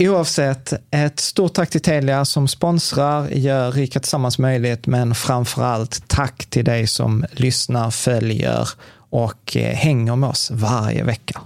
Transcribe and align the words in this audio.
Oavsett, 0.00 0.72
ett 0.90 1.20
stort 1.20 1.54
tack 1.54 1.70
till 1.70 1.80
Telia 1.80 2.24
som 2.24 2.48
sponsrar, 2.48 3.28
gör 3.28 3.72
Rika 3.72 4.00
Tillsammans 4.00 4.38
möjligt, 4.38 4.86
men 4.86 5.14
framför 5.14 5.62
allt 5.62 6.08
tack 6.08 6.46
till 6.46 6.64
dig 6.64 6.86
som 6.86 7.24
lyssnar, 7.32 7.90
följer 7.90 8.68
och 9.10 9.56
eh, 9.56 9.74
hänger 9.74 10.16
med 10.16 10.28
oss 10.30 10.50
varje 10.50 11.04
vecka. 11.04 11.40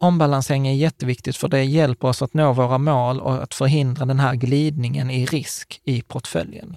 Ombalansering 0.00 0.68
är 0.68 0.74
jätteviktigt 0.74 1.36
för 1.36 1.48
det 1.48 1.64
hjälper 1.64 2.08
oss 2.08 2.22
att 2.22 2.34
nå 2.34 2.52
våra 2.52 2.78
mål 2.78 3.20
och 3.20 3.42
att 3.42 3.54
förhindra 3.54 4.04
den 4.04 4.20
här 4.20 4.34
glidningen 4.34 5.10
i 5.10 5.26
risk 5.26 5.80
i 5.84 6.02
portföljen. 6.02 6.76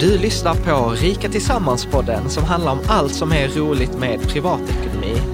Du 0.00 0.18
lyssnar 0.18 0.54
på 0.54 0.90
Rika 0.90 1.28
Tillsammans-podden 1.28 2.28
som 2.28 2.44
handlar 2.44 2.72
om 2.72 2.80
allt 2.86 3.14
som 3.14 3.32
är 3.32 3.48
roligt 3.48 3.98
med 3.98 4.28
privatekonomi 4.28 5.33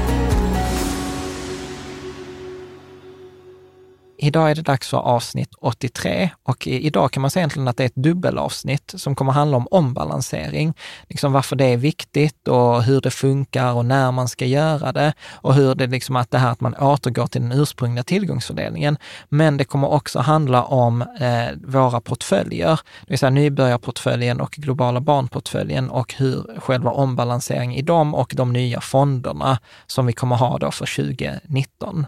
Idag 4.23 4.51
är 4.51 4.55
det 4.55 4.61
dags 4.61 4.89
för 4.89 4.97
avsnitt 4.97 5.49
83 5.61 6.29
och 6.43 6.67
idag 6.67 7.11
kan 7.11 7.21
man 7.21 7.31
säga 7.31 7.41
egentligen 7.41 7.67
att 7.67 7.77
det 7.77 7.83
är 7.83 7.85
ett 7.85 7.95
dubbelavsnitt 7.95 8.93
som 8.97 9.15
kommer 9.15 9.31
handla 9.31 9.57
om 9.57 9.67
ombalansering. 9.71 10.73
Liksom 11.09 11.33
varför 11.33 11.55
det 11.55 11.65
är 11.65 11.77
viktigt 11.77 12.47
och 12.47 12.83
hur 12.83 13.01
det 13.01 13.11
funkar 13.11 13.73
och 13.73 13.85
när 13.85 14.11
man 14.11 14.27
ska 14.27 14.45
göra 14.45 14.91
det 14.91 15.13
och 15.31 15.53
hur 15.53 15.75
det 15.75 15.87
liksom 15.87 16.15
att 16.15 16.31
det 16.31 16.37
här 16.37 16.51
att 16.51 16.61
man 16.61 16.75
återgår 16.75 17.27
till 17.27 17.41
den 17.41 17.51
ursprungliga 17.51 18.03
tillgångsfördelningen. 18.03 18.97
Men 19.29 19.57
det 19.57 19.65
kommer 19.65 19.91
också 19.91 20.19
handla 20.19 20.63
om 20.63 21.01
eh, 21.01 21.57
våra 21.63 22.01
portföljer, 22.01 22.79
det 23.01 23.09
vill 23.09 23.19
säga 23.19 23.29
nybörjarportföljen 23.29 24.41
och 24.41 24.51
globala 24.51 25.01
barnportföljen 25.01 25.89
och 25.89 26.13
hur 26.13 26.59
själva 26.59 26.91
ombalansering 26.91 27.75
i 27.75 27.81
dem 27.81 28.15
och 28.15 28.33
de 28.35 28.53
nya 28.53 28.81
fonderna 28.81 29.59
som 29.87 30.05
vi 30.05 30.13
kommer 30.13 30.35
ha 30.35 30.57
då 30.57 30.71
för 30.71 30.95
2019. 30.95 32.05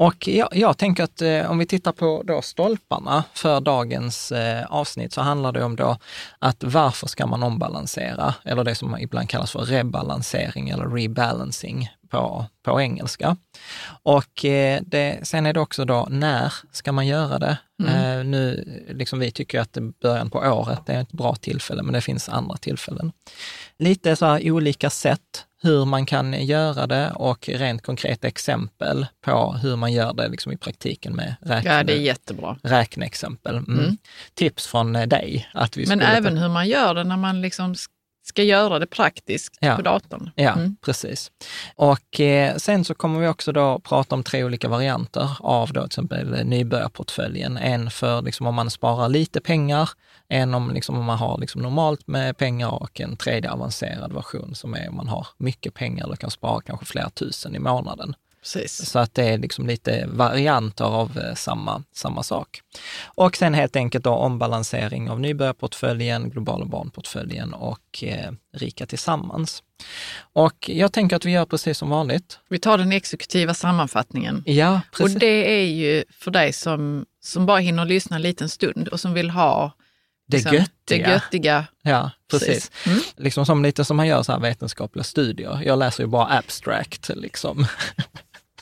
Och 0.00 0.28
jag, 0.28 0.48
jag 0.52 0.78
tänker 0.78 1.04
att 1.04 1.22
eh, 1.22 1.50
om 1.50 1.58
vi 1.58 1.66
tittar 1.66 1.92
på 1.92 2.22
då 2.26 2.42
stolparna 2.42 3.24
för 3.34 3.60
dagens 3.60 4.32
eh, 4.32 4.66
avsnitt 4.66 5.12
så 5.12 5.20
handlar 5.20 5.52
det 5.52 5.64
om 5.64 5.76
då 5.76 5.96
att 6.38 6.64
varför 6.64 7.06
ska 7.06 7.26
man 7.26 7.42
ombalansera? 7.42 8.34
Eller 8.44 8.64
det 8.64 8.74
som 8.74 8.98
ibland 8.98 9.28
kallas 9.28 9.50
för 9.50 9.58
rebalansering 9.58 10.68
eller 10.68 10.88
rebalancing 10.88 11.88
på, 12.10 12.46
på 12.62 12.80
engelska. 12.80 13.36
Och 14.02 14.44
eh, 14.44 14.80
det, 14.86 15.18
sen 15.22 15.46
är 15.46 15.52
det 15.52 15.60
också 15.60 15.84
då, 15.84 16.08
när 16.10 16.52
ska 16.72 16.92
man 16.92 17.06
göra 17.06 17.38
det? 17.38 17.58
Mm. 17.82 18.18
Eh, 18.18 18.24
nu, 18.24 18.64
liksom 18.88 19.18
vi 19.18 19.30
tycker 19.30 19.60
att 19.60 19.78
början 20.02 20.30
på 20.30 20.38
året 20.38 20.88
är 20.88 21.00
ett 21.00 21.12
bra 21.12 21.34
tillfälle, 21.34 21.82
men 21.82 21.92
det 21.92 22.00
finns 22.00 22.28
andra 22.28 22.56
tillfällen. 22.56 23.12
Lite 23.78 24.16
så 24.16 24.26
här 24.26 24.50
olika 24.50 24.90
sätt 24.90 25.44
hur 25.62 25.84
man 25.84 26.06
kan 26.06 26.46
göra 26.46 26.86
det 26.86 27.10
och 27.10 27.48
rent 27.48 27.82
konkreta 27.82 28.26
exempel 28.26 29.06
på 29.24 29.52
hur 29.62 29.76
man 29.76 29.92
gör 29.92 30.12
det 30.12 30.28
liksom 30.28 30.52
i 30.52 30.56
praktiken 30.56 31.16
med 31.16 31.34
räkne, 31.40 31.70
ja, 31.70 31.82
det 31.82 31.92
är 31.92 32.00
jättebra. 32.00 32.56
räkneexempel. 32.62 33.56
Mm. 33.56 33.78
Mm. 33.78 33.96
Tips 34.34 34.66
från 34.66 34.92
dig. 34.92 35.48
Att 35.54 35.76
vi 35.76 35.86
Men 35.86 36.00
även 36.00 36.34
ta... 36.34 36.40
hur 36.40 36.48
man 36.48 36.68
gör 36.68 36.94
det 36.94 37.04
när 37.04 37.16
man 37.16 37.40
liksom 37.40 37.74
ska 38.28 38.42
göra 38.42 38.78
det 38.78 38.86
praktiskt 38.86 39.58
ja. 39.60 39.76
på 39.76 39.82
datorn. 39.82 40.30
Ja, 40.34 40.52
mm. 40.52 40.76
precis. 40.80 41.30
Och 41.76 42.20
eh, 42.20 42.56
sen 42.56 42.84
så 42.84 42.94
kommer 42.94 43.20
vi 43.20 43.28
också 43.28 43.52
då 43.52 43.78
prata 43.78 44.14
om 44.14 44.22
tre 44.22 44.44
olika 44.44 44.68
varianter 44.68 45.30
av 45.40 45.72
då 45.72 45.80
till 45.80 45.86
exempel 45.86 46.46
nybörjarportföljen. 46.46 47.56
En 47.56 47.90
för 47.90 48.22
liksom 48.22 48.46
om 48.46 48.54
man 48.54 48.70
sparar 48.70 49.08
lite 49.08 49.40
pengar, 49.40 49.90
en 50.28 50.54
om, 50.54 50.70
liksom, 50.70 50.98
om 50.98 51.04
man 51.04 51.18
har 51.18 51.38
liksom 51.38 51.62
normalt 51.62 52.06
med 52.06 52.36
pengar 52.36 52.82
och 52.82 53.00
en 53.00 53.16
tredje 53.16 53.50
avancerad 53.50 54.12
version 54.12 54.54
som 54.54 54.74
är 54.74 54.88
om 54.88 54.96
man 54.96 55.08
har 55.08 55.26
mycket 55.38 55.74
pengar 55.74 56.04
eller 56.04 56.16
kan 56.16 56.30
spara 56.30 56.60
kanske 56.60 56.86
flera 56.86 57.10
tusen 57.10 57.54
i 57.54 57.58
månaden. 57.58 58.14
Precis. 58.42 58.90
Så 58.90 58.98
att 58.98 59.14
det 59.14 59.24
är 59.24 59.38
liksom 59.38 59.66
lite 59.66 60.06
varianter 60.06 60.84
av 60.84 61.18
eh, 61.18 61.34
samma, 61.34 61.82
samma 61.92 62.22
sak. 62.22 62.60
Och 63.04 63.36
sen 63.36 63.54
helt 63.54 63.76
enkelt 63.76 64.04
då 64.04 64.10
ombalansering 64.10 65.10
av 65.10 65.20
nybörjarportföljen, 65.20 66.30
globala 66.30 66.64
barnportföljen 66.64 67.54
och 67.54 68.04
eh, 68.04 68.32
Rika 68.54 68.86
Tillsammans. 68.86 69.62
Och 70.32 70.70
jag 70.70 70.92
tänker 70.92 71.16
att 71.16 71.24
vi 71.24 71.30
gör 71.30 71.44
precis 71.44 71.78
som 71.78 71.90
vanligt. 71.90 72.38
Vi 72.48 72.58
tar 72.58 72.78
den 72.78 72.92
exekutiva 72.92 73.54
sammanfattningen. 73.54 74.42
Ja, 74.46 74.80
precis. 74.92 75.14
Och 75.14 75.20
det 75.20 75.60
är 75.60 75.66
ju 75.66 76.04
för 76.10 76.30
dig 76.30 76.52
som, 76.52 77.06
som 77.22 77.46
bara 77.46 77.58
hinner 77.58 77.84
lyssna 77.84 78.16
en 78.16 78.22
liten 78.22 78.48
stund 78.48 78.88
och 78.88 79.00
som 79.00 79.14
vill 79.14 79.30
ha 79.30 79.72
det 80.28 80.36
liksom, 80.36 80.54
göttiga. 80.54 81.06
det 81.06 81.12
göttiga. 81.12 81.66
Ja, 81.82 82.10
precis. 82.30 82.48
Precis. 82.48 82.70
Mm. 82.86 83.00
Liksom 83.16 83.46
som 83.46 83.62
lite 83.62 83.84
som 83.84 83.96
man 83.96 84.06
gör 84.06 84.22
så 84.22 84.32
här 84.32 84.40
vetenskapliga 84.40 85.04
studier. 85.04 85.62
Jag 85.64 85.78
läser 85.78 86.02
ju 86.02 86.06
bara 86.06 86.38
abstract 86.38 87.10
liksom. 87.14 87.66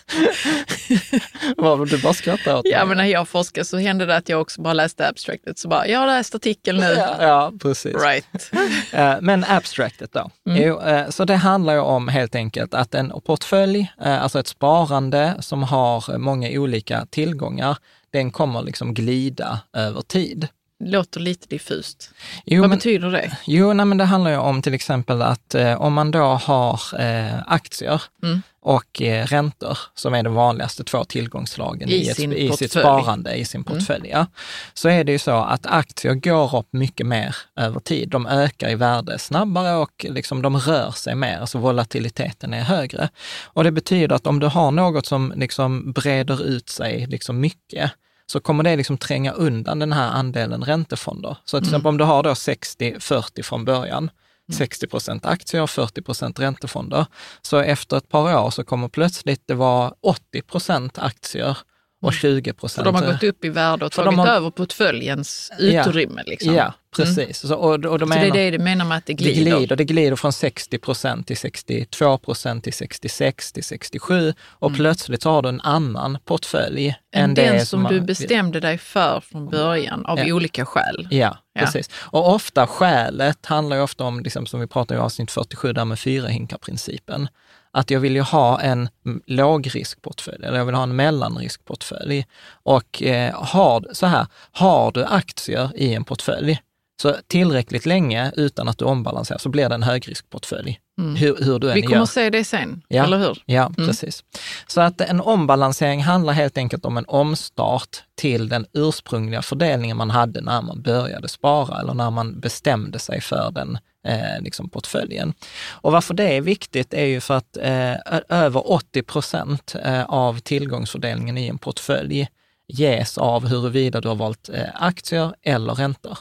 Vad 1.57 1.89
du 1.91 1.99
bara 2.03 2.15
skrattar 2.15 2.57
åt 2.57 2.63
Ja, 2.65 2.79
mig. 2.79 2.87
men 2.89 2.97
när 2.97 3.05
jag 3.05 3.29
forskade 3.29 3.65
så 3.65 3.77
hände 3.79 4.07
det 4.07 4.17
att 4.17 4.29
jag 4.29 4.41
också 4.41 4.61
bara 4.63 4.75
läste 4.75 5.09
abstractet. 5.09 5.59
Så 5.59 5.69
bara, 5.69 5.87
jag 5.89 5.99
har 6.01 6.07
läst 6.07 6.35
artikeln 6.35 6.79
nu. 6.79 6.95
Ja, 6.97 7.17
ja, 7.21 7.53
precis. 7.63 7.95
Right. 7.95 8.27
Eh, 8.93 9.15
Men 9.21 9.45
abstractet 9.49 10.13
då? 10.13 10.31
Jo, 10.45 10.81
eh, 10.81 11.09
så 11.11 11.25
det 11.25 11.37
handlar 11.37 11.73
ju 11.75 11.81
om 11.81 12.09
helt 12.09 12.35
enkelt 12.35 12.75
att 12.75 12.95
en 12.95 13.13
portfölj, 13.27 13.93
eh, 14.05 14.23
alltså 14.23 14.39
ett 14.41 14.47
sparande 14.47 15.35
som 15.41 15.63
har 15.63 16.19
många 16.19 16.49
olika 16.51 17.07
tillgångar, 17.11 17.77
den 18.13 18.31
kommer 18.31 18.63
liksom 18.63 18.95
glida 18.95 19.61
över 19.73 20.01
tid. 20.01 20.49
Låter 20.85 21.21
lite 21.21 21.47
diffust. 21.49 22.11
Jo, 22.45 22.61
Vad 22.61 22.71
men- 22.71 22.79
betyder 22.79 23.11
det? 23.11 23.37
Jo, 23.47 23.73
nej, 23.73 23.87
men 23.87 23.99
det 23.99 24.05
handlar 24.05 24.31
ju 24.31 24.37
om 24.37 24.63
till 24.63 24.75
exempel 24.75 25.23
att 25.23 25.55
eh, 25.55 25.81
om 25.83 25.93
man 25.93 26.11
då 26.11 26.23
har 26.25 26.81
eh, 27.01 27.39
aktier 27.47 28.03
Mm. 28.23 28.43
och 28.63 29.03
eh, 29.03 29.27
räntor, 29.27 29.79
som 29.95 30.15
är 30.15 30.23
de 30.23 30.35
vanligaste 30.35 30.85
två 30.85 31.05
tillgångslagen 31.05 31.89
I 31.89 31.93
i, 31.93 32.09
ett, 32.09 32.19
i 32.19 32.51
sitt 32.53 32.71
sparande, 32.73 33.35
i 33.35 33.45
sin 33.45 33.65
portfölj, 33.65 34.09
ja, 34.09 34.27
så 34.75 34.89
är 34.89 35.05
det 35.05 35.13
ju 35.13 35.19
så 35.19 35.31
att 35.37 35.67
aktier 35.67 36.15
går 36.15 36.57
upp 36.59 36.69
mycket 36.71 37.07
mer 37.07 37.37
över 37.57 37.81
tid. 37.81 38.09
De 38.09 38.27
ökar 38.27 38.71
i 38.71 38.75
värde 38.75 39.19
snabbare 39.19 39.75
och 39.77 40.07
liksom 40.09 40.43
de 40.43 40.59
rör 40.59 40.91
sig 40.91 41.15
mer, 41.15 41.39
alltså 41.39 41.59
volatiliteten 41.59 42.55
är 42.55 42.63
högre. 42.63 43.09
Och 43.45 43.65
det 43.65 43.73
betyder 43.73 44.17
att 44.17 44.27
om 44.27 44.41
du 44.41 44.47
har 44.47 44.71
något 44.71 45.07
som 45.07 45.33
liksom 45.37 45.93
breder 45.93 46.45
ut 46.45 46.69
sig 46.69 47.07
liksom 47.07 47.41
mycket, 47.41 47.91
så 48.27 48.41
kommer 48.41 48.65
det 48.65 48.77
liksom 48.77 48.99
tränga 48.99 49.33
undan 49.33 49.79
den 49.79 49.93
här 49.93 50.11
andelen 50.11 50.65
räntefonder. 50.65 51.37
Så 51.45 51.59
till 51.59 51.69
exempel 51.69 51.89
om 51.89 51.99
du 51.99 52.05
har 52.05 52.23
då 52.23 52.31
60-40 52.31 53.43
från 53.43 53.65
början, 53.65 54.11
60 54.53 54.87
procent 54.87 55.27
aktier 55.27 55.63
och 55.63 55.71
40 55.71 56.03
procent 56.03 56.41
räntefonder, 56.41 57.07
så 57.43 57.59
efter 57.59 57.97
ett 57.97 58.09
par 58.09 58.45
år 58.45 58.51
så 58.51 58.65
kommer 58.65 58.89
plötsligt 58.89 59.43
det 59.47 59.55
vara 59.55 59.95
80 60.01 60.43
procent 60.43 60.99
aktier 60.99 61.59
och 62.03 62.13
20 62.13 62.51
För 62.53 62.59
procent... 62.61 62.85
de 62.85 62.95
har 62.95 63.13
gått 63.13 63.23
upp 63.23 63.45
i 63.45 63.49
värde 63.49 63.85
och 63.85 63.93
tagit 63.93 64.19
har- 64.19 64.27
över 64.29 64.51
portföljens 64.51 65.53
utrymme. 65.59 66.23
Liksom. 66.27 66.55
Ja, 66.55 66.75
precis. 66.97 67.39
Så, 67.39 67.55
och, 67.55 67.73
och 67.85 67.99
de 67.99 68.09
Så 68.09 68.15
det 68.15 68.21
är 68.21 68.21
menar, 68.21 68.37
det 68.37 68.51
du 68.51 68.59
menar 68.59 68.85
med 68.85 68.99
att 68.99 69.07
det 69.07 69.13
det 69.13 69.23
glider? 69.23 69.57
glider, 69.57 69.77
det 69.77 69.85
glider 69.85 70.17
från 70.17 70.33
60 70.33 70.79
procent 70.79 71.27
till 71.27 71.37
62 71.37 72.19
procent 72.19 72.65
till 72.65 72.73
66 72.73 73.53
till 73.53 73.65
67 73.65 74.35
och 74.43 74.75
plötsligt 74.77 75.23
så 75.23 75.31
har 75.31 75.43
du 75.43 75.49
en 75.49 75.61
annan 75.61 76.19
portfölj 76.25 76.95
Än 77.15 77.25
än 77.25 77.35
den 77.35 77.67
som 77.67 77.83
man- 77.83 77.93
du 77.93 78.01
bestämde 78.01 78.61
dig 78.61 78.79
för 78.79 79.21
från 79.21 79.49
början 79.49 80.07
av 80.07 80.19
Ja. 80.19 80.35
olika 80.35 80.65
skäl. 80.67 81.09
Ja, 81.11 81.39
Ja. 81.55 81.61
precis. 81.61 81.91
Och 81.95 82.35
ofta 82.35 82.67
skälet 82.67 83.47
handlar 83.47 83.77
ju 83.77 83.83
ofta 83.83 84.05
om, 84.05 84.21
liksom, 84.21 84.47
som 84.47 84.61
vi 84.61 84.67
pratade 84.67 85.01
i 85.01 85.03
avsnitt 85.03 85.31
47, 85.31 85.73
där 85.73 85.85
med 85.85 85.99
fyra 85.99 86.29
hinkar-principen. 86.29 87.29
Att 87.77 87.91
jag 87.91 88.01
vill 88.01 88.15
ju 88.17 88.23
ha 88.23 88.61
en 88.61 88.89
lågriskportfölj, 89.27 90.45
eller 90.45 90.59
jag 90.59 90.65
vill 90.65 90.75
ha 90.75 90.83
en 90.83 90.97
mellanriskportfölj. 90.97 92.27
Och 92.49 93.03
eh, 93.03 93.35
har, 93.35 93.87
så 93.93 94.07
här, 94.07 94.27
har 94.53 94.93
du 94.93 95.05
aktier 95.05 95.71
i 95.75 95.95
en 95.95 96.05
portfölj, 96.05 96.61
så 97.03 97.17
tillräckligt 97.27 97.87
länge 97.87 98.33
utan 98.37 98.69
att 98.69 98.79
du 98.79 98.85
ombalanserar, 98.85 99.39
så 99.39 99.49
blir 99.49 99.69
det 99.69 99.75
en 99.75 99.83
högriskportfölj. 99.83 100.81
Hur, 100.99 101.45
hur 101.45 101.59
du 101.59 101.69
än 101.69 101.75
Vi 101.75 101.81
gör. 101.81 101.89
kommer 101.89 102.07
se 102.07 102.31
det 102.31 102.45
sen, 102.45 102.83
Ja. 102.89 103.05
eller 103.05 103.19
hur? 103.19 103.43
Ja, 103.47 103.71
precis. 103.77 104.25
Så 104.67 104.81
att 104.81 105.01
en 105.01 105.21
ombalansering 105.21 106.03
handlar 106.03 106.33
helt 106.33 106.59
enkelt 106.59 106.85
om 106.85 106.97
en 106.97 107.05
omstart 107.09 107.97
till 108.15 108.49
den 108.49 108.67
ursprungliga 108.73 109.43
fördelningen 109.43 109.97
man 109.97 110.11
hade 110.11 110.41
när 110.41 110.63
man 110.63 110.83
började 110.83 111.29
spara 111.29 111.81
eller 111.81 111.95
när 111.95 112.11
man 112.11 112.41
bestämde 112.41 112.99
sig 112.99 113.21
för 113.21 113.51
den 113.51 113.79
eh, 114.07 114.41
liksom 114.41 114.69
portföljen. 114.71 115.35
Och 115.69 115.93
varför 115.93 116.15
det 116.15 116.37
är 116.37 116.41
viktigt 116.41 116.95
är 116.95 117.05
ju 117.05 117.21
för 117.21 117.35
att 117.37 117.57
eh, 117.57 117.95
över 118.29 118.71
80 118.73 119.03
procent 119.03 119.75
eh, 119.85 120.05
av 120.05 120.39
tillgångsfördelningen 120.39 121.39
i 121.39 121.49
en 121.49 121.59
portfölj 121.59 122.29
ges 122.69 123.19
av 123.19 123.47
huruvida 123.49 124.01
du 124.01 124.09
har 124.09 124.15
valt 124.17 124.49
eh, 124.49 124.63
aktier 124.75 125.35
eller 125.43 125.75
räntor. 125.75 126.19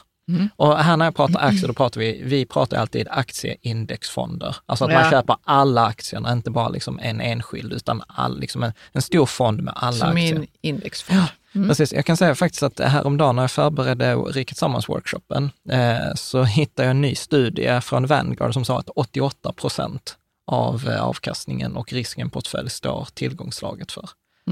Och 0.56 0.78
här 0.78 0.96
när 0.96 1.04
jag 1.04 1.16
pratar 1.16 1.40
aktier, 1.40 1.68
då 1.68 1.74
pratar 1.74 2.00
vi, 2.00 2.22
vi 2.24 2.46
pratar 2.46 2.76
alltid 2.76 3.08
aktieindexfonder. 3.10 4.56
Alltså 4.66 4.84
att 4.84 4.92
man 4.92 5.02
Ja. 5.04 5.10
köper 5.10 5.36
alla 5.44 5.86
aktierna, 5.86 6.32
inte 6.32 6.50
bara 6.50 6.68
liksom 6.68 6.98
en 7.02 7.20
enskild, 7.20 7.72
utan 7.72 8.02
all, 8.08 8.40
liksom 8.40 8.62
en, 8.62 8.72
en 8.92 9.02
stor 9.02 9.26
fond 9.26 9.62
med 9.62 9.74
alla 9.76 9.92
Som 9.96 10.08
aktier. 10.08 10.32
i 10.34 10.36
en 10.36 10.46
indexfond. 10.60 11.22
Precis, 11.52 11.92
jag 11.92 12.04
kan 12.06 12.16
säga 12.16 12.34
faktiskt 12.34 12.62
att 12.62 12.80
häromdagen 12.80 13.36
när 13.36 13.42
jag 13.42 13.50
förberedde 13.50 14.14
Riket 14.16 14.56
Sammans-workshopen, 14.58 15.50
eh, 15.70 16.14
så 16.14 16.42
hittade 16.42 16.86
jag 16.86 16.90
en 16.90 17.00
ny 17.00 17.14
studie 17.14 17.80
från 17.80 18.06
Vanguard 18.06 18.52
som 18.54 18.64
sa 18.64 18.78
att 18.78 18.88
88 18.96 19.52
procent 19.52 20.16
av 20.46 20.88
eh, 20.88 21.02
avkastningen 21.04 21.76
och 21.76 21.92
risken 21.92 22.30
portfölj 22.30 22.70
står 22.70 23.08
tillgångslaget 23.14 23.92
för. 23.92 24.08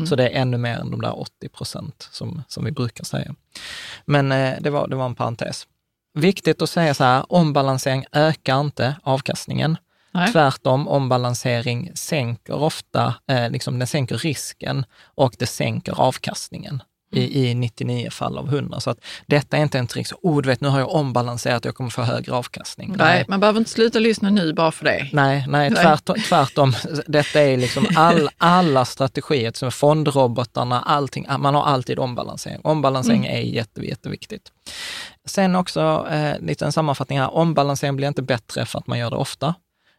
Så 0.07 0.17
det 0.17 0.29
är 0.29 0.41
ännu 0.41 0.57
mer 0.57 0.79
än 0.79 0.91
de 0.91 1.01
där 1.01 1.21
80 1.21 1.49
procent 1.49 2.09
som, 2.13 2.43
som 2.49 2.65
vi 2.65 2.71
brukar 2.71 3.05
säga. 3.05 3.35
Men 4.05 4.33
eh, 4.33 4.55
det, 4.61 4.71
var, 4.71 4.89
det 4.89 4.97
var 4.97 5.07
en 5.07 5.15
parentes. 5.15 5.67
Viktigt 6.15 6.63
att 6.63 6.71
säga 6.71 6.95
så 6.95 7.05
här, 7.05 7.33
ombalansering 7.33 8.05
ökar 8.13 8.61
inte 8.61 8.97
avkastningen. 9.03 9.77
Nej. 10.11 10.33
Tvärtom, 10.33 10.89
ombalansering 10.89 11.91
sänker 11.95 12.55
ofta, 12.55 13.15
eh, 13.29 13.51
liksom 13.51 13.79
den 13.79 13.89
sänker 13.89 14.19
risken 14.19 14.85
och 15.03 15.35
det 15.39 15.47
sänker 15.47 16.01
avkastningen 16.01 16.83
i, 17.15 17.51
i 17.51 17.55
99 17.55 18.11
fall 18.11 18.39
av 18.39 18.49
100. 18.49 18.81
Så 18.81 18.91
att 18.91 18.99
detta 19.27 19.57
är 19.57 19.63
inte 19.63 19.79
en 19.79 19.87
trick, 19.87 20.07
så, 20.07 20.17
oh, 20.23 20.43
du 20.43 20.49
vet, 20.49 20.61
nu 20.61 20.69
har 20.69 20.79
jag 20.79 20.91
ombalanserat 20.95 21.65
och 21.65 21.69
jag 21.69 21.75
kommer 21.75 21.91
få 21.91 22.03
högre 22.03 22.33
avkastning. 22.33 22.95
Nej, 22.99 23.25
man 23.29 23.41
behöver 23.41 23.59
inte 23.59 23.71
sluta 23.71 23.99
lyssna 23.99 24.31
nu 24.31 24.53
bara 24.53 24.73
för 24.73 24.85
det. 24.85 25.09
Nej, 25.13 25.45
nej, 25.49 25.71
Nej. 25.71 25.83
tvärtom. 25.83 26.17
tvärtom. 26.29 26.73
Detta 27.07 27.41
är 27.41 27.57
liksom 27.57 27.87
all, 27.97 28.29
alla 28.39 28.85
strategier, 28.85 29.53
som 29.55 29.73
fondrobotarna, 29.73 30.81
allting. 30.83 31.27
Man 31.39 31.55
har 31.55 31.63
alltid 31.65 31.99
ombalansering. 31.99 32.61
Ombalansering 32.65 33.27
Mm. 33.27 33.37
är 33.37 33.41
jätte, 33.41 33.81
jätteviktigt. 33.81 34.43
Sen 35.27 35.57
också 35.57 36.07
eh, 36.11 36.39
lite 36.41 36.65
en 36.65 36.73
sammanfattning 36.73 37.21
här. 37.21 37.35
Ombalansering 37.35 37.97
blir 37.97 38.09
inte 38.09 38.23
bättre 38.23 38.67
för 38.67 38.79
att 38.79 38.87
man 38.87 38.99
gör 38.99 39.11
det 39.11 39.17
ofta. 39.17 39.55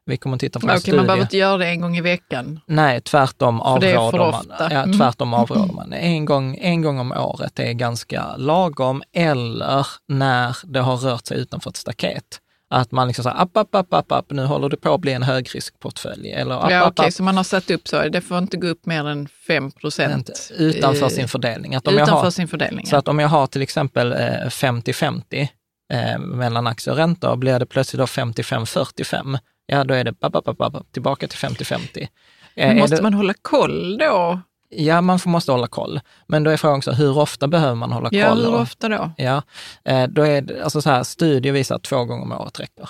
Vi 0.07 0.18
kommer 0.18 0.36
att 0.36 0.40
titta 0.40 0.60
på 0.60 0.69
en 0.69 0.80
studie. 0.80 0.98
man 0.98 1.06
behöver 1.06 1.24
inte 1.24 1.38
göra 1.38 1.57
det 1.57 1.66
en 1.68 1.81
gång 1.81 1.98
i 1.98 2.02
veckan. 2.02 2.60
Nej, 2.68 3.02
tvärtom 3.02 3.62
avråder 3.62 4.31
man. 4.31 4.52
Ja, 4.59 4.66
Mm. 4.83 4.97
tvärtom 4.97 5.33
avråder 5.33 5.74
man. 5.74 5.94
En 5.94 6.26
gång, 6.26 6.57
en 6.62 6.81
gång 6.81 7.00
om 7.00 7.12
året 7.12 7.59
är 7.59 7.74
ganska 7.74 8.35
lagom, 8.38 9.04
eller 9.14 9.88
när 10.07 10.57
det 10.64 10.80
har 10.80 10.97
rört 10.97 11.26
sig 11.26 11.38
utanför 11.38 11.69
ett 11.69 11.78
staket. 11.78 12.42
Att 12.69 12.92
man 12.92 13.07
liksom 13.07 13.24
säger, 13.24 13.42
app, 13.42 13.57
app, 13.57 13.76
app, 13.76 13.94
app, 13.94 14.12
app, 14.12 14.26
nu 14.31 14.45
håller 14.45 14.69
det 14.69 14.78
på 14.78 14.94
att 14.94 15.00
bli 15.02 15.14
en 15.14 15.24
högriskportfölj. 15.24 16.31
Eller 16.31 16.56
app, 16.66 16.71
Ja, 16.71 16.88
okej, 16.88 17.06
app, 17.07 17.14
så 17.14 17.24
man 17.24 17.38
har 17.38 17.44
satt 17.44 17.71
upp 17.71 17.88
så. 17.88 18.09
Det 18.09 18.21
får 18.21 18.38
inte 18.38 18.57
gå 18.57 18.68
upp 18.68 18.85
mer 18.85 19.07
än 19.07 19.28
5 19.47 19.71
procent. 19.71 20.52
utanför 20.57 21.09
sin 21.09 21.28
fördelning. 21.28 21.76
Att 21.76 21.88
om 21.88 21.94
jag 21.94 22.04
Utanför 22.04 22.24
har, 22.24 22.31
sin 22.31 22.47
fördelning. 22.47 22.85
så 22.85 22.95
att 22.97 23.07
om 23.07 23.19
jag 23.19 23.28
har 23.28 23.47
till 23.47 23.62
exempel 23.62 24.12
eh, 24.14 24.18
50-50 24.18 25.47
eh, 25.94 26.18
mellan 26.19 26.68
aktier 26.68 26.92
och 26.94 26.97
räntor, 26.97 27.35
blir 27.35 27.59
det 27.59 27.66
plötsligt 27.66 28.00
då 28.00 28.06
55-45, 28.06 29.38
ja 29.66 29.84
då 29.84 29.94
är 29.94 30.04
det 30.04 30.14
app, 30.22 30.36
app, 30.36 30.48
app, 30.48 30.62
app, 30.62 30.92
tillbaka 30.92 31.28
till 31.28 31.38
50-50. 31.40 32.07
Eh, 32.56 32.76
måste 32.76 32.95
det- 32.95 33.02
man 33.02 33.14
hålla 33.14 33.34
koll 33.42 33.98
då? 33.98 34.40
Ja, 34.69 35.02
man 35.02 35.19
får, 35.19 35.30
måste 35.30 35.52
hålla 35.52 35.68
koll. 35.68 36.00
Men 36.28 36.44
då 36.44 36.52
är 36.52 36.57
frågan 36.57 36.78
också, 36.78 36.92
hur 36.92 37.18
ofta 37.18 37.48
behöver 37.48 37.76
man 37.76 37.92
hålla 37.92 38.10
koll? 38.10 38.19
Ja, 38.19 38.34
hur 38.34 38.56
ofta 38.56 38.90
då? 38.90 39.12
Ja, 39.18 39.42
eh, 39.86 40.07
då 40.07 40.22
är 40.22 40.42
det, 40.42 40.64
alltså 40.64 40.81
så 40.81 40.90
här, 40.90 41.04
studier 41.04 41.54
visar 41.54 41.76
att 41.76 41.84
två 41.84 42.04
gånger 42.06 42.24
om 42.24 42.31
året 42.31 42.60
räcker. 42.60 42.90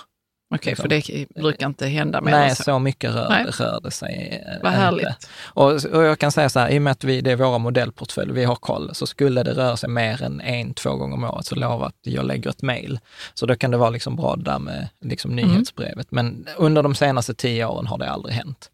Okej, 0.56 0.76
för 0.76 0.88
det 0.88 1.26
brukar 1.42 1.66
inte 1.68 1.88
hända 1.88 2.22
mer 2.22 2.32
Nej, 2.32 2.56
så. 2.56 2.64
så. 2.64 2.80
mycket 2.80 3.12
rör, 3.16 3.30
Nej. 3.30 3.46
rör 3.46 3.80
det 3.84 3.92
sig 3.92 4.44
eh, 4.48 4.54
Vad 4.64 4.72
inte. 4.74 4.82
härligt. 4.82 5.30
Och, 5.44 5.72
och 5.72 6.04
jag 6.04 6.20
kan 6.20 6.32
säga 6.32 6.50
så 6.50 6.60
här, 6.60 6.70
i 6.70 6.78
och 6.78 6.82
med 6.82 6.92
att 6.92 7.04
vi, 7.04 7.22
det 7.22 7.32
är 7.32 7.36
våra 7.36 7.58
modellportföljer, 7.58 8.34
vi 8.34 8.44
har 8.44 8.56
koll, 8.56 8.90
så 8.96 9.08
skulle 9.08 9.44
det 9.44 9.54
röra 9.54 9.78
sig 9.78 9.90
mer 9.90 10.24
än 10.24 10.42
en, 10.42 10.74
två 10.74 10.96
gånger 10.96 11.16
om 11.16 11.24
året, 11.24 11.46
så 11.46 11.56
lova 11.56 11.86
att 11.86 11.96
jag 12.02 12.26
lägger 12.26 12.50
ett 12.50 12.62
mejl. 12.62 13.00
Så 13.34 13.46
då 13.46 13.56
kan 13.56 13.72
det 13.72 13.78
vara 13.78 13.90
liksom 13.90 14.16
bra 14.16 14.36
där 14.36 14.60
med 14.60 14.88
liksom 15.02 15.32
Mm. 15.32 15.50
nyhetsbrevet. 15.50 16.12
Men 16.12 16.48
under 16.58 16.84
de 16.84 16.96
senaste 16.96 17.34
tio 17.34 17.66
åren 17.66 17.88
har 17.88 17.98
det 17.98 18.10
aldrig 18.10 18.36
hänt. 18.36 18.72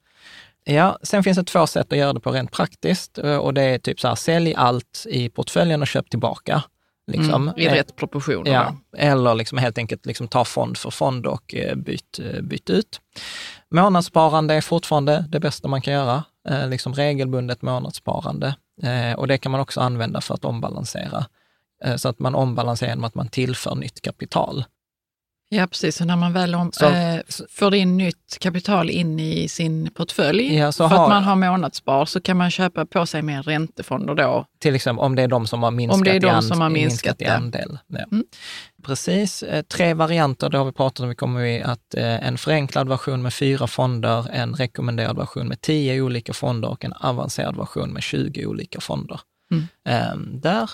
Ja, 0.63 0.97
sen 1.03 1.23
finns 1.23 1.37
det 1.37 1.43
två 1.43 1.67
sätt 1.67 1.91
att 1.93 1.97
göra 1.99 2.13
det 2.13 2.19
på 2.19 2.31
rent 2.31 2.51
praktiskt 2.51 3.17
eh, 3.17 3.35
och 3.35 3.53
det 3.53 3.61
är 3.61 3.77
typ 3.79 3.99
så 3.99 4.07
här, 4.07 4.15
sälj 4.15 4.53
allt 4.55 5.05
i 5.09 5.29
portföljen 5.29 5.81
och 5.81 5.87
köp 5.87 6.09
tillbaka. 6.09 6.63
Liksom. 7.07 7.47
Mm, 7.47 7.59
I 7.59 7.65
Eh, 7.65 7.73
rätt 7.73 7.95
proportioner. 7.95 8.51
Ja, 8.51 8.75
eller 8.97 9.35
liksom 9.35 9.57
helt 9.57 9.77
enkelt 9.77 10.05
liksom 10.05 10.27
ta 10.27 10.45
fond 10.45 10.77
för 10.77 10.89
fond 10.89 11.25
och 11.25 11.55
eh, 11.55 11.75
byt, 11.75 12.19
eh, 12.19 12.41
byt 12.41 12.69
ut. 12.69 13.01
Månadssparande 13.71 14.53
är 14.53 14.61
fortfarande 14.61 15.25
det 15.29 15.39
bästa 15.39 15.67
man 15.67 15.81
kan 15.81 15.93
göra. 15.93 16.23
liksom 16.67 16.93
regelbundet 16.93 17.61
månadssparande. 17.61 18.55
Och 19.17 19.27
det 19.27 19.37
kan 19.37 19.51
man 19.51 19.61
också 19.61 19.79
använda 19.79 20.21
för 20.21 20.33
att 20.33 20.45
ombalansera. 20.45 21.25
Så 21.97 22.09
att 22.09 22.19
man 22.19 22.35
ombalanserar 22.35 22.89
genom 22.89 23.03
att 23.03 23.15
man 23.15 23.27
tillför 23.27 23.75
nytt 23.75 24.01
kapital. 24.01 24.65
Ja, 25.53 25.67
precis. 25.67 25.95
Så 25.95 26.05
när 26.05 26.15
man 26.15 26.33
väl 26.33 26.55
om, 26.55 26.71
Så- 26.71 26.85
eh, 26.89 27.19
får 27.49 27.75
in 27.75 27.97
nytt 27.97 28.37
kapital 28.39 28.89
in 28.89 29.19
i 29.19 29.47
sin 29.47 29.89
portfölj 29.93 30.55
Ja, 30.55 30.71
för 30.71 30.85
har- 30.87 31.03
att 31.03 31.09
man 31.09 31.23
har 31.23 31.35
månadsspar 31.35 32.05
så 32.05 32.21
kan 32.21 32.37
man 32.37 32.51
köpa 32.51 32.85
på 32.85 33.05
sig 33.05 33.21
mer 33.21 33.43
räntefonder 33.43 34.15
då. 34.15 34.45
Till 34.59 34.75
exempel 34.75 35.03
om 35.05 35.15
det 35.15 35.21
är 35.21 35.27
de 35.27 35.47
som 35.47 35.63
har 35.63 35.71
minskat, 35.71 35.97
Om 35.97 36.03
det 36.03 36.11
är 36.11 36.19
de 36.19 36.27
i, 36.27 36.29
and, 36.29 36.45
som 36.45 36.61
har 36.61 36.69
minskat, 36.69 37.21
i 37.21 37.25
ja. 37.25 37.33
andel. 37.33 37.79
Ja. 37.87 37.99
Mm. 38.11 38.25
Precis, 38.85 39.43
eh, 39.43 39.61
tre 39.61 39.93
varianter, 39.93 40.49
det 40.49 40.57
har 40.57 40.65
vi 40.65 40.71
pratat 40.71 40.99
om. 40.99 41.09
Vi 41.09 41.15
kommer 41.15 41.41
i 41.41 41.61
att 41.63 41.95
eh, 41.97 42.27
en 42.27 42.37
förenklad 42.37 42.89
version 42.89 43.21
med 43.21 43.33
fyra 43.33 43.67
fonder, 43.67 44.27
en 44.33 44.53
rekommenderad 44.53 45.17
version 45.17 45.47
med 45.47 45.61
tio 45.61 46.01
olika 46.01 46.33
fonder 46.33 46.69
och 46.69 46.85
en 46.85 46.93
avancerad 46.93 47.55
version 47.57 47.89
med 47.93 48.03
20 48.03 48.45
olika 48.45 48.81
fonder. 48.81 49.19
Mm. 49.51 49.67
Ehm, 49.85 50.39
där. 50.41 50.69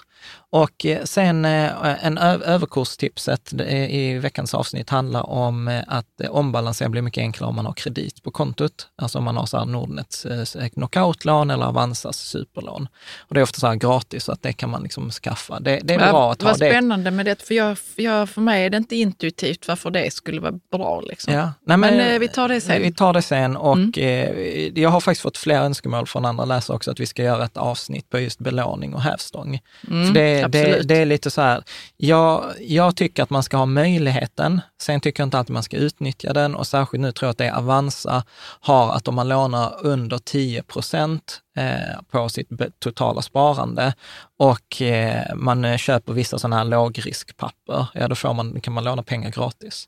Och 0.50 0.86
eh, 0.86 1.03
sen 1.03 1.46
eh, 1.46 2.05
en 2.05 2.17
överkurstipset 2.17 3.53
i 3.89 4.17
veckans 4.17 4.53
avsnitt 4.53 4.89
handlar 4.89 5.29
om 5.29 5.67
eh, 5.67 5.84
att 5.88 6.22
ombalansera 6.29 6.89
blir 6.89 7.01
mycket 7.01 7.22
enklare 7.22 7.50
om 7.50 7.55
man 7.55 7.65
har 7.65 7.74
kredit 7.74 8.24
på 8.24 8.31
kontot. 8.31 8.88
Alltså 8.96 9.17
om 9.17 9.24
man 9.24 9.38
har 9.38 9.46
så 9.46 9.57
här 9.57 9.65
Nordnets 9.65 10.25
knockoutlån 10.74 11.50
eller 11.51 11.65
Avanzas 11.65 12.17
superlån. 12.17 12.88
Och 13.19 13.34
det 13.34 13.39
är 13.39 13.43
ofta 13.43 13.60
så 13.60 13.67
här 13.67 13.75
gratis, 13.75 14.24
så 14.24 14.31
att 14.31 14.41
det 14.41 14.53
kan 14.53 14.69
man 14.69 14.84
liksom 14.84 15.12
skaffa. 15.12 15.60
Det, 15.60 15.79
det 15.84 15.93
är 15.93 16.00
Ja, 16.00 16.12
bra 16.12 16.31
att 16.31 16.41
ha 16.41 16.50
Vad 16.50 16.60
det. 16.60 16.69
spännande 16.69 17.12
med 17.12 17.25
det, 17.25 17.41
för, 17.48 17.53
jag, 17.53 17.77
jag, 17.96 18.29
för 18.29 18.41
mig 18.41 18.65
är 18.65 18.69
det 18.69 18.77
inte 18.77 18.96
intuitivt 18.96 19.67
varför 19.67 19.91
det 19.91 20.13
skulle 20.13 20.41
vara 20.41 20.53
bra. 20.72 21.01
Liksom. 21.01 21.34
Ja. 21.34 21.53
Nej, 21.65 21.77
Men, 21.77 22.00
eh, 22.00 22.19
vi 22.19 22.27
tar 22.27 22.50
det 22.50 22.62
sen. 22.62 22.81
Vi 22.81 22.93
tar 22.93 23.13
det 23.13 23.22
sen 23.22 23.57
och 23.57 23.77
Mm. 23.77 24.72
jag 24.75 24.89
har 24.89 25.00
faktiskt 25.01 25.22
fått 25.22 25.38
flera 25.38 25.60
önskemål 25.60 26.07
från 26.07 26.25
andra 26.25 26.46
läsare 26.46 26.75
också 26.75 26.91
att 26.91 27.00
vi 27.00 27.05
ska 27.05 27.24
göra 27.24 27.46
ett 27.46 27.57
avsnitt 27.57 28.10
på 28.10 28.19
just 28.19 28.39
belåning 28.39 28.66
och 28.67 29.01
hävstång. 29.01 29.59
Mm, 29.88 30.13
det, 30.13 30.47
det, 30.47 30.88
det 30.88 30.95
är 30.97 31.05
lite 31.05 31.31
så 31.31 31.41
här, 31.41 31.63
jag, 31.97 32.43
jag 32.59 32.95
tycker 32.95 33.24
att 33.24 33.29
man 33.29 33.43
ska 33.43 33.57
ha 33.57 33.65
möjligheten, 33.65 34.62
sen 34.81 35.00
tycker 35.00 35.21
jag 35.24 35.27
inte 35.27 35.38
alltid 35.39 35.53
man 35.53 35.63
ska 35.63 35.77
utnyttja 35.77 36.33
den 36.33 36.55
och 36.55 36.67
särskilt 36.67 37.01
nu 37.01 37.12
tror 37.12 37.27
jag 37.27 37.31
att 37.31 37.38
det 37.38 37.55
Avanza 37.55 38.24
har 38.59 38.93
att 38.93 39.07
om 39.07 39.15
man 39.15 39.27
lånar 39.27 39.74
under 39.81 40.17
10 40.17 40.63
procent 40.63 41.39
eh, 41.57 42.01
på 42.12 42.29
sitt 42.29 42.50
totala 42.79 43.21
sparande 43.21 43.93
och 44.39 44.81
eh, 44.81 45.36
man 45.36 45.65
eh, 45.65 45.77
köper 45.77 46.13
vissa 46.13 46.39
sådana 46.39 46.57
här 46.57 46.63
lågriskpapper, 46.65 47.88
ja 47.93 48.07
då 48.07 48.15
får 48.15 48.33
man, 48.33 48.62
kan 48.62 48.74
man 48.74 48.83
låna 48.83 49.03
pengar 49.03 49.31
gratis. 49.31 49.88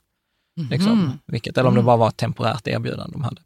Liksom, 0.70 0.92
Mhm. 1.00 1.20
vilket, 1.26 1.58
eller 1.58 1.70
om 1.70 1.76
det 1.76 1.82
bara 1.82 1.98
var 1.98 2.08
ett 2.08 2.18
temporärt 2.18 2.68
erbjudande 2.68 3.12
de 3.14 3.24
hade. 3.24 3.42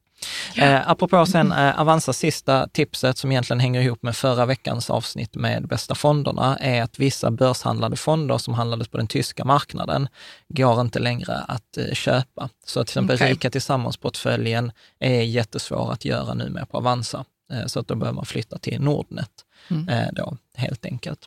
Eh, 0.55 0.89
apropå 0.89 1.25
sen 1.25 1.51
eh, 1.51 1.81
Avanzas 1.81 2.17
sista 2.17 2.67
tipset 2.67 3.17
som 3.17 3.31
egentligen 3.31 3.59
hänger 3.59 3.81
ihop 3.81 4.03
med 4.03 4.15
förra 4.15 4.45
veckans 4.45 4.89
avsnitt 4.89 5.35
med 5.35 5.67
bästa 5.67 5.95
fonderna 5.95 6.57
är 6.57 6.81
att 6.81 6.99
vissa 6.99 7.31
börshandlade 7.31 7.95
fonder 7.95 8.37
som 8.37 8.53
handlades 8.53 8.87
på 8.87 8.97
den 8.97 9.07
tyska 9.07 9.45
marknaden 9.45 10.07
går 10.47 10.81
inte 10.81 10.99
längre 10.99 11.37
att 11.47 11.77
eh, 11.77 11.93
köpa. 11.93 12.49
Så 12.65 12.83
till 12.83 12.91
exempel 12.91 13.15
Okej. 13.15 13.31
Rika 13.31 13.49
Tillsammans-portföljen 13.49 14.71
är 14.99 15.21
jättesvår 15.21 15.91
att 15.91 16.05
göra 16.05 16.33
nu 16.33 16.49
med 16.49 16.69
på 16.69 16.77
Avanza. 16.77 17.25
Eh, 17.51 17.65
så 17.65 17.79
att 17.79 17.87
då 17.87 17.95
behöver 17.95 18.15
man 18.15 18.25
flytta 18.25 18.57
till 18.57 18.81
Nordnet 18.81 19.29
Mm. 19.71 19.89
eh, 19.89 20.07
då, 20.13 20.37
helt 20.55 20.85
enkelt. 20.85 21.19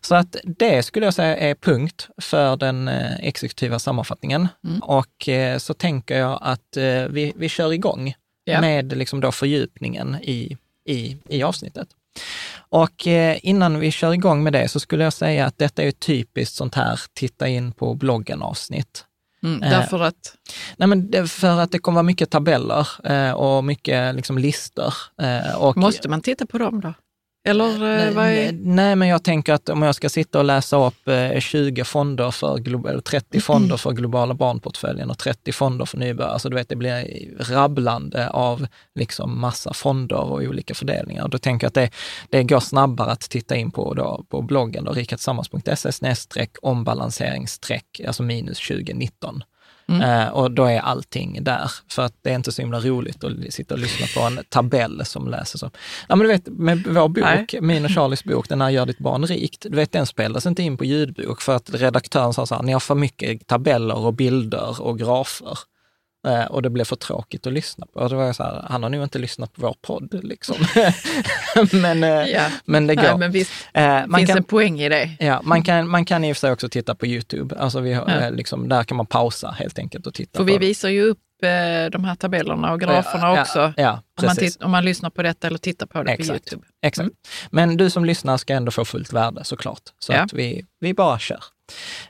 Så 0.00 0.14
att 0.14 0.36
det 0.44 0.82
skulle 0.82 1.06
jag 1.06 1.14
säga 1.14 1.36
är 1.36 1.54
punkt 1.54 2.08
för 2.18 2.56
den 2.56 2.88
eh, 2.88 3.14
exekutiva 3.20 3.78
sammanfattningen. 3.78 4.48
Mm. 4.64 4.80
Och 4.80 5.28
eh, 5.28 5.58
så 5.58 5.74
tänker 5.74 6.18
jag 6.18 6.38
att 6.42 6.76
vi, 7.08 7.32
vi 7.36 7.48
kör 7.48 7.72
igång 7.72 8.14
Ja. 8.44 8.60
med 8.60 8.96
liksom 8.96 9.20
då 9.20 9.32
fördjupningen 9.32 10.16
i, 10.22 10.56
i, 10.84 11.16
i 11.28 11.42
avsnittet. 11.42 11.88
Och 12.54 13.06
eh, 13.06 13.38
innan 13.42 13.80
vi 13.80 13.90
kör 13.90 14.12
igång 14.12 14.42
med 14.42 14.52
det 14.52 14.68
så 14.68 14.80
skulle 14.80 15.04
jag 15.04 15.12
säga 15.12 15.46
att 15.46 15.58
detta 15.58 15.82
är 15.82 15.88
ett 15.88 16.00
typiskt 16.00 16.56
sånt 16.56 16.74
här 16.74 17.00
titta 17.14 17.48
in 17.48 17.72
på 17.72 17.94
bloggen 17.94 18.42
avsnitt. 18.42 19.04
Mm, 19.42 19.62
eh, 19.62 19.70
därför 19.70 20.00
att, 20.00 20.36
Nej, 20.76 20.88
men 20.88 21.28
för 21.28 21.60
att 21.60 21.72
det 21.72 21.78
kommer 21.78 21.96
vara 21.96 22.02
mycket 22.02 22.30
tabeller 22.30 22.88
eh, 23.04 23.32
och 23.32 23.64
mycket 23.64 24.14
liksom, 24.14 24.38
listor. 24.38 24.94
Och, 25.58 25.76
måste 25.76 26.08
man 26.08 26.20
titta 26.20 26.46
på 26.46 26.58
dem 26.58 26.80
då? 26.80 26.94
Eller 27.44 27.66
eh, 27.74 28.12
vad 28.14 28.24
Nej, 28.24 28.46
är... 28.46 28.52
nej, 28.52 28.96
men 28.96 29.08
jag 29.08 29.24
tänker 29.24 29.52
att 29.52 29.68
om 29.68 29.82
jag 29.82 29.94
ska 29.94 30.08
sitta 30.08 30.38
och 30.38 30.44
läsa 30.44 30.86
upp 30.86 31.08
eh, 31.08 31.40
20 31.40 31.84
fonder 31.84 32.30
för, 32.30 32.56
glo- 32.56 32.88
eller 32.88 33.00
30 33.00 33.40
fonder 33.40 33.76
för 33.76 33.92
globala 33.92 34.34
barnportföljen 34.34 35.10
och 35.10 35.18
30 35.18 35.52
fonder 35.52 35.84
för 35.84 35.98
nybörjare, 35.98 36.32
alltså 36.32 36.48
du 36.48 36.56
vet, 36.56 36.68
det 36.68 36.76
blir 36.76 37.28
rabblande 37.52 38.30
av 38.30 38.66
liksom 38.94 39.40
massa 39.40 39.72
fonder 39.74 40.16
och 40.16 40.42
olika 40.42 40.74
fördelningar. 40.74 41.28
Då 41.28 41.38
tänker 41.38 41.64
jag 41.64 41.68
att 41.68 41.74
det, 41.74 41.90
det 42.30 42.42
går 42.42 42.60
snabbare 42.60 43.10
att 43.10 43.20
titta 43.20 43.56
in 43.56 43.70
på, 43.70 43.94
då, 43.94 44.24
på 44.28 44.42
bloggen, 44.42 44.86
rikatillsammans.se 44.86 46.46
ombalansering 46.62 47.48
streck, 47.48 48.00
alltså 48.06 48.22
minus 48.22 48.68
2019. 48.68 49.42
Eh, 49.88 50.28
och 50.28 50.50
då 50.50 50.64
är 50.64 50.80
allting 50.80 51.44
där, 51.44 51.70
för 51.88 52.02
att 52.02 52.14
det 52.22 52.30
är 52.30 52.34
inte 52.34 52.52
så 52.52 52.62
himla 52.62 52.80
roligt 52.80 53.24
att 53.24 53.32
sitta 53.50 53.74
och 53.74 53.80
lyssna 53.80 54.06
på 54.16 54.26
en 54.26 54.44
tabell 54.48 55.04
som 55.04 55.28
läser 55.28 55.58
så. 55.58 55.70
Ja 56.08 56.16
men 56.16 56.26
du 56.26 56.32
vet, 56.32 56.48
med 56.48 56.86
vår 56.86 57.08
bok, 57.08 57.24
Nej. 57.24 57.46
min 57.60 57.84
och 57.84 57.90
Charlies 57.90 58.24
bok, 58.24 58.48
den 58.48 58.60
här 58.60 58.70
Gör 58.70 58.86
ditt 58.86 58.98
barn 58.98 59.26
rikt, 59.26 59.66
du 59.70 59.76
vet 59.76 59.92
den 59.92 60.06
spelas 60.06 60.46
inte 60.46 60.62
in 60.62 60.76
på 60.76 60.84
ljudbok 60.84 61.42
för 61.42 61.56
att 61.56 61.74
redaktören 61.74 62.32
sa 62.32 62.46
så 62.46 62.54
här, 62.54 62.62
ni 62.62 62.72
har 62.72 62.80
för 62.80 62.94
mycket 62.94 63.46
tabeller 63.46 63.98
och 63.98 64.14
bilder 64.14 64.82
och 64.82 64.98
grafer. 64.98 65.58
Eh, 66.26 66.44
och 66.44 66.62
det 66.62 66.70
blev 66.70 66.84
för 66.84 66.96
tråkigt 66.96 67.46
att 67.46 67.52
lyssna 67.52 67.86
på. 67.86 68.00
Och 68.00 68.10
då 68.10 68.16
var 68.16 68.32
så 68.32 68.42
här, 68.42 68.66
han 68.70 68.82
har 68.82 68.90
nog 68.90 69.02
inte 69.02 69.18
lyssnat 69.18 69.52
på 69.52 69.62
vår 69.62 69.76
podd 69.82 70.20
liksom. 70.24 70.56
men, 71.72 72.04
eh, 72.04 72.10
Ja. 72.10 72.42
men 72.64 72.86
det 72.86 72.94
går. 72.94 73.02
Nej, 73.02 73.16
men 73.18 73.32
visst, 73.32 73.52
Eh, 73.74 73.82
det 73.82 74.04
man 74.08 74.18
finns 74.18 74.28
kan- 74.30 74.36
en 74.38 74.44
poäng 74.44 74.80
i 74.80 74.88
det. 74.88 75.10
Ja, 75.20 75.40
man 75.44 75.62
kan, 75.62 75.88
man 75.88 76.04
kan 76.04 76.24
i 76.24 76.32
och 76.32 76.36
för 76.36 76.40
sig 76.40 76.52
också 76.52 76.68
titta 76.68 76.94
på 76.94 77.06
YouTube. 77.06 77.56
Alltså 77.58 77.80
vi 77.80 77.92
har, 77.94 78.10
Ja. 78.22 78.30
liksom, 78.30 78.68
där 78.68 78.84
kan 78.84 78.96
man 78.96 79.06
pausa 79.06 79.50
helt 79.50 79.78
enkelt 79.78 80.06
och 80.06 80.14
titta 80.14 80.38
För 80.38 80.44
vi 80.44 80.58
visar 80.58 80.88
ju 80.88 81.02
upp 81.02 81.18
de 81.92 82.04
här 82.04 82.14
tabellerna 82.14 82.72
och 82.72 82.80
graferna 82.80 83.34
Ja, 83.34 83.40
också. 83.40 83.72
Ja, 83.76 84.02
om, 84.20 84.26
man 84.26 84.36
om 84.64 84.70
man 84.70 84.84
lyssnar 84.84 85.10
på 85.10 85.22
detta 85.22 85.46
eller 85.46 85.58
tittar 85.58 85.86
på 85.86 86.02
det 86.02 86.10
Exakt. 86.12 86.28
på 86.28 86.34
Youtube. 86.34 86.62
Exakt. 86.82 87.10
Men 87.50 87.76
du 87.76 87.90
som 87.90 88.04
lyssnar 88.04 88.36
ska 88.36 88.54
ändå 88.54 88.70
få 88.70 88.84
fullt 88.84 89.12
värde 89.12 89.44
såklart. 89.44 89.80
Så 89.98 90.12
att 90.12 90.32
vi, 90.32 90.64
vi 90.80 90.94
bara 90.94 91.18
kör. 91.18 91.40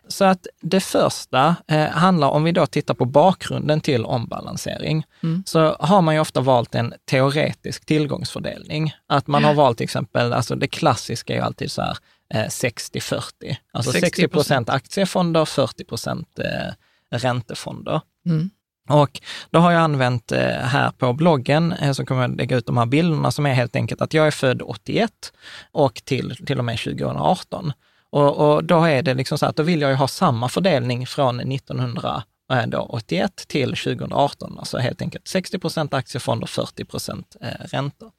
Så 0.08 0.24
att 0.24 0.46
det 0.60 0.80
första 0.80 1.56
eh, 1.68 1.88
handlar, 1.88 2.28
om 2.28 2.44
vi 2.44 2.52
då 2.52 2.66
tittar 2.66 2.94
på 2.94 3.04
bakgrunden 3.04 3.80
till 3.80 4.04
ombalansering, 4.04 5.04
Mm. 5.22 5.42
så 5.46 5.76
har 5.80 6.02
man 6.02 6.14
ju 6.14 6.20
ofta 6.20 6.40
valt 6.40 6.74
en 6.74 6.94
teoretisk 7.10 7.86
tillgångsfördelning. 7.86 8.94
Att 9.06 9.26
man 9.26 9.44
har 9.44 9.54
valt 9.54 9.78
till 9.78 9.84
exempel, 9.84 10.32
alltså 10.32 10.54
det 10.54 10.66
klassiska 10.66 11.32
är 11.32 11.36
ju 11.36 11.42
alltid 11.44 11.70
så 11.70 11.82
här 11.82 11.96
eh, 12.34 12.46
60-40. 12.46 13.56
Alltså 13.72 13.92
60 13.92 14.28
procent 14.28 14.68
aktiefonder, 14.68 15.44
40 15.44 15.84
procent 15.84 16.38
eh, 16.38 16.72
räntefonder. 17.18 18.00
Mm. 18.26 18.50
Och 18.88 19.20
då 19.50 19.58
har 19.58 19.72
jag 19.72 19.80
använt 19.80 20.32
eh, 20.32 20.40
här 20.48 20.90
på 20.90 21.12
bloggen, 21.12 21.72
eh, 21.72 21.92
så 21.92 22.04
kommer 22.04 22.20
jag 22.22 22.36
lägga 22.36 22.56
ut 22.56 22.66
de 22.66 22.76
här 22.76 22.86
bilderna 22.86 23.30
som 23.30 23.46
är 23.46 23.54
helt 23.54 23.76
enkelt 23.76 24.00
att 24.02 24.14
jag 24.14 24.26
är 24.26 24.30
född 24.30 24.62
81 24.62 25.32
och 25.72 25.94
till, 26.04 26.36
till 26.46 26.58
och 26.58 26.64
med 26.64 26.78
2018. 26.78 27.72
Och, 28.12 28.36
och 28.54 28.64
då 28.64 28.84
är 28.84 29.02
det 29.02 29.14
liksom 29.14 29.38
så 29.38 29.46
att 29.46 29.56
då 29.56 29.62
vill 29.62 29.80
jag 29.80 29.90
ju 29.90 29.96
ha 29.96 30.08
samma 30.08 30.48
fördelning 30.48 31.06
från 31.06 31.40
1981 31.52 33.44
till 33.48 33.68
2018, 33.76 34.58
alltså 34.58 34.78
helt 34.78 35.02
enkelt 35.02 35.28
60 35.28 35.58
procent 35.58 35.94
aktiefonder, 35.94 36.46
40 36.46 36.84
procent 36.84 37.36
eh, 37.40 37.48
räntor. 37.72 38.10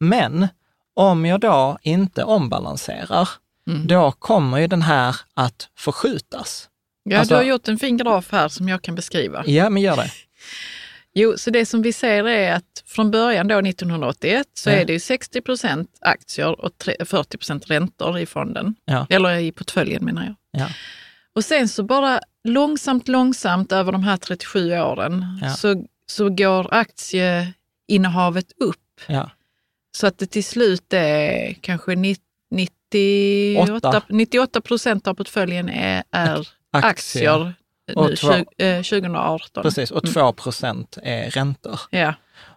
Men 0.00 0.48
om 0.94 1.24
jag 1.26 1.40
då 1.40 1.78
inte 1.82 2.24
ombalanserar, 2.24 3.28
Mm. 3.68 3.86
då 3.86 4.12
kommer 4.12 4.58
ju 4.58 4.66
den 4.66 4.82
här 4.82 5.16
att 5.34 5.68
förskjutas. 5.78 6.68
Ja, 7.04 7.18
Alltså- 7.18 7.34
du 7.34 7.38
har 7.38 7.44
gjort 7.44 7.68
en 7.68 7.78
fin 7.78 7.96
graf 7.96 8.28
här 8.32 8.48
som 8.48 8.68
jag 8.68 8.82
kan 8.82 8.94
beskriva. 8.94 9.46
Ja, 9.46 9.70
men 9.70 9.82
gör 9.82 9.96
det. 9.96 10.10
Jo, 11.14 11.34
så 11.38 11.50
det 11.50 11.66
som 11.66 11.82
vi 11.82 11.92
ser 11.92 12.28
är 12.28 12.52
att 12.52 12.82
från 12.86 13.10
början 13.10 13.48
då 13.48 13.58
1981 13.60 14.46
så 14.54 14.70
Ja. 14.70 14.74
är 14.76 14.84
det 14.84 14.92
ju 14.92 15.00
60 15.00 15.40
procent 15.40 15.90
aktier 16.00 16.60
och 16.60 16.78
tre- 16.78 17.04
40 17.04 17.38
procent 17.38 17.70
räntor 17.70 18.18
i 18.18 18.26
fonden. 18.26 18.74
Ja. 18.84 19.06
Eller 19.10 19.36
i 19.38 19.52
portföljen 19.52 20.04
menar 20.04 20.24
jag. 20.24 20.34
Ja. 20.60 20.68
Och 21.34 21.44
sen 21.44 21.68
så 21.68 21.82
bara 21.82 22.20
långsamt, 22.44 23.08
långsamt 23.08 23.72
över 23.72 23.92
de 23.92 24.02
här 24.04 24.16
37 24.16 24.72
åren 24.80 25.24
så, 25.56 25.84
så 26.06 26.28
går 26.30 26.74
aktieinnehavet 26.74 28.52
upp. 28.60 29.00
Så 29.96 30.06
att 30.06 30.18
det 30.18 30.26
till 30.26 30.44
slut 30.44 30.92
är 30.92 31.52
kanske 31.60 31.94
ni- 31.94 32.16
98, 32.50 33.76
Åtta. 33.88 34.02
98 34.08 34.60
procent 34.60 35.06
av 35.06 35.14
portföljen 35.14 35.68
är, 35.68 36.02
är 36.10 36.48
aktier, 36.70 37.52
nu, 37.88 38.16
två- 38.16 38.32
tjug- 38.32 38.46
eh, 38.58 38.82
2018. 38.82 39.62
Precis, 39.62 39.90
och 39.90 40.06
2 40.12 40.32
procent 40.32 40.98
är 41.02 41.30
räntor. 41.30 41.80
Ja. 41.90 42.14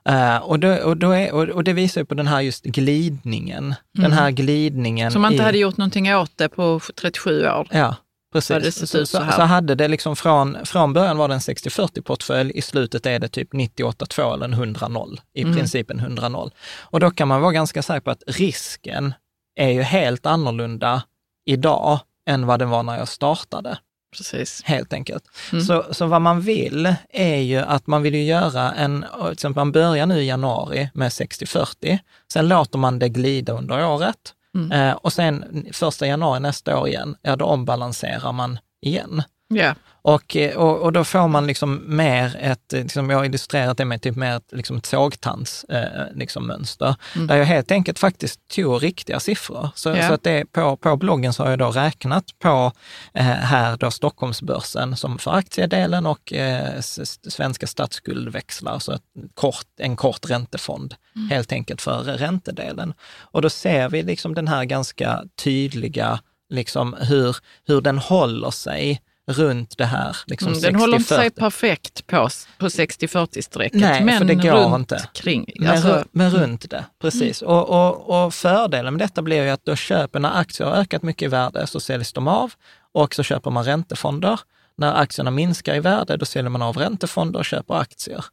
Eh, 0.09 0.37
och, 0.37 0.59
då, 0.59 0.73
och, 0.75 0.97
då 0.97 1.11
är, 1.11 1.51
och, 1.55 1.63
det 1.63 1.73
visar 1.73 2.01
ju 2.01 2.05
på 2.05 2.13
den 2.15 2.27
här 2.27 2.41
just 2.41 2.63
glidningen. 2.63 3.75
Den 3.93 4.11
här 4.11 4.31
glidningen 4.31 5.11
Som 5.11 5.21
man 5.21 5.31
inte 5.31 5.41
i, 5.43 5.45
hade 5.45 5.57
gjort 5.57 5.77
någonting 5.77 6.15
åt 6.15 6.31
det 6.37 6.49
på 6.49 6.79
37 6.95 7.47
år. 7.47 7.67
Ja, 7.71 7.95
Precis. 8.33 8.95
ut 8.95 9.09
så 9.09 9.19
här. 9.19 9.31
så 9.31 9.41
hade 9.41 9.75
det 9.75 9.87
liksom 9.87 10.15
från, 10.15 10.57
från 10.65 10.93
början 10.93 11.17
var 11.17 11.27
det 11.27 11.33
en 11.33 11.39
60-40-portfölj, 11.39 12.51
i 12.55 12.61
slutet 12.61 13.05
är 13.05 13.19
det 13.19 13.27
typ 13.27 13.53
98-2 13.53 14.33
eller 14.33 14.45
en 14.45 14.53
100-0, 14.75 15.17
i 15.33 15.41
Mm. 15.41 15.55
princip 15.55 15.91
en 15.91 15.99
100-0. 15.99 16.51
Och 16.81 16.99
då 16.99 17.11
kan 17.11 17.27
man 17.27 17.41
vara 17.41 17.51
ganska 17.51 17.81
säker 17.81 17.99
på 17.99 18.11
att 18.11 18.23
risken 18.27 19.13
är 19.59 19.69
ju 19.69 19.81
helt 19.81 20.25
annorlunda 20.25 21.03
idag 21.45 21.99
än 22.29 22.45
vad 22.47 22.59
den 22.59 22.69
var 22.69 22.83
när 22.83 22.97
jag 22.97 23.07
startade 23.07 23.77
Precis. 24.17 24.61
helt 24.65 24.93
enkelt. 24.93 25.23
Mm. 25.51 25.63
Så, 25.65 25.85
så 25.91 26.05
vad 26.05 26.21
man 26.21 26.41
vill 26.41 26.95
är 27.09 27.37
ju 27.37 27.57
att 27.57 27.87
man 27.87 28.01
vill 28.01 28.15
ju 28.15 28.23
göra 28.23 28.71
en, 28.71 29.05
till 29.23 29.31
exempel 29.31 29.61
man 29.61 29.71
börjar 29.71 30.05
nu 30.05 30.21
i 30.21 30.27
januari 30.27 30.89
med 30.93 31.09
60-40, 31.09 31.99
sen 32.33 32.47
låter 32.47 32.79
man 32.79 32.99
det 32.99 33.09
glida 33.09 33.53
under 33.53 33.85
året 33.87 34.33
Mm. 34.55 34.71
eh, 34.71 34.93
och 34.95 35.13
sen 35.13 35.65
första 35.73 36.07
januari 36.07 36.39
nästa 36.39 36.79
år 36.79 36.87
igen, 36.87 37.15
ja 37.21 37.35
då 37.35 37.45
ombalanserar 37.45 38.31
man 38.31 38.59
igen. 38.81 39.23
Ja, 39.47 39.75
Och, 40.07 40.35
eh, 40.35 40.57
och, 40.57 40.81
och 40.81 40.93
då 40.93 41.03
får 41.03 41.27
man 41.27 41.47
liksom 41.47 41.83
mer 41.85 42.37
ett, 42.39 42.73
eh, 42.73 42.81
liksom 42.81 43.09
jag 43.09 43.17
har 43.17 43.25
illustrerat 43.25 43.77
det 43.77 43.85
med 43.85 44.01
typ 44.01 44.15
mer 44.15 44.37
ett, 44.37 44.51
liksom 44.51 44.77
ett 44.77 44.85
sågtands 44.85 45.63
eh, 45.63 46.05
liksom 46.15 46.47
mönster, 46.47 46.95
där 47.27 47.37
jag 47.37 47.45
helt 47.45 47.71
enkelt 47.71 47.99
faktiskt 47.99 48.47
tog 48.47 48.83
riktiga 48.83 49.19
siffror. 49.19 49.69
Så, 49.75 49.89
Ja. 49.89 50.07
så 50.07 50.13
att 50.13 50.23
det, 50.23 50.45
på, 50.51 50.77
på 50.77 50.97
bloggen 50.97 51.33
så 51.33 51.43
har 51.43 51.49
jag 51.49 51.59
då 51.59 51.71
räknat 51.71 52.25
på 52.39 52.71
eh, 53.13 53.23
här 53.23 53.77
då 53.77 53.91
Stockholmsbörsen 53.91 54.97
som 54.97 55.17
för 55.17 55.31
aktiedelen 55.31 56.05
och 56.05 56.33
eh, 56.33 56.81
svenska 57.29 57.67
statsskuldväxlar, 57.67 58.79
så 58.79 58.91
ett 58.91 59.01
kort, 59.33 59.67
en 59.77 59.95
kort 59.95 60.29
räntefond 60.29 60.95
helt 61.29 61.51
enkelt 61.51 61.81
för 61.81 62.03
räntedelen. 62.03 62.93
Och 63.31 63.41
då 63.41 63.49
ser 63.49 63.89
vi 63.89 64.03
liksom 64.03 64.33
den 64.33 64.47
här 64.47 64.65
ganska 64.65 65.23
tydliga, 65.43 66.19
liksom 66.49 66.95
hur, 66.99 67.37
hur 67.67 67.81
den 67.81 67.97
håller 67.97 68.51
sig 68.51 69.01
runt 69.27 69.77
det 69.77 69.85
här 69.85 70.17
liksom 70.27 70.47
mm, 70.47 70.59
den 70.61 70.75
håller 70.75 70.97
inte 70.97 71.15
sig 71.15 71.29
60-40. 71.29 71.39
perfekt 71.39 72.07
på, 72.07 72.29
på 72.57 72.67
60-40-strecket, 72.67 73.79
Nej, 73.81 74.03
men 74.03 74.17
för 74.17 74.25
det 74.25 74.35
går 74.35 74.51
runt 74.51 74.75
inte. 74.91 75.07
kring. 75.13 75.49
Men, 75.59 75.69
Alltså, 75.69 75.87
ru- 75.87 76.07
men 76.11 76.31
runt 76.31 76.69
det, 76.69 76.85
precis. 77.01 77.41
Och, 77.41 77.69
och, 77.69 78.25
och 78.25 78.33
fördelen 78.33 78.93
med 78.93 79.01
detta 79.07 79.21
blir 79.21 79.43
ju 79.43 79.49
att 79.49 79.65
då 79.65 79.75
köper, 79.75 80.19
när 80.19 80.39
aktier 80.39 80.67
har 80.67 80.75
ökat 80.75 81.03
mycket 81.03 81.21
i 81.25 81.27
värde 81.27 81.67
så 81.67 81.79
säljs 81.79 82.13
de 82.13 82.27
av 82.27 82.53
och 82.91 83.15
så 83.15 83.23
köper 83.23 83.51
man 83.51 83.63
räntefonder. 83.63 84.39
När 84.77 84.93
aktierna 84.95 85.31
minskar 85.31 85.75
i 85.75 85.79
värde, 85.79 86.17
då 86.17 86.25
säljer 86.25 86.49
man 86.49 86.61
av 86.61 86.77
räntefonder 86.77 87.39
och 87.39 87.45
köper 87.45 87.73
aktier. 87.73 88.25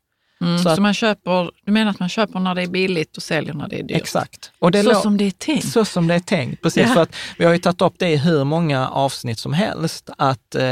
Mm, 0.45 0.59
så 0.59 0.63
så 0.65 0.69
att- 0.71 0.79
man 0.79 0.95
köper, 0.95 1.51
du 1.65 1.73
menar 1.73 1.91
att 1.91 2.01
man 2.01 2.09
köper 2.09 2.41
när 2.41 2.55
det 2.55 2.63
är 2.63 2.67
billigt 2.67 3.17
och 3.17 3.23
säljer 3.23 3.55
när 3.55 3.69
det 3.69 3.79
är 3.79 3.83
dyrt? 3.83 3.97
Exakt. 3.97 4.51
Och 4.59 4.71
det 4.71 4.83
Så 4.83 4.91
lå- 4.93 5.01
som 5.03 5.17
det 5.17 5.25
är 5.25 5.31
tänkt. 5.31 5.69
Så 5.69 5.85
som 5.85 6.07
det 6.09 6.15
är 6.15 6.21
tänkt, 6.21 6.63
precis. 6.63 6.83
Ja. 6.89 6.95
För 6.95 7.03
att 7.03 7.15
vi 7.39 7.45
har 7.45 7.53
ju 7.53 7.59
tagit 7.59 7.83
upp 7.83 7.95
det 7.99 8.09
i 8.11 8.17
hur 8.17 8.45
många 8.45 8.89
avsnitt 8.89 9.39
som 9.39 9.53
helst. 9.53 10.11
Att, 10.19 10.55
eh, 10.55 10.63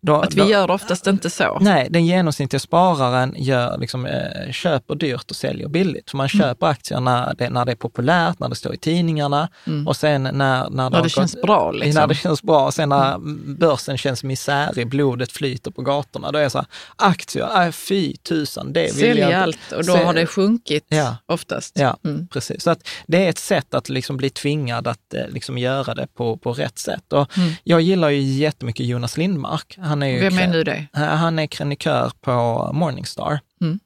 då, 0.00 0.16
Att 0.20 0.34
vi 0.34 0.40
då, 0.40 0.48
gör 0.48 0.70
oftast 0.70 1.06
inte 1.06 1.30
så. 1.30 1.58
Nej, 1.60 1.86
den 1.90 2.06
genomsnittliga 2.06 2.60
spararen 2.60 3.34
gör, 3.38 3.78
liksom, 3.78 4.06
eh, 4.06 4.52
köper 4.52 4.94
dyrt 4.94 5.30
och 5.30 5.36
säljer 5.36 5.68
billigt. 5.68 6.10
För 6.10 6.16
man 6.16 6.28
Mm. 6.34 6.40
köper 6.48 6.66
aktier 6.66 7.00
när 7.00 7.34
det, 7.34 7.50
när 7.50 7.64
det 7.64 7.72
är 7.72 7.76
populärt, 7.76 8.38
när 8.38 8.48
det 8.48 8.54
står 8.54 8.74
i 8.74 8.78
tidningarna 8.78 9.48
och 9.86 9.96
sen 9.96 10.22
när, 10.22 10.32
när, 10.32 10.64
det, 10.64 10.70
När 10.70 10.90
har 10.90 11.02
det 11.02 11.08
känns 11.08 11.34
gått- 11.34 11.42
bra, 11.42 11.70
liksom. 11.72 11.94
När 12.00 12.06
det 12.06 12.14
känns 12.14 12.42
bra. 12.42 12.66
Och 12.66 12.74
sen 12.74 12.88
när 12.88 13.18
börsen 13.58 13.98
känns 13.98 14.24
misärig, 14.24 14.88
blodet 14.88 15.32
flyter 15.32 15.70
på 15.70 15.82
gatorna. 15.82 16.30
Då 16.32 16.38
är 16.38 16.42
det 16.42 16.50
så 16.50 16.58
här, 16.58 16.66
aktier, 16.96 17.66
äh, 17.66 17.70
fy 17.72 18.16
tusan, 18.16 18.72
det 18.72 18.81
vill 18.82 18.88
jag 18.90 19.08
Sälja 19.08 19.26
inte. 19.26 19.38
allt 19.38 19.72
och 19.72 19.84
då 19.86 19.92
har 19.96 20.14
det 20.14 20.26
sjunkit 20.26 20.84
Ja. 20.88 21.16
oftast. 21.26 21.78
Ja, 21.78 21.96
Mm. 22.04 22.28
precis. 22.28 22.62
Så 22.62 22.70
att 22.70 22.88
det 23.06 23.24
är 23.24 23.28
ett 23.30 23.38
sätt 23.38 23.74
att 23.74 23.88
liksom 23.88 24.16
bli 24.16 24.30
tvingad 24.30 24.86
att 24.86 25.14
eh, 25.14 25.28
liksom 25.28 25.58
göra 25.58 25.94
det 25.94 26.06
på, 26.14 26.36
på 26.36 26.52
rätt 26.52 26.78
sätt. 26.78 27.12
Och 27.12 27.32
Jag 27.64 27.80
gillar 27.80 28.08
ju 28.08 28.20
jättemycket 28.20 28.86
Jonas 28.86 29.16
Lindmark. 29.16 29.78
Han 29.80 30.02
är 30.02 30.06
ju 30.06 30.18
Mm. 30.18 30.34
Vem 30.36 30.48
är 30.48 30.52
nu 30.52 30.64
det? 30.64 30.86
Han 30.92 31.38
är 31.38 31.46
krönikör 31.46 32.12
på 32.20 32.70
Morningstar. 32.72 33.40
Mm. 33.60 33.80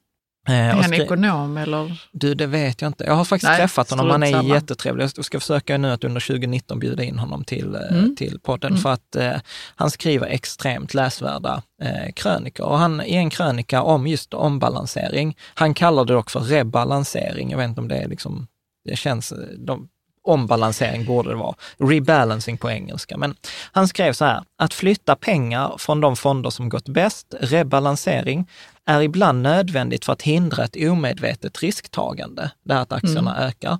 Eh, 0.47 0.53
Är 0.69 0.73
han 0.73 0.93
ekonom 0.93 1.57
eller? 1.57 2.01
Du, 2.11 2.33
det 2.35 2.45
vet 2.45 2.81
jag 2.81 2.89
inte. 2.89 3.03
Jag 3.03 3.13
har 3.13 3.25
faktiskt 3.25 3.49
Nej, 3.49 3.57
träffat 3.59 3.89
honom. 3.89 4.09
Han 4.09 4.23
är 4.23 4.31
samma. 4.31 4.55
jättetrevlig. 4.55 5.03
Jag 5.15 5.25
ska 5.25 5.39
försöka 5.39 5.77
nu 5.77 5.91
att 5.91 6.03
under 6.03 6.21
2019 6.21 6.79
bjuda 6.79 7.03
in 7.03 7.19
honom 7.19 7.43
till, 7.43 7.75
eh, 7.75 7.81
Mm. 7.97 8.15
till 8.15 8.39
podden 8.43 8.77
för 8.77 8.89
att 8.93 9.15
eh, 9.15 9.33
han 9.75 9.91
skriver 9.91 10.27
extremt 10.27 10.93
läsvärda 10.93 11.61
eh, 11.81 12.11
krönikor. 12.15 12.65
Och 12.65 12.77
han 12.77 13.01
i 13.01 13.15
en 13.15 13.29
krönika 13.29 13.81
om 13.81 14.07
just 14.07 14.33
ombalansering, 14.33 15.37
han 15.53 15.73
kallar 15.73 16.05
det 16.05 16.13
dock 16.13 16.29
för 16.29 16.39
rebalansering. 16.39 17.51
Jag 17.51 17.57
vet 17.57 17.67
inte 17.69 17.81
om 17.81 17.87
det 17.87 17.97
är 17.97 18.07
liksom, 18.07 18.47
det 18.89 18.95
känns, 18.95 19.31
eh, 19.31 19.37
de, 19.57 19.87
ombalansering 20.23 21.05
borde 21.05 21.29
det 21.29 21.35
vara. 21.35 21.55
Rebalancing 21.77 22.57
på 22.57 22.69
engelska. 22.71 23.17
Men 23.17 23.35
han 23.71 23.87
skrev 23.87 24.13
så 24.13 24.25
här, 24.25 24.43
att 24.57 24.73
flytta 24.73 25.15
pengar 25.15 25.75
från 25.77 26.01
de 26.01 26.15
fonder 26.15 26.49
som 26.49 26.69
gått 26.69 26.89
bäst, 26.89 27.35
rebalansering, 27.41 28.47
är 28.87 29.01
ibland 29.01 29.41
nödvändigt 29.41 30.05
för 30.05 30.13
att 30.13 30.21
hindra 30.21 30.63
ett 30.63 30.75
omedvetet 30.75 31.59
risktagande, 31.63 32.51
det 32.63 32.73
här 32.73 32.81
att 32.81 32.91
aktierna 32.91 33.45
ökar. 33.47 33.77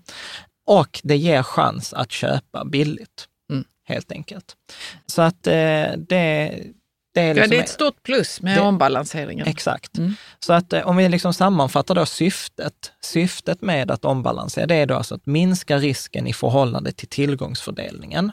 Och 0.66 1.00
det 1.04 1.18
ger 1.18 1.44
chans 1.44 1.94
att 1.94 2.12
köpa 2.12 2.66
billigt, 2.66 3.28
Mm. 3.52 3.66
helt 3.88 4.12
enkelt. 4.12 4.56
Så 5.06 5.22
att 5.22 5.48
eh, 5.48 5.92
det, 5.98 6.54
det 7.18 7.24
är 7.24 7.28
Ja, 7.28 7.34
liksom... 7.34 7.50
det 7.50 7.58
är 7.58 7.64
ett 7.64 7.70
stort 7.70 8.04
plus 8.04 8.42
med 8.42 8.58
Det- 8.58 8.62
ombalanseringen. 8.62 9.48
Exakt. 9.48 9.98
Mm. 9.98 10.16
Så 10.40 10.54
att 10.54 10.74
eh, 10.74 10.88
om 10.88 10.98
vi 10.98 11.10
liksom 11.10 11.34
sammanfattar 11.34 11.96
då 11.96 12.06
syftet, 12.06 12.92
syftet 13.02 13.62
med 13.62 13.92
att 13.92 14.06
ombalansera, 14.06 14.66
det 14.66 14.76
är 14.76 14.86
då 14.86 14.96
alltså 14.96 15.16
att 15.16 15.26
minska 15.26 15.78
risken 15.78 16.28
i 16.28 16.34
förhållande 16.34 16.92
till 16.92 17.08
tillgångsfördelningen. 17.08 18.32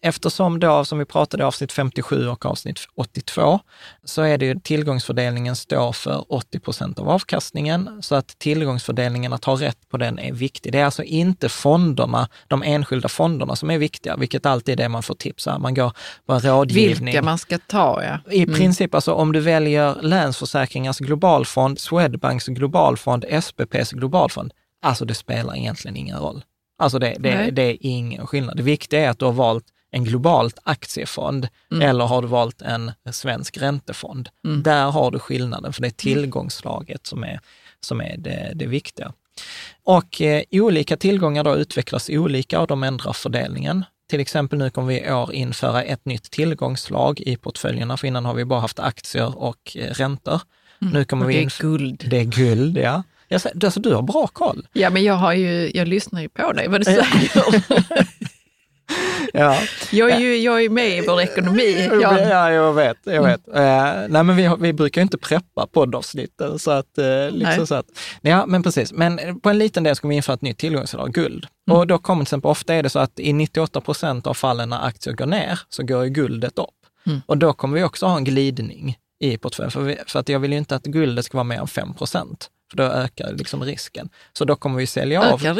Eftersom 0.00 0.60
då, 0.60 0.84
som 0.84 0.98
vi 0.98 1.04
pratade 1.04 1.42
i 1.42 1.46
avsnitt 1.46 1.72
57 1.72 2.28
och 2.28 2.46
avsnitt 2.46 2.80
82, 2.94 3.60
så 4.04 4.22
är 4.22 4.38
det 4.38 4.46
ju 4.46 4.60
tillgångsfördelningen 4.60 5.56
står 5.56 5.92
för 5.92 6.24
80 6.32 6.60
procent 6.60 6.98
av 6.98 7.08
avkastningen, 7.10 8.02
så 8.02 8.14
att 8.14 8.38
tillgångsfördelningen, 8.38 9.32
att 9.32 9.44
ha 9.44 9.54
rätt 9.60 9.88
på 9.90 9.96
den 9.96 10.18
är 10.18 10.32
viktig. 10.32 10.72
Det 10.72 10.80
är 10.80 10.84
alltså 10.84 11.02
inte 11.02 11.48
fonderna, 11.48 12.28
de 12.48 12.62
enskilda 12.62 13.08
fonderna 13.08 13.56
som 13.56 13.70
är 13.70 13.78
viktiga, 13.78 14.16
vilket 14.16 14.46
alltid 14.46 14.72
är 14.72 14.76
det 14.84 14.88
man 14.88 15.02
får 15.02 15.14
tips 15.14 15.46
om. 15.46 15.62
Man 15.62 15.74
går 15.74 15.92
på 16.26 16.38
rådgivning. 16.38 17.04
Vilka 17.04 17.22
man 17.22 17.38
ska 17.38 17.58
ta, 17.58 18.02
ja. 18.04 18.13
I 18.30 18.46
princip, 18.46 18.94
alltså 18.94 19.12
om 19.12 19.32
du 19.32 19.40
väljer 19.40 20.02
Länsförsäkringars 20.02 20.98
globalfond, 20.98 21.78
Swedbanks 21.78 22.46
globalfond, 22.46 23.24
SPPs 23.42 23.92
globalfond, 23.92 24.52
alltså 24.82 25.04
det 25.04 25.14
spelar 25.14 25.56
egentligen 25.56 25.96
ingen 25.96 26.18
roll. 26.18 26.44
Alltså 26.78 26.98
det, 26.98 27.16
det, 27.18 27.50
det 27.50 27.62
är 27.62 27.76
ingen 27.80 28.26
skillnad. 28.26 28.56
Det 28.56 28.62
viktiga 28.62 29.00
är 29.00 29.10
att 29.10 29.18
du 29.18 29.24
har 29.24 29.32
valt 29.32 29.64
en 29.90 30.04
globalt 30.04 30.58
aktiefond 30.62 31.48
eller 31.82 32.04
har 32.04 32.22
du 32.22 32.28
valt 32.28 32.62
en 32.62 32.92
svensk 33.12 33.56
räntefond. 33.58 34.28
Där 34.62 34.90
har 34.90 35.10
du 35.10 35.18
skillnaden, 35.18 35.72
för 35.72 35.82
det 35.82 35.88
är 35.88 35.90
tillgångslaget 35.90 37.06
som 37.06 37.24
är, 37.24 37.40
som 37.80 38.00
är 38.00 38.16
det, 38.18 38.52
det 38.54 38.66
viktiga. 38.66 39.12
Och 39.84 40.20
eh, 40.20 40.42
olika 40.50 40.96
tillgångar 40.96 41.44
då 41.44 41.56
utvecklas 41.56 42.10
olika 42.10 42.60
och 42.60 42.66
de 42.66 42.82
ändrar 42.82 43.12
fördelningen. 43.12 43.84
Till 44.10 44.20
exempel 44.20 44.58
nu 44.58 44.70
kommer 44.70 44.88
vi 44.88 45.00
i 45.00 45.12
år 45.12 45.32
införa 45.32 45.82
ett 45.82 46.04
nytt 46.04 46.30
tillgångslag 46.30 47.20
i 47.20 47.36
portföljerna, 47.36 47.96
för 47.96 48.06
innan 48.06 48.24
har 48.24 48.34
vi 48.34 48.44
bara 48.44 48.60
haft 48.60 48.78
aktier 48.78 49.38
och 49.38 49.76
eh, 49.76 49.90
räntor. 49.90 50.40
Nu 50.78 51.04
kommer 51.04 51.24
Och 51.24 51.30
vi 51.30 51.34
det 51.34 51.42
är 51.42 51.62
guld. 51.62 52.04
Det 52.06 52.18
är 52.18 52.24
guld, 52.24 52.78
ja. 52.78 53.02
Jag 53.28 53.40
säger, 53.40 53.64
alltså, 53.64 53.80
du 53.80 53.94
har 53.94 54.02
bra 54.02 54.26
koll. 54.26 54.66
Ja, 54.72 54.90
men 54.90 55.04
jag, 55.04 55.14
har 55.14 55.32
ju, 55.32 55.70
jag 55.74 55.88
lyssnar 55.88 56.22
ju 56.22 56.28
på 56.28 56.52
dig 56.52 56.68
vad 56.68 56.80
du 56.80 56.84
säger. 56.84 57.04
Ja. 59.32 59.58
Jag 59.92 60.10
är 60.10 60.18
ju 60.18 60.36
jag 60.36 60.64
är 60.64 60.68
med 60.68 60.98
i 60.98 61.00
vår 61.06 61.20
ekonomi. 61.20 61.88
Ja, 62.02 62.20
Jag, 62.20 62.52
jag 62.52 62.72
vet. 62.72 62.96
Jag 63.04 63.22
vet. 63.22 63.48
Eh, 63.48 64.08
nej, 64.08 64.22
men 64.22 64.36
vi, 64.36 64.50
vi 64.58 64.72
brukar 64.72 65.00
ju 65.00 65.02
inte 65.02 65.18
preppa 65.18 65.66
poddavsnitten. 65.66 66.58
Så 66.58 66.70
att, 66.70 66.98
eh, 66.98 67.30
liksom 67.30 67.66
så 67.66 67.74
att, 67.74 67.86
ja, 68.20 68.46
men 68.46 68.62
precis. 68.62 68.92
Men 68.92 69.40
på 69.40 69.50
en 69.50 69.58
liten 69.58 69.82
del 69.82 69.96
ska 69.96 70.08
vi 70.08 70.14
införa 70.14 70.34
ett 70.34 70.42
nytt 70.42 70.58
tillgångslag, 70.58 71.12
guld. 71.12 71.46
Mm. 71.68 71.78
Och 71.78 71.86
då 71.86 71.98
kommer 71.98 72.24
till 72.24 72.26
exempel, 72.26 72.50
ofta 72.50 72.74
är 72.74 72.82
det 72.82 72.90
så 72.90 72.98
att 72.98 73.20
i 73.20 73.32
98 73.32 73.80
procent 73.80 74.26
av 74.26 74.34
fallen 74.34 74.68
när 74.68 74.86
aktier 74.86 75.14
går 75.14 75.26
ner, 75.26 75.60
så 75.68 75.82
går 75.82 76.04
ju 76.04 76.10
guldet 76.10 76.58
upp. 76.58 76.68
Mm. 77.06 77.20
Och 77.26 77.38
då 77.38 77.52
kommer 77.52 77.78
vi 77.78 77.84
också 77.84 78.06
ha 78.06 78.16
en 78.16 78.24
glidning 78.24 78.96
i 79.20 79.38
portföljen. 79.38 79.70
För, 79.70 79.80
vi, 79.80 79.96
för 80.06 80.20
att 80.20 80.28
jag 80.28 80.40
vill 80.40 80.52
ju 80.52 80.58
inte 80.58 80.76
att 80.76 80.84
guldet 80.84 81.24
ska 81.24 81.36
vara 81.36 81.44
mer 81.44 81.60
än 81.60 81.66
5 81.68 81.94
procent. 81.94 82.50
För 82.70 82.76
då 82.76 82.82
ökar 82.82 83.32
liksom 83.32 83.64
risken. 83.64 84.08
Så 84.32 84.44
då 84.44 84.56
kommer 84.56 84.78
vi 84.78 84.86
sälja 84.86 85.22
av 85.22 85.40
ökar 85.40 85.54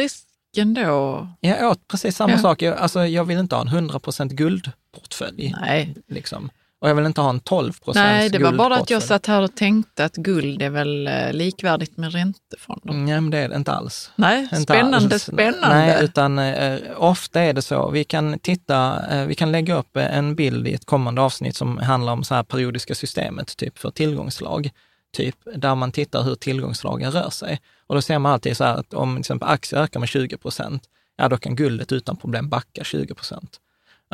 risken 0.54 0.74
då? 0.74 1.28
Ja, 1.40 1.68
åt 1.68 1.88
precis 1.88 2.16
samma 2.16 2.32
Ja. 2.32 2.38
sak. 2.38 2.62
Jag, 2.62 2.76
alltså, 2.78 3.06
jag 3.06 3.24
vill 3.24 3.38
inte 3.38 3.54
ha 3.54 3.62
en 3.62 3.68
100% 3.90 4.28
guldportfölj. 4.28 5.54
Nej. 5.60 5.94
Liksom. 6.08 6.50
Och 6.80 6.90
jag 6.90 6.94
vill 6.94 7.06
inte 7.06 7.20
ha 7.20 7.30
en 7.30 7.40
12% 7.40 7.92
Nej, 7.94 8.28
det 8.30 8.38
var 8.38 8.52
bara 8.52 8.74
att 8.74 8.90
jag 8.90 9.00
guldportfölj. 9.00 9.00
satt 9.08 9.26
här 9.26 9.42
och 9.42 9.54
tänkte 9.54 10.04
att 10.04 10.14
guld 10.16 10.62
är 10.62 10.70
väl 10.70 11.06
eh, 11.06 11.32
likvärdigt 11.32 11.96
med 11.96 12.12
räntefonder. 12.12 12.94
Nej, 12.94 13.20
men 13.20 13.30
det 13.30 13.38
är 13.38 13.48
det 13.48 13.56
inte 13.56 13.72
alls. 13.72 14.10
Nej, 14.16 14.42
Inte 14.42 14.56
spännande, 14.60 15.14
alls. 15.14 15.22
spännande. 15.22 15.68
Nej, 15.68 16.04
utan 16.04 16.38
eh, 16.38 16.78
ofta 16.96 17.40
är 17.40 17.52
det 17.52 17.62
så. 17.62 17.90
Vi 17.90 18.04
kan 18.04 18.38
titta, 18.38 19.06
eh, 19.10 19.26
vi 19.26 19.34
kan 19.34 19.52
lägga 19.52 19.74
upp 19.74 19.96
eh, 19.96 20.16
en 20.18 20.34
bild 20.34 20.68
i 20.68 20.74
ett 20.74 20.84
kommande 20.86 21.20
avsnitt 21.22 21.56
som 21.56 21.78
handlar 21.78 22.12
om 22.12 22.24
så 22.24 22.34
här 22.34 22.42
periodiska 22.42 22.94
systemet, 22.94 23.56
typ 23.56 23.78
för 23.78 23.90
tillgångslag. 23.90 24.70
Typ 25.16 25.36
där 25.56 25.74
man 25.74 25.92
tittar 25.92 26.22
hur 26.22 26.34
tillgångslagen 26.34 27.12
rör 27.12 27.30
sig. 27.30 27.60
Och 27.86 27.94
då 27.94 28.02
ser 28.02 28.18
man 28.18 28.32
alltid 28.32 28.56
så 28.56 28.64
här 28.64 28.74
att 28.76 28.94
om 28.94 29.14
till 29.14 29.20
exempel 29.20 29.48
aktier 29.48 29.80
ökar 29.80 30.00
med 30.00 30.08
20 30.08 30.36
procent, 30.36 30.82
ja 31.16 31.28
då 31.28 31.36
kan 31.36 31.56
guldet 31.56 31.92
utan 31.92 32.16
problem 32.16 32.48
backa 32.48 32.84
20 32.84 33.14
procent. 33.14 33.60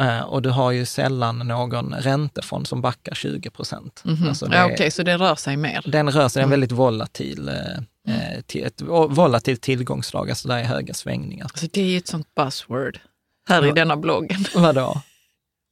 Eh, 0.00 0.20
och 0.20 0.42
du 0.42 0.48
har 0.50 0.70
ju 0.70 0.84
sällan 0.86 1.38
någon 1.38 1.94
räntefond 1.94 2.66
som 2.66 2.80
backar 2.80 3.14
20 3.14 3.50
procent. 3.50 4.02
Mhm. 4.04 4.28
Alltså 4.28 4.48
ja, 4.52 4.66
Okej, 4.72 4.90
så 4.90 5.02
det 5.02 5.16
rör 5.18 5.34
sig 5.34 5.56
mer. 5.56 5.82
Den 5.86 6.10
rör 6.10 6.28
sig, 6.28 6.40
det 6.40 6.42
är 6.42 6.44
en 6.44 6.48
Mm. 6.48 6.50
väldigt 6.50 6.72
volatil, 6.72 7.48
eh, 7.48 8.14
eh, 8.34 8.40
till, 8.46 8.64
ett 8.64 8.82
volatilt 9.08 9.60
tillgångslag, 9.62 10.30
alltså 10.30 10.48
där 10.48 10.56
är 10.58 10.64
höga 10.64 10.94
svängningar. 10.94 11.44
Alltså, 11.44 11.66
det 11.72 11.80
är 11.80 11.84
ju 11.86 11.96
ett 11.98 12.08
sånt 12.08 12.34
buzzword 12.34 13.00
här 13.48 13.64
i 13.64 13.68
Ja. 13.68 13.74
denna 13.74 13.96
bloggen. 13.96 14.44
Vadå? 14.54 15.02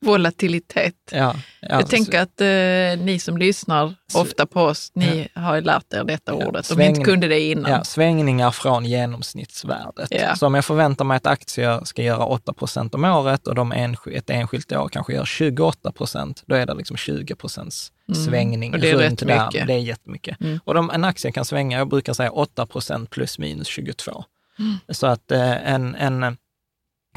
Volatilitet. 0.01 0.95
Ja, 1.13 1.35
ja, 1.61 1.69
Jag 1.71 1.89
tänker 1.91 2.21
att 2.21 2.41
eh, 2.41 3.05
ni 3.05 3.19
som 3.23 3.37
lyssnar 3.39 3.95
ofta 4.15 4.47
på 4.47 4.63
oss, 4.63 4.91
ni 4.95 5.29
har 5.35 5.55
ju 5.55 5.61
lärt 5.61 5.93
er 5.93 6.05
detta 6.05 6.33
Ja, 6.41 6.47
ordet. 6.47 6.71
Om 6.71 6.79
ni 6.79 6.87
inte 6.87 7.01
kunde 7.01 7.29
det 7.29 7.41
innan. 7.41 7.71
Ja, 7.73 7.85
svängningar 7.85 8.51
från 8.51 8.85
genomsnittsvärdet. 8.85 10.09
Ja. 10.11 10.37
Så 10.37 10.47
om 10.47 10.55
jag 10.55 10.65
förväntar 10.65 11.05
mig 11.05 11.17
att 11.17 11.27
aktier 11.27 11.85
ska 11.85 12.03
göra 12.03 12.25
8 12.25 12.53
procent 12.53 12.95
om 12.95 13.05
året 13.05 13.47
och 13.47 13.55
de 13.55 13.73
ensk- 13.73 14.13
ett 14.17 14.31
enskilt 14.31 14.73
år 14.73 14.89
kanske 14.89 15.13
gör 15.13 15.25
28 15.25 15.93
procent, 15.93 16.43
då 16.47 16.55
är 16.55 16.67
det 16.67 16.75
liksom 16.75 16.97
20 16.97 17.35
procents 17.35 17.93
svängning 18.25 18.69
Mm. 18.69 18.75
Och 18.75 18.81
det 18.81 18.91
är 18.91 18.95
runt 19.09 19.23
rätt 19.23 19.29
där. 19.29 19.47
mycket. 19.47 19.67
Det 19.67 19.73
är 19.75 19.79
jättemycket. 19.79 20.41
Mm. 20.41 20.61
Och 20.65 20.75
de, 20.75 20.91
en 20.91 21.05
aktie 21.05 21.33
kan 21.33 21.45
svänga, 21.45 21.79
jag 21.79 21.89
brukar 21.89 22.13
säga 22.13 22.31
8 22.31 22.67
procent 22.67 23.11
plus 23.11 23.39
minus 23.39 23.67
22. 23.69 24.25
Mm. 24.59 24.77
Så 24.89 25.07
att 25.07 25.31
eh, 25.33 25.73
en, 25.73 25.95
en, 25.95 26.37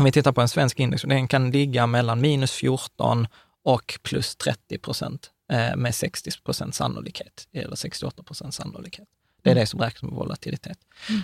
om 0.01 0.05
vi 0.05 0.11
tittar 0.11 0.31
på 0.31 0.41
en 0.41 0.49
svensk 0.49 0.79
index, 0.79 1.01
den 1.01 1.27
kan 1.27 1.51
ligga 1.51 1.87
mellan 1.87 2.21
minus 2.21 2.51
14 2.51 3.27
och 3.63 3.99
plus 4.03 4.35
30 4.35 4.77
procent 4.77 5.29
eh, 5.51 5.75
med 5.75 5.95
60 5.95 6.31
procent 6.45 6.75
sannolikhet, 6.75 7.47
eller 7.53 7.75
68 7.75 8.23
procent 8.23 8.53
sannolikhet. 8.53 9.07
Det 9.43 9.51
är 9.51 9.55
det 9.55 9.65
som 9.65 9.79
räknas 9.79 10.03
med 10.03 10.11
volatilitet. 10.11 10.77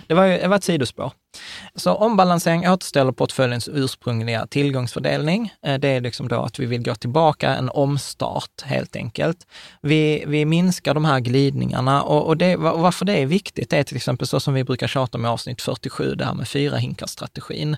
Det 0.06 0.14
var, 0.14 0.24
ju, 0.24 0.38
det 0.38 0.48
var 0.48 0.56
ett 0.56 0.64
sidospår. 0.64 1.12
Så 1.74 1.94
ombalansering 1.94 2.68
återställer 2.68 3.12
portföljens 3.12 3.68
ursprungliga 3.72 4.46
tillgångsfördelning. 4.46 5.52
Eh, 5.62 5.78
Det 5.78 5.88
är 5.88 6.00
liksom 6.00 6.28
då 6.28 6.42
att 6.42 6.58
vi 6.58 6.66
vill 6.66 6.82
gå 6.82 6.94
tillbaka, 6.94 7.54
en 7.54 7.68
omstart 7.68 8.62
helt 8.62 8.96
enkelt. 8.96 9.46
Vi, 9.82 10.24
vi 10.26 10.44
minskar 10.44 10.94
de 10.94 11.04
här 11.04 11.20
glidningarna 11.20 12.02
och, 12.02 12.26
och, 12.26 12.36
det, 12.36 12.56
varför 12.56 13.04
det 13.04 13.22
är 13.22 13.26
viktigt 13.26 13.72
är 13.72 13.82
till 13.82 13.96
exempel 13.96 14.26
så 14.26 14.40
som 14.40 14.54
vi 14.54 14.64
brukar 14.64 14.86
tjata 14.86 15.18
om 15.18 15.24
i 15.24 15.28
avsnitt 15.28 15.62
47, 15.62 16.14
det 16.14 16.24
här 16.24 16.34
med 16.34 16.48
fyra 16.48 16.76
hinkar-strategin. 16.76 17.76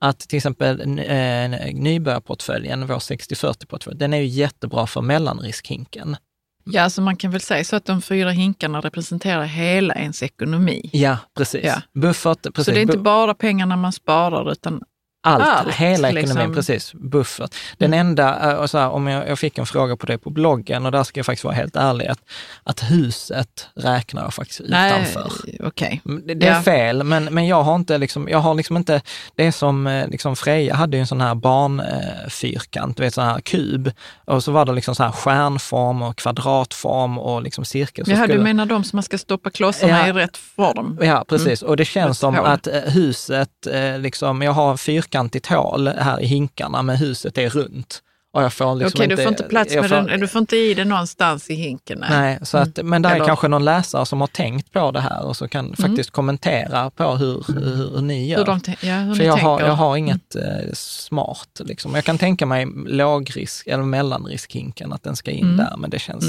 Att 0.00 0.18
till 0.18 0.36
exempel 0.36 0.80
eh, 0.80 1.74
nybörjarportföljen, 1.74 2.86
vår 2.86 2.98
60-40-portfölj, 2.98 3.96
den 3.96 4.14
är 4.14 4.18
ju 4.18 4.26
jättebra 4.26 4.86
för 4.86 5.00
mellanriskhinken. 5.00 6.16
Ja, 6.64 6.82
alltså 6.82 7.02
man 7.02 7.16
kan 7.16 7.30
väl 7.30 7.40
säga 7.40 7.64
så 7.64 7.76
att 7.76 7.84
de 7.84 8.02
fyra 8.02 8.30
hinkarna 8.30 8.80
representerar 8.80 9.44
hela 9.44 9.94
ens 9.94 10.22
ekonomi. 10.22 10.90
Ja, 10.92 11.18
precis. 11.36 11.64
Ja. 11.64 11.82
Buffert, 11.92 12.42
precis. 12.42 12.64
Så 12.64 12.70
det 12.70 12.80
är 12.80 12.82
inte 12.82 12.98
bara 12.98 13.34
pengarna 13.34 13.76
man 13.76 13.92
sparar, 13.92 14.52
utan 14.52 14.82
Allt, 15.22 15.44
allt, 15.44 15.74
hela 15.74 16.08
ekonomin, 16.08 16.14
liksom. 16.14 16.38
Mm. 16.40 16.54
precis. 16.54 16.92
Buffert. 16.94 17.54
Den 17.78 17.94
enda, 17.94 18.52
eh, 18.52 18.66
så 18.66 18.78
här, 18.78 18.88
om 18.90 19.06
jag, 19.06 19.28
jag 19.28 19.38
fick 19.38 19.58
en 19.58 19.66
fråga 19.66 19.96
på 19.96 20.06
det 20.06 20.18
på 20.18 20.30
bloggen 20.30 20.86
och 20.86 20.92
där 20.92 21.04
ska 21.04 21.18
jag 21.18 21.26
faktiskt 21.26 21.44
vara 21.44 21.54
helt 21.54 21.76
ärlig, 21.76 22.06
att, 22.06 22.18
att 22.64 22.80
huset 22.90 23.68
räknar 23.74 24.22
jag 24.22 24.34
faktiskt 24.34 24.60
nej, 24.68 24.92
utanför. 24.92 25.32
okej. 25.66 26.02
Mm, 26.04 26.22
Det, 26.26 26.34
det 26.34 26.46
är 26.46 26.54
Ja. 26.54 26.62
fel, 26.62 27.02
men, 27.04 27.24
men 27.24 27.46
jag 27.46 27.62
har 27.62 27.74
inte 27.74 27.98
liksom, 27.98 28.28
jag 28.28 28.38
har 28.38 28.54
liksom 28.54 28.76
inte, 28.76 29.02
det 29.36 29.46
är 29.46 29.50
som 29.52 29.86
eh, 29.86 30.08
liksom 30.08 30.36
Freja 30.36 30.74
hade 30.74 30.96
ju 30.96 31.00
en 31.00 31.06
sån 31.06 31.20
här 31.20 31.34
barnfyrkant, 31.34 32.96
du 32.96 33.02
vet 33.02 33.14
sån 33.14 33.24
här 33.24 33.40
kub, 33.40 33.90
och 34.24 34.44
så 34.44 34.52
var 34.52 34.64
det 34.64 34.72
liksom 34.72 34.94
så 34.94 35.02
här 35.02 35.12
stjärnform 35.12 36.02
och 36.02 36.16
kvadratform 36.16 37.18
och 37.18 37.42
liksom 37.42 37.64
cirkel. 37.64 38.04
Jaha, 38.08 38.16
skulle- 38.22 38.34
du 38.34 38.40
menar 38.42 38.66
de 38.66 38.84
som 38.84 38.96
man 38.96 39.02
ska 39.02 39.18
stoppa 39.18 39.50
klossarna 39.50 39.98
Ja. 40.00 40.08
i 40.08 40.12
rätt 40.12 40.36
form? 40.36 40.98
Ja, 41.02 41.24
precis. 41.28 41.62
Och 41.62 41.76
det 41.76 41.84
känns 41.84 42.18
som 42.18 42.34
att 42.38 42.66
eh, 42.66 42.74
huset, 42.80 43.66
eh, 43.72 43.98
liksom, 43.98 44.42
jag 44.42 44.52
har 44.52 44.76
fyrkantigt 45.10 45.46
hål 45.46 45.88
här 45.88 46.20
i 46.20 46.26
hinkarna, 46.26 46.82
men 46.82 46.96
huset 46.96 47.38
är 47.38 47.50
runt. 47.50 48.02
Och 48.32 48.42
jag 48.42 48.52
får 48.52 48.74
liksom 48.74 48.98
Okej, 48.98 49.08
du 49.08 49.16
får 49.16 49.28
inte 49.28 49.42
plats 49.42 49.74
med 49.74 49.88
får- 49.88 49.96
den, 49.96 50.20
du 50.20 50.28
får 50.28 50.38
inte 50.38 50.56
i 50.56 50.74
det 50.74 50.84
någonstans 50.84 51.50
i 51.50 51.54
hinken. 51.54 51.98
Nej. 52.00 52.10
Nej, 52.10 52.38
så 52.42 52.58
att, 52.58 52.78
men 52.84 53.02
där 53.02 53.10
är 53.10 53.14
Eller- 53.16 53.24
kanske 53.26 53.48
någon 53.48 53.64
läsare 53.64 54.06
som 54.06 54.20
har 54.20 54.26
tänkt 54.28 54.72
på 54.72 54.90
det 54.90 55.00
här 55.00 55.24
och 55.26 55.36
så 55.36 55.48
kan 55.48 55.76
faktiskt 55.76 56.10
kommentera 56.10 56.90
på 56.90 57.16
hur, 57.16 57.44
hur, 57.48 57.76
hur 57.76 58.00
ni 58.00 58.28
gör. 58.28 58.38
Hur, 58.38 58.44
de, 58.44 58.60
ja, 58.82 58.94
hur 58.96 59.14
För 59.14 59.24
jag 59.24 59.34
tänker. 59.36 59.50
har, 59.50 59.60
jag 59.60 59.72
har 59.72 59.96
inget 59.96 60.34
eh, 60.36 60.72
smart. 60.72 61.60
Liksom. 61.64 61.94
Jag 61.94 62.04
kan 62.04 62.18
tänka 62.18 62.46
mig 62.46 62.66
lågrisk 62.86 63.66
eller 63.66 63.82
mellanriskhinken, 63.84 64.92
att 64.92 65.02
den 65.02 65.16
ska 65.16 65.30
in 65.30 65.44
Mm. 65.44 65.56
där, 65.56 65.76
men 65.78 65.90
det 65.90 65.98
känns, 65.98 66.24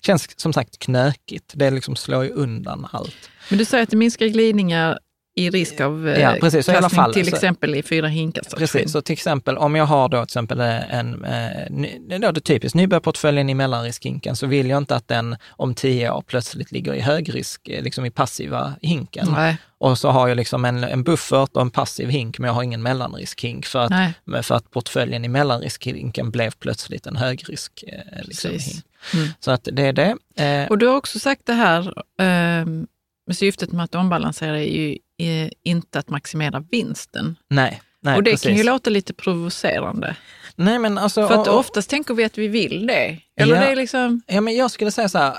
känns 0.00 0.40
som 0.40 0.52
sagt 0.52 0.78
knökigt. 0.78 1.52
Det 1.54 1.70
liksom 1.70 1.96
slår 1.96 2.24
ju 2.24 2.30
undan 2.30 2.86
allt. 2.92 3.14
Men 3.48 3.58
du 3.58 3.64
säger 3.64 3.82
att 3.82 3.90
det 3.90 3.96
minskar 3.96 4.26
glidningar 4.26 4.98
i 5.38 5.50
risk 5.50 5.80
av 5.80 6.08
eh, 6.08 6.20
Ja, 6.20 6.36
precis. 6.40 6.66
Så 6.66 6.72
i 6.72 6.76
alla 6.76 6.88
fall, 6.88 7.14
till 7.14 7.28
exempel 7.28 7.74
i 7.74 7.82
fyra 7.82 8.08
hinkar. 8.08 8.42
Precis, 8.56 8.92
så 8.92 9.00
till 9.02 9.12
exempel 9.12 9.58
om 9.58 9.74
jag 9.74 9.84
har 9.86 10.08
då 10.08 10.16
till 10.16 10.22
exempel 10.22 10.60
en, 10.60 11.24
eh, 11.24 11.70
ny- 11.70 12.18
då 12.20 12.32
det 12.32 12.40
typiskt 12.40 12.74
nybörjarportföljen 12.74 13.50
i 13.50 13.54
mellanriskhinken 13.54 14.36
så 14.36 14.46
vill 14.46 14.68
jag 14.70 14.78
inte 14.78 14.96
att 14.96 15.08
den 15.08 15.36
om 15.48 15.74
tio 15.74 16.10
år 16.10 16.22
plötsligt 16.26 16.72
ligger 16.72 16.94
i 16.94 17.00
högrisk, 17.00 17.68
eh, 17.68 17.82
liksom 17.82 18.04
i 18.06 18.10
passiva 18.10 18.74
hinken. 18.82 19.28
Nej, 19.32 19.56
Och 19.78 19.98
så 19.98 20.10
har 20.10 20.28
jag 20.28 20.36
liksom 20.36 20.64
en, 20.64 20.84
en 20.84 21.02
buffert 21.02 21.50
och 21.52 21.60
en 21.62 21.70
passiv 21.70 22.08
hink, 22.08 22.38
men 22.38 22.48
jag 22.48 22.54
har 22.54 22.62
ingen 22.62 22.82
mellanriskhink 22.82 23.66
för 23.66 23.78
att, 23.78 23.90
nej. 23.90 24.42
för 24.42 24.54
att 24.54 24.70
portföljen 24.70 25.24
i 25.24 25.28
mellanriskhinken 25.28 26.30
blev 26.30 26.50
plötsligt 26.50 27.06
en 27.06 27.16
högrisk 27.16 27.84
eh, 27.86 28.24
liksom, 28.24 28.50
hink. 28.50 28.62
Mm. 29.14 29.28
Så 29.40 29.50
att 29.50 29.68
det 29.72 29.82
är 29.82 29.92
det. 29.92 30.16
Eh, 30.44 30.68
Och 30.70 30.78
du 30.78 30.86
har 30.86 30.96
också 30.96 31.18
sagt 31.18 31.46
det 31.46 31.52
här 31.52 31.80
eh, 32.20 32.66
med 33.26 33.36
syftet 33.36 33.72
med 33.72 33.84
att 33.84 33.94
ombalansera 33.94 34.58
är 34.58 34.62
ju 34.76 34.90
eh, 34.90 34.96
inte 35.64 35.98
att 35.98 36.08
maximera 36.10 36.60
vinsten. 36.70 37.36
nej, 37.50 37.80
nej, 38.02 38.16
och 38.16 38.22
det 38.22 38.30
precis. 38.30 38.46
kan 38.48 38.56
ju 38.56 38.62
låta 38.62 38.90
lite 38.90 39.14
provocerande. 39.14 40.16
Nej, 40.56 40.78
men 40.78 40.98
alltså, 40.98 41.28
För 41.28 41.34
att 41.34 41.48
och- 41.48 41.54
och- 41.54 41.60
oftast 41.60 41.90
tänker 41.90 42.14
vi 42.14 42.24
att 42.24 42.38
vi 42.38 42.48
vill 42.48 42.86
det. 42.86 43.18
Eller 43.40 43.54
Ja. 43.54 43.60
det 43.60 43.66
är 43.66 43.76
liksom... 43.76 44.22
Ja, 44.26 44.40
men 44.40 44.56
jag 44.56 44.70
skulle 44.70 44.90
säga 44.90 45.08
så 45.08 45.18
här, 45.18 45.34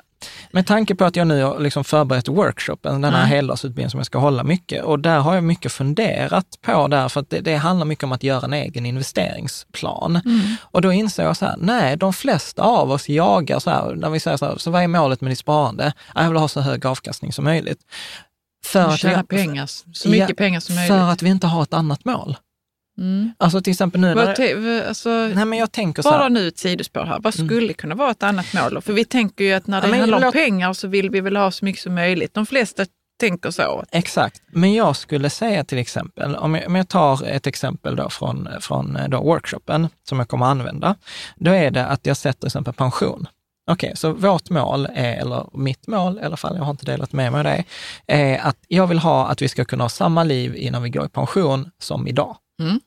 med 0.52 0.68
tanke 0.68 0.96
på 0.96 1.06
att 1.06 1.16
jag 1.16 1.28
nu 1.28 1.44
har 1.44 1.60
liksom 1.60 1.84
förberett 1.84 2.28
workshopen, 2.28 3.02
den 3.02 3.12
här 3.14 3.20
Mm. 3.20 3.30
heldagsutbildningen 3.30 3.90
som 3.92 3.98
jag 4.00 4.06
ska 4.06 4.18
hålla 4.18 4.44
mycket, 4.44 4.84
och 4.84 5.00
där 5.00 5.20
har 5.20 5.36
jag 5.36 5.44
mycket 5.44 5.72
funderat 5.72 6.46
på 6.62 6.88
där, 6.88 7.10
för 7.10 7.20
att 7.22 7.30
det, 7.30 7.40
det 7.40 7.56
handlar 7.56 7.86
mycket 7.86 8.04
om 8.04 8.12
att 8.12 8.24
göra 8.24 8.46
en 8.46 8.54
egen 8.54 8.86
investeringsplan. 8.86 10.22
Och 10.62 10.82
då 10.82 10.92
inser 10.92 11.24
jag 11.24 11.38
så 11.38 11.46
här, 11.46 11.56
nej, 11.58 11.98
de 11.98 12.14
flesta 12.14 12.62
av 12.64 12.92
oss 12.92 13.10
jagar 13.10 13.60
så 13.60 13.70
här, 13.70 13.96
när 13.96 14.10
vi 14.10 14.20
säger 14.20 14.38
så 14.38 14.46
här, 14.46 14.58
så 14.58 14.72
vad 14.72 14.84
är 14.84 14.88
målet 14.88 15.22
med 15.22 15.32
ditt 15.32 15.40
sparande? 15.40 15.94
Ja, 16.16 16.22
Jag 16.22 16.30
vill 16.30 16.38
ha 16.38 16.48
så 16.48 16.62
hög 16.62 16.86
avkastning 16.86 17.34
som 17.34 17.44
möjligt. 17.46 17.80
För 18.66 18.92
vi- 18.92 18.98
Tjäna 18.98 19.24
pengar, 19.24 19.66
så 19.94 20.10
mycket 20.10 20.30
Ja, 20.30 20.36
pengar 20.36 20.60
som 20.60 20.76
möjligt. 20.76 20.92
För 20.92 21.10
att 21.12 21.22
vi 21.22 21.30
inte 21.30 21.48
har 21.48 21.64
ett 21.64 21.74
annat 21.74 22.06
mål. 22.06 22.38
Mm. 23.00 23.32
Alltså 23.38 23.62
till 23.62 23.72
exempel 23.72 24.02
nu, 24.02 24.16
när, 24.16 24.88
alltså, 24.88 25.10
nej 25.10 25.46
men 25.46 25.60
jag 25.60 25.72
tänker 25.72 26.02
så 26.02 26.10
bara 26.10 26.22
här, 26.24 26.30
nu 26.30 26.48
ett 26.48 26.58
sidospår 26.58 27.04
här. 27.06 27.20
Vad 27.20 27.34
skulle 27.34 27.74
kunna 27.74 27.96
vara 27.96 28.12
ett 28.12 28.24
annat 28.24 28.54
mål? 28.54 28.82
För 28.82 28.94
vi 28.94 29.06
tänker 29.06 29.44
ju 29.44 29.54
att 29.54 29.68
när 29.68 29.82
det 29.82 29.88
Ja, 29.88 29.96
handlar 29.96 30.18
om 30.18 30.24
låt- 30.24 30.34
pengar 30.34 30.74
så 30.74 30.88
vill 30.88 31.10
vi 31.10 31.22
väl 31.22 31.36
ha 31.38 31.52
så 31.52 31.66
mycket 31.66 31.82
som 31.82 31.96
möjligt. 31.96 32.34
De 32.34 32.46
flesta 32.46 32.86
tänker 33.20 33.52
så. 33.52 33.84
Exakt, 33.92 34.42
men 34.52 34.74
jag 34.74 34.96
skulle 34.96 35.30
säga 35.30 35.64
till 35.64 35.78
exempel, 35.78 36.36
om 36.36 36.56
jag, 36.56 36.68
om 36.68 36.76
jag 36.76 36.88
tar 36.88 37.26
ett 37.28 37.48
exempel 37.48 37.96
då 37.96 38.10
från, 38.10 38.50
från 38.62 38.96
eh, 38.96 39.10
då 39.10 39.22
workshopen 39.24 39.88
som 40.10 40.20
jag 40.20 40.28
kommer 40.28 40.46
att 40.46 40.52
använda, 40.52 40.96
då 41.36 41.52
är 41.52 41.72
det 41.72 41.86
att 41.86 42.06
jag 42.06 42.18
sätter 42.18 42.40
till 42.40 42.48
exempel 42.48 42.74
pension. 42.74 43.28
Okej, 43.72 43.92
så 43.96 44.12
vårt 44.14 44.50
mål 44.50 44.88
är, 44.94 45.16
eller 45.16 45.50
mitt 45.54 45.88
mål 45.88 46.20
i 46.20 46.22
alla 46.22 46.38
fall, 46.38 46.56
jag 46.56 46.64
har 46.64 46.72
inte 46.72 46.86
delat 46.86 47.14
med 47.14 47.32
mig 47.32 47.40
av 47.40 47.44
det, 47.44 47.64
är 48.08 48.40
att 48.40 48.58
jag 48.68 48.88
vill 48.88 49.00
ha 49.00 49.28
att 49.28 49.42
vi 49.42 49.50
ska 49.50 49.66
kunna 49.66 49.84
ha 49.84 49.90
samma 49.90 50.24
liv 50.24 50.56
innan 50.56 50.84
vi 50.84 50.90
går 50.90 51.06
i 51.06 51.10
pension 51.10 51.72
som 51.80 52.08
idag. 52.08 52.38
Mm. 52.62 52.80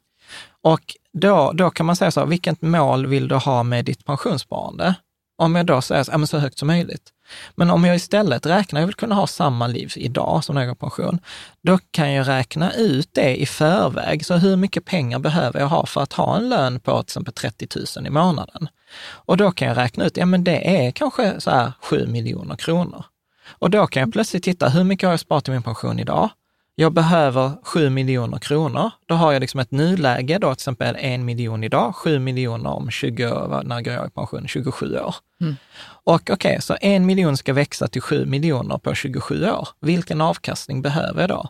Och 0.62 0.80
då, 1.12 1.52
då 1.52 1.70
kan 1.70 1.86
man 1.86 1.96
säga 1.96 2.10
så 2.10 2.20
här, 2.20 2.26
vilket 2.26 2.62
mål 2.62 3.06
vill 3.06 3.28
du 3.28 3.34
ha 3.34 3.62
med 3.62 3.84
ditt 3.84 4.04
pensionssparande? 4.04 4.94
Om 5.38 5.54
jag 5.54 5.66
då 5.66 5.82
säger 5.82 6.02
så, 6.02 6.12
ja, 6.12 6.18
men 6.18 6.26
så 6.26 6.38
högt 6.38 6.58
som 6.58 6.68
möjligt. 6.68 7.10
Men 7.54 7.70
om 7.70 7.84
jag 7.84 7.96
istället 7.96 8.46
räknar, 8.46 8.80
jag 8.80 8.86
vill 8.86 8.94
kunna 8.94 9.14
ha 9.14 9.26
samma 9.26 9.66
liv 9.66 9.92
idag 9.96 10.44
som 10.44 10.54
när 10.54 10.62
jag 10.62 10.68
går 10.68 10.76
i 10.76 10.78
pension, 10.78 11.18
då 11.62 11.78
kan 11.90 12.12
jag 12.12 12.28
räkna 12.28 12.72
ut 12.72 13.08
det 13.12 13.42
i 13.42 13.46
förväg. 13.46 14.26
Så 14.26 14.34
hur 14.34 14.56
mycket 14.56 14.84
pengar 14.84 15.18
behöver 15.18 15.60
jag 15.60 15.66
ha 15.66 15.86
för 15.86 16.00
att 16.00 16.12
ha 16.12 16.36
en 16.36 16.48
lön 16.48 16.80
på 16.80 17.02
till 17.02 17.10
exempel 17.10 17.34
30 17.34 17.68
000 17.96 18.06
i 18.06 18.10
månaden? 18.10 18.68
Och 19.10 19.36
då 19.36 19.50
kan 19.50 19.68
jag 19.68 19.76
räkna 19.76 20.04
ut, 20.04 20.16
ja 20.16 20.26
men 20.26 20.44
det 20.44 20.86
är 20.86 20.90
kanske 20.90 21.40
så 21.40 21.50
här 21.50 21.72
7 21.82 22.06
miljoner 22.06 22.56
kronor. 22.56 23.04
Och 23.48 23.70
då 23.70 23.86
kan 23.86 24.00
jag 24.00 24.12
plötsligt 24.12 24.42
titta, 24.42 24.68
hur 24.68 24.84
mycket 24.84 25.06
har 25.06 25.12
jag 25.12 25.20
sparat 25.20 25.48
i 25.48 25.50
min 25.50 25.62
pension 25.62 25.98
idag? 25.98 26.30
Jag 26.74 26.92
behöver 26.92 27.52
7 27.62 27.90
miljoner 27.90 28.38
kronor. 28.38 28.90
Då 29.06 29.14
har 29.14 29.32
jag 29.32 29.40
liksom 29.40 29.60
ett 29.60 29.70
nuläge, 29.70 30.38
då 30.38 30.46
till 30.48 30.52
exempel 30.52 30.96
en 30.98 31.24
miljon 31.24 31.64
idag, 31.64 31.94
7 31.96 32.18
miljoner 32.18 32.70
om 32.70 32.90
20, 32.90 33.26
år, 33.32 33.62
när 33.64 33.80
går 33.82 33.94
jag 33.94 34.06
i 34.06 34.10
pension? 34.10 34.48
27 34.48 34.98
år. 34.98 35.14
Mm. 35.40 35.56
Och 36.04 36.30
okej, 36.30 36.62
så 36.62 36.76
en 36.80 37.06
miljon 37.06 37.36
ska 37.36 37.52
växa 37.52 37.88
till 37.88 38.02
7 38.02 38.26
miljoner 38.26 38.78
på 38.78 38.94
27 38.94 39.50
år. 39.50 39.68
Vilken 39.80 40.20
avkastning 40.20 40.82
behöver 40.82 41.20
jag 41.20 41.28
då? 41.28 41.48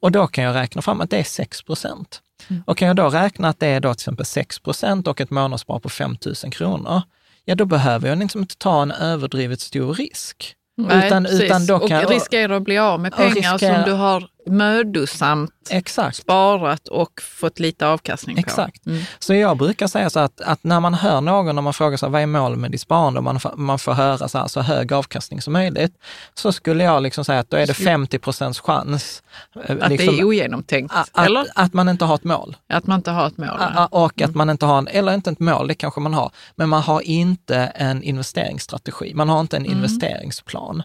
Och 0.00 0.12
då 0.12 0.26
kan 0.26 0.44
jag 0.44 0.54
räkna 0.54 0.82
fram 0.82 1.00
att 1.00 1.10
det 1.10 1.18
är 1.18 1.24
6 1.24 1.62
procent. 1.62 2.20
Och 2.66 2.78
kan 2.78 2.88
jag 2.88 2.96
då 2.96 3.08
räkna 3.08 3.48
att 3.48 3.60
det 3.60 3.66
är 3.66 3.80
då 3.80 3.94
till 3.94 4.00
exempel 4.00 4.26
6 4.26 4.58
procent 4.58 5.08
och 5.08 5.20
ett 5.20 5.30
månadsspar 5.30 5.78
på 5.78 5.88
5 5.88 6.16
000 6.44 6.52
kronor, 6.52 7.02
ja 7.44 7.54
då 7.54 7.64
behöver 7.64 8.08
jag 8.08 8.18
liksom 8.18 8.40
inte 8.40 8.56
ta 8.56 8.82
en 8.82 8.90
överdrivet 8.90 9.60
stor 9.60 9.94
risk. 9.94 10.54
Nej, 10.76 11.06
utan, 11.06 11.24
precis. 11.24 11.40
utan 11.40 11.66
då 11.66 11.74
och 11.76 11.88
kan 11.88 12.00
jag, 12.00 12.10
riskerar 12.10 12.54
att 12.54 12.62
bli 12.62 12.78
av 12.78 13.00
med 13.00 13.12
Och 13.12 13.18
pengar 13.18 13.34
riskera- 13.34 13.58
som 13.58 13.82
du 13.84 13.92
har 13.92 14.28
mödosamt 14.46 15.50
Exakt. 15.70 16.16
sparat 16.16 16.88
och 16.88 17.22
fått 17.22 17.58
lite 17.58 17.86
avkastning 17.86 18.36
på. 18.36 18.40
Exakt. 18.40 18.86
Mm. 18.86 19.02
Så 19.18 19.34
jag 19.34 19.56
brukar 19.56 19.86
säga 19.86 20.10
så 20.10 20.20
att, 20.20 20.40
att 20.40 20.64
när 20.64 20.80
man 20.80 20.94
hör 20.94 21.20
någon, 21.20 21.54
när 21.54 21.62
man 21.62 21.72
frågar 21.74 21.96
sig 21.96 22.08
vad 22.10 22.22
är 22.22 22.26
målet 22.26 22.58
med 22.58 22.70
ditt 22.70 22.80
sparande, 22.80 23.18
och 23.18 23.24
man, 23.24 23.40
får- 23.40 23.56
man 23.56 23.78
får 23.78 23.92
höra 23.92 24.28
så, 24.28 24.38
här, 24.38 24.46
så 24.46 24.60
hög 24.60 24.92
avkastning 24.92 25.40
som 25.42 25.52
möjligt, 25.52 25.92
så 26.34 26.52
skulle 26.52 26.84
jag 26.84 27.02
liksom 27.02 27.24
säga 27.24 27.38
att 27.40 27.50
då 27.50 27.56
är 27.56 27.66
det 27.66 27.74
50 27.74 28.18
procents 28.18 28.60
chans. 28.60 29.22
eh, 29.68 29.76
Att 29.80 29.88
liksom, 29.88 30.14
det 30.16 30.20
är 30.20 30.24
ogenomtänkt, 30.24 30.94
att, 30.94 31.10
att, 31.12 31.26
eller? 31.26 31.46
att 31.54 31.72
man 31.72 31.88
inte 31.88 32.04
har 32.04 32.14
ett 32.14 32.24
mål. 32.24 32.56
Att 32.68 32.86
man 32.86 32.96
inte 32.98 33.10
har 33.10 33.26
ett 33.26 33.36
mål. 33.38 33.48
Ah, 33.58 33.86
Och 33.90 34.22
att 34.22 34.34
man 34.34 34.50
inte 34.50 34.66
har, 34.66 34.78
en, 34.78 34.88
eller 34.88 35.14
inte 35.14 35.30
ett 35.30 35.40
mål, 35.40 35.68
det 35.68 35.74
kanske 35.74 36.00
man 36.00 36.14
har, 36.14 36.30
men 36.56 36.68
man 36.68 36.82
har 36.82 37.00
inte 37.00 37.56
en 37.56 38.02
investeringsstrategi. 38.02 39.12
Man 39.14 39.28
har 39.28 39.40
inte 39.40 39.56
en 39.56 39.66
investeringsplan 39.66 40.82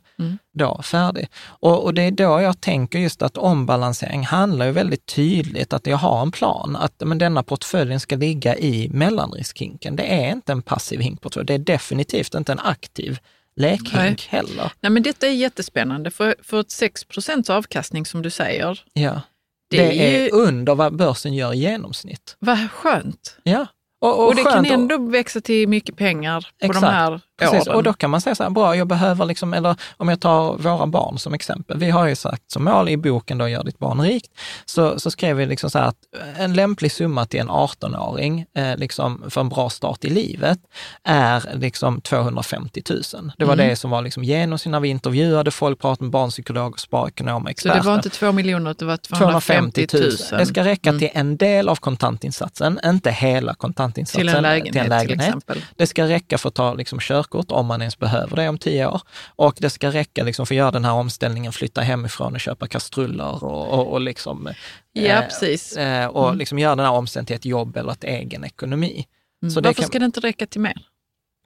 då 0.53 0.81
färdig. 0.83 1.27
Och, 1.45 1.83
och 1.83 1.93
det 1.93 2.01
är 2.01 2.11
då 2.11 2.41
jag 2.41 2.61
tänker 2.61 2.99
just 2.99 3.21
att 3.21 3.37
ombalansering 3.37 4.23
handlar 4.25 4.65
ju 4.65 4.71
väldigt 4.71 5.05
tydligt 5.05 5.73
att 5.73 5.87
jag 5.87 5.97
har 5.97 6.21
en 6.21 6.31
plan, 6.31 6.75
att 6.75 6.93
men 7.05 7.17
denna 7.17 7.43
portföljen 7.43 7.99
ska 7.99 8.15
ligga 8.15 8.57
i 8.57 8.89
mellanriskhinken. 8.93 9.95
Det 9.95 10.03
är 10.03 10.31
inte 10.31 10.51
en 10.51 10.61
passiv 10.61 10.99
hinkportfölj, 10.99 11.45
det 11.45 11.53
är 11.53 11.57
definitivt 11.59 12.35
inte 12.35 12.51
en 12.51 12.59
aktiv 12.59 13.19
lekhink 13.55 13.93
Nej. 13.93 14.15
heller. 14.29 14.71
Nej, 14.81 14.91
men 14.91 15.03
detta 15.03 15.27
är 15.27 15.31
jättespännande, 15.31 16.11
för, 16.11 16.35
för 16.43 16.59
ett 16.59 16.67
6% 16.67 17.51
avkastning 17.51 18.05
som 18.05 18.21
du 18.21 18.29
säger, 18.29 18.83
Ja. 18.93 19.21
Det 19.69 19.77
Det, 19.77 20.15
är 20.15 20.23
ju- 20.23 20.29
under 20.29 20.75
vad 20.75 20.95
börsen 20.95 21.33
gör 21.33 21.53
i 21.53 21.57
genomsnitt. 21.57 22.35
vad 22.39 22.71
skönt. 22.71 23.37
Ja. 23.43 23.65
Och, 24.01 24.27
Och, 24.27 24.35
det 24.35 24.43
kan 24.43 24.51
skönt 24.53 24.67
att- 24.67 24.73
ändå 24.73 24.97
växa 25.09 25.41
till 25.41 25.67
mycket 25.69 25.95
pengar 25.97 26.41
på 26.59 26.65
Exakt. 26.65 26.81
de 26.85 26.87
här 26.87 27.21
Precis, 27.39 27.67
åren. 27.67 27.75
och 27.77 27.83
då 27.83 27.93
kan 27.93 28.09
man 28.09 28.21
säga 28.21 28.35
så 28.35 28.43
här, 28.43 28.49
bra, 28.49 28.75
jag 28.75 28.87
behöver 28.87 29.25
liksom, 29.25 29.53
eller 29.53 29.75
om 29.97 30.09
jag 30.09 30.19
tar 30.21 30.57
våra 30.57 30.87
barn 30.87 31.19
som 31.19 31.33
exempel. 31.33 31.77
Vi 31.77 31.89
har 31.89 32.07
ju 32.07 32.15
sagt 32.15 32.51
som 32.51 32.63
mål 32.63 32.89
i 32.89 32.97
boken 32.97 33.37
då, 33.37 33.47
Gör 33.47 33.63
ditt 33.63 33.79
barn 33.79 34.01
rikt, 34.01 34.31
så, 34.65 34.99
så 34.99 35.11
skrev 35.11 35.35
vi 35.37 35.45
liksom 35.45 35.69
så 35.69 35.79
här 35.79 35.85
att 35.85 35.95
en 36.37 36.53
lämplig 36.53 36.91
summa 36.91 37.25
till 37.25 37.39
en 37.39 37.49
18-åring, 37.49 38.45
eh, 38.57 38.77
liksom 38.77 39.23
för 39.29 39.41
en 39.41 39.49
bra 39.49 39.69
start 39.69 40.05
i 40.05 40.09
livet, 40.09 40.59
är 41.03 41.43
liksom 41.53 42.01
250 42.01 42.81
000. 42.89 43.31
Det 43.37 43.45
var 43.45 43.53
Mm. 43.53 43.67
det 43.69 43.75
som 43.75 43.91
var 43.91 44.01
liksom 44.01 44.23
genomsnitt 44.23 44.71
när 44.71 44.79
vi 44.79 44.89
intervjuade 44.89 45.51
folk, 45.51 45.79
pratade 45.79 46.03
med 46.05 46.11
barnpsykologer, 46.11 46.77
sparekonomer, 46.77 47.45
Så 47.45 47.49
experter. 47.51 47.79
det 47.79 47.85
var 47.85 47.95
inte 47.95 48.09
två 48.09 48.31
miljoner, 48.31 48.75
det 48.79 48.85
var 48.85 48.97
250 48.97 49.87
000. 49.93 50.01
Det 50.39 50.45
ska 50.45 50.63
räcka 50.63 50.89
Mm. 50.89 50.99
till 50.99 51.09
en 51.13 51.37
del 51.37 51.69
av 51.69 51.75
kontantinsatsen, 51.75 52.79
inte 52.85 53.11
hela 53.11 53.53
kontantinsatsen. 53.53 54.19
Till 54.19 54.29
en 54.35 54.43
lägenhet, 54.43 55.01
till 55.07 55.11
exempel. 55.19 55.63
Det 55.75 55.87
ska 55.87 56.07
räcka 56.07 56.37
för 56.37 56.49
att 56.49 56.55
ta 56.55 56.73
liksom, 56.73 56.99
körkort 57.31 57.51
om 57.51 57.65
man 57.65 57.81
ens 57.81 57.99
behöver 57.99 58.35
det 58.35 58.49
om 58.49 58.57
tio 58.57 58.87
år. 58.87 59.01
Och 59.35 59.55
det 59.59 59.69
ska 59.69 59.91
räcka 59.91 60.23
liksom, 60.23 60.45
för 60.45 60.55
att 60.55 60.57
göra 60.57 60.71
den 60.71 60.85
här 60.85 60.93
omställningen, 60.93 61.51
flytta 61.51 61.81
hemifrån 61.81 62.33
och 62.33 62.39
köpa 62.39 62.67
kastruller 62.67 63.43
och, 63.43 63.67
och, 63.73 63.87
och, 63.93 64.01
liksom, 64.01 64.49
Ja, 64.93 65.01
eh, 65.03 65.21
precis. 65.21 65.77
eh, 65.77 66.07
och 66.07 66.35
liksom 66.35 66.59
göra 66.59 66.75
den 66.75 66.85
här 66.85 66.93
omställningen 66.93 67.25
till 67.27 67.35
ett 67.35 67.45
jobb 67.45 67.77
eller 67.77 67.91
ett 67.91 68.03
egen 68.03 68.43
ekonomi. 68.43 69.05
Mm. 69.43 69.53
Varför 69.53 69.73
kan- 69.73 69.85
ska 69.85 69.99
det 69.99 70.05
inte 70.05 70.19
räcka 70.19 70.45
till 70.45 70.61
mer? 70.61 70.77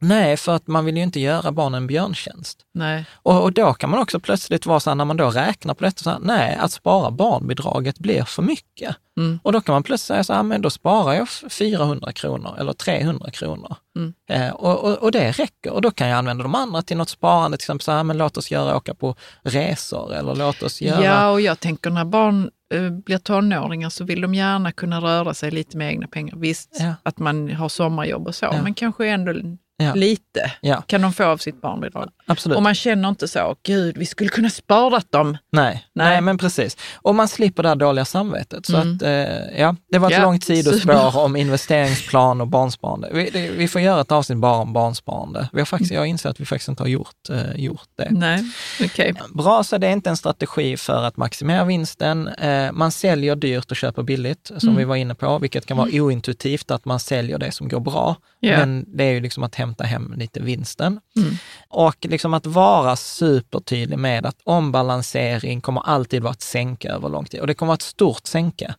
Nej, 0.01 0.37
för 0.37 0.55
att 0.55 0.67
man 0.67 0.85
vill 0.85 0.97
ju 0.97 1.03
inte 1.03 1.19
göra 1.19 1.51
barnen 1.51 1.81
en 1.81 1.87
björntjänst. 1.87 2.59
Nej. 2.73 3.05
Och, 3.13 3.43
och 3.43 3.53
då 3.53 3.73
kan 3.73 3.89
man 3.89 3.99
också 3.99 4.19
plötsligt 4.19 4.65
vara 4.65 4.79
så 4.79 4.89
här, 4.89 4.95
när 4.95 5.05
man 5.05 5.17
då 5.17 5.29
räknar 5.29 5.73
på 5.73 5.83
detta, 5.83 6.03
så 6.03 6.09
här, 6.09 6.19
nej, 6.21 6.55
att 6.55 6.71
spara 6.71 7.11
barnbidraget 7.11 7.99
blir 7.99 8.23
för 8.23 8.41
mycket. 8.41 8.95
Mm. 9.17 9.39
Och 9.43 9.51
då 9.51 9.61
kan 9.61 9.73
man 9.73 9.83
plötsligt 9.83 10.07
säga 10.07 10.23
så 10.23 10.33
här, 10.33 10.43
men 10.43 10.61
då 10.61 10.69
sparar 10.69 11.13
jag 11.13 11.29
400 11.29 12.11
kronor 12.11 12.55
eller 12.59 12.73
300 12.73 13.31
kronor. 13.31 13.75
Mm. 13.97 14.13
Eh, 14.29 14.53
och, 14.53 14.83
och, 14.83 14.97
och 14.97 15.11
det 15.11 15.31
räcker. 15.31 15.71
Och 15.73 15.81
då 15.81 15.91
kan 15.91 16.07
jag 16.07 16.17
använda 16.17 16.43
de 16.43 16.55
andra 16.55 16.81
till 16.81 16.97
något 16.97 17.09
sparande, 17.09 17.57
till 17.57 17.63
exempel 17.63 17.83
så 17.83 17.91
här, 17.91 18.03
men 18.03 18.17
låt 18.17 18.37
oss 18.37 18.51
göra, 18.51 18.75
åka 18.75 18.93
på 18.93 19.15
resor 19.43 20.13
eller 20.13 20.35
låt 20.35 20.63
oss 20.63 20.81
göra... 20.81 21.03
Ja, 21.03 21.29
och 21.29 21.41
jag 21.41 21.59
tänker 21.59 21.89
när 21.89 22.05
barn 22.05 22.49
eh, 22.73 22.89
blir 22.89 23.17
tonåringar 23.17 23.89
så 23.89 24.03
vill 24.03 24.21
de 24.21 24.33
gärna 24.35 24.71
kunna 24.71 25.01
röra 25.01 25.33
sig 25.33 25.51
lite 25.51 25.77
med 25.77 25.87
egna 25.87 26.07
pengar. 26.07 26.35
Visst, 26.37 26.77
Ja. 26.79 26.93
att 27.03 27.17
man 27.19 27.51
har 27.51 27.69
sommarjobb 27.69 28.27
och 28.27 28.35
så, 28.35 28.45
Ja. 28.45 28.61
men 28.63 28.73
kanske 28.73 29.07
ändå 29.07 29.33
Ja. 29.77 29.93
lite 29.93 30.51
Ja. 30.61 30.81
kan 30.81 31.01
de 31.01 31.13
få 31.13 31.23
av 31.23 31.37
sitt 31.37 31.61
barnbidrag. 31.61 32.09
Absolut. 32.25 32.55
Och 32.57 32.63
man 32.63 32.75
känner 32.75 33.09
inte 33.09 33.27
så, 33.27 33.55
gud, 33.63 33.97
vi 33.97 34.05
skulle 34.05 34.29
kunna 34.29 34.49
spara 34.49 35.01
dem. 35.09 35.37
Nej, 35.51 35.85
nej. 35.93 36.07
Nej. 36.07 36.21
men 36.21 36.37
precis. 36.37 36.77
Och 36.95 37.15
man 37.15 37.27
slipper 37.27 37.63
det 37.63 37.69
här 37.69 37.75
dåliga 37.75 38.05
samvetet. 38.05 38.65
Så 38.65 38.75
Mm. 38.77 38.95
att, 38.95 39.01
eh, 39.01 39.59
ja, 39.61 39.75
det 39.91 39.97
var 39.99 40.07
ett 40.11 40.17
Ja, 40.17 40.21
långt 40.23 40.43
sidospår 40.43 41.17
om 41.17 41.35
investeringsplan 41.35 42.41
och 42.41 42.47
barnsparande. 42.47 43.09
Vi, 43.13 43.29
det, 43.29 43.49
vi 43.49 43.67
får 43.67 43.81
göra 43.81 44.01
ett 44.01 44.11
avsnitt 44.11 44.37
bara 44.37 44.55
om 44.57 44.73
barnsparande. 44.73 45.49
Vi 45.53 45.59
har 45.59 45.65
faktiskt, 45.65 45.91
jag 45.91 46.07
inser 46.07 46.29
att 46.29 46.39
vi 46.39 46.45
faktiskt 46.45 46.69
inte 46.69 46.83
har 46.83 46.87
gjort, 46.87 47.29
eh, 47.29 47.55
gjort 47.55 47.87
det. 47.97 48.07
Nej, 48.11 48.43
okej. 48.83 49.13
Bra, 49.33 49.63
så 49.63 49.77
det 49.77 49.87
är 49.87 49.91
inte 49.91 50.09
en 50.09 50.17
strategi 50.17 50.77
för 50.77 51.03
att 51.03 51.17
maximera 51.17 51.63
vinsten. 51.65 52.27
Eh, 52.27 52.71
man 52.71 52.91
säljer 52.91 53.35
dyrt 53.35 53.71
och 53.71 53.77
köper 53.77 54.03
billigt, 54.03 54.47
som 54.57 54.69
Mm. 54.69 54.75
vi 54.77 54.83
var 54.83 54.95
inne 54.95 55.15
på, 55.15 55.39
vilket 55.39 55.65
kan 55.65 55.77
vara 55.77 55.89
ointuitivt 55.93 56.71
att 56.71 56.85
man 56.85 56.99
säljer 56.99 57.37
det 57.37 57.51
som 57.51 57.67
går 57.69 57.79
bra. 57.79 58.15
Ja. 58.39 58.57
Men 58.57 58.85
det 58.97 59.03
är 59.03 59.11
ju 59.11 59.19
liksom 59.21 59.43
att 59.43 59.55
hämta 59.55 59.83
hem 59.83 60.13
lite 60.17 60.39
vinsten. 60.39 60.99
Mm. 61.15 61.37
Och 61.69 61.95
liksom 62.13 62.33
att 62.33 62.45
vara 62.45 62.95
supertydlig 62.95 63.99
med 63.99 64.25
att 64.25 64.41
ombalansering 64.43 65.61
kommer 65.61 65.81
alltid 65.81 66.23
vara 66.23 66.33
ett 66.33 66.41
sänke 66.41 66.89
över 66.89 67.09
lång 67.09 67.25
tid. 67.25 67.39
Och 67.39 67.47
det 67.47 67.53
kommer 67.53 67.67
vara 67.67 67.75
ett 67.75 67.81
stort 67.81 68.27
sänke. 68.27 68.75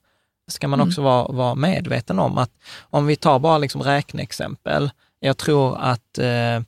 ska 0.49 0.69
man 0.69 0.81
också 0.81 1.03
vara, 1.03 1.33
vara 1.33 1.55
medveten 1.55 2.19
om 2.19 2.39
att 2.39 2.51
om 2.81 3.07
vi 3.07 3.17
tar 3.17 3.39
bara 3.39 3.59
liksom 3.59 3.83
räkneexempel. 3.83 4.91
Jag 5.21 5.37
tror 5.37 5.79
att 5.81 6.19
eh, 6.19 6.61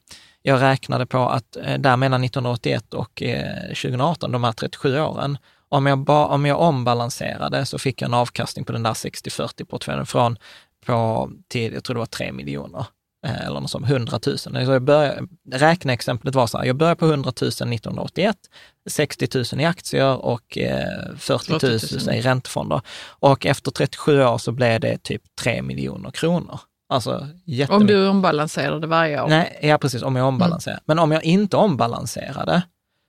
jag 0.42 0.62
räknade 0.62 1.07
på 1.07 1.18
att 1.18 1.57
eh, 1.57 1.79
där 1.79 1.96
mellan 1.96 2.24
1981 2.24 2.94
och 2.94 3.22
eh, 3.22 3.66
2018, 3.66 4.33
de 4.33 4.44
här 4.44 4.52
37 4.52 5.00
åren, 5.00 5.38
om 5.68 5.87
jag, 5.87 5.98
ba, 5.98 6.26
om 6.26 6.46
jag 6.46 6.61
ombalanserade 6.61 7.66
så 7.66 7.79
fick 7.79 8.02
jag 8.02 8.09
en 8.09 8.14
avkastning 8.14 8.64
på 8.64 8.72
den 8.72 8.83
där 8.83 8.94
60-40-portföljen 8.94 10.05
från 10.05 10.38
på, 10.87 11.31
till, 11.48 11.72
jag 11.72 11.85
tror 11.85 11.94
det 11.94 11.98
var 11.98 12.07
3 12.07 12.33
miljoner 12.33 12.87
eller 13.28 13.60
något 13.60 13.70
sånt, 13.70 13.90
100 13.90 14.18
000. 14.26 14.38
Så 14.38 14.50
jag 14.54 14.82
började, 14.82 15.22
räkneexemplet 15.52 16.34
var 16.34 16.46
så 16.46 16.58
här, 16.58 16.64
jag 16.64 16.76
började 16.76 16.98
på 16.98 17.06
100 17.06 17.32
000 17.40 17.48
1981, 17.48 18.36
60 18.90 19.28
000 19.52 19.60
i 19.60 19.64
aktier 19.64 20.24
och 20.24 20.58
eh, 20.58 21.16
40 21.18 21.52
000, 21.52 21.60
40 21.60 22.06
000. 22.06 22.14
i 22.14 22.20
räntefonder. 22.20 22.80
Och 23.08 23.46
efter 23.46 23.70
37 23.70 24.24
år 24.24 24.38
så 24.38 24.52
blev 24.52 24.80
det 24.80 25.02
typ 25.02 25.22
3 25.42 25.62
miljoner 25.62 26.10
kronor. 26.10 26.60
Alltså. 26.88 27.28
Om 27.68 27.86
du 27.86 28.08
ombalanserar 28.08 28.80
det 28.80 28.86
varje 28.86 29.22
år. 29.22 29.28
Nej, 29.28 29.58
ja 29.62 29.78
precis, 29.78 30.02
om 30.02 30.16
jag 30.16 30.26
ombalanserar. 30.26 30.80
Men 30.84 30.98
om 30.98 31.12
jag 31.12 31.24
inte 31.24 31.56
ombalanserade 31.56 32.62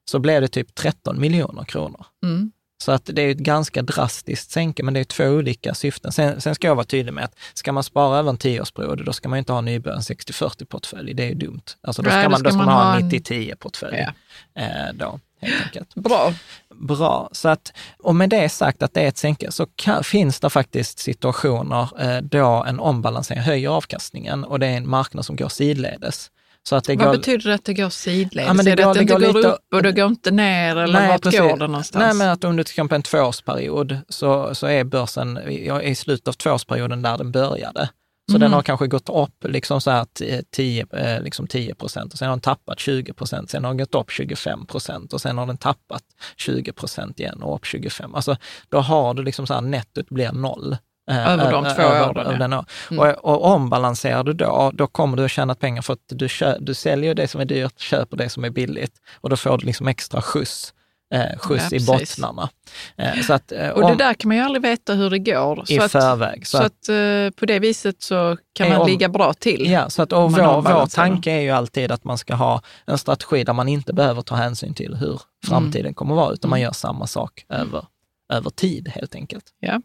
så 0.09 0.19
blev 0.19 0.41
det 0.41 0.47
typ 0.47 0.75
13 0.75 1.19
miljoner 1.19 1.63
kronor. 1.63 2.05
Mm. 2.23 2.51
Så 2.79 2.91
att 2.91 3.01
det 3.13 3.21
är 3.21 3.29
ett 3.31 3.37
ganska 3.37 3.81
drastiskt 3.81 4.51
sänke, 4.51 4.83
men 4.83 4.93
det 4.93 4.99
är 4.99 5.03
två 5.03 5.23
olika 5.25 5.73
syften. 5.73 6.11
Sen, 6.11 6.41
sen 6.41 6.55
ska 6.55 6.67
jag 6.67 6.75
vara 6.75 6.85
tydlig 6.85 7.13
med 7.13 7.23
att 7.23 7.35
ska 7.53 7.71
man 7.71 7.83
spara 7.83 8.17
över 8.19 8.29
en 8.29 8.37
tioårsperiod, 8.37 9.05
då 9.05 9.13
ska 9.13 9.29
man 9.29 9.39
inte 9.39 9.53
ha 9.53 9.61
nybörjaren 9.61 10.01
60-40-portfölj. 10.01 11.13
Det 11.13 11.23
är 11.23 11.27
ju 11.27 11.35
dumt. 11.35 11.61
Alltså 11.81 12.01
då 12.01 12.09
Nej, 12.09 12.21
ska 12.23 12.29
man, 12.29 12.43
då 12.43 12.49
ska 12.49 12.57
man 12.57 12.69
ha 12.69 12.95
en 12.95 13.03
en- 13.03 13.11
90-10-portfölj. 13.11 14.05
Ja. 14.53 14.61
Eh, 14.61 14.93
då, 14.93 15.19
helt 15.41 15.63
enkelt. 15.65 15.95
Bra. 15.95 16.33
Bra, 16.75 17.29
så 17.31 17.49
att, 17.49 17.73
och 17.99 18.15
med 18.15 18.29
det 18.29 18.49
sagt 18.49 18.83
att 18.83 18.93
det 18.93 19.01
är 19.01 19.07
ett 19.07 19.17
sänke, 19.17 19.51
så 19.51 19.65
kan, 19.75 20.03
finns 20.03 20.39
det 20.39 20.49
faktiskt 20.49 20.99
situationer 20.99 21.89
eh, 21.99 22.21
då 22.21 22.45
en 22.67 22.79
ombalansering 22.79 23.41
höjer 23.41 23.69
avkastningen 23.69 24.43
och 24.43 24.59
det 24.59 24.67
är 24.67 24.77
en 24.77 24.89
marknad 24.89 25.25
som 25.25 25.35
går 25.35 25.49
sidledes. 25.49 26.31
Så 26.67 26.75
att 26.75 26.83
det 26.83 26.95
Vad 26.95 27.05
går, 27.05 27.17
betyder 27.17 27.49
det 27.49 27.53
att 27.55 27.65
det 27.65 27.73
går 27.73 27.89
sidledes? 27.89 28.47
Ja, 28.47 28.53
men 28.53 28.65
det 28.65 28.71
är 28.71 28.75
det 28.75 28.83
går- 28.83 28.89
att 28.91 28.93
det 28.93 28.99
det 28.99 29.03
inte 29.03 29.13
går 29.13 29.19
går, 29.33 29.33
lite- 29.39 29.47
upp 29.49 29.59
och 29.73 29.83
det 29.83 29.91
går 29.91 30.05
inte 30.05 30.31
ner 30.31 30.75
eller 30.75 31.07
vart 31.07 31.21
precis. 31.21 31.39
går 31.39 31.57
det 31.57 31.67
någonstans? 31.67 32.03
Nej, 32.05 32.13
men 32.13 32.29
att 32.29 32.43
under 32.43 32.63
till 32.63 32.71
exempel 32.71 32.95
en 32.95 33.03
tvåårsperiod 33.03 33.97
så, 34.09 34.55
så 34.55 34.67
är 34.67 34.83
börsen 34.83 35.39
ja, 35.65 35.81
i 35.81 35.95
slutet 35.95 36.27
av 36.27 36.33
tvåårsperioden 36.33 37.01
där 37.01 37.17
den 37.17 37.31
började. 37.31 37.89
Så 38.31 38.33
Mhm. 38.37 38.41
den 38.41 38.53
har 38.53 38.61
kanske 38.61 38.87
gått 38.87 39.09
upp 39.09 39.45
liksom 39.45 39.81
så 39.81 39.91
här 39.91 40.05
t- 40.05 40.41
10, 40.51 40.85
eh, 40.93 41.21
liksom 41.21 41.47
10 41.47 41.75
procent 41.75 42.13
och 42.13 42.19
sen 42.19 42.27
har 42.27 42.35
den 42.35 42.41
tappat 42.41 42.79
20 42.79 43.13
procent, 43.13 43.49
sen 43.49 43.63
har 43.63 43.71
den 43.71 43.77
gått 43.77 43.95
upp 43.95 44.11
25 44.11 44.65
procent 44.65 45.13
och 45.13 45.21
sen 45.21 45.37
har 45.37 45.45
den 45.45 45.57
tappat 45.57 46.03
20 46.37 46.71
procent 46.73 47.19
igen 47.19 47.43
och 47.43 47.55
upp 47.55 47.65
25. 47.65 48.15
Alltså 48.15 48.37
då 48.69 48.79
har 48.79 49.13
du 49.13 49.23
liksom 49.23 49.47
så 49.47 49.53
här 49.53 49.61
nettot 49.61 50.09
blir 50.09 50.31
noll. 50.31 50.77
Eh, 51.09 51.27
Över 51.27 51.51
de 51.51 51.65
ö- 51.65 51.69
två 51.75 51.81
över- 51.81 52.09
åren, 52.09 52.27
över 52.27 52.49
ja. 52.55 52.65
Mm. 52.91 52.99
Och, 52.99 53.25
och 53.25 53.45
ombalanserar 53.45 54.23
du 54.23 54.33
då, 54.33 54.71
då 54.73 54.87
kommer 54.87 55.17
du 55.17 55.25
att 55.25 55.31
tjäna 55.31 55.55
pengar 55.55 55.81
för 55.81 55.93
att 55.93 55.99
du, 56.09 56.27
kö, 56.27 56.57
du 56.59 56.73
säljer 56.73 57.15
det 57.15 57.27
som 57.27 57.41
är 57.41 57.45
dyrt, 57.45 57.79
köper 57.79 58.17
det 58.17 58.29
som 58.29 58.43
är 58.43 58.49
billigt 58.49 58.93
och 59.21 59.29
då 59.29 59.37
får 59.37 59.57
du 59.57 59.65
liksom 59.65 59.87
extra 59.87 60.21
skjuts, 60.21 60.73
eh, 61.13 61.37
skjuts 61.39 61.67
Ja, 61.71 61.77
i 61.77 61.85
bottnarna. 61.85 62.49
Eh, 62.97 63.21
så 63.21 63.33
att, 63.33 63.51
eh, 63.51 63.69
och 63.69 63.89
det 63.89 63.95
där 63.95 64.13
kan 64.13 64.27
man 64.27 64.37
ju 64.37 64.43
aldrig 64.43 64.61
veta 64.61 64.93
hur 64.93 65.09
det 65.09 65.19
går. 65.19 65.63
i 65.67 65.75
så 65.77 65.83
att, 65.83 65.91
förväg. 65.91 66.47
så 66.47 66.57
att, 66.57 66.89
eh, 66.89 67.29
på 67.39 67.45
det 67.45 67.59
viset 67.59 68.01
så 68.01 68.37
kan 68.53 68.69
man 68.69 68.81
om- 68.81 68.87
ligga 68.87 69.09
bra 69.09 69.33
till. 69.33 69.71
Ja, 69.71 69.89
så 69.89 70.01
att, 70.01 70.13
och 70.13 70.31
vår, 70.31 70.61
vår 70.61 70.85
tanke 70.85 71.31
är 71.31 71.39
ju 71.41 71.49
alltid 71.51 71.91
att 71.91 72.03
man 72.03 72.17
ska 72.17 72.35
ha 72.35 72.61
en 72.85 72.97
strategi 72.97 73.43
där 73.43 73.53
man 73.53 73.67
inte 73.67 73.93
behöver 73.93 74.21
ta 74.21 74.35
hänsyn 74.35 74.73
till 74.73 74.95
hur 74.95 75.21
framtiden 75.47 75.93
kommer 75.93 76.13
att 76.13 76.17
vara, 76.17 76.33
utan 76.33 76.49
man 76.49 76.61
gör 76.61 76.71
samma 76.71 77.07
sak 77.07 77.45
över, 77.49 77.85
över 78.33 78.49
tid 78.49 78.87
helt 78.95 79.15
enkelt. 79.15 79.45
Ja. 79.59 79.81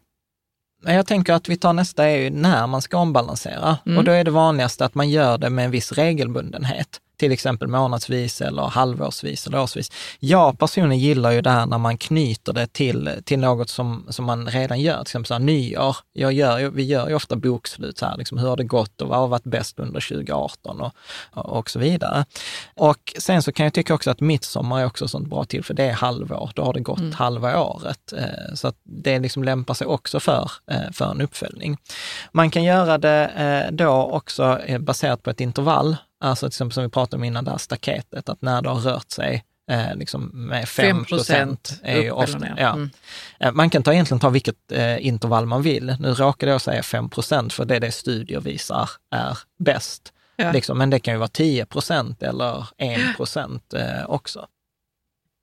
Men 0.83 0.95
jag 0.95 1.05
tänker 1.05 1.33
att 1.33 1.49
vi 1.49 1.57
tar 1.57 1.73
nästa 1.73 2.09
är 2.09 2.17
ju 2.17 2.29
när 2.29 2.67
man 2.67 2.81
ska 2.81 2.97
ombalansera. 2.97 3.77
Mm. 3.85 3.97
Och 3.97 4.03
då 4.03 4.11
är 4.11 4.23
det 4.23 4.31
vanligaste 4.31 4.85
att 4.85 4.95
man 4.95 5.09
gör 5.09 5.37
det 5.37 5.49
med 5.49 5.65
en 5.65 5.71
viss 5.71 5.91
regelbundenhet. 5.91 6.99
Till 7.17 7.31
exempel 7.31 7.67
månadsvis 7.67 8.41
eller 8.41 8.63
halvårsvis 8.63 9.47
eller 9.47 9.61
årsvis. 9.61 9.91
Jag 10.19 10.59
personligen 10.59 10.99
gillar 11.03 11.31
ju 11.31 11.41
det 11.41 11.49
här 11.49 11.65
när 11.65 11.77
man 11.77 11.97
knyter 11.97 12.53
det 12.53 12.67
till, 12.67 13.09
till 13.23 13.39
något 13.39 13.69
som, 13.69 14.05
som 14.09 14.25
man 14.25 14.47
redan 14.47 14.81
gör, 14.81 14.95
till 14.95 15.01
exempel 15.01 15.27
så 15.27 15.33
här, 15.33 15.39
nyår. 15.39 15.97
Jag 16.13 16.33
gör, 16.33 16.69
vi 16.69 16.83
gör 16.83 17.09
ju 17.09 17.15
ofta 17.15 17.35
bokslut, 17.35 17.97
så 17.97 18.05
här, 18.05 18.17
liksom, 18.17 18.37
hur 18.37 18.47
har 18.47 18.57
det 18.57 18.63
gått 18.63 19.01
och 19.01 19.07
vad 19.07 19.19
har 19.19 19.27
varit 19.27 19.43
bäst 19.43 19.79
under 19.79 20.01
2018 20.01 20.81
och, 20.81 20.93
och 21.33 21.69
så 21.69 21.79
vidare. 21.79 22.25
Och 22.75 23.13
sen 23.19 23.43
så 23.43 23.51
kan 23.51 23.63
jag 23.63 23.73
tycka 23.73 23.93
också 23.93 24.11
att 24.11 24.19
midsommar 24.19 24.81
är 24.81 24.85
också 24.85 25.07
sånt 25.07 25.27
bra 25.27 25.43
till, 25.43 25.63
för 25.63 25.73
det 25.73 25.83
är 25.83 25.93
halvår, 25.93 26.51
då 26.55 26.63
har 26.63 26.73
det 26.73 26.79
gått 26.79 26.99
mm. 26.99 27.11
halva 27.11 27.61
året. 27.63 28.13
Eh, 28.17 28.53
så 28.55 28.67
att 28.67 28.75
det 28.83 29.19
liksom 29.19 29.43
lämpar 29.43 29.73
sig 29.73 29.87
också 29.87 30.19
för, 30.19 30.51
eh, 30.71 30.91
för 30.93 31.11
en 31.11 31.21
uppföljning. 31.21 31.77
Man 32.31 32.51
kan 32.51 32.63
göra 32.63 32.97
det 32.97 33.25
eh, 33.25 33.75
då 33.75 33.91
också 33.91 34.59
baserat 34.79 35.23
på 35.23 35.29
ett 35.29 35.41
intervall, 35.41 35.95
alltså 36.23 36.45
till 36.45 36.55
exempel 36.55 36.73
som 36.73 36.83
vi 36.83 36.89
pratade 36.89 37.15
om 37.15 37.23
innan, 37.23 37.45
det 37.45 37.51
här 37.51 37.57
staketet, 37.57 38.29
att 38.29 38.41
när 38.41 38.61
det 38.61 38.69
har 38.69 38.79
rört 38.79 39.11
sig 39.11 39.43
eh, 39.71 39.95
liksom 39.95 40.29
med 40.33 40.69
5 40.69 41.05
procent 41.05 41.79
är 41.83 42.01
ju 42.01 42.11
ofta, 42.11 42.47
ja. 42.57 42.73
Mm. 42.73 42.89
Man 43.53 43.69
kan 43.69 43.83
ta, 43.83 43.93
egentligen 43.93 44.19
ta 44.19 44.29
vilket 44.29 44.71
eh, 44.71 45.05
intervall 45.05 45.45
man 45.45 45.61
vill. 45.61 45.95
Nu 45.99 46.13
råkade 46.13 46.51
jag 46.51 46.61
säga 46.61 46.83
5 46.83 47.09
procent 47.09 47.53
för 47.53 47.65
det 47.65 47.75
är 47.75 47.79
det 47.79 47.91
studier 47.91 48.39
visar 48.39 48.89
är 49.11 49.37
bäst. 49.59 50.13
Ja. 50.35 50.51
Liksom, 50.51 50.77
men 50.77 50.89
det 50.89 50.99
kan 50.99 51.13
ju 51.13 51.17
vara 51.17 51.27
10 51.27 51.65
procent 51.65 52.23
eller 52.23 52.67
1 52.77 53.17
procent 53.17 53.73
eh, 53.73 54.05
också. 54.07 54.47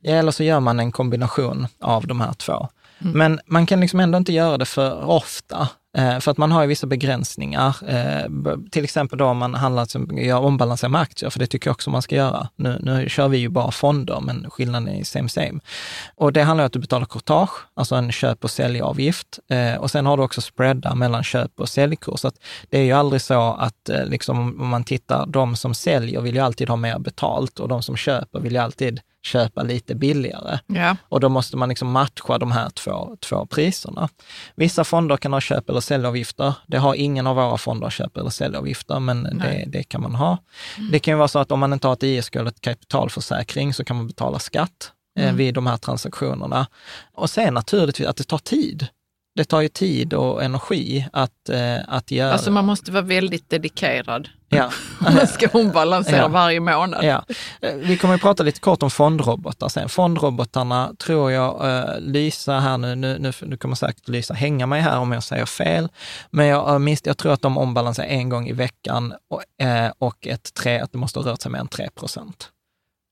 Eller 0.05 0.33
så 0.33 0.43
gör 0.43 0.61
man 0.61 0.81
en 0.81 0.93
kombination 0.93 1.67
av 1.81 2.07
de 2.07 2.21
här 2.21 2.33
två. 2.33 2.69
Mm. 2.99 3.19
Men 3.19 3.41
man 3.47 3.67
kan 3.67 3.81
liksom 3.81 4.01
ändå 4.01 4.19
inte 4.19 4.33
göra 4.33 4.59
det 4.59 4.65
för 4.65 5.05
ofta. 5.05 5.69
Eh, 5.97 6.19
för 6.19 6.31
att 6.31 6.39
man 6.39 6.53
har 6.53 6.63
ju 6.63 6.69
vissa 6.69 6.87
begränsningar. 6.87 7.77
Eh, 7.89 8.31
till 8.71 8.85
exempel 8.85 9.19
då 9.19 9.25
om 9.25 9.39
man 9.39 9.55
handlar, 9.55 9.89
jag 10.21 10.45
ombalanserar 10.45 10.91
med 10.91 11.01
aktier, 11.01 11.31
för 11.31 11.39
det 11.39 11.47
tycker 11.47 11.69
jag 11.69 11.73
också 11.75 11.91
man 11.91 12.03
ska 12.03 12.17
göra. 12.17 12.49
Nu, 12.57 12.79
nu 12.83 13.09
kör 13.09 13.29
vi 13.29 13.39
ju 13.39 13.49
bara 13.49 13.71
fonder, 13.71 14.21
men 14.21 14.51
skillnaden 14.51 14.89
är 14.89 15.05
same 15.05 15.29
same. 15.29 15.61
Och 16.15 16.33
det 16.33 16.43
handlar 16.43 16.65
om 16.65 16.67
att 16.67 16.73
du 16.73 16.79
betalar 16.79 17.07
courtage, 17.07 17.51
alltså 17.75 17.95
en 17.95 18.13
köp 18.13 18.45
och 18.45 18.51
säljavgift. 18.51 19.39
Eh, 19.49 19.75
och 19.75 19.91
sen 19.91 20.07
har 20.07 20.17
du 20.17 20.23
också 20.23 20.41
spreadar 20.41 20.95
mellan 20.95 21.25
köp 21.25 21.61
och 21.61 21.69
säljkurs. 21.69 22.21
Så 22.21 22.31
det 22.71 22.79
är 22.79 22.85
ju 22.85 22.93
aldrig 22.93 23.23
så 23.23 23.53
att 23.53 23.91
liksom, 24.05 24.39
om 24.61 24.69
man 24.69 24.85
tittar, 24.85 25.27
de 25.27 25.57
som 25.57 25.75
säljer 25.75 26.21
vill 26.21 26.35
ju 26.35 26.41
alltid 26.41 26.69
ha 26.69 26.77
mer 26.77 26.99
betalt 26.99 27.61
och 27.61 27.69
de 27.69 27.83
som 27.83 27.97
köper 27.97 28.41
vill 28.41 28.53
ju 28.53 28.59
alltid 28.59 29.01
köpa 29.23 29.63
lite 29.63 29.95
billigare. 29.95 30.59
Ja. 30.67 30.97
Och 31.09 31.21
då 31.21 31.29
måste 31.29 31.57
man 31.57 31.69
liksom 31.69 31.91
matcha 31.91 32.39
de 32.39 32.53
här 32.53 32.71
två, 32.71 33.17
två 33.21 33.47
priserna. 33.47 34.09
Vissa 34.55 34.85
fonder 34.85 35.17
kan 35.17 35.33
ha 35.33 35.41
köp 35.41 35.71
eller 35.71 35.81
säljavgifter. 35.81 36.55
Det 36.67 36.79
har 36.79 36.95
ingen 36.95 37.27
av 37.27 37.37
våra 37.37 37.59
fonder 37.59 37.91
köp 37.91 38.17
eller 38.17 38.31
säljavgifter, 38.31 39.01
men 39.01 39.23
det, 39.23 39.65
det, 39.67 39.83
kan 39.83 40.03
man 40.03 40.15
ha. 40.15 40.39
Mm. 40.79 40.91
Det 40.91 40.99
kan 40.99 41.13
ju 41.13 41.19
vara 41.19 41.29
så 41.29 41.39
att 41.39 41.53
om 41.53 41.61
man 41.61 41.73
inte 41.73 41.87
har 41.87 41.93
ett 41.93 42.03
ISK 42.03 42.37
eller 42.37 42.51
ett 42.51 42.61
kapitalförsäkring 42.61 43.75
så 43.75 43.85
kan 43.85 43.97
man 43.97 44.07
betala 44.07 44.39
skatt 44.39 44.93
eh, 45.19 45.25
mm. 45.25 45.37
vid 45.37 45.55
de 45.55 45.67
här 45.67 45.77
transaktionerna. 45.77 46.67
Och 47.15 47.31
sen 47.31 47.55
naturligtvis 47.55 48.09
att 48.09 48.17
det 48.17 48.25
tar 48.25 48.39
tid 48.39 48.89
det 49.37 49.45
tar 49.45 49.61
ju 49.61 49.69
tid 49.69 50.15
och 50.15 50.43
energi 50.43 51.09
att, 51.13 51.49
eh, 51.49 51.77
att 51.89 52.11
göra. 52.11 52.33
Alltså 52.33 52.51
man 52.51 52.67
måste 52.67 52.93
vara 52.93 53.03
väldigt 53.03 53.51
dedikerad. 53.51 54.29
Ja. 54.49 54.71
man 55.01 55.27
ska 55.27 55.49
ombalansera 55.53 56.17
ja. 56.17 56.29
varje 56.29 56.61
månad. 56.61 57.05
Ja. 57.05 57.25
Eh, 57.61 57.75
vi 57.75 57.97
kommer 57.97 58.15
att 58.15 58.21
prata 58.21 58.43
lite 58.43 58.61
kort 58.61 58.83
om 58.83 58.91
fondrobotar 58.91 59.69
sen. 59.69 59.89
Fondrobotarna 59.89 60.93
tror 60.99 61.33
jag, 61.33 61.65
uh, 61.65 62.01
Lysa 62.01 62.59
här 62.59 62.79
nu, 62.79 62.95
nu, 62.95 63.19
nu, 63.19 63.33
nu 63.43 63.57
kommer 63.57 63.75
säkert 63.75 64.09
Lysa 64.09 64.35
hänga 64.35 64.67
mig 64.67 64.81
här 64.81 64.99
om 64.99 65.13
jag 65.13 65.23
säger 65.23 65.47
fel, 65.47 65.89
men 66.31 66.47
jag, 66.47 66.81
minst, 66.81 67.07
jag 67.07 67.19
tror 67.19 67.33
att 67.33 67.43
de 67.43 67.59
ombalanserar 67.59 68.07
en 68.07 68.29
gång 68.29 68.49
i 68.49 68.53
veckan 68.53 69.15
och, 69.31 69.43
och 69.99 70.27
ett 70.27 70.55
tre, 70.55 70.81
att 70.81 70.93
det 70.93 70.99
måste 70.99 71.19
ha 71.19 71.31
rört 71.31 71.43
sig 71.43 71.53
mer 71.53 71.59
än 71.59 71.69
3 71.69 71.91
procent. 71.91 72.51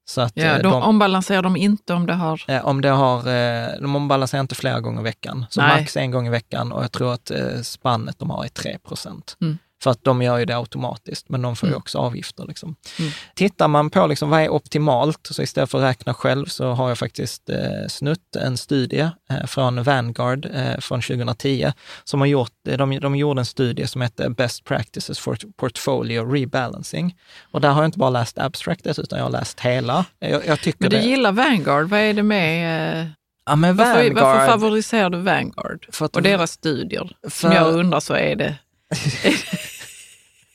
Så 0.09 0.21
att, 0.21 0.33
ja, 0.35 0.45
eh, 0.45 0.55
de, 0.55 0.63
de 0.63 0.83
ombalanserar 0.83 1.43
de 1.43 1.57
inte 1.57 1.95
om 1.95 2.07
det 2.07 2.15
har... 2.15 2.43
Om 2.63 2.81
det 2.81 2.89
har 2.89 3.19
eh, 3.19 3.69
de 3.81 3.97
ombalanserar 3.97 4.41
inte 4.41 4.55
flera 4.55 4.81
gånger 4.81 5.01
i 5.01 5.05
veckan. 5.05 5.47
Så 5.51 5.61
Nej. 5.61 5.81
max 5.81 5.97
en 5.97 6.11
gång 6.11 6.27
i 6.27 6.31
veckan 6.31 6.73
och 6.73 6.83
jag 6.83 6.93
tror 6.93 7.13
att 7.13 7.31
eh, 7.31 7.61
spannet 7.63 8.19
de 8.19 8.31
har 8.31 8.45
är 8.45 8.49
3 8.49 8.79
procent. 8.79 9.37
Mm. 9.41 9.59
För 9.83 9.91
att 9.91 10.05
de 10.05 10.23
gör 10.23 10.39
ju 10.39 10.45
det 10.45 10.57
automatiskt, 10.57 11.29
men 11.29 11.43
de 11.43 11.57
får 11.57 11.67
ju 11.67 11.71
mm. 11.71 11.79
också 11.79 11.99
avgifter. 11.99 12.45
Liksom. 12.49 12.77
Mm. 12.99 13.11
Tittar 13.35 13.69
man 13.69 13.91
på 13.91 14.07
liksom, 14.07 14.31
vad 14.31 14.41
är 14.41 14.49
optimalt, 14.49 15.29
så 15.31 15.43
istället 15.43 15.71
för 15.71 15.79
att 15.79 15.85
räkna 15.85 16.15
själv 16.15 16.47
så 16.47 16.71
har 16.71 16.89
jag 16.89 16.99
faktiskt 16.99 17.51
eh, 17.51 17.87
snutt 17.89 18.37
en 18.37 18.57
studie 18.57 19.11
eh, 19.31 19.47
från 19.47 19.83
Vanguard 19.83 20.47
eh, 20.55 20.79
från 20.79 21.03
2010, 21.03 21.73
som 22.05 22.21
har 22.21 22.27
gjort, 22.27 22.53
de, 22.63 23.01
de 23.01 23.17
gjorde 23.17 23.41
en 23.41 23.45
studie 23.45 23.87
som 23.87 24.01
hette 24.01 24.31
Best 24.31 24.65
Practices 24.65 25.19
for 25.19 25.39
Portfolio 25.57 26.33
Rebalancing. 26.33 27.17
Och 27.51 27.61
där 27.61 27.69
har 27.69 27.83
jag 27.83 27.89
inte 27.89 27.99
bara 27.99 28.11
läst 28.11 28.39
abstractet, 28.39 28.99
utan 28.99 29.19
jag 29.19 29.27
har 29.27 29.33
läst 29.33 29.61
hela. 29.61 30.05
Jag, 30.19 30.47
jag 30.47 30.61
tycker 30.61 30.81
men 30.81 30.91
du 30.91 30.97
det... 30.97 31.03
gillar 31.03 31.33
Vanguard, 31.33 31.89
vad 31.89 32.01
är 32.01 32.15
det 32.15 32.23
med 32.23 33.01
eh... 33.01 33.07
Ja, 33.47 33.57
men 33.57 33.77
varför, 33.77 34.11
varför 34.11 34.47
favoriserar 34.47 35.11
du 35.11 35.19
Vanguard 35.19 35.87
för 35.93 36.05
att, 36.05 36.17
och 36.17 36.23
deras 36.23 36.51
studier? 36.51 37.17
För, 37.23 37.31
som 37.31 37.53
jag 37.53 37.75
undrar 37.75 38.01
så 38.01 38.15
är 38.15 38.37
det 38.37 38.57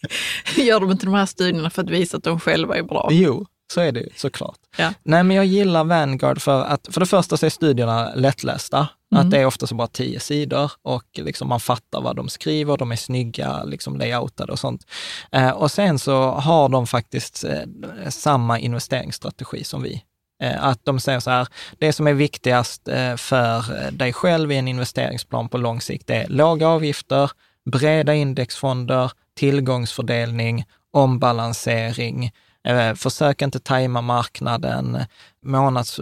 Gör 0.57 0.79
de 0.79 0.91
inte 0.91 1.05
de 1.05 1.13
här 1.13 1.25
studierna 1.25 1.69
för 1.69 1.81
att 1.81 1.89
visa 1.89 2.17
att 2.17 2.23
de 2.23 2.39
själva 2.39 2.77
är 2.77 2.83
bra? 2.83 3.09
Jo, 3.11 3.45
så 3.73 3.81
är 3.81 3.91
det 3.91 4.05
såklart. 4.15 4.57
Ja. 4.77 4.93
Nej, 5.03 5.23
men 5.23 5.37
jag 5.37 5.45
gillar 5.45 5.83
Vanguard 5.83 6.41
för 6.41 6.63
att, 6.63 6.87
för 6.91 6.99
det 6.99 7.05
första 7.05 7.37
så 7.37 7.45
är 7.45 7.49
studierna 7.49 8.15
lättlästa. 8.15 8.87
Mm. 9.11 9.25
Att 9.25 9.31
det 9.31 9.39
är 9.39 9.45
ofta 9.45 9.67
så 9.67 9.75
bara 9.75 9.87
tio 9.87 10.19
sidor 10.19 10.71
och 10.81 11.05
liksom 11.13 11.49
man 11.49 11.59
fattar 11.59 12.01
vad 12.01 12.15
de 12.15 12.29
skriver, 12.29 12.77
de 12.77 12.91
är 12.91 12.95
snygga, 12.95 13.63
liksom 13.63 13.97
layoutade 13.97 14.51
och 14.51 14.59
sånt. 14.59 14.87
Eh, 15.31 15.49
och 15.49 15.71
sen 15.71 15.99
så 15.99 16.31
har 16.31 16.69
de 16.69 16.87
faktiskt 16.87 17.43
eh, 17.43 18.09
samma 18.09 18.59
investeringsstrategi 18.59 19.63
som 19.63 19.83
vi. 19.83 20.03
Eh, 20.43 20.65
att 20.65 20.85
de 20.85 20.99
säger 20.99 21.19
så 21.19 21.29
här, 21.29 21.47
det 21.79 21.93
som 21.93 22.07
är 22.07 22.13
viktigast 22.13 22.87
eh, 22.87 23.15
för 23.15 23.91
dig 23.91 24.13
själv 24.13 24.51
i 24.51 24.57
en 24.57 24.67
investeringsplan 24.67 25.49
på 25.49 25.57
lång 25.57 25.81
sikt 25.81 26.09
är 26.09 26.27
låga 26.27 26.67
avgifter, 26.67 27.31
breda 27.71 28.13
indexfonder, 28.13 29.11
tillgångsfördelning, 29.35 30.65
ombalansering, 30.91 32.31
eh, 32.67 32.93
försök 32.93 33.41
inte 33.41 33.59
tajma 33.59 34.01
marknaden, 34.01 34.99
månads, 35.45 35.99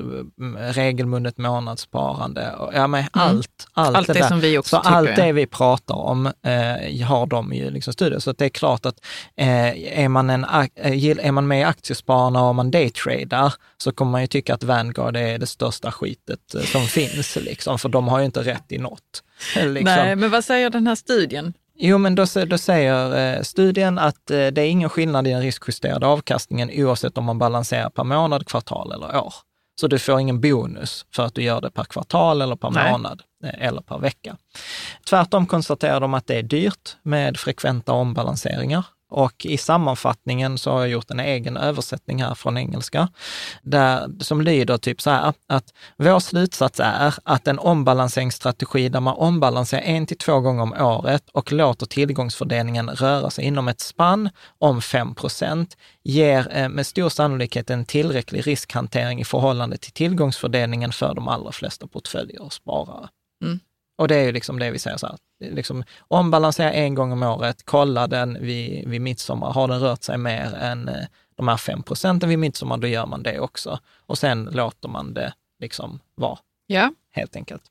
regelbundet 0.57 1.37
månadssparande. 1.37 2.55
Ja, 2.73 2.87
men 2.87 3.03
allt, 3.11 3.67
mm. 3.75 3.87
allt, 3.87 3.97
allt 3.97 4.07
det, 4.07 4.13
det 4.13 4.27
som 4.27 4.39
vi 4.39 4.57
också 4.57 4.75
Så 4.75 4.81
tycker. 4.81 4.95
allt 4.95 5.15
det 5.15 5.31
vi 5.31 5.45
pratar 5.45 5.95
om 5.95 6.25
eh, 6.25 7.07
har 7.07 7.25
de 7.25 7.53
ju 7.53 7.69
liksom 7.69 7.93
studier. 7.93 8.19
Så 8.19 8.31
det 8.31 8.45
är 8.45 8.49
klart 8.49 8.85
att 8.85 9.05
eh, 9.35 9.99
är, 9.99 10.07
man 10.07 10.29
en, 10.29 10.43
eh, 10.43 11.27
är 11.27 11.31
man 11.31 11.47
med 11.47 11.59
i 11.59 11.63
aktiespararna 11.63 12.43
och 12.43 12.55
man 12.55 12.71
daytradar 12.71 13.53
så 13.77 13.91
kommer 13.91 14.11
man 14.11 14.21
ju 14.21 14.27
tycka 14.27 14.53
att 14.53 14.63
Vanguard 14.63 15.17
är 15.17 15.37
det 15.37 15.47
största 15.47 15.91
skitet 15.91 16.55
eh, 16.55 16.61
som 16.61 16.81
finns, 16.87 17.35
liksom, 17.35 17.79
för 17.79 17.89
de 17.89 18.07
har 18.07 18.19
ju 18.19 18.25
inte 18.25 18.43
rätt 18.43 18.71
i 18.71 18.77
något. 18.77 19.23
Liksom. 19.55 19.83
Nej, 19.83 20.15
men 20.15 20.31
vad 20.31 20.45
säger 20.45 20.69
den 20.69 20.87
här 20.87 20.95
studien? 20.95 21.53
Jo, 21.75 21.97
men 21.97 22.15
då, 22.15 22.25
då 22.47 22.57
säger 22.57 23.35
eh, 23.37 23.41
studien 23.41 23.99
att 23.99 24.31
eh, 24.31 24.47
det 24.47 24.61
är 24.61 24.69
ingen 24.69 24.89
skillnad 24.89 25.27
i 25.27 25.31
den 25.31 25.41
riskjusterade 25.41 26.07
avkastningen 26.07 26.69
oavsett 26.73 27.17
om 27.17 27.25
man 27.25 27.37
balanserar 27.37 27.89
per 27.89 28.03
månad, 28.03 28.47
kvartal 28.47 28.91
eller 28.91 29.17
år. 29.17 29.33
Så 29.81 29.87
du 29.87 29.99
får 29.99 30.19
ingen 30.19 30.41
bonus 30.41 31.05
för 31.15 31.25
att 31.25 31.35
du 31.35 31.43
gör 31.43 31.61
det 31.61 31.71
per 31.71 31.83
kvartal 31.83 32.41
eller 32.41 32.55
per 32.55 32.69
Nej. 32.69 32.91
månad 32.91 33.21
eh, 33.43 33.67
eller 33.67 33.81
per 33.81 33.97
vecka. 33.97 34.37
Tvärtom 35.09 35.47
konstaterar 35.47 35.99
de 35.99 36.13
att 36.13 36.27
det 36.27 36.35
är 36.35 36.43
dyrt 36.43 36.97
med 37.03 37.37
frekventa 37.37 37.93
ombalanseringar 37.93 38.85
och 39.11 39.45
i 39.45 39.57
sammanfattningen 39.57 40.57
så 40.57 40.71
har 40.71 40.79
jag 40.79 40.89
gjort 40.89 41.11
en 41.11 41.19
egen 41.19 41.57
översättning 41.57 42.23
här 42.23 42.35
från 42.35 42.57
engelska, 42.57 43.07
där, 43.61 44.09
som 44.19 44.41
lyder 44.41 44.77
typ 44.77 45.01
så 45.01 45.09
här, 45.09 45.33
att 45.47 45.73
vår 45.97 46.19
slutsats 46.19 46.79
är 46.79 47.15
att 47.23 47.47
en 47.47 47.59
ombalanseringsstrategi 47.59 48.89
där 48.89 48.99
man 48.99 49.15
ombalanserar 49.15 49.81
en 49.81 50.05
till 50.05 50.17
två 50.17 50.39
gånger 50.39 50.63
om 50.63 50.73
året 50.73 51.29
och 51.33 51.51
låter 51.51 51.85
tillgångsfördelningen 51.85 52.89
röra 52.89 53.29
sig 53.29 53.45
inom 53.45 53.67
ett 53.67 53.81
spann 53.81 54.29
om 54.59 54.81
5 54.81 55.15
procent 55.15 55.77
ger 56.03 56.47
eh, 56.51 56.69
med 56.69 56.87
stor 56.87 57.09
sannolikhet 57.09 57.69
en 57.69 57.85
tillräcklig 57.85 58.47
riskhantering 58.47 59.21
i 59.21 59.25
förhållande 59.25 59.77
till 59.77 59.91
tillgångsfördelningen 59.91 60.91
för 60.91 61.13
de 61.13 61.27
allra 61.27 61.51
flesta 61.51 61.87
portföljer 61.87 62.41
och 62.41 62.53
sparare. 62.53 63.09
Mm. 63.43 63.59
Och 64.01 64.07
det 64.07 64.15
är 64.15 64.23
ju 64.23 64.31
liksom 64.31 64.59
det 64.59 64.71
vi 64.71 64.79
säger 64.79 64.97
så 64.97 65.07
här, 65.07 65.17
liksom, 65.39 65.83
ombalansera 66.07 66.71
en 66.71 66.95
gång 66.95 67.11
om 67.11 67.23
året, 67.23 67.61
kolla 67.65 68.07
den 68.07 68.37
vid, 68.41 68.89
vid 68.89 69.01
midsommar. 69.01 69.53
Har 69.53 69.67
den 69.67 69.79
rört 69.79 70.03
sig 70.03 70.17
mer 70.17 70.53
än 70.55 70.87
eh, 70.87 71.05
de 71.35 71.47
här 71.47 71.57
5 71.57 71.83
procenten 71.83 72.29
vid 72.29 72.39
midsommar, 72.39 72.77
då 72.77 72.87
gör 72.87 73.05
man 73.05 73.23
det 73.23 73.39
också. 73.39 73.79
Och 74.05 74.17
sen 74.17 74.45
låter 74.45 74.89
man 74.89 75.13
det 75.13 75.33
liksom 75.59 75.99
vara. 76.15 76.39
Ja, 76.67 76.93
helt 77.11 77.35
enkelt. 77.35 77.63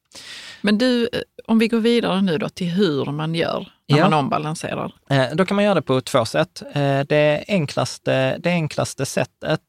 Men 0.60 0.78
du, 0.78 1.02
eh, 1.12 1.20
om 1.46 1.58
vi 1.58 1.68
går 1.68 1.78
vidare 1.80 2.22
nu 2.22 2.38
då 2.38 2.48
till 2.48 2.66
hur 2.68 3.04
man 3.04 3.34
gör 3.34 3.68
när 3.88 3.98
Ja. 3.98 4.04
man 4.08 4.18
ombalanserar. 4.18 4.92
Eh, 5.10 5.24
Då 5.34 5.44
kan 5.46 5.54
man 5.54 5.64
göra 5.64 5.74
det 5.74 5.82
på 5.82 6.00
två 6.00 6.24
sätt. 6.24 6.62
Eh, 6.72 7.00
Det 7.00 7.44
enklaste, 7.48 8.38
det 8.38 8.50
enklaste 8.50 9.06
sättet 9.06 9.60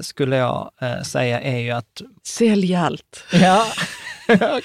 skulle 0.00 0.36
jag 0.36 0.70
säga 1.06 1.40
är 1.40 1.58
ju 1.58 1.70
att... 1.70 2.02
Sälj 2.26 2.74
allt. 2.74 3.24
Ja, 3.32 3.66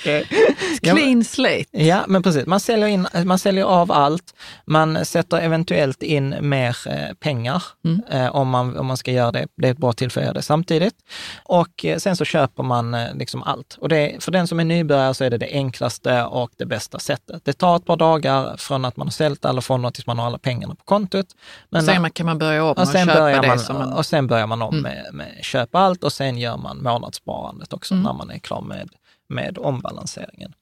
men- 0.03 0.95
Clean 0.95 1.23
slate. 1.23 1.65
Ja, 1.85 2.05
men 2.07 2.23
precis. 2.23 2.45
Man 2.45 2.59
säljer, 2.59 2.87
in, 2.87 3.07
man 3.25 3.39
säljer 3.39 3.63
av 3.63 3.91
allt. 3.91 4.33
Man 4.65 5.05
sätter 5.05 5.37
eventuellt 5.41 6.03
in 6.03 6.35
mer 6.41 6.77
pengar 7.13 7.63
eh, 8.11 8.35
om, 8.35 8.49
man, 8.49 8.77
om 8.77 8.85
man 8.85 8.97
ska 8.97 9.11
göra 9.11 9.31
det. 9.31 9.47
Det 9.55 9.67
är 9.67 9.71
ett 9.71 9.77
bra 9.77 9.93
tillfälle 9.93 10.23
att 10.23 10.27
göra 10.27 10.33
det 10.33 10.41
samtidigt. 10.41 10.95
Och 11.43 11.85
sen 11.97 12.15
så 12.15 12.25
köper 12.25 12.63
man 12.63 12.95
liksom 13.15 13.43
allt. 13.43 13.77
Och 13.81 13.89
det, 13.89 14.15
för 14.23 14.31
den 14.31 14.47
som 14.47 14.59
är 14.59 14.65
nybörjare 14.87 15.13
så 15.13 15.23
är 15.23 15.29
det 15.29 15.37
det 15.37 15.51
enklaste 15.51 16.23
och 16.23 16.51
det 16.57 16.65
bästa 16.65 16.99
sättet. 16.99 17.45
Det 17.45 17.53
tar 17.53 17.75
ett 17.75 17.85
par 17.85 17.97
dagar 17.97 18.57
från 18.57 18.85
att 18.85 18.97
man 18.97 19.07
har 19.07 19.11
sålt 19.11 19.45
alla 19.45 19.61
fonder 19.61 19.89
tills 19.89 20.07
man 20.07 20.19
har 20.19 20.25
alla 20.25 20.37
pengarna 20.37 20.75
på 20.75 20.83
kontot. 20.83 21.27
Men 21.69 21.83
Sen 21.83 22.01
man, 22.01 22.11
kan 22.11 22.25
man 22.25 22.37
börja 22.37 22.63
om 22.63 22.69
och, 22.69 22.79
och 22.79 22.87
sen, 22.87 23.07
köpa 23.07 23.19
börjar 23.19 23.41
det 23.41 23.47
man, 23.47 23.59
som 23.59 23.77
man... 23.77 23.93
och 23.93 24.05
sen 24.05 24.27
börjar 24.27 24.47
man 24.47 24.61
om 24.61 24.81
med, 24.81 25.09
med 25.13 25.39
köpa 25.41 25.79
allt 25.79 26.03
och 26.03 26.13
sen 26.13 26.37
gör 26.37 26.57
man 26.57 26.83
månadssparandet 26.83 27.73
också 27.73 27.95
när 27.95 28.13
man 28.13 28.29
är 28.31 28.39
klar 28.39 28.61
med, 28.61 28.89
med 29.29 29.57
ombalanseringen. 29.57 30.53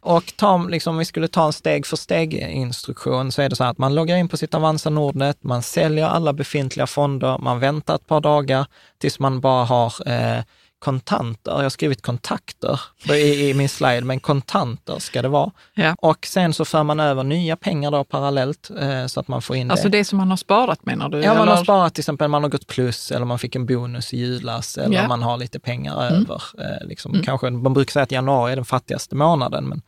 Och 0.00 0.32
ta, 0.36 0.58
liksom, 0.58 0.94
om 0.94 0.98
vi 0.98 1.04
skulle 1.04 1.28
ta 1.28 1.46
en 1.46 1.52
steg 1.52 1.86
för 1.86 1.96
steg-instruktion 1.96 3.32
så 3.32 3.42
är 3.42 3.48
det 3.48 3.56
så 3.56 3.64
här 3.64 3.70
att 3.70 3.78
man 3.78 3.94
loggar 3.94 4.16
in 4.16 4.28
på 4.28 4.36
sitt 4.36 4.54
Avanza 4.54 4.90
Nordnet, 4.90 5.42
man 5.42 5.62
säljer 5.62 6.06
alla 6.06 6.32
befintliga 6.32 6.86
fonder, 6.86 7.38
man 7.38 7.60
väntar 7.60 7.94
ett 7.94 8.06
par 8.06 8.20
dagar 8.20 8.66
tills 8.98 9.18
man 9.18 9.40
bara 9.40 9.64
har 9.64 10.08
eh, 10.08 10.42
kontanter. 10.78 11.52
Jag 11.52 11.62
har 11.62 11.68
skrivit 11.68 12.02
kontakter 12.02 12.80
i, 13.10 13.48
i 13.50 13.54
min 13.54 13.68
slide, 13.68 14.00
men 14.00 14.20
kontanter 14.20 14.98
ska 14.98 15.22
det 15.22 15.28
vara. 15.28 15.50
Ja. 15.74 15.94
Och 15.98 16.26
sen 16.26 16.52
så 16.54 16.64
för 16.64 16.82
man 16.82 17.00
över 17.00 17.24
nya 17.24 17.56
pengar 17.56 17.90
då 17.90 18.04
parallellt 18.04 18.70
eh, 18.80 19.06
så 19.06 19.20
att 19.20 19.28
man 19.28 19.42
får 19.42 19.56
in 19.56 19.70
Alltså 19.70 19.88
det. 19.88 19.98
det 19.98 20.04
som 20.04 20.18
man 20.18 20.30
har 20.30 20.36
sparat 20.36 20.86
menar 20.86 21.08
du? 21.08 21.20
Ja, 21.20 21.34
man 21.34 21.48
har 21.48 21.54
eller? 21.54 21.64
sparat 21.64 21.94
till 21.94 22.00
exempel, 22.02 22.28
man 22.28 22.42
har 22.42 22.50
gått 22.50 22.66
plus 22.66 23.10
eller 23.10 23.26
man 23.26 23.38
fick 23.38 23.56
en 23.56 23.66
bonus 23.66 24.14
i 24.14 24.16
julas 24.18 24.78
eller 24.78 24.96
Ja. 24.96 25.08
man 25.08 25.22
har 25.22 25.36
lite 25.36 25.60
pengar 25.60 26.02
över. 26.02 26.42
Eh, 26.58 26.86
liksom, 26.88 27.22
kanske, 27.24 27.50
man 27.50 27.74
brukar 27.74 27.92
säga 27.92 28.02
att 28.02 28.12
januari 28.12 28.52
är 28.52 28.56
den 28.56 28.64
fattigaste 28.64 29.14
månaden, 29.14 29.64
men 29.68 29.82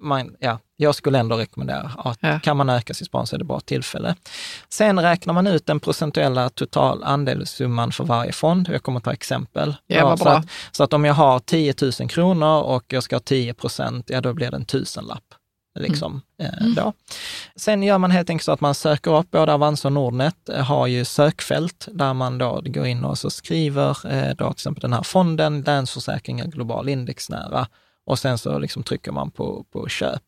man, 0.00 0.36
ja, 0.38 0.58
jag 0.76 0.94
skulle 0.94 1.18
ändå 1.18 1.36
rekommendera 1.36 1.92
att 1.98 2.18
Ja. 2.20 2.40
kan 2.40 2.56
man 2.56 2.70
öka 2.70 2.94
sitt 2.94 3.06
sparande 3.06 3.26
så 3.28 3.36
är 3.36 3.38
det 3.38 3.44
bra 3.44 3.60
tillfälle. 3.60 4.14
Sen 4.68 5.00
räknar 5.00 5.34
man 5.34 5.46
ut 5.46 5.66
den 5.66 5.80
procentuella 5.80 6.48
total 6.48 7.04
andelssumman 7.04 7.92
för 7.92 8.04
varje 8.04 8.32
fond. 8.32 8.68
Jag 8.72 8.82
kommer 8.82 8.98
att 8.98 9.04
ta 9.04 9.12
exempel. 9.12 9.74
Ja, 9.86 10.16
så, 10.16 10.28
att, 10.28 10.46
så 10.72 10.84
att 10.84 10.92
om 10.92 11.04
jag 11.04 11.14
har 11.14 11.38
10 11.38 11.74
000 12.00 12.08
kronor 12.08 12.62
och 12.62 12.84
jag 12.88 13.02
ska 13.02 13.16
ha 13.16 13.20
10 13.20 13.54
procent, 13.54 14.10
ja 14.10 14.20
då 14.20 14.34
blir 14.34 14.50
det 14.50 14.56
en 14.56 14.64
tusenlapp. 14.64 15.24
Liksom, 15.78 16.22
eh, 16.42 16.66
då. 16.76 16.92
Sen 17.56 17.82
gör 17.82 17.98
man 17.98 18.10
helt 18.10 18.30
enkelt 18.30 18.44
så 18.44 18.52
att 18.52 18.60
man 18.60 18.74
söker 18.74 19.18
upp, 19.18 19.30
både 19.30 19.54
Avanza 19.54 19.88
och 19.88 19.92
Nordnet 19.92 20.34
har 20.60 20.86
ju 20.86 21.04
sökfält 21.04 21.88
där 21.92 22.14
man 22.14 22.38
då 22.38 22.60
går 22.64 22.86
in 22.86 23.04
och 23.04 23.18
så 23.18 23.30
skriver 23.30 24.12
eh, 24.12 24.34
då 24.36 24.44
till 24.44 24.52
exempel 24.52 24.80
den 24.80 24.92
här 24.92 25.02
fonden, 25.02 25.62
Länsförsäkringar 25.62 26.46
Global 26.46 26.88
Indexnära 26.88 27.66
och 28.10 28.18
sen 28.18 28.38
så 28.38 28.58
liksom 28.58 28.82
trycker 28.82 29.12
man 29.12 29.30
på, 29.30 29.64
på 29.72 29.88
köp. 29.88 30.22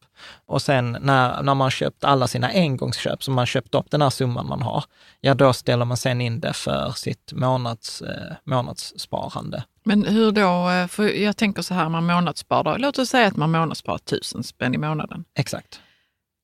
Och 0.46 0.62
sen 0.62 0.96
när, 1.00 1.42
när 1.42 1.54
man 1.54 1.70
köpt 1.70 2.04
alla 2.04 2.26
sina 2.26 2.48
engångsköp, 2.48 3.22
så 3.22 3.30
man 3.30 3.46
köpt 3.46 3.74
upp 3.74 3.90
den 3.90 4.02
här 4.02 4.10
summan 4.10 4.46
man 4.48 4.62
har, 4.62 4.84
ja 5.20 5.34
då 5.34 5.52
ställer 5.52 5.84
man 5.84 5.96
sen 5.96 6.20
in 6.20 6.40
det 6.40 6.52
för 6.52 6.90
sitt 6.90 7.32
månads, 7.32 8.02
eh, 8.02 8.32
månadssparande. 8.44 9.64
Men 9.84 10.04
hur 10.04 10.32
då? 10.32 10.68
eh, 10.70 10.86
För 10.86 11.08
jag 11.08 11.36
tänker 11.36 11.62
så 11.62 11.74
här, 11.74 11.88
man 11.88 12.06
månadssparar. 12.06 12.78
Låt 12.78 12.98
oss 12.98 13.08
säga 13.08 13.26
att 13.26 13.36
man 13.36 13.50
månadssparar 13.50 13.98
tusen 13.98 14.42
spänn 14.44 14.74
i 14.74 14.78
månaden. 14.78 15.24
Exakt. 15.38 15.80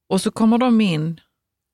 Och 0.08 0.20
så 0.20 0.30
kommer 0.30 0.58
de 0.58 0.80
in 0.80 1.20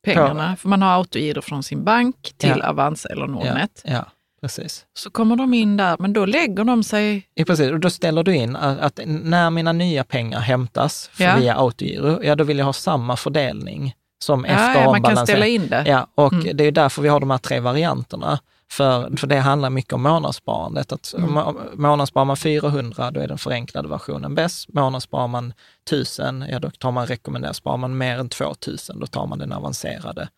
pengarna, 0.04 0.56
för 0.56 0.68
man 0.68 0.82
har 0.82 0.90
autogiro 0.92 1.42
från 1.42 1.62
sin 1.62 1.84
bank 1.84 2.32
till 2.36 2.58
Ja. 2.62 2.68
Avanza 2.68 3.08
eller 3.08 3.26
Nordnet. 3.26 3.82
Ja, 3.84 3.92
ja, 3.92 4.04
precis. 4.44 4.86
Så 4.94 5.10
kommer 5.10 5.36
de 5.36 5.54
in 5.54 5.76
där, 5.76 5.96
men 5.98 6.12
då 6.12 6.24
lägger 6.26 6.64
de 6.64 6.82
sig... 6.84 7.28
Ja, 7.34 7.44
precis. 7.44 7.70
Och 7.70 7.80
då 7.80 7.90
ställer 7.90 8.22
du 8.22 8.34
in 8.36 8.56
att, 8.56 8.78
att 8.80 9.00
när 9.06 9.50
mina 9.50 9.72
nya 9.72 10.04
pengar 10.04 10.40
hämtas 10.40 11.10
Ja. 11.16 11.36
via 11.36 11.54
autogiro, 11.56 12.22
ja 12.24 12.34
då 12.34 12.44
vill 12.44 12.58
jag 12.58 12.64
ha 12.66 12.72
samma 12.72 13.16
fördelning 13.16 13.94
som 14.24 14.44
Ja, 14.44 14.52
efter 14.52 14.82
ja, 14.82 14.90
man 14.90 15.02
kan 15.02 15.16
ställa 15.26 15.46
in 15.46 15.68
det. 15.68 15.84
Ja, 15.86 16.06
och 16.14 16.32
Mm. 16.32 16.56
det 16.56 16.64
är 16.64 16.72
därför 16.72 17.02
vi 17.02 17.08
har 17.08 17.20
de 17.20 17.30
här 17.30 17.38
tre 17.38 17.60
varianterna. 17.60 18.38
För, 18.72 19.16
för 19.16 19.26
det 19.26 19.38
handlar 19.38 19.70
mycket 19.70 19.92
om 19.92 20.02
månadssparandet. 20.02 20.92
Att 20.92 21.14
Mm. 21.18 21.32
må- 21.32 21.60
Månadssparar 21.74 22.24
man 22.24 22.36
400, 22.36 23.10
då 23.10 23.20
är 23.20 23.28
den 23.28 23.38
förenklade 23.38 23.88
versionen 23.88 24.34
bäst. 24.34 24.68
Månadssparar 24.72 25.28
man 25.28 25.52
1000, 25.90 26.44
ja 26.50 26.58
då 26.58 26.70
tar 26.70 26.90
man 26.90 27.06
rekommenderat. 27.06 27.56
Sparar 27.56 27.76
man 27.76 27.96
mer 27.98 28.18
än 28.18 28.28
2000, 28.28 29.00
då 29.00 29.06
tar 29.06 29.26
man 29.26 29.38
den 29.38 29.52
avancerade 29.52 30.28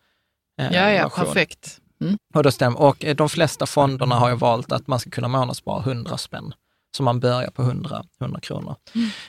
eh, 0.61 0.65
Ja, 0.71 0.89
ja, 0.91 1.03
versionen. 1.03 1.25
perfekt. 1.33 1.77
Mm. 2.01 2.17
Och, 2.33 2.43
då 2.43 2.51
stämmer. 2.51 2.81
och 2.81 3.05
eh, 3.05 3.15
de 3.15 3.29
flesta 3.29 3.65
fonderna 3.65 4.15
har 4.15 4.29
ju 4.29 4.35
valt 4.35 4.71
att 4.71 4.87
man 4.87 4.99
ska 4.99 5.09
kunna 5.09 5.27
månadsspara 5.27 5.83
100 5.83 6.17
spänn. 6.17 6.53
Så 6.97 7.03
man 7.03 7.19
börjar 7.19 7.49
på 7.49 7.61
100, 7.61 8.03
100 8.21 8.39
kronor. 8.39 8.75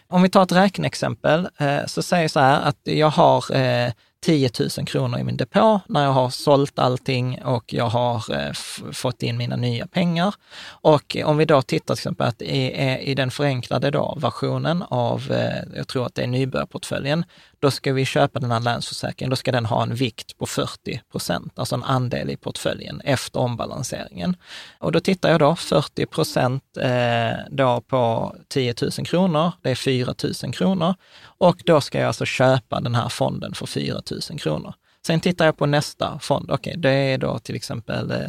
Om 0.06 0.22
vi 0.22 0.28
tar 0.28 0.42
ett 0.42 0.52
räkneexempel, 0.52 1.48
eh, 1.58 1.86
så 1.86 2.02
säger 2.02 2.22
jag 2.22 2.30
så 2.30 2.40
här 2.40 2.60
att 2.60 2.78
jag 2.82 3.10
har 3.10 3.56
eh, 3.56 3.92
10 4.20 4.50
000 4.78 4.86
kronor 4.86 5.18
i 5.18 5.24
min 5.24 5.36
depå 5.36 5.80
när 5.88 6.04
jag 6.04 6.12
har 6.12 6.30
sålt 6.30 6.78
allting 6.78 7.42
och 7.44 7.72
jag 7.72 7.88
har 7.88 8.34
eh, 8.36 8.52
fått 8.92 9.22
in 9.22 9.36
mina 9.36 9.56
nya 9.56 9.86
pengar. 9.86 10.34
Och 10.66 11.16
om 11.24 11.36
vi 11.36 11.44
då 11.44 11.62
tittar 11.62 11.94
till 11.94 12.00
exempel 12.00 12.26
att 12.26 12.42
i, 12.42 12.72
eh, 12.74 13.08
i 13.08 13.14
den 13.14 13.30
förenklade 13.30 13.90
då, 13.90 14.18
versionen 14.20 14.82
av, 14.82 15.32
eh, 15.32 15.76
jag 15.76 15.88
tror 15.88 16.06
att 16.06 16.14
det 16.14 16.22
är 16.22 16.26
nybörjarportföljen, 16.26 17.24
då 17.60 17.70
ska 17.70 17.92
vi 17.92 18.04
köpa 18.04 18.38
den 18.38 18.50
här 18.50 18.60
Länsförsäkringen, 18.60 19.30
då 19.30 19.36
ska 19.36 19.52
den 19.52 19.66
ha 19.66 19.82
en 19.82 19.94
vikt 19.94 20.38
på 20.38 20.46
40 20.46 21.00
procent, 21.12 21.58
alltså 21.58 21.74
en 21.74 21.84
andel 21.84 22.30
i 22.30 22.36
portföljen 22.36 23.00
efter 23.00 23.40
ombalanseringen. 23.40 24.36
Och 24.78 24.92
då 24.92 25.00
tittar 25.00 25.30
jag 25.30 25.40
då, 25.40 25.56
40 25.56 26.06
procent 26.06 26.62
eh, 26.76 27.36
då 27.50 27.80
på 27.80 28.34
10 28.48 28.74
000 28.82 28.90
kronor, 28.90 29.52
det 29.62 29.70
är 29.70 29.74
4 29.74 30.14
000 30.42 30.52
kronor. 30.52 30.94
Och 31.22 31.62
då 31.64 31.80
ska 31.80 31.98
jag 31.98 32.06
alltså 32.06 32.24
köpa 32.24 32.80
den 32.80 32.94
här 32.94 33.08
fonden 33.08 33.54
för 33.54 33.66
4 33.66 34.02
000 34.30 34.38
kronor. 34.38 34.74
Sen 35.06 35.20
tittar 35.20 35.44
jag 35.44 35.56
på 35.56 35.66
nästa 35.66 36.18
fond, 36.18 36.50
okej, 36.50 36.74
det 36.78 36.90
är 36.90 37.18
då 37.18 37.38
till 37.38 37.56
exempel 37.56 38.10
eh, 38.10 38.28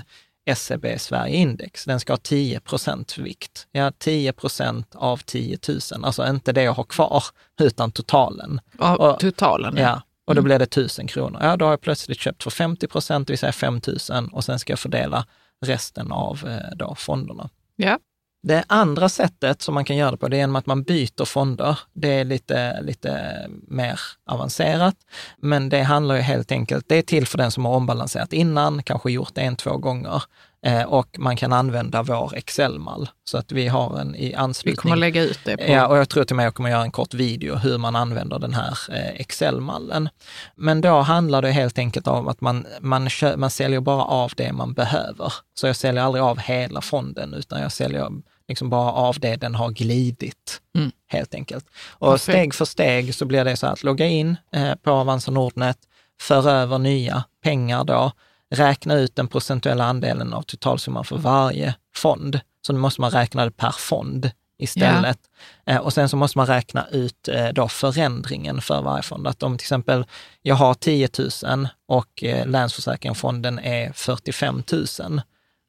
SEB 0.55 0.85
Sverige 0.99 1.35
Index, 1.35 1.85
den 1.85 1.99
ska 1.99 2.13
ha 2.13 2.17
10 2.17 2.59
procent 2.59 3.17
vikt. 3.17 3.67
Ja, 3.71 3.91
10 3.97 4.33
procent 4.33 4.95
av 4.95 5.17
10 5.17 5.57
000, 5.67 5.79
alltså 6.03 6.27
inte 6.27 6.51
det 6.51 6.63
jag 6.63 6.73
har 6.73 6.83
kvar, 6.83 7.23
utan 7.61 7.91
totalen. 7.91 8.61
Ja, 8.79 8.95
Och- 8.95 9.19
totalen. 9.19 9.77
Ja, 9.77 10.01
och 10.27 10.35
då 10.35 10.41
blir 10.41 10.59
det 10.59 10.65
1000 10.65 11.07
kronor. 11.07 11.39
Ja, 11.43 11.57
då 11.57 11.65
har 11.65 11.71
jag 11.71 11.81
plötsligt 11.81 12.19
köpt 12.19 12.43
för 12.43 12.49
50 12.51 12.87
procent, 12.87 13.27
det 13.27 13.31
vill 13.33 13.39
säga 13.39 13.51
5 13.51 13.81
000 14.09 14.29
och 14.31 14.43
sen 14.43 14.59
ska 14.59 14.71
jag 14.71 14.79
fördela 14.79 15.25
resten 15.65 16.11
av 16.11 16.47
eh, 16.47 16.75
då 16.77 16.95
fonderna. 16.95 17.49
ja. 17.75 17.99
Det 18.41 18.63
andra 18.67 19.09
sättet 19.09 19.61
som 19.61 19.73
man 19.73 19.85
kan 19.85 19.95
göra 19.97 20.11
det 20.11 20.17
på, 20.17 20.27
det 20.27 20.37
är 20.37 20.39
genom 20.39 20.55
att 20.55 20.65
man 20.65 20.83
byter 20.83 21.25
fonder. 21.25 21.79
Det 21.93 22.13
är 22.13 22.25
lite, 22.25 22.81
lite 22.81 23.45
mer 23.67 23.99
avancerat, 24.25 24.95
men 25.37 25.69
det 25.69 25.83
handlar 25.83 26.15
ju 26.15 26.21
helt 26.21 26.51
enkelt, 26.51 26.85
det 26.89 26.95
är 26.95 27.01
till 27.01 27.27
för 27.27 27.37
den 27.37 27.51
som 27.51 27.65
har 27.65 27.73
ombalanserat 27.73 28.33
innan, 28.33 28.83
kanske 28.83 29.11
gjort 29.11 29.35
det 29.35 29.41
en, 29.41 29.55
två 29.55 29.77
gånger. 29.77 30.23
Eh, 30.65 30.83
och 30.83 31.19
man 31.19 31.35
kan 31.35 31.53
använda 31.53 32.03
vår 32.03 32.35
Excel-mall. 32.35 33.09
Så 33.23 33.37
att 33.37 33.51
vi 33.51 33.67
har 33.67 33.99
en 33.99 34.15
i 34.15 34.27
Vi 34.27 34.35
anslutning. 34.35 34.75
kommer 34.75 34.95
att 34.95 34.99
lägga 34.99 35.23
ut 35.23 35.39
det 35.45 35.57
på... 35.57 35.71
Ja, 35.71 35.87
och 35.87 35.97
jag 35.97 36.09
tror 36.09 36.23
till 36.23 36.33
och 36.33 36.37
med 36.37 36.45
jag 36.45 36.53
kommer 36.53 36.69
göra 36.69 36.83
en 36.83 36.91
kort 36.91 37.13
video 37.13 37.55
hur 37.55 37.77
man 37.77 37.95
använder 37.95 38.39
den 38.39 38.53
här 38.53 38.77
eh, 38.91 39.21
Excel-mallen. 39.21 40.09
Men 40.55 40.81
då 40.81 40.99
handlar 40.99 41.41
det 41.41 41.51
helt 41.51 41.77
enkelt 41.77 42.07
om 42.07 42.27
att 42.27 42.41
man, 42.41 42.65
man, 42.81 43.09
man 43.37 43.49
säljer 43.49 43.79
bara 43.79 44.03
av 44.03 44.31
det 44.37 44.53
man 44.53 44.73
behöver. 44.73 45.33
Så 45.53 45.67
jag 45.67 45.75
säljer 45.75 46.03
aldrig 46.03 46.23
av 46.23 46.39
hela 46.39 46.81
fonden, 46.81 47.33
utan 47.33 47.61
jag 47.61 47.71
säljer 47.71 48.09
liksom 48.49 48.69
bara 48.69 48.91
av 48.91 49.19
det 49.19 49.35
den 49.35 49.55
har 49.55 49.69
glidit, 49.69 50.61
Mm. 50.75 50.91
helt 51.07 51.33
enkelt. 51.35 51.65
Och 51.89 52.11
Perfekt. 52.11 52.23
steg 52.23 52.53
för 52.53 52.65
steg 52.65 53.15
så 53.15 53.25
blir 53.25 53.45
det 53.45 53.57
så 53.57 53.67
att 53.67 53.83
logga 53.83 54.05
in 54.05 54.37
eh, 54.51 54.75
på 54.75 54.91
Avanza 54.91 55.31
Nordnet, 55.31 55.77
föra 56.21 56.51
över 56.51 56.77
nya 56.77 57.23
pengar 57.43 57.83
då, 57.83 58.11
räkna 58.55 58.93
ut 58.93 59.15
den 59.15 59.27
procentuella 59.27 59.83
andelen 59.85 60.33
av 60.33 60.41
totalsumman 60.41 61.05
för 61.05 61.17
varje 61.17 61.75
fond. 61.95 62.39
Så 62.67 62.73
nu 62.73 62.79
måste 62.79 63.01
man 63.01 63.11
räkna 63.11 63.45
det 63.45 63.51
per 63.51 63.71
fond 63.71 64.31
istället. 64.61 65.19
Eh, 65.65 65.77
och 65.77 65.93
sen 65.93 66.09
så 66.09 66.17
måste 66.17 66.37
man 66.37 66.47
räkna 66.47 66.87
ut 66.91 67.27
eh, 67.27 67.47
då 67.47 67.67
förändringen 67.67 68.61
för 68.61 68.81
varje 68.81 69.03
fond. 69.03 69.27
Att 69.27 69.43
om 69.43 69.57
till 69.57 69.63
exempel 69.65 70.05
jag 70.41 70.55
har 70.55 70.73
10 70.73 71.09
000 71.43 71.67
och 71.87 72.23
eh, 72.23 72.47
Länsförsäkringsfonden 72.47 73.59
är 73.59 73.91
45 73.93 74.63
000, 74.99 75.21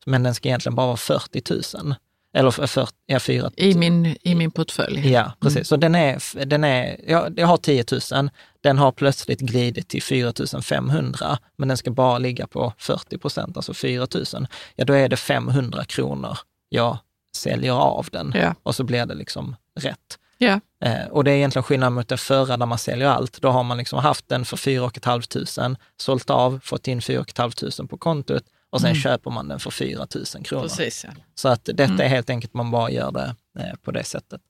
men 0.07 0.23
den 0.23 0.35
ska 0.35 0.49
egentligen 0.49 0.75
bara 0.77 0.87
vara 0.87 0.97
40 0.97 1.43
000. 1.85 1.95
Eller 2.33 2.51
för, 2.51 2.89
ja, 3.07 3.21
4 3.21 3.51
I 3.57 3.75
min, 3.75 4.17
I 4.23 4.35
min 4.35 4.51
portfölj. 4.51 5.13
Ja, 5.13 5.33
precis. 5.41 5.69
Så 5.69 5.77
den 5.77 5.95
är, 5.95 6.45
den 6.45 6.65
är 6.65 7.01
ja, 7.07 7.29
jag 7.37 7.47
har 7.47 7.57
10 7.57 7.85
000, 8.13 8.31
den 8.61 8.79
har 8.79 8.93
plötsligt 8.93 9.41
glidit 9.41 9.89
till 9.89 10.03
4 10.03 10.33
500, 10.63 11.39
men 11.57 11.69
den 11.69 11.77
ska 11.77 11.91
bara 11.91 12.19
ligga 12.19 12.47
på 12.47 12.73
40 12.79 13.19
procent, 13.19 13.57
alltså 13.57 13.75
4 13.75 14.07
000. 14.15 14.47
Ja, 14.77 14.85
då 14.85 14.93
är 14.93 15.09
det 15.09 15.17
500 15.17 15.85
kronor 15.85 16.39
jag 16.69 16.99
säljer 17.37 17.73
av 17.73 18.09
den 18.13 18.33
Ja. 18.37 18.55
och 18.63 18.75
så 18.75 18.85
blir 18.85 19.07
det 19.07 19.15
liksom 19.15 19.57
rätt. 19.81 20.19
Ja. 20.39 20.61
Eh, 20.85 21.07
och 21.11 21.25
det 21.25 21.31
är 21.31 21.35
egentligen 21.35 21.63
skillnad 21.63 21.93
mot 21.93 22.09
det 22.09 22.17
förra 22.17 22.57
där 22.57 22.67
man 22.67 22.79
säljer 22.79 23.09
allt. 23.09 23.43
Då 23.43 23.49
har 23.49 23.63
man 23.63 23.79
liksom 23.79 23.99
haft 23.99 24.29
den 24.29 24.45
för 24.45 24.57
4 24.57 24.91
500, 25.05 25.77
sålt 25.97 26.31
av, 26.31 26.61
fått 26.63 26.89
in 26.89 27.03
4 27.03 27.25
500 27.37 27.87
på 27.91 27.99
kontot 27.99 28.43
och 28.71 28.81
sen 28.81 28.95
köper 28.95 29.31
man 29.31 29.49
den 29.49 29.61
för 29.61 29.71
4 29.71 30.07
000 30.35 30.45
kronor. 30.45 30.63
Precis, 30.63 31.05
ja. 31.05 31.11
Så 31.35 31.49
att 31.49 31.65
detta 31.65 32.05
är 32.05 32.09
helt 32.09 32.31
enkelt, 32.31 32.55
man 32.55 32.71
bara 32.71 32.91
gör 32.91 33.13
det 33.13 33.35
eh, 33.59 33.77
på 33.83 33.91
det 33.91 34.05
sättet. 34.05 34.41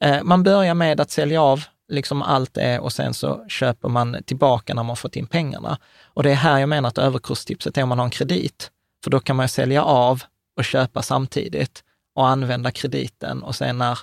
Eh, 0.00 0.22
man 0.22 0.42
börjar 0.42 0.74
med 0.74 1.00
att 1.00 1.10
sälja 1.10 1.42
av 1.42 1.64
liksom 1.88 2.22
allt 2.22 2.54
det 2.54 2.78
och 2.78 2.92
sen 2.92 3.14
så 3.14 3.44
köper 3.48 3.88
man 3.88 4.22
tillbaka 4.24 4.74
när 4.74 4.82
man 4.82 4.96
fått 4.96 5.16
in 5.16 5.26
pengarna. 5.26 5.78
Och 6.04 6.22
det 6.22 6.30
är 6.30 6.34
här 6.34 6.58
jag 6.58 6.68
menar 6.68 6.88
att 6.88 6.98
överkurstipset 6.98 7.78
är 7.78 7.82
om 7.82 7.88
man 7.88 7.98
har 7.98 8.04
en 8.04 8.10
kredit. 8.10 8.70
För 9.04 9.10
då 9.10 9.20
kan 9.20 9.36
man 9.36 9.48
sälja 9.48 9.82
av 9.82 10.22
och 10.56 10.64
köpa 10.64 11.02
samtidigt 11.02 11.84
och 12.14 12.28
använda 12.28 12.70
krediten 12.70 13.42
och 13.42 13.54
sen 13.54 13.78
när 13.78 13.98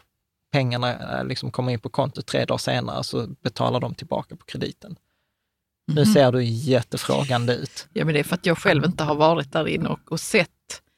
pengarna 0.51 1.19
eh, 1.19 1.25
liksom 1.25 1.51
kommer 1.51 1.71
in 1.71 1.79
på 1.79 1.89
kontot 1.89 2.25
tre 2.25 2.45
dagar 2.45 2.57
senare 2.57 3.03
så 3.03 3.27
betalar 3.27 3.79
de 3.79 3.95
tillbaka 3.95 4.35
på 4.35 4.45
krediten. 4.45 4.95
Nu 5.87 6.05
ser 6.05 6.31
du 6.31 6.43
jättefrågande 6.43 7.55
ut. 7.55 7.87
ja, 7.93 8.05
men 8.05 8.13
det 8.13 8.19
är 8.19 8.23
för 8.23 8.35
att 8.35 8.45
jag 8.45 8.57
själv 8.57 8.85
inte 8.85 9.03
har 9.03 9.15
varit 9.15 9.51
där 9.51 9.67
inne 9.67 9.89
och, 9.89 9.99
och 10.11 10.19
sett 10.19 10.49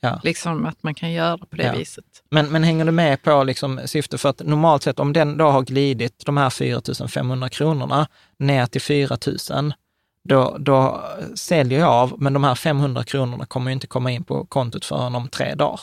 Ja. 0.02 0.20
liksom, 0.24 0.66
att 0.66 0.84
man 0.84 0.96
kan 0.96 1.12
göra 1.12 1.38
på 1.38 1.56
det 1.56 1.64
Ja. 1.64 1.74
viset. 1.74 2.06
Men, 2.32 2.50
men 2.52 2.64
hänger 2.64 2.86
du 2.86 2.92
med 2.92 3.22
på 3.24 3.44
liksom 3.44 3.80
syftet? 3.86 4.22
För 4.22 4.30
att 4.30 4.40
normalt 4.46 4.84
sett 4.84 5.00
om 5.00 5.14
den 5.14 5.38
då 5.38 5.50
har 5.50 5.62
glidit 5.62 6.26
de 6.26 6.38
här 6.38 6.50
4 6.50 6.82
500 7.08 7.50
kronorna 7.50 8.08
ner 8.40 8.66
till 8.66 8.82
4 8.82 9.18
000, 9.52 9.74
då, 10.30 10.58
då 10.60 11.04
säljer 11.36 11.80
jag 11.80 11.90
av, 11.90 12.14
men 12.18 12.34
de 12.34 12.44
här 12.44 12.56
500 12.56 13.04
kronorna 13.04 13.46
kommer 13.46 13.72
inte 13.72 13.88
komma 13.88 14.12
in 14.12 14.24
på 14.24 14.46
kontot 14.46 14.86
förrän 14.86 15.16
om 15.16 15.28
tre 15.30 15.56
dagar. 15.56 15.80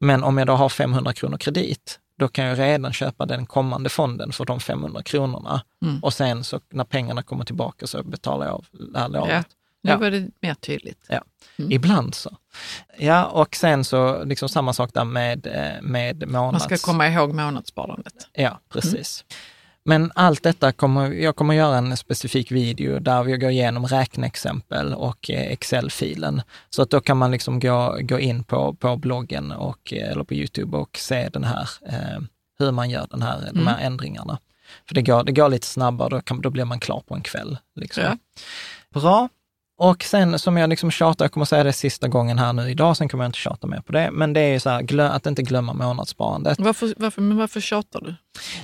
Men 0.00 0.24
om 0.24 0.38
jag 0.38 0.46
då 0.46 0.52
har 0.52 0.68
500 0.68 1.12
kronor 1.12 1.38
kredit, 1.38 1.98
då 2.22 2.28
kan 2.28 2.44
jag 2.44 2.58
redan 2.58 2.92
köpa 2.92 3.26
den 3.26 3.46
kommande 3.46 3.88
fonden 3.88 4.32
för 4.32 4.44
de 4.44 4.60
500 4.60 5.02
kronorna. 5.02 5.62
Mm. 5.82 6.02
Och 6.02 6.14
sen 6.14 6.44
så 6.44 6.60
när 6.70 6.84
pengarna 6.84 7.22
kommer 7.22 7.44
tillbaka 7.44 7.86
så 7.86 8.02
betalar 8.02 8.46
jag 8.46 8.54
av 8.54 8.66
det 8.70 8.98
här 8.98 9.08
lånet. 9.08 9.46
Ja. 9.80 9.94
Nu 9.94 9.96
var 9.96 10.10
det 10.10 10.28
mer 10.40 10.54
tydligt. 10.54 11.06
Ja, 11.08 11.24
ibland 11.56 12.14
så. 12.14 12.36
Ja, 12.98 13.24
och 13.24 13.56
sen 13.56 13.84
så 13.84 14.24
liksom 14.24 14.48
samma 14.48 14.72
sak 14.72 14.90
där 14.94 15.04
med, 15.04 15.46
eh, 15.46 15.82
med 15.82 16.28
månads... 16.28 16.68
Man 16.68 16.78
ska 16.78 16.92
komma 16.92 17.08
ihåg 17.08 17.34
månadssparandet. 17.34 18.28
Ja, 18.32 18.60
precis. 18.68 19.24
Men 19.84 20.12
allt 20.14 20.42
detta 20.42 20.72
kommer, 20.72 21.10
jag 21.10 21.36
kommer 21.36 21.54
göra 21.54 21.76
en 21.76 21.96
specifik 21.96 22.52
video 22.52 22.98
där 22.98 23.22
vi 23.22 23.36
går 23.36 23.50
igenom 23.50 23.86
räkneexempel 23.86 24.94
och 24.94 25.30
eh, 25.30 25.52
Excel-filen. 25.52 26.42
Så 26.70 26.82
att 26.82 26.90
då 26.90 27.00
kan 27.00 27.16
man 27.16 27.30
liksom 27.30 27.60
gå, 27.60 27.98
gå 28.00 28.18
in 28.18 28.44
på, 28.44 28.74
på 28.74 28.96
bloggen 28.96 29.52
och, 29.52 29.92
eh, 29.92 30.10
eller 30.12 30.24
på 30.24 30.34
Youtube 30.34 30.76
och 30.76 30.98
se 30.98 31.28
den 31.28 31.44
här, 31.44 31.68
eh, 31.86 32.22
hur 32.58 32.70
man 32.70 32.90
gör 32.90 33.06
den 33.10 33.22
här, 33.22 33.50
de 33.52 33.66
här 33.66 33.78
ändringarna. 33.80 34.38
För 34.88 34.94
det 34.94 35.02
går, 35.02 35.24
det 35.24 35.32
går 35.32 35.48
lite 35.48 35.66
snabbare, 35.66 36.08
då, 36.08 36.20
kan, 36.20 36.40
då 36.40 36.50
blir 36.50 36.64
man 36.64 36.80
klar 36.80 37.02
på 37.06 37.14
en 37.14 37.22
kväll. 37.22 37.58
Liksom. 37.76 38.04
Ja. 38.04 38.16
Bra. 39.00 39.28
Och 39.82 40.04
sen 40.04 40.38
som 40.38 40.56
jag 40.56 40.70
liksom 40.70 40.90
tjatar, 40.90 41.24
jag 41.24 41.32
kommer 41.32 41.46
säga 41.46 41.64
det 41.64 41.72
sista 41.72 42.08
gången 42.08 42.38
här 42.38 42.52
nu 42.52 42.70
idag, 42.70 42.96
sen 42.96 43.08
kommer 43.08 43.24
jag 43.24 43.28
inte 43.28 43.38
tjata 43.38 43.66
mer 43.66 43.80
på 43.80 43.92
det, 43.92 44.10
men 44.12 44.32
det 44.32 44.40
är 44.40 44.52
ju 44.52 44.60
så 44.60 44.70
här, 44.70 44.82
glö, 44.82 45.08
att 45.08 45.26
inte 45.26 45.42
glömma 45.42 45.72
månadssparandet. 45.72 46.60
Varför, 46.60 46.94
varför, 46.96 47.22
men 47.22 47.36
varför 47.36 47.60
tjatar 47.60 48.00
du? 48.00 48.14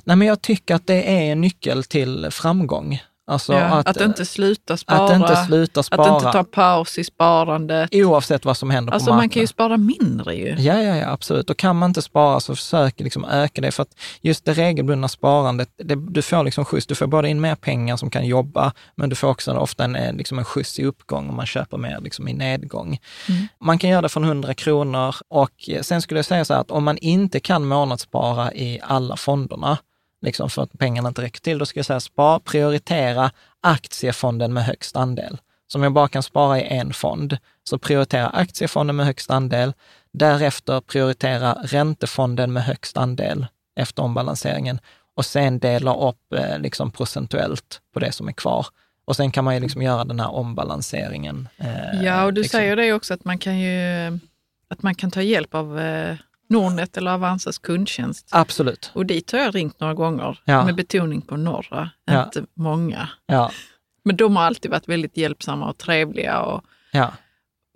Nej, 0.03 0.15
men 0.15 0.27
jag 0.27 0.41
tycker 0.41 0.75
att 0.75 0.87
det 0.87 1.09
är 1.09 1.31
en 1.31 1.41
nyckel 1.41 1.83
till 1.83 2.27
framgång. 2.31 2.99
Alltså 3.29 3.53
ja, 3.53 3.59
att, 3.59 3.87
att, 3.87 4.01
inte 4.01 4.25
sluta 4.25 4.77
spara, 4.77 5.03
att 5.03 5.15
inte 5.15 5.35
sluta 5.35 5.83
spara, 5.83 6.15
att 6.15 6.21
inte 6.21 6.31
ta 6.31 6.43
paus 6.43 6.97
i 6.97 7.03
sparandet. 7.03 7.89
oavsett 7.93 8.45
vad 8.45 8.57
som 8.57 8.69
händer 8.69 8.93
Alltså 8.93 9.05
på 9.05 9.11
marknaden. 9.11 9.21
man 9.21 9.29
kan 9.29 9.41
ju 9.41 9.47
spara 9.47 9.77
mindre 9.77 10.35
ju. 10.35 10.55
Ja, 10.57 10.81
ja, 10.81 10.95
ja, 10.95 11.09
absolut. 11.09 11.49
Och 11.49 11.57
kan 11.57 11.75
man 11.75 11.89
inte 11.89 12.01
spara 12.01 12.39
så 12.39 12.55
försök 12.55 12.99
liksom 12.99 13.25
öka 13.25 13.61
det. 13.61 13.71
För 13.71 13.83
att 13.83 13.95
just 14.21 14.45
det 14.45 14.53
regelbundna 14.53 15.07
sparandet, 15.07 15.69
det, 15.77 15.95
du 15.95 16.21
får 16.21 16.43
liksom 16.43 16.65
skjuts. 16.65 16.87
Du 16.87 16.95
får 16.95 17.07
både 17.07 17.29
in 17.29 17.41
mer 17.41 17.55
pengar 17.55 17.97
som 17.97 18.09
kan 18.09 18.25
jobba, 18.25 18.71
men 18.95 19.09
du 19.09 19.15
får 19.15 19.27
också 19.27 19.51
ofta 19.53 19.83
en, 19.83 19.95
eh, 19.95 20.13
liksom 20.13 20.39
en 20.39 20.45
skjuts 20.45 20.79
i 20.79 20.85
uppgång 20.85 21.29
om 21.29 21.35
man 21.35 21.45
köper 21.45 21.77
mer 21.77 21.99
liksom 22.01 22.27
i 22.27 22.33
nedgång. 22.33 22.97
Man 23.63 23.77
kan 23.77 23.89
göra 23.89 24.01
det 24.01 24.09
från 24.09 24.23
100 24.23 24.53
kronor 24.53 25.15
och 25.29 25.69
eh, 25.69 25.81
sen 25.81 26.01
skulle 26.01 26.17
jag 26.17 26.25
säga 26.25 26.45
så 26.45 26.53
här 26.53 26.61
att 26.61 26.71
om 26.71 26.83
man 26.83 26.97
inte 26.97 27.39
kan 27.39 27.67
månadsspara 27.67 28.53
i 28.53 28.79
alla 28.83 29.15
fonderna, 29.15 29.77
liksom 30.21 30.49
för 30.49 30.61
att 30.63 30.77
pengarna 30.79 31.09
inte 31.09 31.21
räcker 31.21 31.39
till, 31.39 31.57
då 31.57 31.65
ska 31.65 31.79
jag 31.79 31.85
säga 31.85 31.99
spar, 31.99 32.39
prioritera 32.39 33.31
aktiefonden 33.61 34.53
med 34.53 34.65
högst 34.65 34.95
andel. 34.95 35.37
Så 35.67 35.77
om 35.77 35.83
jag 35.83 35.93
bara 35.93 36.07
kan 36.07 36.23
spara 36.23 36.59
i 36.59 36.67
en 36.77 36.93
fond, 36.93 37.37
så 37.63 37.77
prioritera 37.77 38.27
aktiefonden 38.29 38.95
med 38.95 39.05
högst 39.05 39.29
andel. 39.29 39.73
Därefter 40.13 40.81
prioritera 40.81 41.53
räntefonden 41.63 42.53
med 42.53 42.63
högst 42.63 42.97
andel 42.97 43.45
efter 43.79 44.03
ombalanseringen 44.03 44.79
och 45.15 45.25
sen 45.25 45.59
dela 45.59 45.95
upp 45.95 46.33
eh, 46.35 46.59
liksom 46.59 46.91
procentuellt 46.91 47.81
på 47.93 47.99
det 47.99 48.11
som 48.11 48.27
är 48.27 48.31
kvar. 48.31 48.65
Och 49.05 49.15
sen 49.15 49.31
kan 49.31 49.43
man 49.43 49.53
ju 49.55 49.59
liksom 49.59 49.81
göra 49.81 50.03
den 50.03 50.19
här 50.19 50.31
ombalanseringen. 50.35 51.47
eh, 51.57 52.03
Ja, 52.03 52.25
och 52.25 52.33
du 52.33 52.41
liksom. 52.41 52.57
säger 52.57 52.75
det 52.75 52.93
också 52.93 53.13
att 53.13 53.25
man 53.25 53.37
kan 53.37 53.59
ju 53.59 54.19
att 54.69 54.83
man 54.83 54.95
kan 54.95 55.11
ta 55.11 55.21
hjälp 55.21 55.55
av 55.55 55.79
eh, 55.79 56.15
Nordnet 56.49 56.97
eller 56.97 57.11
Avanzas 57.11 57.57
kundtjänst. 57.57 58.27
Absolut. 58.31 58.91
Och 58.95 59.05
dit 59.05 59.31
har 59.31 59.39
jag 59.39 59.55
ringt 59.55 59.79
några 59.79 59.93
gånger, 59.93 60.39
Ja. 60.45 60.65
med 60.65 60.75
betoning 60.75 61.21
på 61.21 61.37
några, 61.37 61.89
Ja. 62.05 62.23
inte 62.25 62.43
många. 62.53 63.09
Ja, 63.25 63.51
Men 64.03 64.15
de 64.17 64.35
har 64.35 64.43
alltid 64.43 64.71
varit 64.71 64.87
väldigt 64.89 65.17
hjälpsamma 65.17 65.69
och 65.69 65.77
trevliga 65.77 66.39
och, 66.41 66.63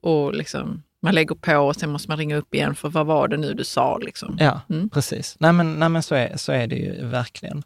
och 0.02 0.34
liksom, 0.34 0.84
man 1.02 1.16
lägger 1.16 1.36
på 1.36 1.56
och 1.58 1.76
sen 1.76 1.90
måste 1.92 2.10
man 2.12 2.18
ringa 2.18 2.36
upp 2.36 2.56
igen 2.56 2.76
för 2.76 2.90
vad 2.90 3.06
var 3.06 3.28
det 3.28 3.38
nu 3.38 3.54
du 3.54 3.64
sa? 3.64 3.98
Liksom. 3.98 4.38
ja 4.40 4.62
Mm. 4.70 4.90
precis. 4.90 5.36
Nej 5.40 5.54
men, 5.54 5.80
nej, 5.80 5.90
men 5.90 6.04
så, 6.04 6.16
är, 6.16 6.38
så 6.38 6.52
är 6.52 6.68
det 6.68 6.76
ju 6.76 7.06
verkligen. 7.06 7.64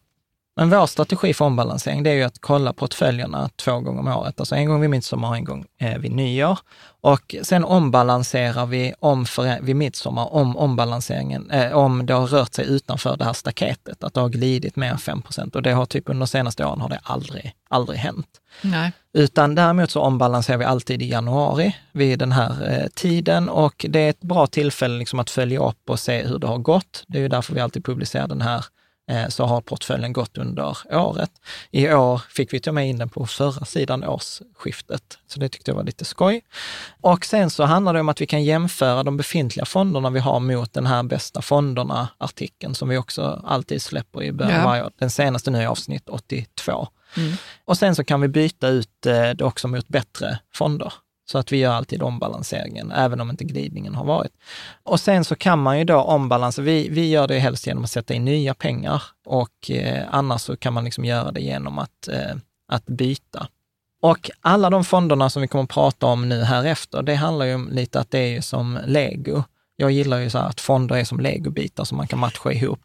Men 0.57 0.69
vår 0.69 0.87
strategi 0.87 1.33
för 1.33 1.45
ombalansering, 1.45 2.03
det 2.03 2.09
är 2.09 2.13
ju 2.13 2.23
att 2.23 2.39
kolla 2.39 2.73
portföljerna 2.73 3.49
två 3.55 3.79
gånger 3.79 3.99
om 3.99 4.07
året. 4.07 4.39
Alltså 4.39 4.55
en 4.55 4.65
gång 4.65 4.81
vid 4.81 4.89
midsommar 4.89 5.29
och 5.29 5.35
en 5.35 5.43
gång 5.43 5.65
eh, 5.79 5.97
vid 5.97 6.11
nyår. 6.11 6.59
Och 7.01 7.35
sen 7.43 7.63
ombalanserar 7.63 8.65
vi 8.65 8.93
om 8.99 9.25
för, 9.25 9.61
vid 9.61 9.75
midsommar 9.75 10.33
om 10.33 10.57
ombalanseringen, 10.57 11.51
eh, 11.51 11.71
om 11.71 12.05
det 12.05 12.13
har 12.13 12.27
rört 12.27 12.53
sig 12.53 12.65
utanför 12.67 13.17
det 13.17 13.25
här 13.25 13.33
staketet, 13.33 14.03
att 14.03 14.13
det 14.13 14.19
har 14.19 14.29
glidit 14.29 14.75
mer 14.75 14.91
än 14.91 14.97
5 14.97 15.23
Och 15.53 15.61
det 15.61 15.71
har 15.71 15.85
typ 15.85 16.09
under 16.09 16.19
de 16.19 16.27
senaste 16.27 16.65
åren 16.65 16.81
har 16.81 16.89
det 16.89 16.99
aldrig, 17.03 17.53
aldrig 17.69 17.99
hänt. 17.99 18.27
Nej. 18.61 18.91
Utan 19.13 19.55
däremot 19.55 19.91
så 19.91 20.01
ombalanserar 20.01 20.57
vi 20.57 20.65
alltid 20.65 21.01
i 21.01 21.09
januari 21.09 21.75
vid 21.91 22.19
den 22.19 22.31
här 22.31 22.69
eh, 22.69 22.87
tiden 22.87 23.49
och 23.49 23.85
det 23.89 23.99
är 23.99 24.09
ett 24.09 24.21
bra 24.21 24.47
tillfälle 24.47 24.99
liksom 24.99 25.19
att 25.19 25.29
följa 25.29 25.59
upp 25.59 25.89
och 25.89 25.99
se 25.99 26.23
hur 26.23 26.39
det 26.39 26.47
har 26.47 26.57
gått. 26.57 27.03
Det 27.07 27.17
är 27.17 27.21
ju 27.21 27.27
därför 27.27 27.53
vi 27.53 27.59
alltid 27.59 27.85
publicerar 27.85 28.27
den 28.27 28.41
här 28.41 28.65
så 29.29 29.45
har 29.45 29.61
portföljen 29.61 30.13
gått 30.13 30.37
under 30.37 30.77
året. 30.91 31.31
I 31.71 31.93
år 31.93 32.21
fick 32.29 32.53
vi 32.53 32.59
ta 32.59 32.71
med 32.71 32.89
in 32.89 32.97
den 32.97 33.09
på 33.09 33.25
förra 33.25 33.65
sidan 33.65 34.03
årsskiftet, 34.03 35.17
så 35.27 35.39
det 35.39 35.49
tyckte 35.49 35.71
jag 35.71 35.75
var 35.75 35.83
lite 35.83 36.05
skoj. 36.05 36.41
Och 37.01 37.25
sen 37.25 37.49
så 37.49 37.63
handlar 37.63 37.93
det 37.93 37.99
om 37.99 38.09
att 38.09 38.21
vi 38.21 38.25
kan 38.25 38.43
jämföra 38.43 39.03
de 39.03 39.17
befintliga 39.17 39.65
fonderna 39.65 40.09
vi 40.09 40.19
har 40.19 40.39
mot 40.39 40.73
den 40.73 40.85
här 40.87 41.03
bästa 41.03 41.41
fonderna-artikeln 41.41 42.75
som 42.75 42.89
vi 42.89 42.97
också 42.97 43.41
alltid 43.45 43.81
släpper 43.81 44.23
i 44.23 44.31
början 44.31 44.63
varje 44.63 44.83
år. 44.83 44.91
Den 44.99 45.09
senaste 45.09 45.51
nu 45.51 45.61
är 45.61 45.67
avsnitt 45.67 46.09
82. 46.09 46.87
Och 47.65 47.77
sen 47.77 47.95
så 47.95 48.03
kan 48.03 48.21
vi 48.21 48.27
byta 48.27 48.67
ut 48.67 49.05
eh, 49.05 49.29
det 49.29 49.41
också 49.41 49.67
mot 49.67 49.87
bättre 49.87 50.39
fonder. 50.53 50.93
Så 51.31 51.37
att 51.37 51.51
vi 51.51 51.57
gör 51.57 51.73
alltid 51.73 52.01
ombalanseringen, 52.01 52.91
även 52.91 53.21
om 53.21 53.29
inte 53.29 53.43
glidningen 53.43 53.95
har 53.95 54.05
varit. 54.05 54.31
Och 54.83 54.99
sen 54.99 55.25
så 55.25 55.35
kan 55.35 55.59
man 55.59 55.77
ju 55.77 55.83
då 55.83 55.95
ombalansa, 55.95 56.61
vi, 56.61 56.89
vi 56.89 57.09
gör 57.09 57.27
det 57.27 57.39
helst 57.39 57.67
genom 57.67 57.83
att 57.83 57.91
sätta 57.91 58.13
in 58.13 58.25
nya 58.25 58.53
pengar 58.53 59.03
och 59.25 59.71
eh, 59.71 60.05
annars 60.11 60.41
så 60.41 60.57
kan 60.57 60.73
man 60.73 60.83
liksom 60.83 61.05
göra 61.05 61.31
det 61.31 61.41
genom 61.41 61.79
att, 61.79 62.07
eh, 62.07 62.35
att 62.67 62.85
byta. 62.85 63.47
Och 64.01 64.31
alla 64.41 64.69
de 64.69 64.83
fonderna 64.83 65.29
som 65.29 65.41
vi 65.41 65.47
kommer 65.47 65.63
att 65.63 65.69
prata 65.69 66.05
om 66.05 66.29
nu 66.29 66.43
här 66.43 66.65
efter, 66.65 67.01
det 67.01 67.15
handlar 67.15 67.45
ju 67.45 67.55
om 67.55 67.69
lite 67.71 67.99
att 67.99 68.11
det 68.11 68.19
är 68.19 68.27
ju 68.27 68.41
som 68.41 68.79
lego. 68.85 69.43
Jag 69.79 69.91
gillar 69.91 70.19
ju 70.19 70.29
så 70.29 70.37
att 70.37 70.61
fonder 70.61 70.95
är 70.95 71.03
som 71.03 71.19
legobitar 71.19 71.83
som 71.83 71.97
man 71.97 72.07
kan 72.07 72.19
matcha 72.19 72.51
ihop. 72.51 72.79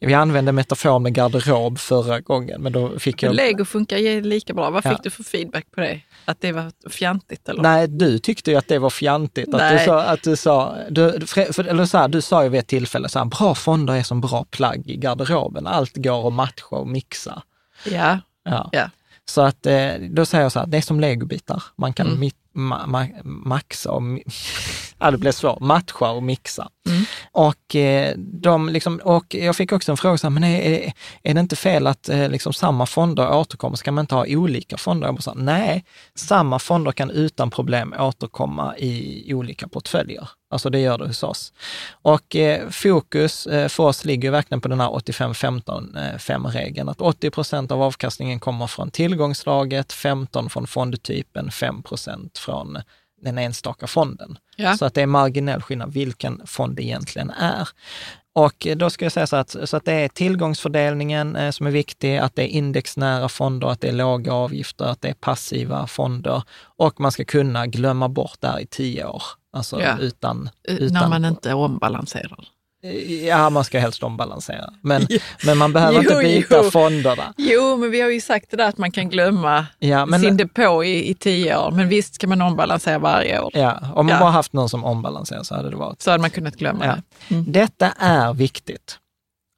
Vi 0.00 0.14
använde 0.14 0.52
metaforen 0.52 1.02
med 1.02 1.14
garderob 1.14 1.78
förra 1.78 2.20
gången, 2.20 2.62
men 2.62 2.72
då 2.72 2.98
fick 2.98 3.22
jag... 3.22 3.34
Lego 3.34 3.64
funkar 3.64 4.20
lika 4.22 4.54
bra. 4.54 4.70
Vad 4.70 4.84
Ja. 4.86 4.90
fick 4.90 5.02
du 5.02 5.10
för 5.10 5.22
feedback 5.24 5.64
på 5.74 5.80
det? 5.80 6.00
Att 6.24 6.40
det 6.40 6.52
var 6.52 6.72
fjantigt 6.90 7.48
eller? 7.48 7.62
Nej, 7.62 7.88
du 7.88 8.18
tyckte 8.18 8.50
ju 8.50 8.56
att 8.56 8.68
det 8.68 8.78
var 8.78 8.90
fjantigt. 8.90 9.54
Att 9.54 9.78
du 9.78 9.84
sa, 9.84 10.02
att 10.02 10.22
du 10.22 10.36
sa, 10.36 10.76
du, 10.90 11.26
för, 11.26 11.64
eller 11.68 11.86
så 11.86 11.98
här, 11.98 12.08
du 12.08 12.20
sa 12.20 12.42
ju 12.42 12.48
vid 12.48 12.60
ett 12.60 12.66
tillfälle 12.66 13.08
så 13.08 13.18
här, 13.18 13.26
bra 13.26 13.54
fonder 13.54 13.94
är 13.94 14.02
som 14.02 14.20
bra 14.20 14.44
plagg 14.50 14.90
i 14.90 14.96
garderoben. 14.96 15.66
Allt 15.66 15.96
går 15.96 16.26
att 16.28 16.32
matcha 16.32 16.76
och 16.76 16.88
mixa. 16.88 17.42
Ja, 17.90 18.18
Ja. 18.44 18.68
ja. 18.72 18.90
Så 19.24 19.40
att 19.40 19.66
då 20.10 20.26
säger 20.26 20.42
jag 20.44 20.52
så 20.52 20.58
här, 20.58 20.66
det 20.66 20.76
är 20.76 20.80
som 20.82 21.00
legobitar. 21.00 21.62
Man 21.76 21.92
kan 21.92 22.06
Mm. 22.06 22.20
Ma, 22.52 22.86
ma, 22.86 23.06
maxa 23.24 23.90
och 23.90 24.02
ja, 24.98 25.10
det 25.10 25.18
blev 25.18 25.32
svårt, 25.32 25.60
matcha 25.60 26.10
och 26.10 26.22
mixa. 26.22 26.68
Och, 27.32 27.76
eh, 27.76 28.14
de 28.16 28.68
liksom, 28.68 29.00
och 29.04 29.34
jag 29.34 29.56
fick 29.56 29.72
också 29.72 29.90
en 29.90 29.96
fråga, 29.96 30.18
så 30.18 30.26
här, 30.26 30.30
men 30.30 30.44
är, 30.44 30.92
är 31.22 31.34
det 31.34 31.40
inte 31.40 31.56
fel 31.56 31.86
att 31.86 32.08
eh, 32.08 32.28
liksom 32.28 32.52
samma 32.52 32.86
fonder 32.86 33.34
återkommer? 33.34 33.76
Ska 33.76 33.92
man 33.92 34.02
inte 34.02 34.14
ha 34.14 34.26
olika 34.28 34.76
fonder? 34.76 35.08
Jag 35.08 35.14
bara, 35.14 35.32
här, 35.32 35.42
nej, 35.42 35.84
samma 36.14 36.58
fonder 36.58 36.92
kan 36.92 37.10
utan 37.10 37.50
problem 37.50 37.94
återkomma 37.98 38.76
i 38.78 39.34
olika 39.34 39.68
portföljer. 39.68 40.28
Alltså 40.52 40.70
det 40.70 40.78
gör 40.78 40.98
det 40.98 41.06
hos 41.06 41.22
oss. 41.22 41.52
Och 42.02 42.36
eh, 42.36 42.68
fokus 42.70 43.46
eh, 43.46 43.68
för 43.68 43.82
oss 43.82 44.04
ligger 44.04 44.30
verkligen 44.30 44.60
på 44.60 44.68
den 44.68 44.80
här 44.80 44.88
85-15-5-regeln, 44.88 46.88
att 46.88 47.00
80 47.00 47.30
procent 47.30 47.72
av 47.72 47.82
avkastningen 47.82 48.40
kommer 48.40 48.66
från 48.66 48.90
tillgångslaget, 48.90 49.92
15 49.92 50.50
från 50.50 50.66
fondtypen, 50.66 51.50
5 51.50 51.82
procent 51.82 52.38
från 52.42 52.78
den 53.22 53.38
enstaka 53.38 53.86
fonden. 53.86 54.38
Ja. 54.56 54.76
Så 54.76 54.84
att 54.84 54.94
det 54.94 55.02
är 55.02 55.06
marginell 55.06 55.62
skillnad 55.62 55.92
vilken 55.92 56.42
fond 56.46 56.76
det 56.76 56.82
egentligen 56.82 57.30
är. 57.30 57.68
Och 58.34 58.66
då 58.76 58.90
ska 58.90 59.04
jag 59.04 59.12
säga 59.12 59.26
så 59.26 59.36
att, 59.36 59.56
så 59.64 59.76
att 59.76 59.84
det 59.84 59.92
är 59.92 60.08
tillgångsfördelningen 60.08 61.36
eh, 61.36 61.50
som 61.50 61.66
är 61.66 61.70
viktig, 61.70 62.16
att 62.16 62.34
det 62.34 62.42
är 62.42 62.48
indexnära 62.48 63.28
fonder, 63.28 63.68
att 63.68 63.80
det 63.80 63.88
är 63.88 63.92
låga 63.92 64.32
avgifter, 64.32 64.84
att 64.84 65.00
det 65.00 65.08
är 65.08 65.14
passiva 65.14 65.86
fonder 65.86 66.42
och 66.62 67.00
man 67.00 67.12
ska 67.12 67.24
kunna 67.24 67.66
glömma 67.66 68.08
bort 68.08 68.36
det 68.40 68.48
här 68.48 68.60
i 68.60 68.66
tio 68.66 69.06
år. 69.06 69.22
Alltså 69.52 69.80
Ja. 69.80 69.98
utan, 69.98 70.50
Eh, 70.68 70.74
utan... 70.74 70.94
När 70.94 71.08
man 71.08 71.24
inte 71.24 71.54
ombalanserar. 71.54 72.44
Ja, 73.26 73.50
man 73.50 73.64
ska 73.64 73.78
helst 73.78 74.02
ombalansera. 74.02 74.72
Men, 74.80 75.06
men 75.46 75.58
man 75.58 75.72
behöver 75.72 75.94
Jo, 75.94 76.00
inte 76.00 76.16
byta 76.16 76.56
jo. 76.64 76.70
fonderna. 76.70 77.34
Jo, 77.36 77.76
men 77.76 77.90
vi 77.90 78.00
har 78.00 78.10
ju 78.10 78.20
sagt 78.20 78.50
det 78.50 78.56
där 78.56 78.68
att 78.68 78.78
man 78.78 78.90
kan 78.90 79.08
glömma 79.10 79.66
Ja, 79.78 80.06
men- 80.06 80.20
sin 80.20 80.36
depå 80.36 80.84
i, 80.84 81.10
i 81.10 81.14
tio 81.14 81.56
år. 81.56 81.70
Men 81.70 81.88
visst 81.88 82.14
ska 82.14 82.26
man 82.26 82.42
ombalansera 82.42 82.98
varje 82.98 83.40
år. 83.40 83.50
Ja, 83.54 83.78
om 83.94 84.06
man 84.06 84.14
Ja. 84.14 84.20
bara 84.20 84.30
haft 84.30 84.52
någon 84.52 84.68
som 84.68 84.84
ombalanserar 84.84 85.42
så 85.42 85.54
hade 85.54 85.70
det 85.70 85.76
varit 85.76 86.02
Så 86.02 86.10
hade 86.10 86.20
man 86.20 86.30
kunnat 86.30 86.56
glömma 86.56 86.86
Ja. 86.86 86.96
det. 87.28 87.42
Detta 87.60 87.92
är 87.98 88.32
viktigt. 88.34 88.98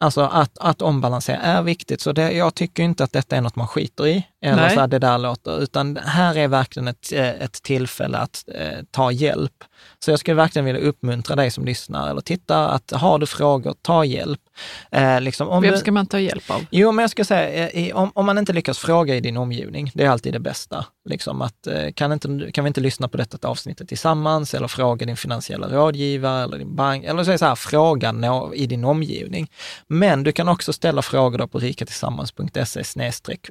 Alltså 0.04 0.20
att, 0.20 0.58
att 0.58 0.82
ombalansera 0.82 1.36
är 1.36 1.62
viktigt, 1.62 2.00
så 2.00 2.12
det, 2.12 2.32
jag 2.32 2.54
tycker 2.54 2.82
inte 2.82 3.04
att 3.04 3.12
detta 3.12 3.36
är 3.36 3.40
något 3.40 3.56
man 3.56 3.68
skiter 3.68 4.06
i, 4.06 4.26
eller 4.44 4.56
Nej. 4.56 4.74
så 4.74 4.80
här, 4.80 4.86
det 4.86 4.98
där 4.98 5.18
låter, 5.18 5.62
utan 5.62 5.96
här 6.04 6.36
är 6.38 6.48
verkligen 6.48 6.88
ett, 6.88 7.12
ett 7.12 7.62
tillfälle 7.62 8.18
att 8.18 8.44
eh, 8.54 8.78
ta 8.90 9.10
hjälp. 9.12 9.64
Så 9.98 10.10
jag 10.10 10.18
skulle 10.18 10.34
verkligen 10.34 10.66
vilja 10.66 10.80
uppmuntra 10.80 11.36
dig 11.36 11.50
som 11.50 11.64
lyssnar 11.64 12.10
eller 12.10 12.20
tittar, 12.20 12.68
att 12.68 12.90
har 12.90 13.18
du 13.18 13.26
frågor, 13.26 13.74
ta 13.82 14.04
hjälp. 14.04 14.40
Eh, 14.90 15.20
liksom, 15.20 15.48
om 15.48 15.62
Vem 15.62 15.76
ska 15.76 15.92
man 15.92 16.06
ta 16.06 16.18
hjälp 16.18 16.50
av? 16.50 16.66
Jo, 16.70 16.92
men 16.92 17.02
jag 17.02 17.10
ska 17.10 17.24
säga, 17.24 17.68
eh, 17.68 17.96
om, 17.96 18.10
om 18.14 18.26
man 18.26 18.38
inte 18.38 18.52
lyckas 18.52 18.78
fråga 18.78 19.14
i 19.14 19.20
din 19.20 19.36
omgivning, 19.36 19.90
det 19.94 20.04
är 20.04 20.08
alltid 20.08 20.32
det 20.32 20.40
bästa. 20.40 20.86
Liksom 21.08 21.42
att, 21.42 21.66
eh, 21.66 21.92
kan, 21.94 22.12
inte, 22.12 22.50
kan 22.52 22.64
vi 22.64 22.68
inte 22.68 22.80
lyssna 22.80 23.08
på 23.08 23.16
detta 23.16 23.48
avsnittet 23.48 23.88
tillsammans 23.88 24.54
eller 24.54 24.68
fråga 24.68 25.06
din 25.06 25.16
finansiella 25.16 25.68
rådgivare 25.68 26.42
eller 26.42 26.58
din 26.58 26.76
bank, 26.76 27.04
eller 27.04 27.24
så 27.24 27.38
så 27.38 27.44
här, 27.44 27.54
fråga 27.54 28.12
nå, 28.12 28.54
i 28.54 28.66
din 28.66 28.84
omgivning. 28.84 29.50
Men 29.86 30.22
du 30.22 30.32
kan 30.32 30.48
också 30.48 30.72
ställa 30.72 31.02
frågor 31.02 31.46
på 31.46 31.58
rikatillsammans.se 31.58 32.80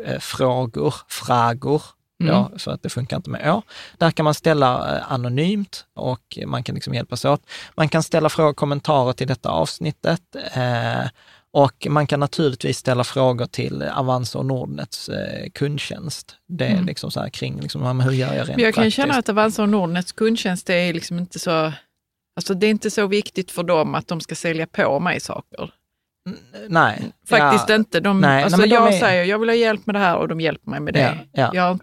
eh, 0.06 0.20
frågor, 0.20 0.94
frågor, 2.28 2.50
då, 2.52 2.60
för 2.60 2.72
att 2.72 2.84
det 2.84 2.90
funkar 2.90 3.18
inte 3.18 3.30
med 3.30 3.54
å. 3.54 3.62
Där 3.98 4.12
kan 4.12 4.24
man 4.24 4.34
ställa 4.34 4.98
eh, 4.98 5.12
anonymt 5.12 5.86
och 5.94 6.38
man 6.46 6.64
kan 6.64 6.76
liksom 6.76 6.94
hjälpas 6.94 7.26
åt. 7.26 7.42
Man 7.76 7.90
kan 7.90 8.04
ställa 8.04 8.30
frågor 8.30 8.50
och 8.50 8.58
kommentarer 8.58 9.14
till 9.14 9.28
detta 9.28 9.50
avsnittet. 9.50 10.22
Eh, 10.54 11.08
och 11.52 11.88
man 11.90 12.08
kan 12.08 12.20
naturligtvis 12.20 12.78
ställa 12.78 13.04
frågor 13.04 13.46
till 13.46 13.84
Avanza 13.84 14.40
och 14.40 14.46
Nordnets 14.46 15.10
eh, 15.10 15.50
kundtjänst. 15.54 16.36
Det 16.48 16.66
är 16.66 16.82
liksom 16.82 17.12
så 17.12 17.20
här 17.20 17.30
kring, 17.30 17.62
liksom, 17.62 18.00
hur 18.00 18.12
gör 18.12 18.34
jag 18.34 18.48
rent 18.48 18.56
Men 18.56 18.66
jag 18.66 18.74
kan 18.74 18.82
praktiskt? 18.82 18.96
känna 18.98 19.14
att 19.14 19.30
Avanza 19.30 19.62
och 19.62 19.70
Nordnets 19.70 20.12
kundtjänst 20.12 20.68
det 20.68 20.74
är 20.74 20.94
liksom 20.94 21.20
inte 21.20 21.40
så... 21.40 21.74
Alltså 22.36 22.54
det 22.54 22.68
är 22.68 22.70
inte 22.70 22.92
så 22.92 23.08
viktigt 23.08 23.52
för 23.52 23.64
dem 23.64 23.96
att 23.96 24.08
de 24.08 24.22
ska 24.22 24.36
sälja 24.36 24.68
på 24.68 25.00
mig 25.00 25.20
saker. 25.20 25.72
Nej. 26.70 27.12
Faktiskt 27.30 27.70
ja, 27.70 27.76
inte. 27.76 28.00
De, 28.00 28.22
Nej, 28.22 28.44
alltså 28.44 28.58
nej, 28.60 28.70
de 28.70 28.76
jag 28.76 28.94
är- 28.94 29.00
säger 29.00 29.24
jag 29.24 29.40
vill 29.40 29.50
ha 29.50 29.56
hjälp 29.56 29.86
med 29.86 29.96
det 29.96 30.00
här 30.00 30.16
och 30.16 30.28
de 30.28 30.42
hjälper 30.42 30.70
mig 30.70 30.80
med 30.80 30.94
det. 30.94 31.00
Ja, 31.32 31.42
ja. 31.42 31.52
Jag 31.54 31.64
har 31.64 31.80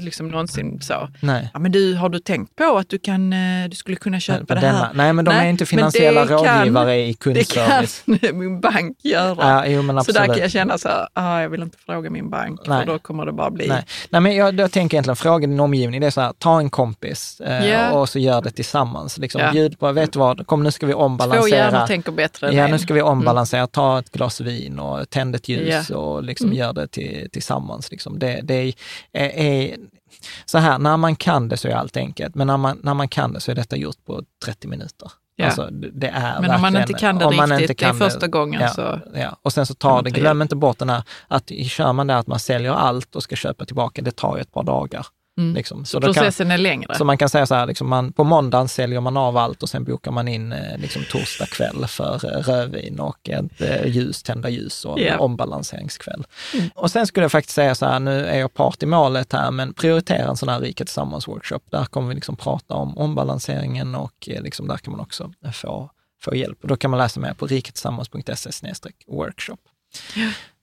liksom 0.00 0.28
någonsin 0.28 0.80
så, 0.80 1.08
Nej. 1.20 1.50
ja, 1.52 1.58
men 1.58 1.72
du, 1.72 1.94
har 1.94 2.08
du 2.08 2.18
tänkt 2.18 2.56
på 2.56 2.76
att 2.78 2.88
du, 2.88 2.98
kan, 2.98 3.32
eh, 3.32 3.68
du 3.68 3.76
skulle 3.76 3.96
kunna 3.96 4.20
köpa 4.20 4.54
det 4.54 4.60
här? 4.66 4.88
nej, 4.94 5.12
men 5.12 5.24
de 5.24 5.30
är 5.34 5.46
inte 5.46 5.66
finansiella 5.66 6.20
det 6.24 6.28
kan- 6.28 6.58
rådgivare 6.58 6.96
i 6.96 7.06
Det 7.24 7.54
kan 7.54 7.66
kundservice. 7.68 8.02
min 8.34 8.60
bank 8.60 8.96
göra. 9.02 9.68
Jo, 9.68 10.02
så 10.04 10.12
där 10.12 10.26
kan 10.26 10.38
jag 10.38 10.50
känna 10.50 10.78
så 10.78 10.88
här, 10.88 11.08
ah, 11.14 11.40
jag 11.40 11.48
vill 11.48 11.62
inte 11.62 11.78
fråga 11.78 12.10
min 12.10 12.30
bank 12.30 12.60
Nej. 12.66 12.80
för 12.86 12.92
då 12.92 12.98
kommer 12.98 13.26
det 13.26 13.32
bara 13.32 13.50
bli... 13.50 13.68
Nej, 13.68 13.84
Nej 14.10 14.20
men 14.20 14.36
jag, 14.36 14.60
jag 14.60 14.72
tänker 14.72 14.94
egentligen 14.96 15.16
fråga 15.16 15.46
din 15.46 15.60
omgivning. 15.60 16.00
Det 16.00 16.06
är 16.06 16.10
så 16.10 16.20
här, 16.20 16.32
ta 16.38 16.58
en 16.58 16.70
kompis 16.70 17.40
eh, 17.40 17.66
Ja. 17.70 17.90
och 17.90 18.08
så 18.08 18.18
gör 18.18 18.42
det 18.42 18.50
tillsammans. 18.50 19.18
Liksom. 19.18 19.42
Bjud 19.52 19.78
på, 19.78 19.92
vet 19.92 20.12
du 20.12 20.18
vad, 20.18 20.46
kom 20.46 20.62
nu 20.62 20.70
ska 20.70 20.86
vi 20.86 20.92
Två 20.92 20.98
ombalansera. 20.98 21.56
hjärnor 21.56 21.86
tänker 21.86 22.12
bättre 22.12 22.48
än 22.48 22.54
Ja, 22.56 22.66
nu 22.66 22.78
ska 22.78 22.94
vi 22.94 23.02
ombalansera. 23.02 23.65
Ta 23.66 23.98
ett 23.98 24.12
glas 24.12 24.40
vin 24.40 24.78
och 24.78 25.10
tänd 25.10 25.34
ett 25.34 25.48
ljus. 25.48 25.90
Mm. 25.90 26.02
och 26.02 26.22
liksom 26.22 26.52
gör 26.52 26.72
det 26.72 26.86
till, 26.86 27.28
tillsammans. 27.32 27.90
Liksom. 27.90 28.18
Det, 28.18 28.40
det 28.42 28.54
är, 28.54 28.74
är, 29.12 29.76
så 30.44 30.58
här, 30.58 30.78
när 30.78 30.96
man 30.96 31.16
kan 31.16 31.48
det 31.48 31.56
så 31.56 31.68
är 31.68 31.72
allt 31.72 31.96
enkelt, 31.96 32.34
men 32.34 32.46
när 32.46 32.56
man, 32.56 32.80
när 32.82 32.94
man 32.94 33.08
kan 33.08 33.32
det 33.32 33.40
så 33.40 33.50
är 33.50 33.54
detta 33.54 33.76
gjort 33.76 34.04
på 34.04 34.22
30 34.44 34.68
minuter. 34.68 35.12
Ja. 35.36 35.46
Alltså, 35.46 35.68
det 35.70 36.08
är 36.08 36.40
Men 36.40 36.50
om 36.50 36.60
man 36.60 36.76
inte 36.76 36.92
kan 36.92 37.18
det 37.18 37.24
om 37.24 37.36
man 37.36 37.50
riktigt, 37.50 37.70
inte 37.70 37.84
det 37.84 37.86
är 37.86 37.92
kan 37.92 38.10
första 38.10 38.26
gången 38.26 38.60
ja, 38.60 38.68
så... 38.68 39.00
Ja. 39.14 39.36
Och 39.42 39.52
sen 39.52 39.66
så 39.66 39.74
kan 39.74 39.90
tar 39.90 40.02
det, 40.02 40.10
glöm 40.10 40.42
inte 40.42 40.56
bort 40.56 40.78
den 40.78 40.90
här, 40.90 41.02
att 41.28 41.50
kör 41.68 41.92
man 41.92 42.06
det 42.06 42.18
att 42.18 42.26
man 42.26 42.38
säljer 42.38 42.72
allt 42.72 43.16
och 43.16 43.22
ska 43.22 43.36
köpa 43.36 43.64
tillbaka, 43.64 44.02
det 44.02 44.16
tar 44.16 44.36
ju 44.36 44.40
ett 44.40 44.52
par 44.52 44.62
dagar. 44.62 45.06
Liksom. 45.36 45.84
Så 45.84 46.00
kan, 46.00 46.12
Processen 46.12 46.50
är 46.50 46.58
längre. 46.58 46.94
så 46.94 47.04
man 47.04 47.18
kan 47.18 47.28
säga 47.28 47.46
så 47.46 47.54
här, 47.54 47.66
liksom 47.66 47.88
man, 47.88 48.12
på 48.12 48.24
måndagen 48.24 48.68
säljer 48.68 49.00
man 49.00 49.16
av 49.16 49.36
allt 49.36 49.62
och 49.62 49.68
sen 49.68 49.84
bokar 49.84 50.10
man 50.10 50.28
in 50.28 50.52
eh, 50.52 50.78
liksom, 50.78 51.02
torsdag 51.10 51.46
kväll 51.46 51.86
för 51.86 52.14
eh, 52.14 52.42
rödvin 52.42 53.00
och 53.00 53.28
ett 53.28 53.60
eh, 53.60 53.86
ljus, 53.86 54.22
tända 54.22 54.48
ljus 54.48 54.84
och 54.84 54.98
en 55.00 55.04
Ja. 55.06 55.18
ombalanseringskväll. 55.18 56.24
Och 56.74 56.90
sen 56.90 57.06
skulle 57.06 57.24
jag 57.24 57.32
faktiskt 57.32 57.54
säga 57.54 57.74
så 57.74 57.86
här, 57.86 58.00
nu 58.00 58.26
är 58.26 58.38
jag 58.38 58.54
part 58.54 58.82
i 58.82 58.86
målet 58.86 59.32
här, 59.32 59.50
men 59.50 59.74
prioritera 59.74 60.28
en 60.28 60.36
sån 60.36 60.48
här 60.48 60.60
Rika 60.60 60.84
Tillsammans-workshop. 60.84 61.60
Där 61.70 61.84
kommer 61.84 62.08
vi 62.08 62.14
liksom 62.14 62.36
prata 62.36 62.74
om 62.74 62.98
ombalanseringen 62.98 63.94
och 63.94 64.14
liksom, 64.26 64.68
där 64.68 64.76
kan 64.76 64.92
man 64.92 65.00
också 65.00 65.32
få, 65.52 65.90
få 66.22 66.34
hjälp. 66.34 66.58
Och 66.62 66.68
då 66.68 66.76
kan 66.76 66.90
man 66.90 66.98
läsa 66.98 67.20
mer 67.20 67.32
på 67.34 67.46
rikatillsammans.se 67.46 68.72
workshop. 69.06 69.58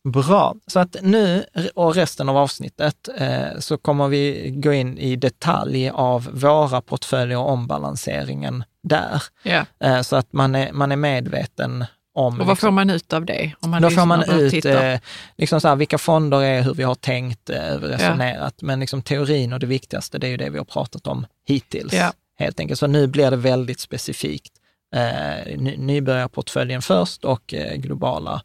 Bra, 0.03 0.55
så 0.67 0.79
att 0.79 0.95
nu 1.01 1.45
och 1.75 1.95
resten 1.95 2.29
av 2.29 2.37
avsnittet 2.37 3.09
eh, 3.17 3.59
så 3.59 3.77
kommer 3.77 4.07
vi 4.07 4.51
gå 4.55 4.73
in 4.73 4.97
i 4.97 5.15
detalj 5.15 5.89
av 5.89 6.29
våra 6.33 6.81
portföljer 6.81 7.37
och 7.37 7.49
ombalanseringen 7.49 8.63
där. 8.83 9.23
Ja. 9.43 9.65
Eh, 9.79 10.01
så 10.01 10.15
att 10.15 10.33
man 10.33 10.55
är, 10.55 10.71
man 10.71 10.91
är 10.91 10.95
medveten 10.95 11.85
om... 12.13 12.41
Och 12.41 12.47
vad 12.47 12.59
får 12.59 12.71
man 12.71 12.89
ut 12.89 13.13
av 13.13 13.25
det? 13.25 13.53
Om 13.59 13.69
man 13.69 13.81
Då 13.81 13.89
får 13.89 14.05
man 14.05 14.23
ut 14.29 14.65
eh, 14.65 14.99
liksom 15.37 15.61
så 15.61 15.67
här, 15.67 15.75
vilka 15.75 15.97
fonder 15.97 16.43
är, 16.43 16.61
hur 16.61 16.73
vi 16.73 16.83
har 16.83 16.95
tänkt, 16.95 17.49
eh, 17.49 17.77
resonerat. 17.81 18.61
Men 18.61 18.79
liksom 18.79 19.01
teorin 19.01 19.53
och 19.53 19.59
det 19.59 19.65
viktigaste, 19.65 20.17
det 20.17 20.27
är 20.27 20.31
ju 20.31 20.37
det 20.37 20.49
vi 20.49 20.57
har 20.57 20.65
pratat 20.65 21.07
om 21.07 21.25
hittills. 21.47 21.93
Ja. 21.93 22.13
Helt 22.39 22.59
enkelt. 22.59 22.79
Så 22.79 22.87
nu 22.87 23.07
blir 23.07 23.31
det 23.31 23.37
väldigt 23.37 23.79
specifikt. 23.79 24.53
Eh, 24.95 25.57
ny, 25.57 25.77
nybörjarportföljen 25.77 26.81
först 26.81 27.25
och 27.25 27.53
eh, 27.53 27.75
globala 27.75 28.41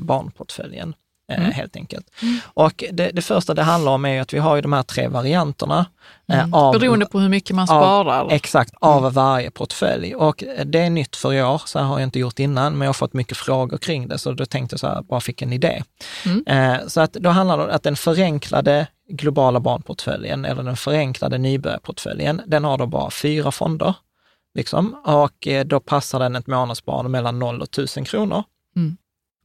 barnportföljen. 0.00 0.88
Eh, 0.88 1.38
Mm. 1.38 1.52
Helt 1.52 1.76
enkelt. 1.76 2.06
Och 2.44 2.84
det, 2.92 3.10
det 3.10 3.22
första 3.22 3.54
det 3.54 3.62
handlar 3.62 3.92
om 3.92 4.04
är 4.04 4.20
att 4.20 4.34
vi 4.34 4.38
har 4.38 4.56
ju 4.56 4.62
de 4.62 4.72
här 4.72 4.82
tre 4.82 5.08
varianterna. 5.08 5.86
Eh, 6.32 6.42
av, 6.52 6.68
Mm. 6.74 6.80
Beroende 6.80 7.06
på 7.06 7.20
hur 7.20 7.28
mycket 7.28 7.56
man 7.56 7.62
av- 7.62 7.66
sparar. 7.66 8.28
Exakt, 8.30 8.74
av 8.80 9.12
varje 9.12 9.50
portfölj. 9.50 10.14
Och 10.14 10.44
det 10.64 10.78
är 10.78 10.90
nytt 10.90 11.16
för 11.16 11.32
i 11.32 11.42
år, 11.42 11.62
så 11.64 11.78
här 11.78 11.86
har 11.86 11.98
jag 11.98 12.06
inte 12.06 12.18
gjort 12.18 12.38
innan, 12.38 12.72
men 12.72 12.80
jag 12.80 12.88
har 12.88 12.92
fått 12.94 13.12
mycket 13.12 13.36
frågor 13.36 13.78
kring 13.78 14.08
det, 14.08 14.18
så 14.18 14.32
då 14.32 14.46
tänkte 14.46 14.74
jag 14.74 14.80
så 14.80 14.86
här, 14.86 15.02
bara 15.02 15.20
fick 15.20 15.42
en 15.42 15.52
idé. 15.52 15.82
Eh, 16.46 16.76
så 16.86 17.00
att 17.00 17.12
då 17.12 17.30
handlar 17.30 17.58
det 17.58 17.64
om 17.64 17.70
att 17.70 17.82
den 17.82 17.96
förenklade 17.96 18.86
globala 19.08 19.60
barnportföljen, 19.60 20.44
eller 20.44 20.62
den 20.62 20.76
förenklade 20.76 21.38
nybörjarportföljen, 21.38 22.42
den 22.46 22.64
har 22.64 22.78
då 22.78 22.86
bara 22.86 23.10
fyra 23.10 23.50
fonder. 23.52 23.94
Liksom, 24.54 24.96
och 25.04 25.46
eh, 25.46 25.64
då 25.64 25.80
passar 25.80 26.18
den 26.18 26.36
ett 26.36 26.46
månadssparande 26.46 27.10
mellan 27.10 27.38
0 27.38 27.60
och 27.62 27.68
1000 27.68 28.04
kronor. 28.04 28.42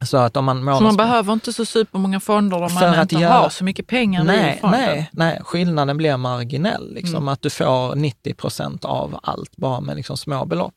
Så 0.05 0.17
att 0.17 0.37
om 0.37 0.45
man 0.45 0.57
Så 0.77 0.83
man 0.83 0.97
behöver 0.97 1.33
inte 1.33 1.53
så 1.53 1.65
supermånga 1.65 2.19
fonder 2.19 2.57
om 2.63 2.73
man 2.73 2.99
inte 3.01 3.15
göra- 3.15 3.33
har 3.33 3.49
så 3.49 3.63
mycket 3.63 3.87
pengar 3.87 4.23
i 4.23 4.27
Nej, 4.27 4.57
fonden. 4.61 4.81
nej, 4.81 5.09
nej, 5.13 5.41
skillnaden 5.43 5.97
blir 5.97 6.17
marginell. 6.17 6.93
Liksom, 6.93 7.15
Mm. 7.15 7.27
Att 7.27 7.41
du 7.41 7.49
får 7.49 7.95
90 7.95 8.33
procent 8.33 8.85
av 8.85 9.19
allt 9.23 9.55
bara 9.57 9.81
med 9.81 9.95
liksom 9.95 10.17
små 10.17 10.45
belopp. 10.45 10.73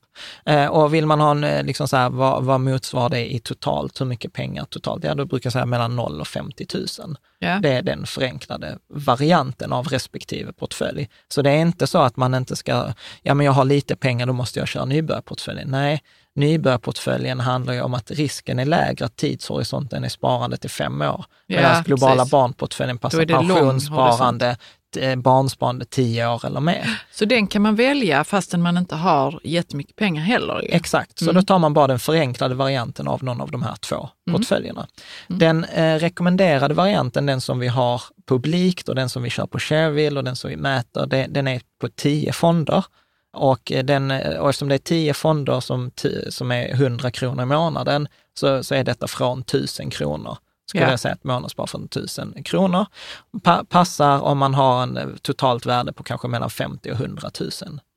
Eh, 0.47 0.66
och 0.66 0.95
vill 0.95 1.07
man 1.07 1.20
ha 1.20 1.31
en, 1.31 1.45
eh, 1.45 1.62
liksom 1.64 1.89
så 1.89 1.97
här, 1.97 2.11
vad, 2.11 2.45
vad 2.45 2.61
motsvarar 2.61 3.09
det 3.09 3.35
i 3.35 3.39
totalt, 3.39 4.01
hur 4.01 4.07
mycket 4.07 4.33
pengar 4.33 4.64
totalt? 4.64 5.05
Ja, 5.05 5.14
då 5.14 5.25
brukar 5.25 5.47
jag 5.47 5.53
säga 5.53 5.66
mellan 5.66 5.97
0 5.97 6.20
och 6.20 6.29
50 6.29 6.66
000. 6.75 7.16
Ja. 7.39 7.59
Det 7.62 7.72
är 7.72 7.83
den 7.83 8.07
förenklade 8.07 8.79
varianten 8.89 9.72
av 9.72 9.87
respektive 9.89 10.53
portfölj. 10.53 11.09
Så 11.29 11.43
det 11.43 11.51
är 11.51 11.57
inte 11.59 11.87
så 11.87 11.99
att 11.99 12.16
man 12.16 12.35
inte 12.35 12.57
ska, 12.57 12.93
ja 13.22 13.35
men 13.35 13.47
jag 13.47 13.53
har 13.53 13.64
lite 13.64 13.97
pengar, 13.97 14.27
då 14.27 14.33
måste 14.33 14.59
jag 14.59 14.68
köra 14.68 14.85
nybörjarportföljen. 14.85 15.68
Nej, 15.70 16.03
nybörjarportföljen 16.35 17.41
handlar 17.41 17.74
ju 17.74 17.80
om 17.82 17.95
att 17.95 18.11
risken 18.11 18.59
är 18.59 18.64
lägre, 18.64 19.05
att 19.05 19.16
tidshorisonten 19.16 20.05
är 20.05 20.09
sparande 20.09 20.57
till 20.57 20.70
fem 20.70 21.03
år. 21.03 21.24
Ja, 21.47 21.57
Medan 21.57 21.82
globala 21.82 22.16
precis. 22.16 22.30
barnportföljen 22.30 22.99
passar 22.99 23.26
pensionssparande 23.26 24.57
eh, 24.97 25.16
barnsparande 25.16 25.85
10 25.85 26.26
år 26.28 26.47
eller 26.47 26.61
mer. 26.61 27.01
Så 27.12 27.24
den 27.24 27.47
kan 27.47 27.62
man 27.62 27.76
välja 27.76 28.24
fastän 28.24 28.62
man 28.62 28.78
inte 28.78 28.95
har 28.97 29.41
jättemycket 29.45 29.97
pengar 29.97 30.22
heller? 30.22 30.62
Ju. 30.62 30.68
Exakt, 30.68 31.18
så 31.18 31.24
Mm. 31.24 31.35
då 31.35 31.43
tar 31.43 31.59
man 31.59 31.74
bara 31.74 31.87
den 31.87 31.99
förenklade 31.99 32.55
varianten 32.55 33.09
av 33.09 33.24
någon 33.24 33.41
av 33.41 33.51
de 33.51 33.62
här 33.62 33.76
två 33.76 34.09
Mm. 34.28 34.39
portföljerna. 34.41 34.87
Den 35.28 35.64
eh, 35.64 35.95
rekommenderade 35.99 36.74
varianten, 36.74 37.26
den 37.26 37.41
som 37.41 37.59
vi 37.59 37.68
har 37.68 38.03
publikt 38.28 38.89
och 38.89 38.95
den 38.95 39.09
som 39.09 39.22
vi 39.22 39.30
kör 39.30 39.47
på 39.47 39.59
Shareville 39.59 40.18
och 40.18 40.24
den 40.24 40.37
som 40.37 40.51
vi 40.51 40.57
mäter, 40.57 41.07
det, 41.07 41.26
den 41.30 41.49
är 41.49 41.61
på 41.80 41.89
10 41.89 42.32
fonder. 42.32 42.85
Och, 43.35 43.72
eh, 43.72 43.85
den, 43.85 44.11
eh, 44.11 44.37
och 44.39 44.49
eftersom 44.49 44.68
det 44.68 44.74
är 44.74 44.78
10 44.78 45.14
fonder 45.14 45.61
som, 45.61 45.91
som 46.28 46.53
är 46.53 46.68
100 46.74 47.11
kronor 47.11 47.43
i 47.43 47.47
månaden, 47.47 48.09
så, 48.39 48.64
så 48.64 48.74
är 48.74 48.85
detta 48.85 49.07
från 49.09 49.41
1000 49.41 49.91
kronor. 49.91 50.37
Skulle 50.68 50.85
Ja. 50.85 50.91
jag 50.91 51.01
säga 51.01 51.14
ett 51.14 51.24
månadsspar 51.24 51.66
från 51.66 51.85
1000 51.85 52.43
kronor. 52.45 52.87
Pa, 53.43 53.64
passar 53.68 54.20
om 54.20 54.39
man 54.39 54.55
har 54.55 54.82
en 54.82 54.97
eh, 54.97 55.07
totalt 55.22 55.66
värde 55.66 55.93
på 55.93 56.03
kanske 56.03 56.28
mellan 56.28 56.51
50 56.51 56.91
och 56.91 56.97
100 57.01 57.30
000 57.41 57.51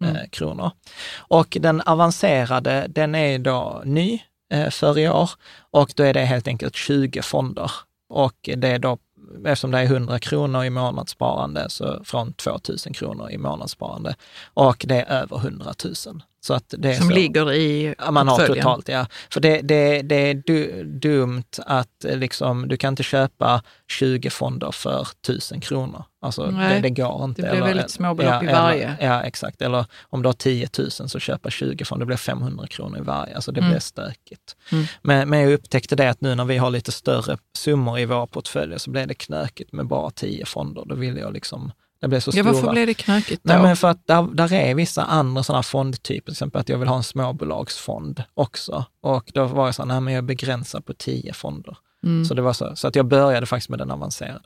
eh, 0.03 0.29
kronor. 0.31 0.71
Och 1.17 1.57
den 1.61 1.81
avancerade, 1.81 2.85
den 2.89 3.15
är 3.15 3.39
då 3.39 3.81
ny 3.85 4.19
eh, 4.53 4.69
för 4.69 4.97
i 4.99 5.09
år 5.09 5.29
och 5.71 5.91
då 5.95 6.03
är 6.03 6.13
det 6.13 6.25
helt 6.25 6.47
enkelt 6.47 6.75
20 6.75 7.21
fonder. 7.21 7.71
Och 8.09 8.49
det 8.57 8.67
är 8.67 8.79
då, 8.79 8.97
eftersom 9.45 9.71
det 9.71 9.80
är 9.80 9.84
100 9.84 10.19
kronor 10.19 10.63
i 10.63 10.69
månadssparande, 10.69 11.69
så 11.69 12.03
från 12.03 12.34
2000 12.34 12.93
kronor 12.93 13.30
i 13.32 13.38
månadssparande. 13.38 14.15
Och 14.53 14.86
det 14.88 15.01
är 15.01 15.21
över 15.21 15.38
100 15.38 15.73
000. 16.07 16.23
Så 16.41 16.53
att 16.53 16.73
det 16.77 16.93
Som 16.95 17.07
så. 17.07 17.13
ligger 17.13 17.53
i 17.53 17.95
Ja, 17.97 18.11
man 18.11 18.27
har 18.27 18.47
totalt, 18.47 18.89
ja. 18.89 19.05
För 19.29 19.39
det, 19.41 19.61
det, 19.61 20.01
det 20.01 20.15
är 20.29 20.41
du, 20.45 20.83
dumt 20.83 21.43
att 21.65 22.05
eh, 22.05 22.17
liksom, 22.17 22.67
du 22.67 22.77
kan 22.77 22.93
inte 22.93 23.03
köpa 23.03 23.63
20 23.91 24.29
fonder 24.29 24.71
för 24.71 25.07
1000 25.21 25.61
kronor. 25.61 26.03
Alltså 26.21 26.43
det, 26.45 26.51
Nej, 26.51 26.81
det 26.81 26.89
går 26.89 27.23
inte. 27.23 27.41
det 27.41 27.51
blir 27.51 27.61
väldigt 27.61 27.89
små 27.91 28.13
belopp 28.13 28.43
i 28.43 28.45
eller- 28.45 28.61
varje. 28.61 28.95
Ja, 29.01 29.21
exakt. 29.23 29.61
Eller 29.61 29.85
om 30.09 30.21
du 30.21 30.27
har 30.27 30.33
10 30.33 30.69
000 30.77 30.91
så 30.91 31.19
köpa 31.19 31.49
20 31.49 31.85
fonder, 31.85 32.05
det 32.05 32.07
blir 32.07 32.17
500 32.17 32.67
kronor 32.67 32.97
i 32.97 33.01
varje. 33.01 33.35
Alltså 33.35 33.51
det 33.51 33.59
Mm. 33.59 33.71
blir 33.71 33.79
stökigt. 33.79 34.55
Mm. 34.71 34.85
Men, 35.01 35.29
men 35.29 35.39
jag 35.39 35.53
upptäckte 35.53 35.95
det 35.95 36.09
att 36.09 36.21
nu 36.21 36.35
när 36.35 36.45
vi 36.45 36.57
har 36.57 36.69
lite 36.69 36.91
större 36.91 37.38
summor 37.57 37.99
i 37.99 38.05
våra 38.05 38.27
portföljer 38.27 38.77
så 38.77 38.89
blev 38.91 39.07
det 39.07 39.13
knökigt 39.13 39.71
med 39.73 39.88
bara 39.88 40.09
10 40.11 40.45
fonder. 40.45 40.83
Då 40.85 40.95
vill 40.95 41.17
jag 41.17 41.33
liksom, 41.33 41.71
det 41.99 42.07
blev 42.07 42.19
så 42.19 42.29
Ja, 42.33 42.43
stora. 42.43 42.53
varför 42.53 42.71
blev 42.71 42.87
det 42.87 42.93
knökigt 42.93 43.43
då? 43.43 43.53
Nej, 43.53 43.61
men 43.61 43.75
för 43.77 43.87
att 43.87 44.07
där, 44.07 44.27
där 44.33 44.53
är 44.53 44.75
vissa 44.75 45.03
andra 45.03 45.43
sådana 45.43 45.63
fondtyper, 45.63 46.25
till 46.25 46.31
exempel 46.33 46.61
att 46.61 46.69
jag 46.69 46.77
vill 46.77 46.87
ha 46.87 46.97
en 46.97 47.03
småbolagsfond 47.03 48.23
också. 48.33 48.85
Och 49.01 49.31
då 49.33 49.45
var 49.45 49.65
jag 49.65 49.75
så 49.75 49.81
här, 49.81 49.87
nej 49.87 50.01
men 50.01 50.13
jag 50.13 50.17
är 50.17 50.25
begränsad 50.27 50.85
på 50.85 50.93
tio 50.93 51.33
fonder. 51.33 51.77
Mm. 52.03 52.25
Så 52.25 52.33
det 52.33 52.41
var 52.41 52.53
så, 52.53 52.75
så 52.75 52.87
att 52.87 52.95
jag 52.95 53.05
började 53.05 53.45
faktiskt 53.45 53.69
med 53.69 53.79
den 53.79 53.91
avancerade. 53.91 54.43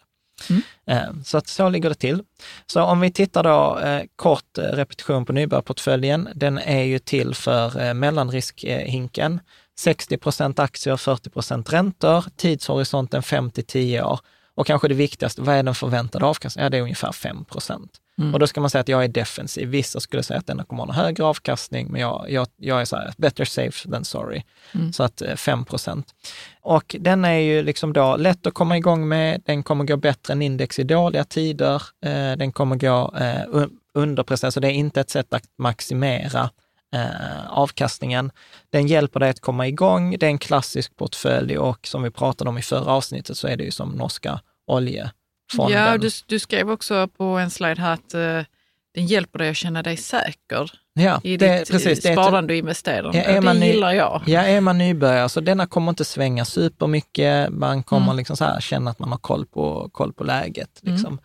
Mm. 0.49 0.61
Eh, 0.87 1.23
Så 1.25 1.37
att 1.37 1.47
så 1.47 1.69
ligger 1.69 1.89
det 1.89 1.95
till. 1.95 2.23
Så 2.65 2.81
om 2.83 2.99
vi 2.99 3.11
tittar 3.11 3.43
då 3.43 3.79
eh, 3.79 4.03
kort 4.15 4.57
eh, 4.57 4.61
repetition 4.63 5.25
på 5.25 5.33
nybörjarportföljen. 5.33 6.29
Den 6.35 6.57
är 6.57 6.83
ju 6.83 6.99
till 6.99 7.35
för 7.35 7.81
eh, 7.81 7.93
mellanriskhinken. 7.93 9.39
60 9.79 10.17
procent 10.17 10.59
aktier, 10.59 10.97
40 10.97 11.29
procent 11.29 11.73
räntor, 11.73 12.25
tidshorisonten 12.35 13.23
5 13.23 13.51
till 13.51 13.65
10 13.65 14.03
år. 14.03 14.19
Och 14.61 14.67
kanske 14.67 14.87
det 14.87 14.93
viktigaste, 14.93 15.41
vad 15.41 15.55
är 15.55 15.63
den 15.63 15.75
förväntade 15.75 16.25
avkastningen? 16.25 16.65
Ja, 16.65 16.69
det 16.69 16.77
är 16.77 16.81
ungefär 16.81 17.11
5 17.11 17.45
procent. 17.45 17.91
Mm. 18.19 18.33
Och 18.33 18.39
då 18.39 18.47
ska 18.47 18.61
man 18.61 18.69
säga 18.69 18.79
att 18.79 18.87
jag 18.87 19.03
är 19.03 19.07
defensiv. 19.07 19.69
Vissa 19.69 19.99
skulle 19.99 20.23
säga 20.23 20.39
att 20.39 20.47
den 20.47 20.63
kommer 20.65 20.85
ha 20.85 20.93
högre 20.93 21.23
avkastning, 21.23 21.87
men 21.91 22.01
jag, 22.01 22.25
jag, 22.29 22.47
jag 22.57 22.81
är 22.81 22.85
så 22.85 22.95
här, 22.95 23.13
better 23.17 23.45
safe 23.45 23.89
than 23.89 24.05
sorry. 24.05 24.43
Mm. 24.75 24.93
Så 24.93 25.03
att 25.03 25.21
eh, 25.21 25.35
5 25.35 25.65
procent. 25.65 26.15
Och 26.61 26.95
den 26.99 27.25
är 27.25 27.37
ju 27.37 27.63
liksom 27.63 27.93
då 27.93 28.15
lätt 28.15 28.47
att 28.47 28.53
komma 28.53 28.77
igång 28.77 29.07
med. 29.07 29.41
Den 29.45 29.63
kommer 29.63 29.85
gå 29.85 29.97
bättre 29.97 30.33
än 30.33 30.41
index 30.41 30.79
i 30.79 30.83
dåliga 30.83 31.23
tider. 31.23 31.81
Eh, 32.05 32.37
den 32.37 32.51
kommer 32.51 32.75
gå 32.75 33.13
eh, 33.17 33.45
un- 33.47 33.71
underprestera, 33.93 34.51
så 34.51 34.59
det 34.59 34.67
är 34.67 34.71
inte 34.71 35.01
ett 35.01 35.09
sätt 35.09 35.33
att 35.33 35.43
maximera 35.57 36.49
eh, 36.95 37.49
avkastningen. 37.49 38.31
Den 38.69 38.87
hjälper 38.87 39.19
dig 39.19 39.29
att 39.29 39.39
komma 39.39 39.67
igång. 39.67 40.15
Det 40.19 40.25
är 40.25 40.29
en 40.29 40.37
klassisk 40.37 40.95
portfölj 40.95 41.57
och 41.57 41.87
som 41.87 42.03
vi 42.03 42.11
pratade 42.11 42.49
om 42.49 42.57
i 42.57 42.61
förra 42.61 42.91
avsnittet 42.91 43.37
så 43.37 43.47
är 43.47 43.57
det 43.57 43.63
ju 43.63 43.71
som 43.71 43.89
norska 43.89 44.39
oljefonden. 44.75 45.77
Ja, 45.77 45.97
du, 45.97 46.09
du 46.25 46.39
skrev 46.39 46.71
också 46.71 47.07
på 47.07 47.23
en 47.23 47.49
slide 47.49 47.81
här 47.81 47.93
att 47.93 48.13
eh, 48.13 48.45
den 48.93 49.05
hjälper 49.05 49.39
dig 49.39 49.49
att 49.49 49.57
känna 49.57 49.83
dig 49.83 49.97
säker 49.97 50.71
ja, 50.93 51.21
i 51.23 51.37
det, 51.37 51.59
ditt 51.59 51.71
precis, 51.71 52.01
det 52.01 52.13
sparande 52.13 52.53
och 52.53 52.57
investerande. 52.57 53.17
Ja, 53.17 53.23
är 53.23 53.33
det 53.33 53.41
man 53.41 53.59
ny- 53.59 53.65
gillar 53.67 53.91
jag. 53.93 54.21
Ja, 54.25 54.41
är 54.41 54.61
man 54.61 54.77
nybörjare, 54.77 55.29
så 55.29 55.41
denna 55.41 55.67
kommer 55.67 55.89
inte 55.89 56.05
svänga 56.05 56.45
supermycket. 56.45 57.49
Man 57.49 57.83
kommer 57.83 58.05
Mm. 58.05 58.17
liksom 58.17 58.37
så 58.37 58.45
här 58.45 58.59
känna 58.61 58.91
att 58.91 58.99
man 58.99 59.09
har 59.11 59.17
koll 59.17 59.45
på, 59.45 59.89
koll 59.91 60.13
på 60.13 60.23
läget. 60.23 60.81
Mm. 60.85 61.17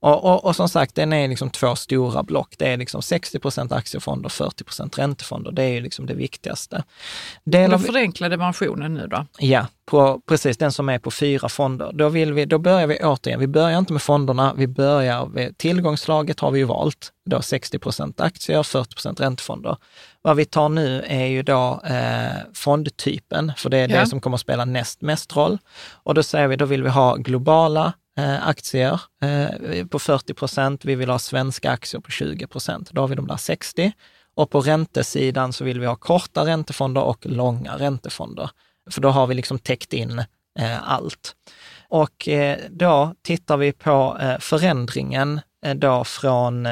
Och, 0.00 0.24
och, 0.24 0.44
och 0.44 0.56
som 0.56 0.68
sagt, 0.68 0.94
den 0.94 1.12
är 1.12 1.28
liksom 1.28 1.50
två 1.50 1.76
stora 1.76 2.22
block. 2.22 2.54
Det 2.58 2.72
är 2.72 2.76
liksom 2.76 3.02
60 3.02 3.38
procent 3.38 3.72
aktiefonder, 3.72 4.28
40 4.28 4.64
procent 4.64 4.98
räntefonder. 4.98 5.52
Det 5.52 5.62
är 5.62 5.68
ju 5.68 5.80
liksom 5.80 6.06
det 6.06 6.14
viktigaste. 6.14 6.84
Delar 7.44 7.68
Den 7.78 7.86
förenklade 7.86 8.36
versionen 8.36 8.94
nu 8.94 9.06
då? 9.06 9.26
Ja, 9.38 9.66
på, 9.86 10.20
precis 10.28 10.56
den 10.56 10.72
som 10.72 10.88
är 10.88 10.98
på 10.98 11.10
fyra 11.10 11.48
fonder. 11.48 11.90
Då, 11.94 12.08
vill 12.08 12.32
vi, 12.32 12.44
då 12.44 12.58
börjar 12.58 12.86
vi 12.86 12.98
återigen, 13.02 13.40
vi 13.40 13.46
börjar 13.46 13.78
inte 13.78 13.92
med 13.92 14.02
fonderna, 14.02 14.54
vi 14.56 14.66
börjar 14.66 15.26
med 15.26 15.58
tillgångslaget 15.58 16.40
har 16.40 16.50
vi 16.50 16.58
ju 16.58 16.64
valt. 16.64 17.12
Då 17.30 17.42
60 17.42 17.78
procent 17.78 18.20
aktier, 18.20 18.62
40 18.62 18.94
procent 18.94 19.20
räntefonder. 19.20 19.76
Vad 20.22 20.36
vi 20.36 20.44
tar 20.44 20.68
nu 20.68 21.04
är 21.06 21.26
ju 21.26 21.42
då 21.42 21.80
eh, 21.84 22.36
fondtypen, 22.54 23.52
för 23.56 23.70
det 23.70 23.76
är 23.78 23.88
Ja. 23.88 24.00
det 24.00 24.06
som 24.06 24.20
kommer 24.20 24.34
att 24.34 24.40
spela 24.40 24.64
näst 24.64 25.02
mest 25.02 25.36
roll. 25.36 25.58
Och 25.92 26.14
då 26.14 26.22
säger 26.22 26.48
vi, 26.48 26.56
då 26.56 26.64
vill 26.64 26.82
vi 26.82 26.88
ha 26.88 27.14
globala 27.16 27.92
Eh, 28.18 28.48
aktier 28.48 29.00
eh, 29.22 29.86
på 29.86 29.98
40 29.98 30.34
procent, 30.34 30.84
vi 30.84 30.94
vill 30.94 31.10
ha 31.10 31.18
svenska 31.18 31.70
aktier 31.70 32.00
på 32.00 32.10
20 32.10 32.46
procent. 32.46 32.90
Då 32.90 33.00
har 33.00 33.08
vi 33.08 33.14
de 33.14 33.26
där 33.26 33.36
60. 33.36 33.92
Och 34.34 34.50
på 34.50 34.60
räntesidan 34.60 35.52
så 35.52 35.64
vill 35.64 35.80
vi 35.80 35.86
ha 35.86 35.96
korta 35.96 36.46
räntefonder 36.46 37.02
och 37.02 37.26
långa 37.26 37.78
räntefonder. 37.78 38.50
För 38.90 39.00
då 39.00 39.08
har 39.08 39.26
vi 39.26 39.34
liksom 39.34 39.58
täckt 39.58 39.92
in 39.92 40.18
eh, 40.58 40.92
allt. 40.92 41.34
Och 41.88 42.28
då 42.70 43.14
tittar 43.22 43.56
vi 43.56 43.72
på 43.72 44.18
förändringen 44.40 45.40
då 45.74 46.04
från 46.04 46.66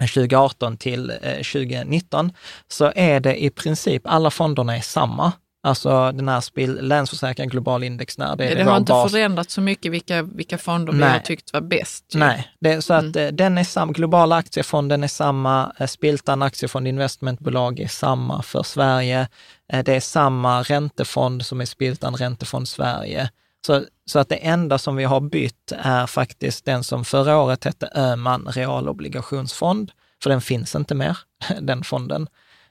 2018 0.00 0.76
till 0.76 1.12
2019, 1.52 2.32
så 2.68 2.92
är 2.96 3.20
det 3.20 3.44
i 3.44 3.50
princip 3.50 4.02
alla 4.04 4.30
fonderna 4.30 4.76
är 4.76 4.80
samma. 4.80 5.32
Alltså 5.62 6.12
den 6.12 6.28
här 6.28 6.40
spil, 6.40 6.78
Länsförsäkringar 6.80 7.50
Global 7.50 7.84
Index, 7.84 8.18
när 8.18 8.36
det, 8.36 8.44
Det, 8.54 8.60
är 8.60 8.64
har 8.64 8.76
inte 8.76 8.92
bas. 8.92 9.12
förändrats 9.12 9.54
så 9.54 9.60
mycket 9.60 9.92
vilka, 9.92 10.22
vilka 10.22 10.58
fonder 10.58 10.92
vi 10.92 10.98
Nej. 10.98 11.10
har 11.10 11.18
tyckt 11.18 11.52
var 11.52 11.60
bäst. 11.60 12.04
ju. 12.14 12.18
Nej, 12.18 12.48
det 12.60 12.82
så 12.82 12.94
att 12.94 13.16
eh, 13.16 13.26
den 13.26 13.58
är 13.58 13.64
samma, 13.64 13.92
globala 13.92 14.36
aktiefonden 14.36 15.04
är 15.04 15.08
samma, 15.08 15.72
eh, 15.78 15.86
Spiltan 15.86 16.42
aktiefond 16.42 16.88
investmentbolag 16.88 17.80
är 17.80 17.88
samma 17.88 18.42
för 18.42 18.62
Sverige. 18.62 19.28
Eh, 19.72 19.84
det 19.84 19.94
är 19.94 20.00
samma 20.00 20.62
räntefond 20.62 21.46
som 21.46 21.60
är 21.60 21.64
Spiltan 21.64 22.16
räntefond 22.16 22.68
Sverige. 22.68 23.30
Så, 23.66 23.84
så 24.06 24.18
att 24.18 24.28
det 24.28 24.36
enda 24.36 24.78
som 24.78 24.96
vi 24.96 25.04
har 25.04 25.20
bytt 25.20 25.72
är 25.78 26.06
faktiskt 26.06 26.64
den 26.64 26.84
som 26.84 27.04
förra 27.04 27.36
året 27.36 27.64
hette 27.64 27.90
Öman 27.94 28.48
realobligationsfond, 28.54 29.92
för 30.22 30.30
den 30.30 30.40
finns 30.40 30.74
inte 30.74 30.94
mer, 30.94 31.18
den 31.60 31.84
fonden, 31.84 32.26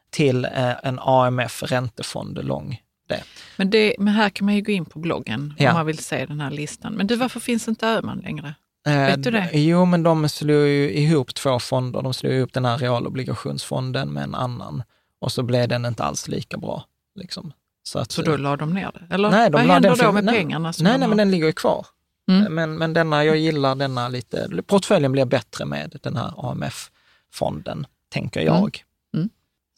till 0.10 0.46
eh, 0.46 0.74
en 0.84 1.00
AMF 1.02 1.64
räntefond 1.64 2.46
lång. 2.46 2.82
Det. 3.10 3.24
Men, 3.58 3.70
det, 3.70 3.96
men 4.00 4.14
här 4.14 4.30
kan 4.30 4.46
man 4.46 4.56
ju 4.56 4.62
gå 4.62 4.72
in 4.72 4.86
på 4.86 5.00
bloggen 5.00 5.54
Ja. 5.58 5.70
om 5.70 5.76
man 5.76 5.86
vill 5.86 5.98
se 5.98 6.26
den 6.26 6.40
här 6.40 6.52
listan. 6.52 6.94
Men 6.94 7.08
du, 7.08 7.16
varför 7.16 7.40
finns 7.40 7.68
inte 7.68 7.88
Öhman 7.88 8.18
längre? 8.20 8.56
Eh, 8.88 8.94
Vet 8.96 9.24
du 9.24 9.32
det? 9.32 9.50
Jo, 9.54 9.86
men 9.86 10.04
de 10.04 10.30
slog 10.30 10.68
ju 10.68 10.92
ihop 10.92 11.36
två 11.36 11.60
fonder. 11.60 12.02
De 12.02 12.14
slog 12.14 12.34
ihop 12.34 12.54
den 12.54 12.66
här 12.66 12.78
realobligationsfonden 12.78 14.14
med 14.14 14.24
en 14.24 14.36
annan 14.36 14.84
och 15.22 15.32
så 15.32 15.44
blev 15.44 15.68
den 15.68 15.86
inte 15.86 16.04
alls 16.04 16.28
lika 16.28 16.58
bra. 16.58 16.84
Liksom. 17.16 17.54
Så, 17.84 18.00
att, 18.00 18.12
Så 18.12 18.22
då 18.22 18.38
la 18.38 18.56
de 18.56 18.74
ner 18.74 18.92
det? 18.94 19.16
Eller 19.16 19.30
Nej, 19.32 19.50
de 19.50 19.54
vad 19.54 19.62
händer 19.74 19.96
då 20.04 20.12
med 20.12 20.24
nej. 20.24 20.36
pengarna? 20.36 20.74
nej, 20.80 20.92
nej, 20.92 21.02
har? 21.02 21.08
men 21.08 21.18
den 21.18 21.32
ligger 21.32 21.46
ju 21.46 21.54
kvar. 21.54 21.86
Mm. 22.30 22.54
Men, 22.54 22.76
men 22.78 22.94
denna, 22.94 23.24
jag 23.26 23.38
gillar 23.38 23.76
denna 23.76 24.08
lite, 24.08 24.50
portföljen 24.68 25.12
blir 25.12 25.26
bättre 25.26 25.66
med 25.66 25.96
den 26.04 26.16
här 26.18 26.34
AMF-fonden, 26.52 27.88
tänker 28.10 28.42
jag. 28.42 28.58
Mm. 28.58 28.70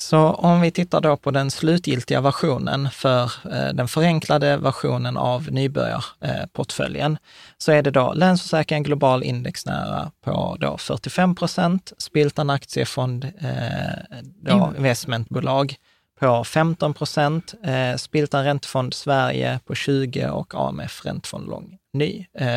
Så 0.02 0.18
om 0.34 0.62
vi 0.62 0.72
tittar 0.72 1.02
då 1.02 1.18
på 1.18 1.32
den 1.32 1.52
slutgiltiga 1.52 2.22
versionen 2.22 2.90
för 2.92 3.24
eh, 3.24 3.74
den 3.74 3.88
förenklade 3.88 4.58
versionen 4.58 5.18
av 5.18 5.52
nybörjarportföljen, 5.52 7.18
så 7.58 7.72
är 7.72 7.82
det 7.84 7.92
då 7.92 8.14
Länsförsäkringen 8.14 8.84
Global 8.84 9.24
Indexnära 9.24 10.12
på 10.24 10.58
då 10.60 10.78
45 10.78 11.36
procent, 11.36 11.94
Spiltan 11.98 12.50
Aktiefond, 12.50 13.24
eh, 13.40 14.20
då 14.42 14.52
In- 14.52 14.76
investmentbolag 14.78 15.76
på 16.20 16.44
15 16.44 16.94
procent, 16.94 17.54
eh, 17.64 17.96
Spiltan 17.96 18.44
Räntefond 18.44 18.94
Sverige 18.94 19.60
på 19.66 19.76
20 19.76 20.30
och 20.30 20.54
AMF 20.56 21.06
Räntefond 21.06 21.48
Lång 21.50 21.78
ny. 21.94 22.26
Eh, 22.34 22.48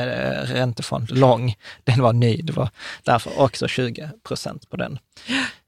räntefond 0.44 1.10
Lång, 1.10 1.54
den 1.84 2.02
var 2.02 2.12
ny, 2.12 2.36
det 2.42 2.52
var 2.52 2.70
därför 3.02 3.40
också 3.40 3.68
20 3.68 4.10
procent 4.28 4.70
på 4.70 4.76
den. 4.76 4.98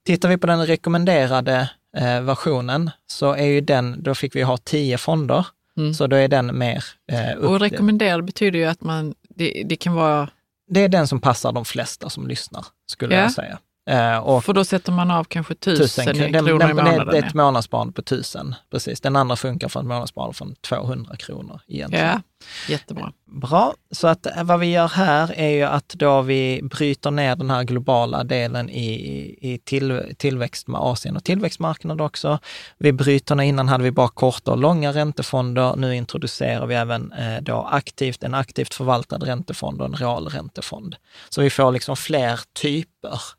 Tittar 0.06 0.28
vi 0.28 0.36
på 0.38 0.46
den 0.46 0.66
rekommenderade 0.66 1.70
eh, 1.96 2.20
versionen 2.20 2.90
så 3.06 3.32
är 3.32 3.46
ju 3.46 3.60
den, 3.60 4.02
då 4.02 4.14
fick 4.14 4.36
vi 4.36 4.42
ha 4.42 4.56
10 4.56 4.98
fonder, 4.98 5.46
Mm. 5.76 5.94
så 5.94 6.06
då 6.06 6.16
är 6.16 6.28
den 6.28 6.58
mer 6.58 6.84
eh, 7.12 7.36
upp, 7.38 7.44
Och 7.44 7.60
rekommenderad 7.60 8.24
betyder 8.24 8.58
ju 8.58 8.64
att 8.64 8.80
man, 8.80 9.14
det, 9.28 9.62
det 9.66 9.76
kan 9.76 9.94
vara 9.94 10.28
det 10.70 10.80
är 10.80 10.88
den 10.88 11.08
som 11.08 11.20
passar 11.20 11.52
de 11.52 11.64
flesta 11.64 12.10
som 12.10 12.26
lyssnar, 12.28 12.66
skulle 12.86 13.14
Ja. 13.14 13.20
jag 13.20 13.32
säga. 13.32 13.58
Eh, 13.86 14.16
och 14.18 14.44
För 14.44 14.52
då 14.52 14.64
sätter 14.64 14.92
man 14.92 15.10
av 15.10 15.24
kanske 15.24 15.54
tusen, 15.54 16.04
kronor. 16.06 16.28
Den, 16.28 16.44
kronor 16.44 16.58
den, 16.58 16.70
i 16.70 16.74
det 16.74 16.82
månaden. 16.82 17.14
är 17.14 17.26
ett 17.26 17.34
månadssparande 17.34 17.92
på 17.92 18.02
tusen, 18.02 18.54
precis. 18.70 19.00
Den 19.00 19.16
andra 19.16 19.36
funkar 19.36 19.68
för 19.68 19.80
ett 19.80 19.86
månadssparande 19.86 20.34
från 20.34 20.54
200 20.54 21.16
kronor 21.16 21.60
egentligen. 21.68 22.06
ja, 22.06 22.20
jättebra. 22.68 23.12
Bra, 23.26 23.74
så 23.90 24.08
att 24.08 24.26
eh, 24.26 24.44
vad 24.44 24.60
vi 24.60 24.66
gör 24.66 24.88
här 24.88 25.32
är 25.36 25.48
ju 25.48 25.62
att 25.62 25.88
då 25.88 26.22
vi 26.22 26.60
bryter 26.62 27.10
ner 27.10 27.36
den 27.36 27.50
här 27.50 27.64
globala 27.64 28.24
delen 28.24 28.70
i, 28.70 28.92
i 29.40 29.60
till, 29.64 30.14
tillväxt 30.16 30.68
med 30.68 30.80
Asien 30.80 31.16
och 31.16 31.24
tillväxtmarknad 31.24 32.00
också. 32.00 32.38
Vi 32.78 32.92
bryter 32.92 33.34
ner, 33.34 33.44
innan 33.44 33.68
hade 33.68 33.84
vi 33.84 33.90
bara 33.90 34.08
korta 34.08 34.50
och 34.50 34.58
långa 34.58 34.92
räntefonder. 34.92 35.76
Nu 35.76 35.96
introducerar 35.96 36.66
vi 36.66 36.74
även 36.74 37.12
eh, 37.12 37.42
då 37.42 37.68
aktivt, 37.70 38.22
en 38.22 38.34
aktivt 38.34 38.74
förvaltad 38.74 39.18
räntefond 39.18 39.80
och 39.80 39.86
en 39.86 39.94
realräntefond. 39.94 40.96
Så 41.28 41.42
vi 41.42 41.50
får 41.50 41.72
liksom 41.72 41.96
fler 41.96 42.40
typer, 42.52 42.93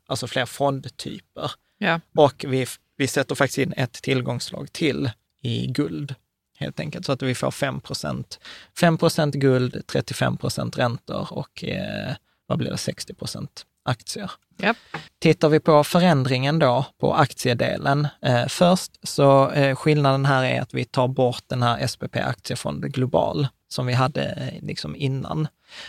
alltså 0.06 0.26
fler 0.26 0.46
fondtyper. 0.46 1.50
Ja. 1.78 2.00
Och 2.14 2.44
vi, 2.48 2.66
vi 2.96 3.06
sätter 3.06 3.34
faktiskt 3.34 3.58
in 3.58 3.72
ett 3.76 3.92
tillgångslag 3.92 4.72
till 4.72 5.10
i 5.42 5.66
guld, 5.66 6.14
helt 6.58 6.80
enkelt, 6.80 7.06
så 7.06 7.12
att 7.12 7.22
vi 7.22 7.34
får 7.34 7.50
5% 7.50 8.38
5% 8.80 9.32
guld, 9.32 9.82
35% 9.92 10.76
räntor 10.76 11.32
och 11.32 11.64
eh, 11.64 12.14
vad 12.46 12.58
blir 12.58 12.70
det, 12.70 12.76
60% 12.76 13.48
aktier. 13.84 14.30
Japp. 14.58 14.76
Tittar 15.18 15.48
vi 15.48 15.60
på 15.60 15.84
förändringen 15.84 16.58
då 16.58 16.86
på 17.00 17.14
aktiedelen. 17.14 18.08
Eh, 18.22 18.46
först 18.46 19.08
så 19.08 19.50
eh, 19.50 19.76
skillnaden 19.76 20.24
här 20.24 20.44
är 20.44 20.62
att 20.62 20.74
vi 20.74 20.84
tar 20.84 21.08
bort 21.08 21.42
den 21.46 21.62
här 21.62 21.86
SPP 21.86 22.16
Aktiefond 22.16 22.92
Global 22.92 23.48
som 23.68 23.86
vi 23.86 23.92
hade 23.92 24.24
eh, 24.24 24.66
liksom 24.66 24.96
innan. 24.96 25.48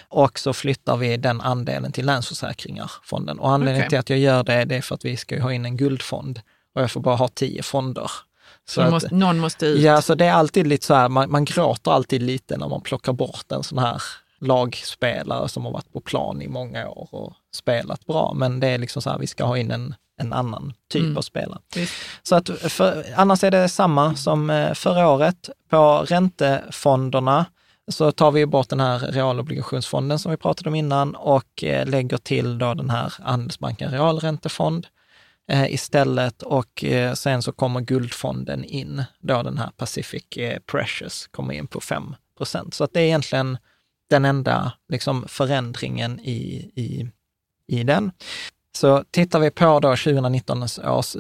Och 0.10 0.40
så 0.40 0.54
flyttar 0.54 0.98
vi 0.98 1.18
den 1.18 1.42
andelen 1.42 1.92
till 1.92 2.06
Länsförsäkringar, 2.06 2.92
fonden. 3.04 3.40
Och 3.40 3.52
anledningen 3.52 3.82
Okej. 3.82 3.90
till 3.90 4.00
att 4.00 4.10
jag 4.10 4.20
gör 4.20 4.44
det, 4.44 4.66
det 4.66 4.76
är 4.76 4.82
för 4.82 4.96
att 4.96 5.06
vi 5.06 5.18
ska 5.18 5.42
ha 5.42 5.54
in 5.54 5.66
en 5.66 5.78
guldfond 5.78 6.42
och 6.76 6.82
jag 6.82 6.92
får 6.92 7.02
bara 7.02 7.16
ha 7.16 7.28
tio 7.28 7.64
fonder. 7.64 8.12
Så 8.70 8.82
att- 8.82 8.92
måste, 8.92 9.16
någon 9.16 9.40
måste 9.40 9.66
ut. 9.66 9.82
Ja, 9.82 10.02
så 10.02 10.16
det 10.16 10.26
är 10.26 10.32
alltid 10.34 10.68
lite 10.68 10.86
så 10.86 10.94
här, 10.94 11.10
man, 11.10 11.32
man 11.32 11.46
gråter 11.46 11.92
alltid 11.92 12.22
lite 12.24 12.58
när 12.58 12.68
man 12.68 12.82
plockar 12.82 13.14
bort 13.14 13.52
en 13.52 13.64
sån 13.64 13.78
här 13.78 14.02
lagspelare 14.40 15.50
som 15.50 15.66
har 15.66 15.72
varit 15.72 15.94
på 15.94 16.00
plan 16.02 16.42
i 16.42 16.48
många 16.48 16.90
år 16.90 17.08
och 17.12 17.34
spelat 17.54 18.06
bra. 18.06 18.34
Men 18.36 18.60
det 18.60 18.68
är 18.68 18.78
liksom 18.78 19.02
så 19.02 19.10
här, 19.10 19.18
vi 19.18 19.28
ska 19.28 19.46
ha 19.46 19.58
in 19.58 19.72
en, 19.72 19.96
en 20.22 20.34
annan 20.34 20.74
typ 20.92 21.02
Mm. 21.04 21.18
av 21.18 21.22
spelare. 21.22 21.60
Visst. 21.76 21.94
Så 22.24 22.36
att 22.36 22.50
för, 22.50 23.06
annars 23.16 23.44
är 23.44 23.52
det 23.52 23.70
samma 23.70 24.16
som 24.16 24.50
eh, 24.50 24.74
förra 24.74 25.10
året. 25.10 25.50
På 25.70 26.06
räntefonderna 26.08 27.46
så 27.92 28.12
tar 28.12 28.32
vi 28.32 28.46
bort 28.46 28.70
den 28.70 28.80
här 28.80 29.00
realobligationsfonden 29.00 30.20
som 30.20 30.32
vi 30.32 30.38
pratade 30.38 30.70
om 30.70 30.76
innan 30.76 31.16
och 31.16 31.64
eh, 31.64 31.88
lägger 31.88 32.18
till 32.18 32.58
då 32.58 32.74
den 32.74 32.90
här 32.90 33.14
Handelsbanken 33.20 33.92
realräntefond 33.92 34.88
eh, 35.52 35.74
istället 35.74 36.42
och 36.42 36.84
eh, 36.84 37.14
sen 37.14 37.42
så 37.42 37.52
kommer 37.52 37.82
guldfonden 37.82 38.64
in, 38.64 39.04
då 39.20 39.44
den 39.44 39.58
här 39.58 39.70
Pacific 39.78 40.24
Precious 40.72 41.28
kommer 41.28 41.54
in 41.54 41.68
på 41.68 41.80
5% 41.80 42.72
Så 42.72 42.84
att 42.84 42.94
det 42.94 43.00
är 43.00 43.06
egentligen 43.06 43.58
den 44.10 44.26
enda 44.26 44.72
liksom, 44.90 45.26
förändringen 45.28 46.20
i, 46.20 46.72
i, 46.76 47.12
i 47.68 47.84
den. 47.84 48.12
Så 48.78 49.04
tittar 49.12 49.40
vi 49.40 49.52
på 49.52 49.80
då 49.80 49.90
2019 49.96 50.64
års 50.86 51.16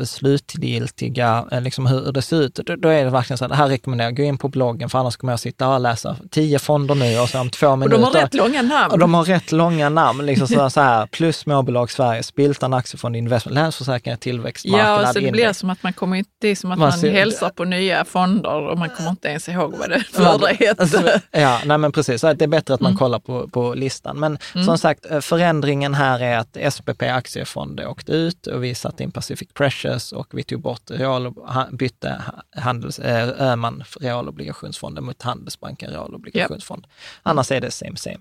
slutgiltiga, 0.51 1.45
eh, 1.51 1.62
liksom 1.62 1.86
hur 1.86 2.12
det 2.12 2.22
ser 2.22 2.41
ut, 2.41 2.55
då, 2.78 2.89
är 2.89 3.03
det 3.05 3.10
verkligen 3.10 3.38
så 3.38 3.43
här, 3.43 3.49
det 3.49 3.55
här 3.55 3.68
rekommenderar 3.68 4.08
jag, 4.10 4.18
gå 4.18 4.24
in 4.24 4.38
på 4.38 4.49
bloggen 4.49 4.89
för 4.89 4.99
annars 4.99 5.18
kommer 5.18 5.34
jag 5.34 5.39
sitta 5.39 5.68
och 5.68 5.80
läsa 5.80 6.16
tio 6.32 6.60
fonder 6.60 6.95
nu 6.95 7.20
och 7.20 7.30
så 7.30 7.39
om 7.39 7.49
två 7.49 7.68
Och 7.68 7.80
minuter. 7.80 7.97
de 7.97 8.03
har 8.03 8.12
rätt 8.12 8.34
långa 8.34 8.62
namn. 8.62 8.91
Och 8.91 8.99
de 8.99 9.14
har 9.14 9.24
rätt 9.24 9.51
långa 9.51 9.89
namn, 9.89 10.26
liksom 10.26 10.47
så, 10.47 10.70
så 10.70 10.82
här, 10.82 11.05
plus 11.08 11.38
småbolag 11.38 11.91
Sverige, 11.91 12.24
Spiltan 12.24 12.74
Aktiefond 12.74 13.16
Investment, 13.16 13.55
Länsförsäkringar 13.55 14.18
Tillväxtmarknad 14.18 14.89
Ja, 14.89 15.01
och 15.01 15.14
så 15.14 15.20
det 15.20 15.32
blir 15.32 15.53
som 15.53 15.70
att 15.70 15.84
man 15.84 15.93
kommer 15.93 16.18
inte, 16.18 16.30
det 16.41 16.47
är 16.47 16.55
som 16.55 16.72
att 16.72 16.80
Man 16.80 16.89
man, 16.89 16.99
ser- 16.99 17.12
hälsar 17.12 17.49
på 17.49 17.64
nya 17.64 18.05
fonder 18.05 18.70
och 18.70 18.78
man 18.78 18.89
kommer 18.89 19.10
inte 19.10 19.28
ens 19.28 19.49
ihåg 19.49 19.74
vad 19.80 19.89
det 19.89 20.03
förra 20.12 20.47
hette. 20.47 20.82
Alltså, 20.82 21.01
ja, 21.32 21.60
nej 21.66 21.78
men 21.78 21.91
precis. 21.91 22.22
Så 22.22 22.34
Det 22.34 22.45
är 22.45 22.47
bättre 22.47 22.74
att 22.74 22.82
man 22.82 22.88
Mm. 22.91 22.97
kollar 22.99 23.20
på, 23.20 23.47
på 23.47 23.74
listan. 23.74 24.20
Men 24.20 24.38
som 24.66 24.78
sagt, 24.78 25.12
eh, 25.12 25.20
förändringen 25.20 25.93
här 25.93 26.20
är 26.24 26.38
att 26.38 26.74
SPP 26.74 27.03
Aktiefond 27.48 27.80
åkte 27.80 28.12
ut 28.12 28.48
och 28.48 28.64
vi 28.64 28.76
satte 28.76 29.04
in 29.04 29.12
Pacific 29.12 29.50
Precious 29.54 30.12
och 30.12 30.28
vi 30.34 30.43
tog 30.43 30.62
bort 30.62 30.91
real, 30.91 31.34
bytte 31.72 32.10
ha- 32.26 32.62
handels, 32.62 33.00
eh, 33.00 33.30
Öhman 33.41 33.84
realobligationsfonden 34.00 35.04
mot 35.04 35.22
Handelsbanken 35.22 35.89
realobligationsfond. 35.89 36.88
Annars 37.24 37.52
är 37.52 37.62
det 37.62 37.72
same 37.72 37.98
same. 37.98 38.18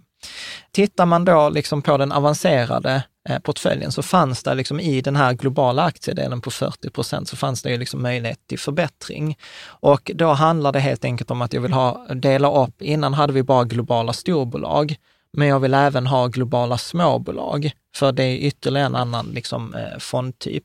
Tittar 0.73 1.07
man 1.07 1.25
då 1.25 1.49
liksom 1.49 1.83
på 1.83 1.97
den 1.97 2.13
avancerade 2.13 3.03
eh, 3.29 3.39
portföljen 3.39 3.93
så 3.93 4.03
fanns 4.03 4.43
det 4.43 4.55
liksom 4.55 4.81
i 4.81 5.01
den 5.01 5.17
här 5.17 5.33
globala 5.33 5.83
aktiedelen 5.83 6.41
på 6.41 6.51
40 6.51 6.91
procent 6.91 7.29
så 7.29 7.37
fanns 7.37 7.63
det 7.63 7.71
ju 7.71 7.79
liksom 7.79 8.03
möjlighet 8.03 8.47
till 8.47 8.59
förbättring. 8.59 9.39
Och 9.67 10.11
då 10.15 10.33
handlar 10.33 10.73
det 10.73 10.81
helt 10.81 11.05
enkelt 11.05 11.31
om 11.31 11.43
att 11.43 11.53
jag 11.53 11.61
vill 11.61 11.73
ha, 11.73 12.07
dela 12.15 12.65
upp, 12.65 12.83
innan 12.83 13.15
hade 13.15 13.33
vi 13.33 13.43
bara 13.43 13.65
globala 13.65 14.13
storbolag, 14.13 14.97
men 15.37 15.49
jag 15.49 15.61
vill 15.61 15.75
även 15.75 16.07
ha 16.07 16.27
globala 16.27 16.79
småbolag, 16.79 17.71
för 17.97 18.13
det 18.13 18.25
är 18.25 18.37
ytterligare 18.37 18.87
en 18.87 18.97
annan 18.97 19.27
liksom, 19.27 19.75
eh, 19.75 19.99
fondtyp. 19.99 20.65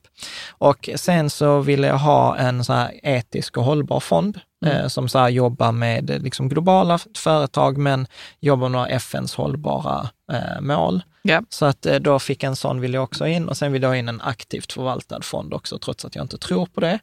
Och 0.50 0.88
sen 0.96 1.30
så 1.30 1.60
vill 1.60 1.82
jag 1.82 1.98
ha 1.98 2.36
en 2.36 2.64
så 2.64 2.86
etisk 3.02 3.56
och 3.56 3.64
hållbar 3.64 4.00
fond 4.00 4.40
eh, 4.66 4.86
som 4.86 5.08
så 5.08 5.28
jobbar 5.28 5.72
med 5.72 6.22
liksom, 6.22 6.48
globala 6.48 6.98
företag, 7.16 7.78
men 7.78 8.06
jobbar 8.40 8.68
med 8.68 8.86
FNs 8.90 9.34
hållbara 9.34 10.08
eh, 10.32 10.60
mål. 10.60 11.02
Ja. 11.22 11.42
Så 11.48 11.66
att 11.66 11.86
eh, 11.86 11.96
då 11.96 12.18
fick 12.18 12.42
en 12.42 12.56
sån 12.56 12.80
vill 12.80 12.94
jag 12.94 13.04
också 13.04 13.26
in 13.26 13.48
och 13.48 13.56
sen 13.56 13.72
vill 13.72 13.82
jag 13.82 13.88
ha 13.88 13.96
in 13.96 14.08
en 14.08 14.20
aktivt 14.20 14.72
förvaltad 14.72 15.22
fond 15.22 15.54
också, 15.54 15.78
trots 15.78 16.04
att 16.04 16.14
jag 16.14 16.24
inte 16.24 16.38
tror 16.38 16.66
på 16.66 16.80
det. 16.80 16.98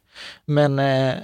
Men 0.46 0.78
eh, 0.78 1.14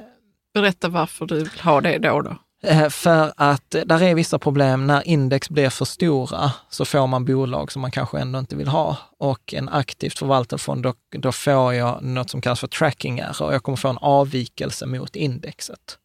Berätta 0.55 0.89
varför 0.89 1.27
du 1.27 1.39
vill 1.39 1.61
ha 1.61 1.81
det 1.81 1.99
då. 1.99 2.21
då. 2.21 2.37
Eh, 2.63 2.89
För 2.89 3.33
att 3.37 3.75
eh, 3.75 3.83
där 3.83 4.03
är 4.03 4.15
vissa 4.15 4.39
problem. 4.39 4.87
När 4.87 5.09
index 5.09 5.51
blir 5.51 5.71
för 5.71 5.85
stora 5.85 6.53
så 6.71 6.85
får 6.85 7.07
man 7.07 7.25
bolag 7.25 7.73
som 7.73 7.83
man 7.83 7.91
kanske 7.91 8.19
ändå 8.19 8.39
inte 8.39 8.57
vill 8.57 8.69
ha. 8.69 8.97
Och 9.19 9.55
en 9.55 9.69
aktivt 9.69 10.19
förvaltad 10.19 10.59
fond, 10.59 10.83
då, 10.83 10.95
då 11.19 11.33
får 11.33 11.75
jag 11.75 12.03
något 12.03 12.31
som 12.31 12.41
kallas 12.41 12.61
för 12.61 12.67
tracking 12.67 13.19
error. 13.19 13.53
Jag 13.53 13.63
kommer 13.63 13.77
få 13.77 13.89
en 13.89 13.99
avvikelse 13.99 14.87
mot 14.87 15.17
indexet. 15.17 15.99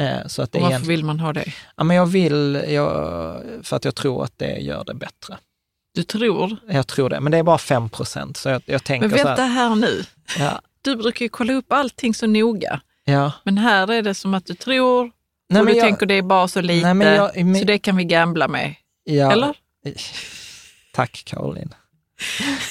Eh, 0.00 0.26
Så 0.26 0.42
att 0.42 0.52
det 0.52 0.58
Och 0.58 0.62
varför 0.62 0.76
egent- 0.76 0.86
vill 0.88 1.04
man 1.04 1.20
ha 1.20 1.32
det? 1.32 1.52
ja, 1.76 1.84
men 1.84 1.96
jag 1.96 2.06
vill, 2.06 2.64
jag, 2.68 2.88
för 3.62 3.76
att 3.76 3.84
jag 3.84 3.94
tror 3.94 4.24
att 4.24 4.38
det 4.38 4.58
gör 4.58 4.84
det 4.84 4.94
bättre. 4.94 5.38
Du 5.94 6.02
tror? 6.02 6.56
Jag 6.68 6.86
tror 6.86 7.10
det, 7.10 7.20
men 7.20 7.32
det 7.32 7.38
är 7.38 7.42
bara 7.42 7.58
5 7.58 7.88
procent. 7.88 8.36
Så 8.36 8.48
jag, 8.48 8.62
jag 8.66 8.84
tänker 8.84 9.08
Men 9.08 9.18
så 9.18 9.24
vänta 9.24 9.42
här. 9.42 9.68
här 9.68 9.74
nu. 9.74 10.04
Ja, 10.38 10.60
Du 10.82 10.96
brukar 10.96 11.22
ju 11.24 11.28
kolla 11.28 11.52
upp 11.52 11.72
allting 11.72 12.14
så 12.14 12.26
noga. 12.26 12.80
ja. 13.04 13.32
Men 13.44 13.58
här 13.58 13.90
är 13.92 14.02
det 14.02 14.14
som 14.14 14.34
att 14.34 14.46
du 14.46 14.54
tror 14.54 15.10
Nej, 15.52 15.60
och 15.60 15.66
du 15.66 15.72
jag- 15.72 15.82
tänker 15.84 16.06
det 16.06 16.14
är 16.14 16.22
bara 16.22 16.48
så 16.48 16.60
lite, 16.60 16.94
Nej, 16.94 17.14
jag- 17.14 17.44
men- 17.44 17.56
så 17.56 17.64
det 17.64 17.78
kan 17.78 17.96
vi 17.96 18.04
gambla 18.04 18.48
med. 18.48 18.74
ja. 19.04 19.32
Eller? 19.32 19.56
Tack 20.94 21.22
Caroline. 21.24 21.74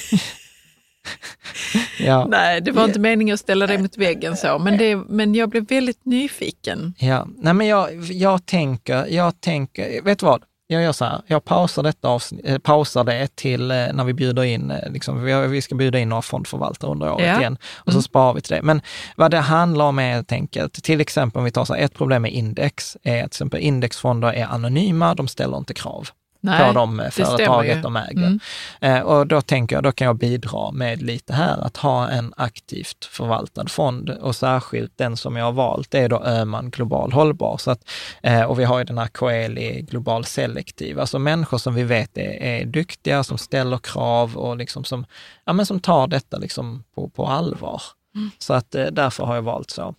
ja. 1.98 2.26
Nej, 2.30 2.60
det 2.60 2.72
var 2.72 2.84
inte 2.84 2.98
meningen 3.00 3.34
att 3.34 3.40
ställa 3.40 3.66
dig 3.66 3.78
mot 3.78 3.96
väggen 3.98 4.36
så, 4.36 4.58
men, 4.58 4.78
det, 4.78 4.96
men 4.96 5.34
jag 5.34 5.48
blev 5.48 5.66
väldigt 5.68 6.04
nyfiken. 6.04 6.94
Ja, 6.98 7.28
nej 7.38 7.54
men 7.54 7.66
jag, 7.66 7.94
jag 8.04 8.46
tänker, 8.46 9.06
jag 9.06 9.40
tänker, 9.40 10.02
vet 10.02 10.18
du 10.18 10.26
vad? 10.26 10.42
Jag 10.72 10.82
gör 10.82 10.92
så 10.92 11.04
här, 11.04 11.20
jag 11.26 11.44
pausar, 11.44 11.82
detta 11.82 12.08
avsnitt, 12.08 12.48
eh, 12.48 12.58
pausar 12.58 13.04
det 13.04 13.36
till 13.36 13.70
eh, 13.70 13.76
när 13.92 14.04
vi 14.04 14.14
bjuder 14.14 14.42
in, 14.42 14.70
eh, 14.70 14.92
liksom, 14.92 15.22
vi, 15.50 15.62
ska 15.62 15.74
bjuda 15.74 15.98
in 15.98 16.08
några 16.08 16.22
fondförvaltare 16.22 16.90
under 16.90 17.12
året 17.12 17.26
Ja. 17.26 17.40
igen 17.40 17.58
och 17.76 17.92
så 17.92 18.02
sparar 18.02 18.34
vi 18.34 18.40
till 18.40 18.56
det. 18.56 18.62
Men 18.62 18.82
vad 19.16 19.30
det 19.30 19.38
handlar 19.38 19.84
om 19.84 19.98
är 19.98 20.12
helt 20.12 20.32
enkelt, 20.32 20.84
till 20.84 21.00
exempel 21.00 21.38
om 21.38 21.44
vi 21.44 21.50
tar 21.50 21.64
så 21.64 21.74
här, 21.74 21.80
ett 21.80 21.94
problem 21.94 22.22
med 22.22 22.32
index 22.32 22.96
är 23.02 23.16
att 23.16 23.30
till 23.30 23.36
exempel 23.36 23.60
indexfonder 23.60 24.32
är 24.32 24.46
anonyma, 24.46 25.14
de 25.14 25.28
ställer 25.28 25.56
inte 25.56 25.74
krav 25.74 26.08
Nej, 26.44 26.66
på 26.66 26.72
de 26.72 27.08
företaget 27.10 27.82
de 27.82 27.96
äger. 27.96 28.26
Mm. 28.26 28.40
Eh, 28.80 29.00
och 29.00 29.26
då 29.26 29.40
tänker 29.40 29.76
jag, 29.76 29.82
då 29.82 29.92
kan 29.92 30.06
jag 30.06 30.16
bidra 30.16 30.70
med 30.72 31.02
lite 31.02 31.32
här, 31.32 31.66
att 31.66 31.76
ha 31.76 32.08
en 32.08 32.34
aktivt 32.36 33.04
förvaltad 33.04 33.66
fond 33.68 34.10
och 34.10 34.36
särskilt 34.36 34.98
den 34.98 35.16
som 35.16 35.36
jag 35.36 35.44
har 35.44 35.52
valt, 35.52 35.94
är 35.94 36.08
då 36.08 36.22
Öhman 36.24 36.70
Global 36.70 37.12
Hållbar. 37.12 37.56
Så 37.56 37.70
att, 37.70 37.90
eh, 38.22 38.42
och 38.42 38.58
vi 38.58 38.64
har 38.64 38.78
ju 38.78 38.84
den 38.84 38.98
här 38.98 39.06
Coeli 39.06 39.82
Global 39.82 40.24
Selektiv, 40.24 41.00
alltså 41.00 41.18
människor 41.18 41.58
som 41.58 41.74
vi 41.74 41.82
vet 41.82 42.18
är, 42.18 42.42
är 42.42 42.64
duktiga, 42.64 43.24
som 43.24 43.38
ställer 43.38 43.78
krav 43.78 44.36
och 44.36 44.56
liksom 44.56 44.84
som, 44.84 45.04
ja, 45.44 45.52
men 45.52 45.66
som 45.66 45.80
tar 45.80 46.06
detta 46.06 46.36
liksom 46.36 46.84
på, 46.94 47.08
på 47.08 47.26
allvar. 47.26 47.82
Så 48.38 48.54
att 48.54 48.74
eh, 48.74 48.86
därför 48.86 49.24
har 49.24 49.34
jag 49.34 49.42
valt 49.42 49.70
så. 49.70 49.94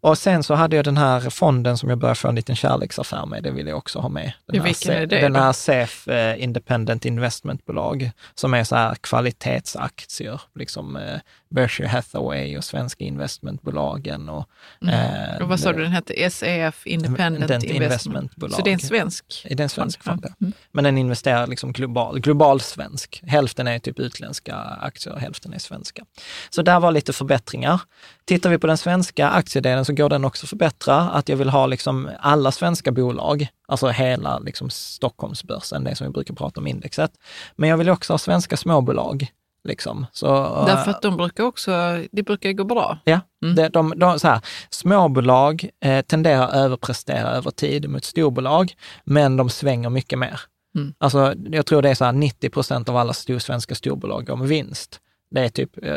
Och 0.00 0.18
sen 0.18 0.42
så 0.42 0.54
hade 0.54 0.76
jag 0.76 0.84
den 0.84 0.96
här 0.96 1.30
fonden 1.30 1.78
som 1.78 1.88
jag 1.88 1.98
började 1.98 2.18
få 2.18 2.28
en 2.28 2.34
liten 2.34 2.56
kärleksaffär 2.56 3.26
med, 3.26 3.42
det 3.42 3.50
vill 3.50 3.66
jag 3.66 3.78
också 3.78 3.98
ha 3.98 4.08
med. 4.08 4.32
Den 4.46 4.56
här 4.56 4.64
vilken 4.64 4.92
är 4.92 5.06
det 5.06 5.20
Den 5.20 5.36
här 5.36 5.52
SEF 5.52 6.08
eh, 6.08 6.42
Independent 6.42 7.04
Investmentbolag, 7.04 8.10
som 8.34 8.54
är 8.54 8.64
så 8.64 8.76
här 8.76 8.94
kvalitetsaktier, 8.94 10.40
liksom 10.54 10.96
eh, 10.96 11.20
Berkshire 11.50 11.88
Hathaway 11.88 12.56
och 12.56 12.64
svenska 12.64 13.04
investmentbolagen. 13.04 14.28
Och, 14.28 14.48
eh, 14.88 15.42
Och 15.42 15.48
vad 15.48 15.60
sa 15.60 15.72
du 15.72 15.82
den 15.82 15.92
hette? 15.92 16.30
SEF 16.30 16.86
Independent 16.86 17.50
Investment. 17.50 17.82
Investmentbolag. 17.82 18.56
Så 18.56 18.62
det 18.62 18.70
är 18.70 18.74
en 18.74 18.78
svensk? 18.78 19.24
är 19.44 19.54
det 19.54 19.62
en 19.62 19.68
svensk 19.68 20.02
fond? 20.02 20.20
ja. 20.22 20.34
Mm. 20.40 20.52
Men 20.72 20.84
den 20.84 20.98
investerar 20.98 21.46
liksom 21.46 21.72
global, 21.72 22.20
global 22.20 22.60
svensk. 22.60 23.22
Hälften 23.26 23.66
är 23.66 23.78
typ 23.78 23.98
utländska 23.98 24.56
aktier 24.56 25.14
och 25.14 25.20
hälften 25.20 25.52
är 25.52 25.58
svenska. 25.58 26.04
Så 26.50 26.62
där 26.62 26.80
var 26.80 26.92
lite 26.92 27.12
förbättringar. 27.12 27.80
Tittar 28.28 28.50
vi 28.50 28.58
på 28.58 28.66
den 28.66 28.78
svenska 28.78 29.28
aktiedelen 29.28 29.84
så 29.84 29.92
går 29.92 30.08
den 30.08 30.24
också 30.24 30.44
att 30.44 30.50
förbättra. 30.50 30.96
Att 31.00 31.28
jag 31.28 31.36
vill 31.36 31.48
ha 31.48 31.66
liksom 31.66 32.10
alla 32.20 32.52
svenska 32.52 32.92
bolag, 32.92 33.48
alltså 33.68 33.88
hela 33.88 34.38
liksom 34.38 34.70
Stockholmsbörsen, 34.70 35.84
det 35.84 35.94
som 35.94 36.06
vi 36.06 36.12
brukar 36.12 36.34
prata 36.34 36.60
om 36.60 36.66
indexet. 36.66 37.10
Men 37.56 37.68
jag 37.68 37.76
vill 37.76 37.88
också 37.90 38.12
ha 38.12 38.18
svenska 38.18 38.56
småbolag. 38.56 39.26
Liksom. 39.64 40.06
Så, 40.12 40.26
Därför 40.66 40.90
att 40.90 41.02
de 41.02 41.16
brukar 41.16 41.44
också, 41.44 41.70
det 42.12 42.22
brukar 42.22 42.52
gå 42.52 42.64
bra. 42.64 42.98
Ja, 43.04 43.20
Mm. 43.42 43.54
de, 43.54 43.68
de, 43.68 43.92
de, 43.96 44.18
så 44.18 44.28
här, 44.28 44.40
småbolag 44.70 45.68
eh, 45.84 46.00
tenderar 46.02 46.42
att 46.42 46.54
överprestera 46.54 47.28
över 47.30 47.50
tid 47.50 47.90
mot 47.90 48.04
storbolag, 48.04 48.72
men 49.04 49.36
de 49.36 49.50
svänger 49.50 49.90
mycket 49.90 50.18
mer. 50.18 50.40
Mm. 50.74 50.94
Alltså, 50.98 51.34
jag 51.50 51.66
tror 51.66 51.82
det 51.82 51.90
är 51.90 51.94
så 51.94 52.04
här 52.04 52.12
90 52.12 52.50
procent 52.50 52.88
av 52.88 52.96
alla 52.96 53.12
stor, 53.12 53.38
svenska 53.38 53.74
storbolag 53.74 54.26
går 54.26 54.36
med 54.36 54.48
vinst. 54.48 55.00
Det 55.30 55.40
är 55.40 55.48
typ, 55.48 55.84
eh, 55.84 55.96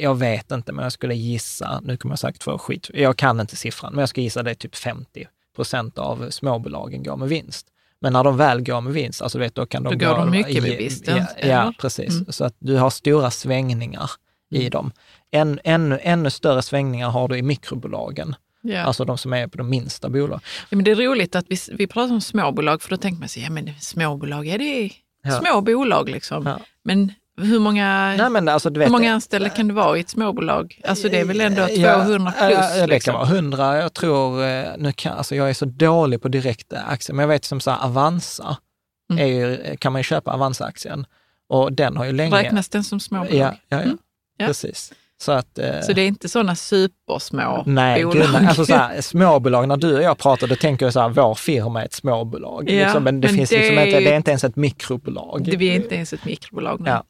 jag 0.00 0.14
vet 0.14 0.50
inte, 0.50 0.72
men 0.72 0.82
jag 0.82 0.92
skulle 0.92 1.14
gissa, 1.14 1.80
nu 1.84 1.96
kommer 1.96 2.12
jag 2.12 2.18
säkert 2.18 2.42
få 2.42 2.58
skit, 2.58 2.90
jag 2.94 3.16
kan 3.16 3.40
inte 3.40 3.56
siffran, 3.56 3.92
men 3.92 4.00
jag 4.00 4.08
ska 4.08 4.20
gissa 4.20 4.42
det 4.42 4.50
är 4.50 4.54
typ 4.54 4.76
50 4.76 5.26
procent 5.56 5.98
av 5.98 6.30
småbolagen 6.30 7.02
går 7.02 7.16
med 7.16 7.28
vinst. 7.28 7.66
Men 8.00 8.12
när 8.12 8.24
de 8.24 8.36
väl 8.36 8.60
går 8.62 8.80
med 8.80 8.92
vinst, 8.92 9.22
alltså 9.22 9.38
vet, 9.38 9.54
då 9.54 9.66
kan 9.66 9.82
de 9.82 9.98
Då 9.98 10.06
går 10.06 10.14
gå, 10.14 10.20
de 10.20 10.30
mycket 10.30 10.62
med 10.62 10.76
vinst, 10.76 11.04
Ja, 11.08 11.26
ja 11.42 11.72
precis. 11.80 12.10
Mm. 12.14 12.32
Så 12.32 12.44
att 12.44 12.54
du 12.58 12.76
har 12.76 12.90
stora 12.90 13.30
svängningar 13.30 14.10
i 14.50 14.68
dem. 14.68 14.92
En, 15.30 15.60
ännu, 15.64 15.98
ännu 16.02 16.30
större 16.30 16.62
svängningar 16.62 17.08
har 17.10 17.28
du 17.28 17.36
i 17.38 17.42
mikrobolagen, 17.42 18.34
Ja. 18.62 18.80
alltså 18.82 19.04
de 19.04 19.18
som 19.18 19.32
är 19.32 19.46
på 19.46 19.58
de 19.58 19.70
minsta 19.70 20.08
bolagen. 20.08 20.40
Ja, 20.70 20.76
men 20.76 20.84
det 20.84 20.90
är 20.90 20.94
roligt 20.96 21.36
att 21.36 21.46
vi, 21.48 21.56
vi 21.72 21.86
pratar 21.86 22.14
om 22.14 22.20
småbolag, 22.20 22.82
för 22.82 22.90
då 22.90 22.96
tänker 22.96 23.20
man 23.20 23.28
sig, 23.28 23.42
ja 23.42 23.50
men 23.50 23.70
småbolag, 23.80 24.46
är 24.46 24.58
det 24.58 24.90
Ja. 25.22 25.40
små 25.40 25.60
bolag 25.60 26.08
liksom? 26.08 26.46
Ja. 26.46 26.60
Men 26.82 27.12
hur 27.38 27.58
många, 27.58 28.14
Nej, 28.18 28.30
men 28.30 28.48
alltså, 28.48 28.70
hur 28.70 28.88
många 28.90 29.12
anställda 29.12 29.48
kan 29.48 29.68
det 29.68 29.74
vara 29.74 29.96
i 29.96 30.00
ett 30.00 30.08
småbolag? 30.10 30.80
Alltså 30.84 31.08
det 31.08 31.20
är 31.20 31.24
väl 31.24 31.40
ändå 31.40 31.66
200 31.66 32.32
Ja, 32.40 32.46
plus? 32.46 32.58
ja, 32.76 32.80
det 32.80 32.86
liksom. 32.86 33.12
kan 33.12 33.20
vara 33.20 33.28
100. 33.28 33.76
Jag 33.76 33.94
tror, 33.94 34.44
eh, 34.44 34.64
nu 34.78 34.92
kan, 34.92 35.18
alltså 35.18 35.34
jag 35.34 35.50
är 35.50 35.54
så 35.54 35.64
dålig 35.64 36.22
på 36.22 36.28
direkta 36.28 36.80
aktier, 36.82 37.14
men 37.14 37.22
jag 37.22 37.28
vet 37.28 37.44
som 37.44 37.60
så 37.60 37.70
här, 37.70 37.84
Avanza, 37.84 38.56
Mm. 39.12 39.24
är 39.24 39.26
ju, 39.28 39.76
kan 39.76 39.92
man 39.92 40.00
ju 40.00 40.04
köpa 40.04 40.32
Avanza-aktien. 40.32 41.06
Och 41.48 41.72
den 41.72 41.96
har 41.96 42.04
ju 42.04 42.12
länge... 42.12 42.36
Räknas 42.36 42.68
den 42.68 42.84
som 42.84 43.00
småbolag? 43.00 43.34
Ja, 43.34 43.54
ja, 43.68 43.76
ja. 43.76 43.82
Mm. 43.82 43.98
Ja. 44.36 44.46
precis. 44.46 44.92
Så 45.20 45.32
att... 45.32 45.58
eh, 45.58 45.80
Så 45.80 45.92
det 45.92 46.02
är 46.02 46.06
inte 46.06 46.28
sådana 46.28 46.54
supersmå 46.56 47.62
Nej, 47.66 48.04
bolag? 48.04 48.22
gud, 48.22 48.32
nej. 48.32 48.46
Alltså 48.46 48.64
så 48.66 48.74
här, 48.74 49.00
småbolag, 49.00 49.68
när 49.68 49.76
du 49.76 49.96
och 49.96 50.02
jag 50.02 50.18
pratar, 50.18 50.46
då 50.46 50.56
tänker 50.56 50.86
jag 50.86 50.92
så 50.92 51.00
här, 51.00 51.08
vår 51.08 51.34
firma 51.34 51.80
är 51.82 51.84
ett 51.84 51.92
småbolag. 51.92 52.70
Ja, 52.70 52.84
liksom, 52.84 53.04
men 53.04 53.20
det, 53.20 53.28
men 53.28 53.36
finns 53.36 53.50
det 53.50 53.56
liksom 53.58 53.78
är 53.78 53.86
inte, 53.86 53.98
ju- 53.98 54.04
det 54.04 54.12
är 54.12 54.16
inte 54.16 54.30
ens 54.30 54.44
ett 54.44 54.56
mikrobolag. 54.56 55.42
det 55.58 55.64
är 55.70 55.74
inte 55.76 55.94
ens 55.94 56.12
ett 56.12 56.24
mikrobolag. 56.24 56.80
nej. 56.80 56.92
Ja, 56.92 57.02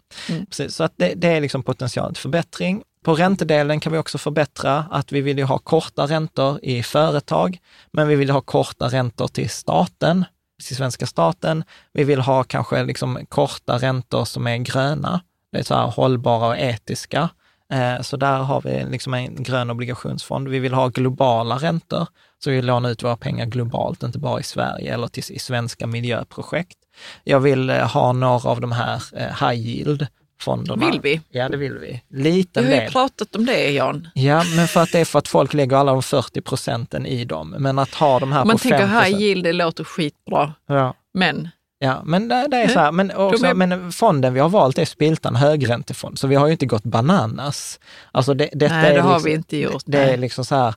precis. 0.49 0.75
Så 0.75 0.85
att 0.85 0.93
det, 0.97 1.13
det 1.17 1.29
är 1.29 1.41
liksom 1.41 1.63
potential 1.63 2.15
till 2.15 2.23
förbättring. 2.23 2.83
På 3.05 3.15
räntedelen 3.15 3.81
kan 3.81 3.93
vi 3.93 3.99
också 3.99 4.19
förbättra 4.19 4.85
att 4.91 5.13
vi 5.13 5.21
vill 5.21 5.39
ju 5.39 5.45
ha 5.45 5.59
korta 5.59 6.07
räntor 6.07 6.59
i 6.63 6.83
företag, 6.83 7.59
men 7.93 8.09
vi 8.09 8.15
vill 8.17 8.31
ha 8.31 8.41
korta 8.41 8.89
räntor 8.89 9.29
till 9.29 9.51
staten, 9.51 10.25
till 10.67 10.77
svenska 10.77 11.07
staten. 11.07 11.65
Vi 11.93 12.05
vill 12.05 12.21
ha 12.21 12.45
kanske 12.45 12.83
liksom 12.85 13.19
korta 13.29 13.79
räntor 13.79 14.25
som 14.25 14.47
är 14.47 14.57
gröna, 14.57 15.21
det 15.53 15.59
är 15.59 15.63
så 15.63 15.75
här 15.75 15.87
hållbara 15.87 16.47
och 16.49 16.59
etiska. 16.59 17.29
Eh, 17.73 18.01
Så 18.03 18.17
där 18.17 18.39
har 18.39 18.61
vi 18.61 18.85
liksom 18.91 19.15
en 19.15 19.43
grön 19.43 19.71
obligationsfond. 19.71 20.49
Vi 20.49 20.59
vill 20.59 20.75
ha 20.75 20.89
globala 20.89 21.57
räntor, 21.57 22.07
så 22.45 22.51
vi 22.51 22.63
lånar 22.63 22.91
ut 22.91 23.03
våra 23.03 23.17
pengar 23.17 23.47
globalt, 23.47 24.03
inte 24.03 24.19
bara 24.19 24.41
i 24.41 24.43
Sverige 24.43 24.95
eller 24.95 25.07
till, 25.09 25.25
i 25.31 25.39
svenska 25.39 25.87
miljöprojekt. 25.87 26.79
Jag 27.25 27.41
vill 27.41 27.71
eh, 27.71 27.77
ha 27.93 28.13
några 28.13 28.51
av 28.51 28.61
de 28.61 28.73
här 28.73 29.03
eh, 29.17 29.49
high 29.49 29.67
yield-fonderna. 29.69 30.91
Vill 30.91 31.01
vi? 31.01 31.21
Ja, 31.31 31.49
det 31.49 31.57
vill 31.57 31.79
vi. 31.79 32.03
Vi 32.09 32.23
Liten 32.23 32.65
har 32.65 32.73
ju 32.73 32.79
del. 32.81 32.93
pratat 32.93 33.37
om 33.37 33.47
det, 33.47 33.71
Jan. 33.71 34.09
Ja, 34.15 34.43
men 34.57 34.69
för 34.69 34.83
att 34.83 34.93
det 34.93 34.99
är 35.01 35.05
för 35.05 35.19
att 35.19 35.29
folk 35.29 35.55
lägger 35.55 35.77
alla 35.77 35.93
de 35.93 36.03
40 36.03 36.41
procenten 36.41 37.07
i 37.07 37.25
dem. 37.25 37.55
Men 37.59 37.79
att 37.79 37.95
ha 37.95 38.19
de 38.19 38.33
här 38.33 38.45
man 38.45 38.55
på 38.57 38.59
5 38.59 38.71
tänker 38.71 38.87
high 39.03 39.21
yield, 39.21 39.45
det 39.45 39.53
låter 39.53 39.85
skitbra. 39.85 40.53
Ja. 40.67 40.95
Men 41.15 41.49
Ja, 41.81 42.03
men 42.05 42.29
det, 42.29 42.47
det 42.51 42.57
är 42.57 42.69
så 42.69 42.79
här, 42.81 42.93
men, 42.93 43.11
också, 43.17 43.47
är- 43.47 43.55
men 43.55 43.93
fonden 43.93 44.35
vi 44.35 44.41
har 44.41 44.49
valt 44.49 44.79
är 44.79 44.85
Spiltan 44.85 45.37
högräntefond, 45.37 46.19
så 46.19 46.27
vi 46.27 46.35
har 46.35 46.47
ju 46.47 46.53
inte 46.53 46.67
gått 46.67 46.83
bananas. 46.85 47.81
Alltså 48.13 48.35
det, 48.35 48.49
detta 48.53 48.75
nej, 48.75 48.93
det 48.93 48.99
är 48.99 49.03
har 49.03 49.13
liksom, 49.15 49.31
vi 49.31 49.35
inte 49.37 49.57
gjort. 49.57 49.83
Det 49.87 49.99
är 49.99 50.07
nej. 50.07 50.17
liksom 50.17 50.45
så 50.45 50.55
här, 50.55 50.75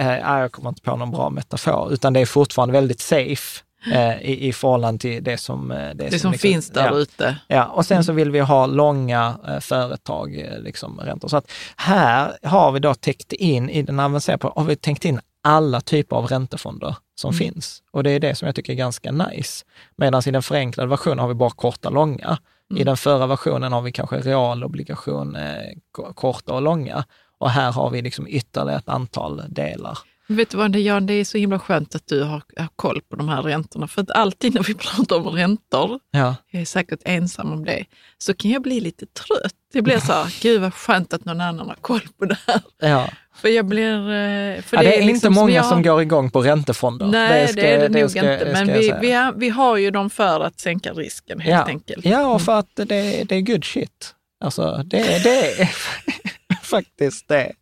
eh, 0.00 0.18
jag 0.40 0.52
kommer 0.52 0.68
inte 0.68 0.82
på 0.82 0.96
någon 0.96 1.10
bra 1.10 1.30
metafor, 1.30 1.92
utan 1.92 2.12
det 2.12 2.20
är 2.20 2.26
fortfarande 2.26 2.72
väldigt 2.72 3.00
safe 3.00 3.60
eh, 3.92 4.22
i, 4.22 4.48
i 4.48 4.52
förhållande 4.52 4.98
till 5.00 5.24
det 5.24 5.38
som... 5.38 5.70
eh, 5.70 5.76
Det, 5.76 5.92
det 5.94 6.18
som 6.18 6.32
liksom- 6.32 6.32
finns 6.32 6.70
där 6.70 6.86
ja. 6.86 6.96
ute. 6.96 7.36
Ja, 7.48 7.64
och 7.64 7.86
sen 7.86 8.04
så 8.04 8.12
vill 8.12 8.30
vi 8.30 8.40
ha 8.40 8.66
långa 8.66 9.34
eh, 9.48 9.60
företag, 9.60 10.38
eh, 10.40 10.58
liksom 10.60 11.00
räntor. 11.00 11.28
Så 11.28 11.36
att 11.36 11.50
här 11.76 12.32
har 12.42 12.72
vi 12.72 12.78
då 12.80 12.94
täckt 12.94 13.32
in, 13.32 13.70
i 13.70 13.82
den 13.82 14.00
avancerade, 14.00 14.48
har 14.56 14.64
vi 14.64 14.76
tänkt 14.76 15.04
in 15.04 15.20
alla 15.44 15.80
typer 15.80 16.16
av 16.16 16.26
räntefonder 16.26 16.96
som 17.14 17.28
Mm. 17.28 17.38
finns. 17.38 17.82
Och 17.90 18.02
det 18.02 18.10
är 18.10 18.20
det 18.20 18.34
som 18.34 18.46
jag 18.46 18.54
tycker 18.54 18.72
är 18.72 18.76
ganska 18.76 19.12
nice. 19.12 19.64
Medan 19.96 20.22
i 20.26 20.30
den 20.30 20.42
förenklade 20.42 20.88
versionen 20.88 21.18
har 21.18 21.28
vi 21.28 21.34
bara 21.34 21.50
korta 21.50 21.88
och 21.88 21.94
långa. 21.94 22.38
I 22.70 22.72
Mm. 22.74 22.84
den 22.86 22.96
förra 22.96 23.26
versionen 23.26 23.72
har 23.72 23.82
vi 23.82 23.92
kanske 23.92 24.16
realobligation, 24.16 25.36
eh, 25.36 25.52
ko- 25.92 26.12
korta 26.14 26.52
och 26.54 26.62
långa. 26.62 27.04
Och 27.38 27.50
här 27.50 27.72
har 27.72 27.90
vi 27.90 28.02
liksom 28.02 28.26
ytterligare 28.28 28.78
ett 28.78 28.88
antal 28.88 29.42
delar. 29.48 29.98
Vet 30.26 30.50
du 30.50 30.56
vad, 30.56 30.76
Jan, 30.76 31.06
det 31.06 31.12
är 31.14 31.24
så 31.24 31.38
himla 31.38 31.58
skönt 31.58 31.94
att 31.94 32.06
du 32.06 32.22
har, 32.22 32.42
har 32.56 32.68
koll 32.76 33.00
på 33.08 33.16
de 33.16 33.28
här 33.28 33.42
räntorna. 33.42 33.88
För 33.88 34.02
att 34.02 34.10
alltid 34.10 34.54
när 34.54 34.62
vi 34.62 34.74
pratar 34.96 35.16
om 35.16 35.28
räntor, 35.28 36.00
Ja, 36.10 36.34
jag 36.50 36.62
är 36.62 36.66
säkert 36.66 37.00
ensam 37.04 37.52
om 37.52 37.64
det, 37.64 37.84
så 38.18 38.34
kan 38.34 38.50
jag 38.50 38.62
bli 38.62 38.80
lite 38.80 39.06
trött. 39.06 39.54
Det 39.72 39.82
blir 39.82 39.98
så 39.98 40.12
här, 40.12 40.36
gud 40.42 40.60
vad 40.60 40.74
skönt 40.74 41.12
att 41.12 41.24
någon 41.24 41.40
annan 41.40 41.68
har 41.68 41.76
koll 41.80 42.00
på 42.18 42.24
det 42.24 42.38
här. 42.46 42.60
ja. 42.78 43.08
För 43.36 43.48
jag 43.48 43.66
blir... 43.66 43.94
eh, 43.98 44.62
För 44.62 44.76
ja 44.76 44.82
det 44.82 44.98
är, 44.98 45.02
liksom 45.04 45.10
inte 45.10 45.30
många 45.30 45.52
jag- 45.52 45.64
som 45.66 45.82
går 45.82 46.02
igång 46.02 46.30
på 46.30 46.42
räntefonder. 46.42 47.06
Nej, 47.06 47.52
det, 47.54 47.72
är 47.74 47.88
det, 47.88 48.00
nog 48.00 48.10
ska- 48.10 48.18
inte. 48.32 48.44
det 48.44 48.52
Men 48.52 48.66
ska 48.66 48.78
vi, 48.78 48.94
vi, 49.00 49.12
har, 49.12 49.32
vi 49.32 49.48
har 49.48 49.76
ju 49.76 49.90
dem 49.90 50.10
för 50.10 50.40
att 50.40 50.60
sänka 50.60 50.92
risken 50.92 51.40
helt 51.40 51.54
ja. 51.60 51.64
enkelt. 51.72 52.06
Mm. 52.06 52.18
Ja, 52.20 52.26
och 52.26 52.42
för 52.42 52.58
att 52.58 52.68
det, 52.74 52.84
det 53.28 53.34
är 53.34 53.40
good 53.40 53.64
shit. 53.64 54.14
Alltså, 54.44 54.82
det, 54.84 55.22
det 55.24 55.60
är 55.62 55.70
faktiskt 56.62 57.28
det. 57.28 57.52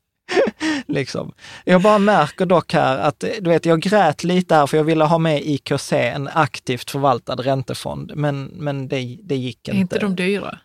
liksom. 0.87 1.33
Jag 1.65 1.83
bara 1.83 1.99
märker 1.99 2.47
dock 2.47 2.73
här 2.73 2.99
att, 2.99 3.25
du 3.41 3.51
vet, 3.51 3.67
jag 3.67 3.81
grät 3.81 4.25
lite 4.25 4.55
här 4.55 4.67
för 4.67 4.77
jag 4.77 4.85
ville 4.85 5.05
ha 5.05 5.19
med 5.19 5.43
IKC, 5.45 5.93
en 5.93 6.29
aktivt 6.29 6.91
förvaltad 6.91 7.35
räntefond, 7.35 8.13
men, 8.15 8.45
men 8.45 8.89
det, 8.89 9.19
det 9.23 9.37
gick 9.37 9.69
Är 9.69 9.73
inte. 9.73 9.81
inte 9.81 9.99
de 9.99 10.17
dyra? 10.17 10.59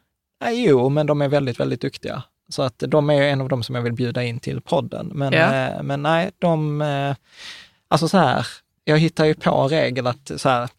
Ja, 0.45 0.51
jo, 0.51 0.89
men 0.89 1.05
de 1.07 1.21
är 1.21 1.27
väldigt, 1.29 1.59
väldigt 1.59 1.81
duktiga. 1.81 2.23
Så 2.49 2.61
att 2.61 2.83
de 2.87 3.09
är 3.09 3.21
en 3.21 3.41
av 3.41 3.49
dem 3.49 3.63
som 3.63 3.75
jag 3.75 3.81
vill 3.81 3.93
bjuda 3.93 4.23
in 4.23 4.39
till 4.39 4.61
podden. 4.61 5.11
Men, 5.13 5.33
eh, 5.77 5.83
men 5.83 6.03
nej, 6.03 6.31
de... 6.39 6.81
Eh, 6.81 7.15
alltså 7.87 8.07
så 8.07 8.17
här, 8.17 8.47
jag 8.83 8.97
hittar 8.99 9.25
ju 9.25 9.33
på 9.33 9.49
en 9.55 9.69
regel 9.69 10.07
att, 10.07 10.31
så 10.37 10.49
här, 10.49 10.69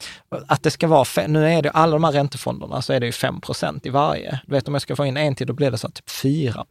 att 0.46 0.62
det 0.62 0.70
ska 0.70 0.86
vara, 0.88 1.04
fe- 1.04 1.28
nu 1.28 1.48
är 1.48 1.62
det 1.62 1.70
alla 1.70 1.92
de 1.92 2.04
här 2.04 2.12
räntefonderna 2.12 2.82
så 2.82 2.92
är 2.92 3.00
det 3.00 3.06
ju 3.06 3.12
5% 3.12 3.86
i 3.86 3.90
varje. 3.90 4.40
Du 4.46 4.52
vet 4.52 4.68
om 4.68 4.74
jag 4.74 4.82
ska 4.82 4.96
få 4.96 5.06
in 5.06 5.16
en 5.16 5.34
till 5.34 5.46
då 5.46 5.52
blir 5.52 5.70
det 5.70 5.78
så 5.78 5.86
här 5.86 5.92
typ 5.92 6.10
4 6.10 6.64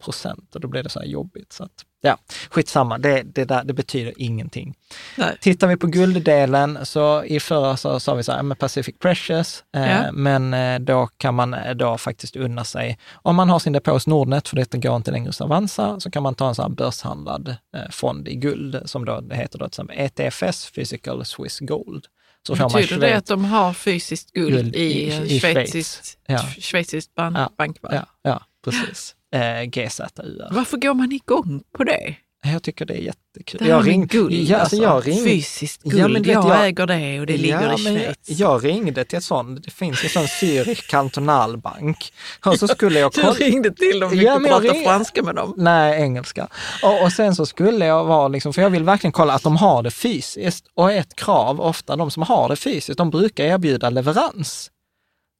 och 0.53 0.61
då 0.61 0.67
blir 0.67 0.83
det 0.83 0.89
så 0.89 0.99
här 0.99 1.05
jobbigt. 1.07 1.53
Så 1.53 1.63
att, 1.63 1.71
ja, 2.01 2.17
skitsamma, 2.49 2.97
det, 2.97 3.23
det, 3.23 3.45
där, 3.45 3.63
det 3.63 3.73
betyder 3.73 4.13
ingenting. 4.17 4.75
Nej. 5.15 5.37
Tittar 5.41 5.67
vi 5.67 5.77
på 5.77 5.87
gulddelen 5.87 6.79
så 6.85 7.23
i 7.23 7.39
förra 7.39 7.77
så 7.77 7.99
sa 7.99 8.13
vi 8.13 8.23
så 8.23 8.31
här, 8.31 8.43
med 8.43 8.59
Pacific 8.59 8.95
Precious, 8.99 9.63
eh, 9.75 9.91
Ja. 9.91 10.11
men 10.11 10.53
eh, 10.53 10.79
då 10.79 11.07
kan 11.17 11.35
man 11.35 11.53
eh, 11.53 11.73
då 11.75 11.97
faktiskt 11.97 12.35
unna 12.35 12.63
sig, 12.63 12.97
om 13.13 13.35
man 13.35 13.49
har 13.49 13.59
sin 13.59 13.73
depå 13.73 13.91
hos 13.91 14.07
Nordnet, 14.07 14.47
för 14.47 14.55
detta 14.55 14.77
går 14.77 14.95
inte 14.95 15.11
längre 15.11 15.29
hos 15.29 15.41
Avanza, 15.41 15.99
så 15.99 16.11
kan 16.11 16.23
man 16.23 16.35
ta 16.35 16.47
en 16.47 16.55
sån 16.55 16.63
här 16.63 16.69
börshandlad 16.69 17.47
eh, 17.75 17.89
fond 17.91 18.27
i 18.27 18.35
guld, 18.35 18.81
som 18.85 19.05
då 19.05 19.21
det 19.21 19.35
heter 19.35 19.59
då 19.59 19.69
till 19.69 19.83
ETFS, 19.93 20.71
Physical 20.71 21.25
Swiss 21.25 21.59
Gold. 21.59 22.05
Så 22.47 22.55
får 22.55 22.63
man 22.63 22.71
Betyder 22.81 23.01
det 23.01 23.07
Schweiz- 23.07 23.17
att 23.17 23.25
de 23.25 23.45
har 23.45 23.73
fysiskt 23.73 24.31
guld, 24.33 24.53
Guld 24.55 24.75
i, 24.75 24.79
i- 24.79 25.07
i 25.07 25.39
Schweiz. 25.39 25.41
schweiziskt, 25.41 26.17
Ja. 26.27 26.37
schweiziskt 26.59 27.11
Ja. 27.15 27.49
bankvalv? 27.57 27.93
Ja, 27.95 28.05
ja 28.21 28.41
precis. 28.63 29.15
Eh, 29.35 29.63
GZUR. 29.63 30.53
Varför 30.53 30.77
går 30.77 30.93
man 30.93 31.11
igång 31.11 31.63
på 31.77 31.83
det? 31.83 32.15
Jag 32.53 32.63
tycker 32.63 32.85
det 32.85 32.93
är 32.93 32.97
jättekul. 32.97 33.57
Det 33.59 33.63
här 33.63 33.71
jag 33.71 33.77
med 33.77 33.85
ring- 33.87 34.07
guld, 34.07 34.33
ja, 34.33 34.57
alltså, 34.57 34.75
jag 34.75 35.07
ringde, 35.07 35.23
fysiskt 35.29 35.81
Ja, 35.83 35.91
guld. 35.91 36.13
men 36.13 36.23
vet 36.23 36.31
jag, 36.33 36.49
jag- 36.49 36.65
äger 36.67 36.85
det 36.87 37.19
och 37.19 37.25
det 37.25 37.37
ligger 37.37 37.63
i 37.79 37.83
men 37.83 37.95
Schweiz. 37.95 38.17
jag, 38.25 38.39
jag 38.53 38.65
ringde 38.65 39.05
till 39.05 39.17
ett 39.17 39.23
sånt, 39.23 39.63
det 39.63 39.71
finns 39.71 40.03
en 40.03 40.09
sån 40.09 40.23
Zürich 40.25 40.89
kantonalbank. 40.89 42.13
Och 42.45 42.59
så 42.59 42.67
skulle 42.67 42.99
jag 42.99 43.11
Du 43.13 43.21
kolla. 43.21 43.33
ringde 43.33 43.71
till 43.71 43.99
dem, 43.99 44.09
fick 44.09 44.21
Ja, 44.23 44.39
du 44.39 44.45
prata 44.45 44.61
ring- 44.67 44.83
franska 44.83 45.23
med 45.23 45.35
dem? 45.35 45.53
Nej, 45.57 46.01
engelska. 46.01 46.47
Och, 46.83 47.03
och 47.03 47.11
sen 47.11 47.35
så 47.35 47.45
skulle 47.45 47.85
jag 47.85 48.05
vara, 48.05 48.27
liksom, 48.27 48.53
för 48.53 48.61
jag 48.61 48.69
vill 48.69 48.83
verkligen 48.83 49.11
kolla 49.11 49.33
att 49.33 49.43
de 49.43 49.55
har 49.57 49.83
det 49.83 49.91
fysiskt. 49.91 50.65
Och 50.73 50.91
ett 50.91 51.15
krav, 51.15 51.61
ofta 51.61 51.95
de 51.95 52.11
som 52.11 52.23
har 52.23 52.49
det 52.49 52.55
fysiskt, 52.55 52.97
de 52.97 53.09
brukar 53.09 53.43
erbjuda 53.43 53.89
leverans. 53.89 54.71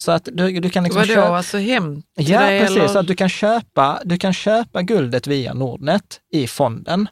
Så 0.04 0.12
att 0.12 0.30
du, 0.34 0.60
du 0.60 0.70
kan 0.70 0.84
liksom 0.84 1.02
Vadå, 1.02 1.14
köpa... 1.14 1.38
alltså 1.38 1.58
hem 1.58 2.02
till 2.02 2.30
Ja, 2.30 2.40
precis. 2.40 2.78
eller? 2.78 2.88
Så 2.88 3.00
att 3.00 3.08
du 3.08 3.16
kan, 3.16 3.30
köpa, 3.30 4.02
du 4.06 4.18
kan 4.18 4.34
köpa 4.34 4.82
guldet 4.82 5.28
via 5.28 5.54
Nordnet 5.54 6.20
i 6.34 6.48
fonden. 6.48 7.08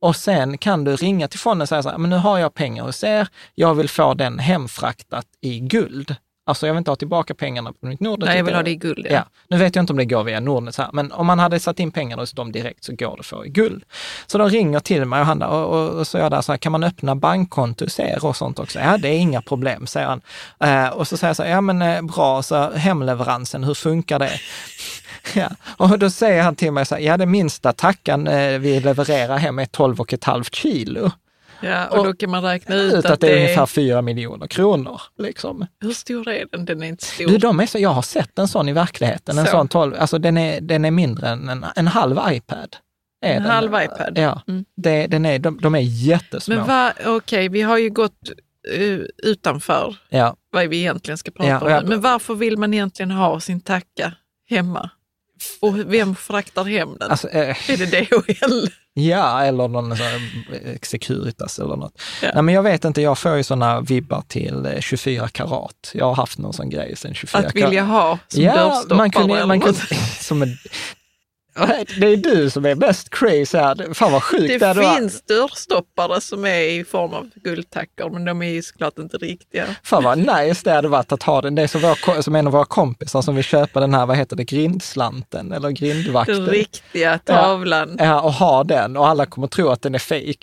Och 0.00 0.16
sen 0.16 0.58
kan 0.58 0.84
du 0.84 0.96
ringa 0.96 1.28
till 1.28 1.38
fonden 1.38 1.62
och 1.62 1.68
säga 1.68 1.82
så 1.82 1.90
här, 1.90 1.98
men 1.98 2.10
nu 2.10 2.16
har 2.16 2.38
jag 2.38 2.54
pengar 2.54 2.84
hos 2.84 3.04
er, 3.04 3.28
jag 3.54 3.74
vill 3.74 3.88
få 3.88 4.14
den 4.14 4.38
hemfraktat 4.38 5.26
i 5.40 5.60
guld. 5.60 6.16
Alltså 6.48 6.66
jag 6.66 6.74
vill 6.74 6.78
inte 6.78 6.90
ha 6.90 6.96
tillbaka 6.96 7.34
pengarna 7.34 7.72
på 7.72 7.86
mitt 7.86 8.00
Nordnet. 8.00 8.26
Nej, 8.28 8.36
jag 8.36 8.44
vill 8.44 8.54
ha 8.54 8.62
det 8.62 8.70
i 8.70 8.76
guld. 8.76 9.06
Ja, 9.10 9.24
nu 9.48 9.56
vet 9.56 9.76
jag 9.76 9.82
inte 9.82 9.92
om 9.92 9.96
det 9.96 10.04
går 10.04 10.24
via 10.24 10.40
Nordnet, 10.40 10.74
så 10.74 10.82
här, 10.82 10.90
men 10.92 11.12
om 11.12 11.26
man 11.26 11.38
hade 11.38 11.60
satt 11.60 11.80
in 11.80 11.90
pengarna 11.90 12.22
hos 12.22 12.32
dem 12.32 12.52
direkt 12.52 12.84
så 12.84 12.92
går 12.92 13.16
det 13.16 13.20
att 13.20 13.26
få 13.26 13.46
i 13.46 13.48
guld. 13.48 13.84
Så 14.26 14.38
de 14.38 14.50
ringer 14.50 14.80
till 14.80 15.04
mig 15.04 15.20
och, 15.20 15.26
han, 15.26 15.42
och, 15.42 15.64
och, 15.64 15.88
och 15.90 16.06
så 16.06 16.18
är 16.18 16.22
jag 16.22 16.30
där 16.30 16.40
så 16.40 16.52
här, 16.52 16.56
kan 16.56 16.72
man 16.72 16.84
öppna 16.84 17.16
bankkonto 17.16 17.84
hos 17.84 18.00
er 18.00 18.24
och 18.24 18.36
sånt 18.36 18.58
också? 18.58 18.78
Ja, 18.78 18.98
det 18.98 19.08
är 19.08 19.18
inga 19.18 19.42
problem, 19.42 19.86
säger 19.86 20.06
han. 20.06 20.20
Eh, 20.60 20.88
och 20.88 21.08
så 21.08 21.16
säger 21.16 21.28
jag 21.28 21.36
så 21.36 21.42
här, 21.42 21.50
ja 21.50 21.60
men 21.60 21.82
eh, 21.82 22.02
bra, 22.02 22.42
så 22.42 22.70
hemleveransen, 22.70 23.64
hur 23.64 23.74
funkar 23.74 24.18
det? 24.18 24.32
Ja, 25.34 25.48
och 25.76 25.98
då 25.98 26.10
säger 26.10 26.42
han 26.42 26.56
till 26.56 26.72
mig 26.72 26.86
så 26.86 26.94
här, 26.94 27.02
ja 27.02 27.16
det 27.16 27.26
minsta 27.26 27.72
tackan 27.72 28.26
eh, 28.26 28.58
vi 28.58 28.80
levererar 28.80 29.36
hem 29.36 29.58
är 29.58 29.64
12,5 29.64 30.42
kilo. 30.52 31.10
Ja, 31.60 31.86
och, 31.86 31.98
Och- 31.98 32.04
då 32.04 32.12
kan 32.14 32.30
man 32.30 32.42
räkna 32.42 32.74
ut, 32.74 32.94
Ut 32.94 33.04
att 33.04 33.20
det 33.20 33.30
är 33.32 33.36
ungefär 33.36 33.66
4 33.66 34.02
miljoner 34.02 34.46
kronor. 34.46 35.00
Liksom. 35.18 35.66
Hur 35.80 35.92
stor 35.92 36.28
är 36.28 36.46
den? 36.52 36.64
Den 36.64 36.82
är 36.82 36.86
inte 36.86 37.04
stor. 37.04 37.26
Du, 37.26 37.38
de 37.38 37.60
är 37.60 37.66
så, 37.66 37.78
jag 37.78 37.90
har 37.90 38.02
sett 38.02 38.38
en 38.38 38.48
sån 38.48 38.68
i 38.68 38.72
verkligheten. 38.72 39.38
En 39.38 39.44
Så. 39.44 39.50
sån 39.50 39.68
12, 39.68 39.94
alltså 39.98 40.18
den 40.18 40.38
är, 40.38 40.60
den 40.60 40.84
är 40.84 40.90
mindre 40.90 41.28
än 41.28 41.48
en, 41.48 41.66
en 41.76 41.86
halv 41.86 42.16
iPad. 42.30 42.76
Är 43.24 43.34
En 43.36 43.42
den. 43.42 43.50
halv 43.52 43.68
iPad? 43.84 44.12
Ja, 44.18 44.42
Mm. 44.48 44.64
det, 44.76 45.06
den 45.06 45.26
är, 45.26 45.38
de, 45.38 45.58
de 45.62 45.74
är 45.74 45.80
jättesmå. 45.80 46.54
Men 46.66 46.92
okej, 47.06 47.48
vi 47.48 47.62
har 47.62 47.78
ju 47.78 47.90
gått 47.90 48.30
eh, 48.74 48.98
utanför 49.22 49.96
ja, 50.08 50.36
vad 50.50 50.68
vi 50.68 50.78
egentligen 50.78 51.18
ska 51.18 51.30
prata 51.30 51.48
Ja, 51.48 51.60
om. 51.60 51.70
jag-. 51.70 51.88
Men 51.88 52.00
varför 52.00 52.34
vill 52.34 52.56
man 52.58 52.74
egentligen 52.74 53.10
ha 53.10 53.40
sin 53.40 53.60
tacka 53.60 54.12
hemma? 54.50 54.90
Och 55.60 55.92
vem 55.94 56.14
fraktar 56.14 56.64
hem 56.64 56.96
den? 57.00 57.10
alltså, 57.10 57.28
eh, 57.28 57.70
är 57.70 57.76
det 57.76 57.86
DHL? 57.86 58.66
Ja, 58.98 59.42
eller 59.42 59.68
någon 59.68 59.96
sån 59.96 60.06
här 60.06 60.14
eh, 60.64 60.76
Securitas 60.82 61.58
eller 61.58 61.76
något. 61.76 62.02
Ja. 62.22 62.30
Nej, 62.34 62.42
men 62.42 62.54
jag 62.54 62.62
vet 62.62 62.84
inte, 62.84 63.02
jag 63.02 63.18
får 63.18 63.36
ju 63.36 63.42
sådana 63.42 63.80
vibbar 63.80 64.22
till 64.28 64.66
eh, 64.66 64.80
24 64.80 65.28
karat. 65.28 65.90
Jag 65.94 66.04
har 66.04 66.14
haft 66.14 66.38
någon 66.38 66.52
sån 66.52 66.70
grej 66.70 66.96
sen 66.96 67.14
24 67.14 67.40
Att 67.46 67.54
vilja 67.54 67.82
ha 67.84 68.18
som 68.28 68.42
Ja, 68.42 68.54
dörrstoppare 68.54 68.96
man 68.96 69.10
kunde, 69.10 69.46
man 69.46 69.60
kunde, 69.60 69.80
som 70.20 70.42
en, 70.42 70.58
det 72.00 72.06
är 72.06 72.16
du 72.16 72.50
som 72.50 72.64
är 72.66 72.74
mest 72.74 73.10
crazy 73.10 73.58
här. 73.58 73.94
Fan 73.94 74.12
vad 74.12 74.22
sjukt 74.22 74.60
Det 74.60 74.66
har- 74.66 74.96
finns 74.98 75.22
dörrstoppare 75.22 76.20
som 76.20 76.44
är 76.44 76.60
i 76.60 76.84
form 76.84 77.12
av 77.14 77.30
guldtackor, 77.34 78.10
men 78.10 78.24
de 78.24 78.42
är 78.42 78.50
ju 78.50 78.62
såklart 78.62 78.98
inte 78.98 79.16
riktiga. 79.16 79.64
Fan 79.82 80.04
vad 80.04 80.18
nice 80.18 80.60
det 80.64 80.70
hade 80.72 80.88
varit 80.88 81.12
att 81.12 81.22
ha 81.22 81.40
den. 81.40 81.54
Det 81.54 81.62
är 81.62 81.66
som, 81.66 81.80
vår, 81.80 82.22
som 82.22 82.34
en 82.34 82.46
av 82.46 82.52
våra 82.52 82.64
kompisar 82.64 83.22
som 83.22 83.34
vill 83.34 83.44
köpa 83.44 83.80
den 83.80 83.94
här, 83.94 84.06
vad 84.06 84.16
heter 84.16 84.36
det, 84.36 84.44
grindslanten 84.44 85.52
eller 85.52 85.70
grindvakten. 85.70 86.34
Den 86.36 86.46
riktiga 86.46 87.18
tavlan. 87.18 87.96
Ja, 87.98 88.20
och 88.20 88.32
ha 88.32 88.64
den 88.64 88.96
och 88.96 89.08
alla 89.08 89.26
kommer 89.26 89.46
tro 89.46 89.68
att 89.68 89.82
den 89.82 89.94
är 89.94 89.98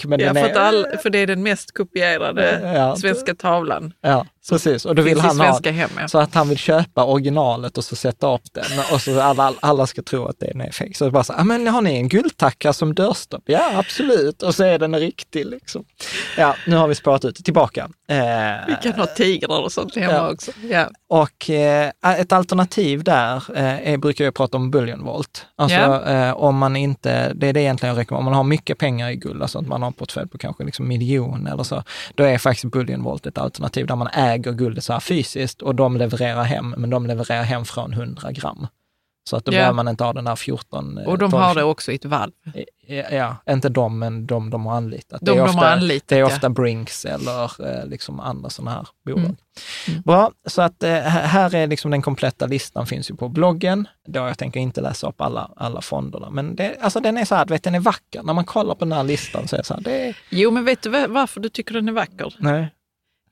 men 0.07 0.20
Ja, 0.20 0.34
den 0.34 0.43
för, 0.43 0.49
är... 0.49 0.55
all, 0.55 0.86
för 1.03 1.09
det 1.09 1.18
är 1.20 1.28
den 1.28 1.43
mest 1.43 1.74
kopierade 1.78 2.74
Ja. 2.76 2.95
svenska 2.95 3.36
tavlan. 3.36 3.93
Ja, 4.01 4.26
precis. 4.50 4.86
Och 4.86 4.96
då 4.96 5.02
vill 5.02 5.20
han 5.20 5.39
ha 5.39 5.60
hem, 5.72 5.89
ja. 6.00 6.08
så 6.08 6.18
att 6.20 6.34
han 6.36 6.50
vill 6.50 6.58
köpa 6.58 7.04
originalet 7.06 7.78
och 7.78 7.84
så 7.84 7.96
sätta 7.96 8.34
upp 8.36 8.54
den 8.54 8.64
och 8.94 9.02
så 9.02 9.22
alla, 9.22 9.54
alla 9.60 9.88
ska 9.88 10.02
tro 10.02 10.26
att 10.26 10.39
den 10.39 10.62
är 10.62 10.72
fake. 10.72 10.94
Så 10.94 11.06
är 11.06 11.10
bara 11.10 11.24
så, 11.24 11.34
ah, 11.34 11.44
men 11.44 11.68
har 11.68 11.82
ni 11.82 11.96
en 11.96 12.10
guldtacka 12.10 12.74
som 12.74 12.94
dörrstopp? 12.96 13.44
Ja, 13.46 13.72
absolut. 13.78 14.44
Och 14.44 14.56
så 14.56 14.64
är 14.64 14.80
den 14.80 14.96
riktig 15.00 15.46
liksom. 15.46 15.84
Ja, 16.38 16.56
nu 16.68 16.76
har 16.76 16.88
vi 16.88 16.96
spårat 16.96 17.26
ut. 17.26 17.46
Tillbaka. 17.46 17.89
Eh, 18.10 18.18
Vi 18.68 18.76
kan 18.84 18.94
ha 19.00 19.06
tigrar 19.06 19.60
och 19.62 19.72
sånt 19.72 19.96
hemma 19.96 20.14
Ja. 20.14 20.32
också. 20.32 20.52
Ja. 20.70 20.89
Och 21.10 21.50
eh, 21.50 21.91
ett 22.20 22.32
alternativ 22.32 23.04
där 23.04 23.36
eh, 23.58 23.94
är, 23.94 23.98
brukar 23.98 24.26
jag 24.26 24.34
prata 24.34 24.58
om 24.58 24.72
bullionvolt. 24.72 25.46
Alltså 25.56 25.78
Ja. 25.78 26.06
eh, 26.06 26.34
om 26.34 26.58
man 26.58 26.76
inte, 26.76 27.34
det 27.34 27.48
är 27.48 27.54
det 27.54 27.62
egentligen 27.62 27.96
jag 27.96 28.02
rekommenderar, 28.02 28.20
om 28.20 28.26
man 28.26 28.34
har 28.34 28.44
mycket 28.44 28.78
pengar 28.78 29.10
i 29.10 29.16
guld, 29.16 29.41
alltså 29.41 29.60
att 29.60 29.68
man 29.68 29.82
har 29.82 29.88
en 29.88 29.94
portfölj 29.94 30.30
på 30.30 30.38
kanske 30.38 30.64
liksom 30.64 30.88
miljon 30.88 31.48
eller 31.48 31.64
så, 31.64 31.84
då 32.16 32.24
är 32.24 32.38
faktiskt 32.38 32.72
bullionvolt 32.74 33.26
ett 33.26 33.38
alternativ 33.38 33.88
där 33.88 33.96
man 33.96 34.08
äger 34.34 34.52
guldet 34.52 34.84
så 34.84 34.94
här 34.94 35.00
fysiskt 35.00 35.62
och 35.62 35.76
de 35.76 35.98
levererar 35.98 36.44
hem, 36.44 36.74
men 36.78 36.90
de 36.90 37.06
levererar 37.08 37.44
hem 37.44 37.66
från 37.66 37.94
100 37.94 38.32
gram. 38.32 38.68
Så 39.30 39.36
att 39.38 39.46
då 39.46 39.52
Ja. 39.54 39.58
behöver 39.58 39.74
man 39.76 39.88
inte 39.88 40.04
ha 40.04 40.14
den 40.14 40.28
här 40.28 40.36
14... 40.36 40.98
eh, 40.98 41.04
Och 41.08 41.18
de 41.18 41.32
12 41.32 41.44
har 41.44 41.56
det 41.56 41.64
också 41.64 41.92
i 41.92 41.96
ett 41.96 42.06
valv. 42.06 42.32
Ja, 42.88 43.04
ja, 43.12 43.36
inte 43.54 43.70
de, 43.70 44.00
men 44.00 44.26
de 44.26 44.50
de 44.50 44.66
har 44.66 44.76
anlitat. 44.78 45.20
De 45.22 45.26
det 45.26 45.32
är 45.32 45.36
de 45.36 45.42
ofta, 45.50 45.58
har 45.60 45.66
anlitat, 45.72 46.08
Det 46.08 46.16
är 46.16 46.20
ja. 46.20 46.26
ofta 46.26 46.50
Brinks 46.50 47.06
eller 47.06 47.44
eh, 47.80 47.86
liksom 47.86 48.20
andra 48.20 48.50
sådana 48.50 48.72
här 48.72 48.88
bolag. 49.06 49.20
Mm. 49.20 49.36
Mm. 49.88 50.02
Bra, 50.02 50.32
så 50.48 50.62
att 50.62 50.84
eh, 50.84 50.94
här 51.02 51.56
är 51.56 51.68
liksom 51.68 51.92
den 51.92 52.02
kompletta 52.02 52.46
listan, 52.46 52.86
finns 52.88 53.12
ju 53.12 53.16
på 53.16 53.30
bloggen. 53.30 53.88
Då 54.08 54.20
jag 54.20 54.38
tänker 54.38 54.60
inte 54.60 54.82
läsa 54.82 55.08
upp 55.08 55.22
alla, 55.22 55.52
alla 55.56 55.82
fonderna, 55.82 56.30
men 56.30 56.56
det, 56.56 56.78
alltså 56.82 57.00
den 57.00 57.18
är 57.18 57.26
så 57.26 57.36
här, 57.36 57.46
vet, 57.46 57.64
den 57.64 57.76
är 57.76 57.80
vacker. 57.80 58.24
När 58.24 58.34
man 58.34 58.46
kollar 58.46 58.76
på 58.76 58.86
den 58.86 58.92
här 58.92 59.04
listan 59.04 59.48
så 59.48 59.56
är 59.56 59.58
det 59.58 59.64
så 59.66 59.74
här, 59.74 59.82
det 59.82 60.08
är, 60.10 60.18
Jo, 60.30 60.52
men 60.52 60.66
vet 60.66 60.82
du 60.82 60.90
va- 60.90 61.08
varför 61.10 61.40
du 61.40 61.50
tycker 61.50 61.74
den 61.74 61.88
är 61.88 61.92
vacker? 61.94 62.36
nej. 62.40 62.74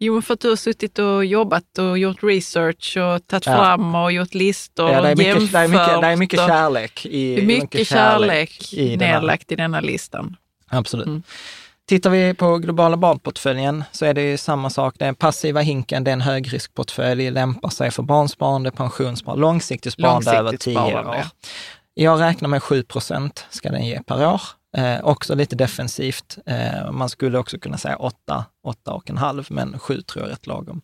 Jo, 0.03 0.21
för 0.21 0.33
att 0.33 0.39
du 0.39 0.49
har 0.49 0.55
suttit 0.55 0.99
och 0.99 1.25
jobbat 1.25 1.77
och 1.77 1.97
gjort 1.97 2.23
research 2.23 2.97
och 2.97 3.27
tagit 3.27 3.45
Ja. 3.45 3.55
fram 3.55 3.95
och 3.95 4.11
gjort 4.11 4.33
listor 4.33 4.89
Ja, 4.91 5.01
det, 5.01 5.07
är 5.07 5.11
och 5.11 5.17
mycket, 5.17 5.51
det, 5.51 5.57
är 5.59 5.67
mycket, 5.67 6.01
det 6.01 6.07
är 6.07 6.15
mycket 6.15 6.39
kärlek. 6.39 7.05
I, 7.05 7.39
är 7.39 7.45
mycket 7.45 7.87
kärlek 7.87 8.73
i 8.73 8.95
den 8.95 9.07
här- 9.09 9.19
nedlagt 9.19 9.51
i 9.51 9.55
denna 9.55 9.79
listan. 9.81 10.35
Absolut. 10.69 11.07
Mm. 11.07 11.23
Tittar 11.87 12.09
vi 12.09 12.33
på 12.33 12.57
globala 12.57 12.97
barnportföljen 12.97 13.83
så 13.91 14.05
är 14.05 14.13
det 14.13 14.21
ju 14.21 14.37
samma 14.37 14.69
sak. 14.69 14.95
Den 14.97 15.15
passiva 15.15 15.61
hinken, 15.61 16.03
det 16.03 16.11
är 16.11 16.13
en 16.13 16.21
högriskportfölj, 16.21 17.31
lämpar 17.31 17.69
sig 17.69 17.91
för 17.91 18.03
barnsparande, 18.03 18.71
pensionssparande, 18.71 19.41
långsiktigt 19.41 19.93
sparande 19.93 20.31
över 20.31 20.43
Långsiktigt 20.43 20.61
tio 20.65 20.73
sparande, 20.73 21.09
år. 21.09 21.15
ja. 21.15 21.23
Jag 21.93 22.21
räknar 22.21 22.49
med 22.49 22.63
7 22.63 22.83
procent 22.83 23.45
ska 23.49 23.69
den 23.71 23.85
ge 23.85 24.01
per 24.03 24.27
år. 24.27 24.41
Eh, 24.77 25.03
också 25.03 25.35
lite 25.35 25.55
defensivt. 25.55 26.37
Eh, 26.45 26.91
man 26.91 27.09
skulle 27.09 27.37
också 27.37 27.59
kunna 27.59 27.77
säga 27.77 27.95
8, 27.95 28.45
8 28.63 28.93
och 28.93 29.09
en 29.09 29.17
halv, 29.17 29.47
men 29.49 29.79
7 29.79 30.01
tror 30.01 30.23
jag 30.23 30.27
är 30.27 30.31
rätt 30.31 30.47
lagom. 30.47 30.81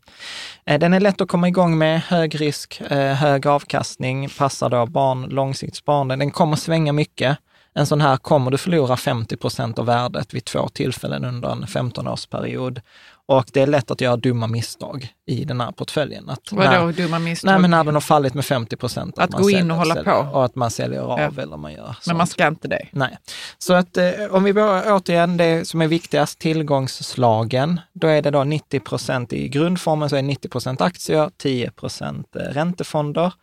Eh, 0.65 0.79
den 0.79 0.93
är 0.93 0.99
lätt 0.99 1.21
att 1.21 1.27
komma 1.27 1.47
igång 1.47 1.77
med, 1.77 2.01
hög 2.01 2.41
risk, 2.41 2.81
eh, 2.81 3.13
hög 3.13 3.47
avkastning, 3.47 4.29
passar 4.29 4.69
då 4.69 4.85
barn, 4.85 5.23
långsiktssparande. 5.29 6.15
Den 6.15 6.31
kommer 6.31 6.55
svänga 6.55 6.93
mycket. 6.93 7.38
En 7.73 7.85
sån 7.85 8.01
här 8.01 8.17
kommer 8.17 8.51
du 8.51 8.57
förlora 8.57 8.97
50 8.97 9.38
procent 9.38 9.79
av 9.79 9.85
värdet 9.85 10.33
vid 10.33 10.45
två 10.45 10.67
tillfällen 10.67 11.25
under 11.25 11.49
en 11.49 11.65
15-årsperiod. 11.65 12.81
Och 13.30 13.45
det 13.53 13.61
är 13.61 13.67
lätt 13.67 13.91
att 13.91 14.01
göra 14.01 14.17
dumma 14.17 14.47
misstag 14.47 15.07
i 15.25 15.45
den 15.45 15.61
här 15.61 15.71
portföljen. 15.71 16.30
Att 16.30 16.51
Vadå 16.51 16.69
när- 16.86 16.93
dumma 16.93 17.19
misstag? 17.19 17.51
Nej, 17.51 17.59
men 17.61 17.71
när 17.71 17.84
den 17.84 17.93
har 17.93 18.01
fallit 18.01 18.34
med 18.34 18.45
50 18.45 18.75
procent. 18.75 19.19
Att 19.19 19.32
gå 19.32 19.49
in 19.49 19.71
och 19.71 19.78
hålla 19.78 20.03
på. 20.03 20.11
Och 20.34 20.45
att 20.45 20.55
man 20.55 20.71
säljer 20.71 20.99
av 21.01 21.19
Ja. 21.19 21.41
eller 21.41 21.57
man 21.57 21.73
gör 21.73 21.86
men 21.86 21.95
sånt. 22.01 22.17
man 22.17 22.28
ska 22.28 22.47
inte 22.47 22.67
det. 22.67 22.88
Nej. 22.91 23.17
Så 23.57 23.73
att 23.73 23.97
eh, 23.97 24.09
om 24.32 24.43
vi 24.43 24.53
börjar 24.53 24.84
återigen, 24.95 25.38
det 25.38 25.67
som 25.67 25.82
är 25.82 25.88
viktigast, 25.88 26.39
tillgångsslagen. 26.39 27.80
Då 27.93 28.07
är 28.07 28.21
det 28.21 28.32
då 28.32 28.43
90 28.43 28.80
procent 28.80 29.34
i 29.34 29.47
grundformen, 29.49 30.09
så 30.09 30.15
är 30.15 30.21
90 30.21 30.49
procent 30.49 30.82
aktier, 30.82 31.30
10 31.38 31.71
procent 31.71 32.36
eh, 32.36 32.39
räntefonder. 32.39 33.34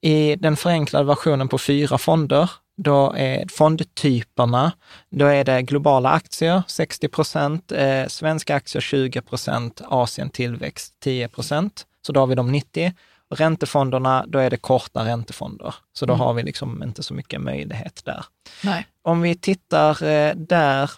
I 0.00 0.36
den 0.36 0.56
förenklade 0.56 1.04
versionen 1.04 1.48
på 1.48 1.58
fyra 1.58 1.98
fonder, 1.98 2.50
då 2.76 3.12
är 3.16 3.48
fondtyperna, 3.48 4.72
då 5.10 5.26
är 5.26 5.44
det 5.44 5.62
globala 5.62 6.10
aktier 6.10 6.62
60 6.66 7.08
procent, 7.08 7.72
eh, 7.72 8.06
svenska 8.06 8.54
aktier 8.54 8.80
20 8.80 9.20
procent, 9.20 9.82
Asien 9.84 10.30
tillväxt 10.30 10.94
10 11.00 11.28
procent. 11.28 11.86
Så 12.06 12.12
då 12.12 12.20
har 12.20 12.26
vi 12.26 12.34
de 12.34 12.52
90. 12.52 12.92
Och 13.30 13.38
räntefonderna, 13.38 14.24
då 14.28 14.38
är 14.38 14.50
det 14.50 14.56
korta 14.56 15.04
räntefonder. 15.04 15.74
Så 15.92 16.06
då 16.06 16.14
har 16.14 16.34
vi 16.34 16.42
liksom 16.42 16.82
inte 16.82 17.02
så 17.02 17.14
mycket 17.14 17.40
möjlighet 17.40 18.04
där. 18.04 18.24
Nej. 18.62 18.86
Om 19.02 19.20
vi 19.20 19.34
tittar 19.34 20.04
eh, 20.04 20.34
där, 20.34 20.90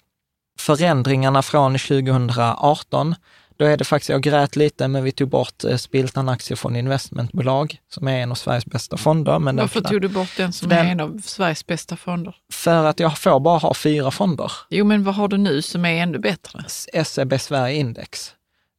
förändringarna 0.58 1.42
från 1.42 1.78
2018, 1.78 3.14
då 3.56 3.64
är 3.64 3.76
det 3.76 3.84
faktiskt, 3.84 4.08
jag 4.10 4.22
grät 4.22 4.56
lite, 4.56 4.88
men 4.88 5.04
vi 5.04 5.12
tog 5.12 5.28
bort 5.28 5.64
eh, 5.64 5.76
Spiltan 5.76 6.28
Aktiefond 6.28 6.76
Investmentbolag, 6.76 7.76
som 7.94 8.08
är 8.08 8.18
en 8.22 8.30
av 8.30 8.34
Sveriges 8.34 8.66
bästa 8.66 8.96
fonder. 8.96 9.38
Men 9.38 9.56
Varför 9.56 9.80
tog 9.80 10.00
du 10.02 10.08
bort 10.08 10.36
den 10.36 10.52
som 10.52 10.68
Den- 10.68 10.86
är 10.86 10.90
en 10.92 11.00
av 11.00 11.20
Sveriges 11.24 11.66
bästa 11.66 11.96
fonder? 11.96 12.34
För 12.52 12.84
att 12.84 13.00
jag 13.00 13.18
får 13.18 13.40
bara 13.40 13.58
ha 13.58 13.74
fyra 13.74 14.10
fonder. 14.10 14.52
Jo, 14.70 14.84
men 14.84 15.04
vad 15.04 15.14
har 15.14 15.28
du 15.28 15.36
nu 15.38 15.62
som 15.62 15.84
är 15.84 16.02
ännu 16.02 16.18
bättre? 16.18 16.64
SEB 17.04 17.38
Sverige 17.40 17.74
Index, 17.76 18.32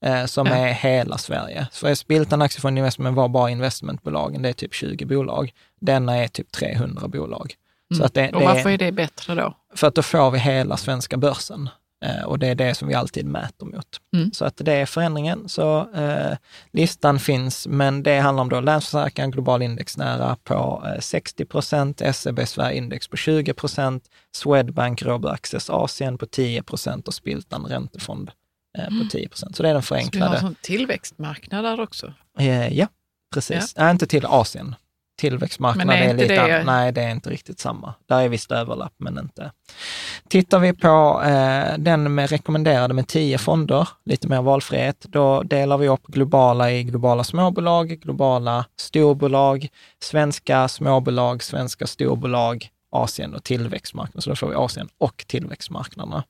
eh, 0.05 0.25
som 0.25 0.47
Ja. 0.47 0.53
är 0.55 0.73
hela 0.73 1.17
Sverige. 1.17 1.67
Så 1.71 1.95
Spiltan 1.95 2.41
Aktiefond 2.41 2.77
Investment 2.77 3.15
var 3.17 3.27
bara 3.29 3.49
investmentbolagen, 3.49 4.41
det 4.41 4.49
är 4.49 4.53
typ 4.53 4.73
20 4.73 5.05
bolag. 5.05 5.51
Denna 5.81 6.17
är 6.17 6.27
typ 6.27 6.51
300 6.51 7.07
bolag. 7.07 7.53
Så 7.97 8.03
att 8.03 8.13
det, 8.13 8.21
Mm. 8.21 8.33
Och 8.35 8.39
det 8.41 8.47
varför 8.47 8.69
är 8.69 8.77
det 8.77 8.91
bättre 8.91 9.35
då? 9.35 9.57
För 9.75 9.87
att 9.87 9.95
då 9.95 10.01
får 10.01 10.31
vi 10.31 10.39
hela 10.39 10.77
svenska 10.77 11.17
börsen. 11.17 11.69
Eh, 12.05 12.23
och 12.23 12.39
det 12.39 12.47
är 12.47 12.55
det 12.55 12.75
som 12.75 12.87
vi 12.87 12.93
alltid 12.93 13.25
mäter 13.25 13.65
mot. 13.65 14.01
Mm. 14.15 14.31
Så 14.31 14.45
att 14.45 14.57
det 14.57 14.73
är 14.73 14.85
förändringen. 14.85 15.49
Så 15.49 15.93
eh, 15.93 16.37
listan 16.71 17.19
finns, 17.19 17.67
men 17.67 18.03
det 18.03 18.19
handlar 18.19 18.41
om 18.41 18.49
då 18.49 18.59
Länsförsäkringar 18.59 19.29
global 19.29 19.61
indexnära 19.61 20.37
på 20.43 20.83
eh, 20.85 20.99
60 20.99 21.45
procent, 21.45 22.01
SEB 22.13 22.47
Sverige 22.47 22.77
index 22.77 23.07
på 23.07 23.17
20 23.17 23.53
procent, 23.53 24.03
Swedbank 24.35 25.03
Robur 25.03 25.29
Access 25.29 25.69
Asien 25.69 26.17
på 26.17 26.25
10 26.25 26.63
procent 26.63 27.07
och 27.07 27.13
Spiltan 27.13 27.65
Räntefond 27.65 28.31
eh, 28.77 28.85
på 28.85 29.09
10 29.11 29.29
procent. 29.29 29.55
Så 29.55 29.63
det 29.63 29.69
är 29.69 29.73
den 29.73 29.83
Så 29.83 29.93
vi 29.93 29.99
har 29.99 30.05
en 30.05 30.11
förenklade. 30.11 30.55
tillväxtmarknad 30.61 31.63
där 31.63 31.79
också. 31.79 32.13
Eh, 32.39 32.77
ja, 32.77 32.87
precis. 33.33 33.73
Nej, 33.77 33.91
inte 33.91 34.07
till 34.07 34.25
Asien. 34.25 34.75
Tillväxtmarknad 35.17 35.89
är 35.89 36.09
är, 36.09 36.13
lite 36.13 36.47
det-. 36.47 36.63
Nej, 36.63 36.91
det 36.91 37.03
är 37.03 37.09
inte 37.09 37.29
riktigt 37.29 37.59
samma. 37.59 37.93
Där 38.05 38.21
är 38.21 38.29
visst 38.29 38.51
överlapp, 38.51 38.93
men 38.97 39.19
inte. 39.19 39.51
Tittar 40.29 40.59
vi 40.59 40.73
på 40.73 41.21
eh, 41.25 41.77
den 41.77 42.15
med 42.15 42.29
rekommenderade 42.29 42.93
med 42.93 43.07
10 43.07 43.37
fonder, 43.37 43.87
lite 44.05 44.27
mer 44.27 44.41
valfrihet, 44.41 45.05
då 45.09 45.43
delar 45.43 45.77
vi 45.77 45.87
upp 45.87 46.07
globala 46.07 46.71
i 46.71 46.83
globala 46.83 47.23
småbolag, 47.23 47.87
globala 47.87 48.65
storbolag, 48.79 49.67
svenska 50.03 50.67
småbolag, 50.67 51.43
svenska 51.43 51.87
storbolag, 51.87 52.69
Asien 52.91 53.35
och 53.35 53.43
tillväxtmarknad. 53.43 54.23
Så 54.23 54.29
då 54.29 54.35
får 54.35 54.47
vi 54.47 54.55
Asien 54.55 54.89
och 54.97 55.23
tillväxtmarknaderna. 55.27 56.23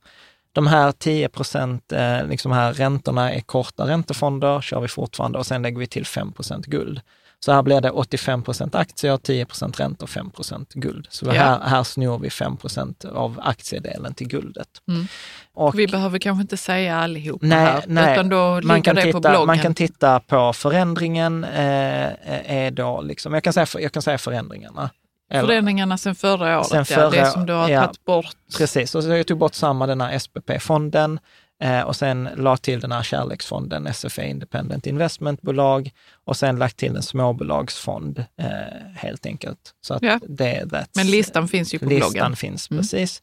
De 0.52 0.68
här 0.68 0.92
10 0.92 1.30
procent, 1.30 1.92
eh, 1.92 2.28
liksom 2.28 2.52
här 2.52 2.74
räntorna 2.74 3.34
är 3.34 3.42
korta 3.42 3.88
räntefonder, 3.88 4.62
kör 4.62 4.82
vi 4.82 4.88
fortfarande 4.88 5.38
och 5.38 5.46
sen 5.46 5.62
lägger 5.62 5.80
vi 5.80 5.88
till 5.88 6.06
5 6.06 6.32
procent 6.32 6.66
guld. 6.66 7.02
Så 7.40 7.52
här 7.52 7.62
blir 7.62 7.82
det 7.82 7.92
85 7.92 8.44
procent 8.44 8.76
aktier, 8.76 9.18
10 9.18 9.46
procent 9.46 9.80
räntor, 9.80 10.08
5 10.08 10.32
procent 10.32 10.74
guld. 10.74 11.08
Så 11.10 11.26
Ja. 11.26 11.32
här, 11.32 11.60
här 11.60 11.84
snor 11.84 12.20
vi 12.20 12.30
5 12.30 12.58
procent 12.58 13.06
av 13.06 13.40
aktiedelen 13.44 14.14
till 14.14 14.28
guldet. 14.28 14.68
Mm. 14.88 15.08
Och 15.54 15.80
Vi 15.80 15.88
behöver 15.88 16.20
kanske 16.20 16.42
inte 16.42 16.58
säga 16.58 16.98
allihop 16.98 17.42
Nej, 17.42 17.58
här, 17.66 17.84
nej. 17.88 18.14
utan 18.14 18.30
då 18.30 18.62
man 18.64 18.82
kan, 18.82 18.96
titta, 18.96 19.20
bloggen. 19.20 19.48
man 19.48 19.60
kan 19.60 19.74
titta 19.74 20.20
på 20.20 20.54
förändringen, 20.54 21.44
eh, 21.44 22.52
är 22.56 22.72
då 22.72 23.02
liksom, 23.02 23.34
jag 23.34 23.44
kan 23.44 23.54
säga, 23.54 23.68
jag 23.74 23.92
kan 23.92 24.02
säga 24.02 24.18
förändringarna. 24.18 24.90
Eller- 25.32 25.48
Förändringarna 25.48 25.98
sen 25.98 26.16
förra 26.16 26.58
året, 26.60 26.68
Sen 26.68 26.78
ja, 26.78 26.86
förra- 26.86 27.10
det 27.10 27.26
som 27.26 27.46
du 27.46 27.54
har 27.54 27.70
ja. 27.70 27.82
tagit 27.86 28.06
bort. 28.06 28.26
Precis, 28.58 28.96
och 28.96 29.04
jag 29.04 29.28
tog 29.28 29.38
bort 29.38 29.54
samma 29.54 29.88
den 29.88 30.02
här 30.02 30.20
SPP-fonden 30.20 31.20
eh, 31.64 31.82
och 31.82 31.96
sen 31.96 32.30
la 32.36 32.58
till 32.58 32.80
den 32.80 32.92
här 32.92 33.04
kärleksfonden, 33.04 33.94
SFA 33.94 34.24
Independent 34.24 34.88
Investmentbolag 34.88 35.92
och 36.26 36.38
sen 36.38 36.56
lagt 36.56 36.78
till 36.78 36.96
en 36.96 37.04
småbolagsfond 37.04 38.26
eh, 38.42 38.48
helt 38.96 39.26
enkelt. 39.26 39.60
Så 39.82 39.94
att 39.94 40.02
Ja. 40.04 40.20
det, 40.28 40.88
Men 40.96 41.08
listan 41.12 41.48
finns 41.48 41.74
ju 41.74 41.80
på 41.80 41.86
listan 41.86 42.12
bloggen. 42.12 42.36
finns, 42.36 42.72
Mm. 42.72 42.82
precis. 42.82 43.22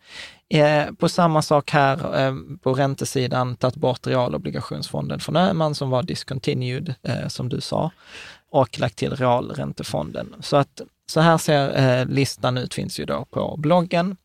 Eh, 0.55 0.93
på 0.93 1.09
samma 1.09 1.43
sak 1.43 1.71
här 1.71 2.27
eh, 2.27 2.35
på 2.63 2.75
räntesidan, 2.75 3.57
tagit 3.57 3.77
bort 3.77 4.07
realobligationsfonden 4.07 5.21
från 5.21 5.37
Öhman 5.37 5.75
som 5.75 5.91
var 5.91 6.03
discontinued, 6.03 6.95
eh, 7.03 7.29
som 7.29 7.49
du 7.49 7.61
sa, 7.61 7.91
och 8.51 8.81
lagt 8.81 8.97
till 8.97 9.17
realräntefonden. 9.17 10.35
Så 10.41 10.57
att 10.57 10.81
så 11.07 11.21
här 11.21 11.39
ser 11.39 12.01
eh, 12.01 12.07
listan 12.07 12.59
ut, 12.59 12.75
finns 12.75 13.01
ju 13.01 13.05
då 13.05 13.25
på 13.31 13.57
bloggen. 13.59 14.17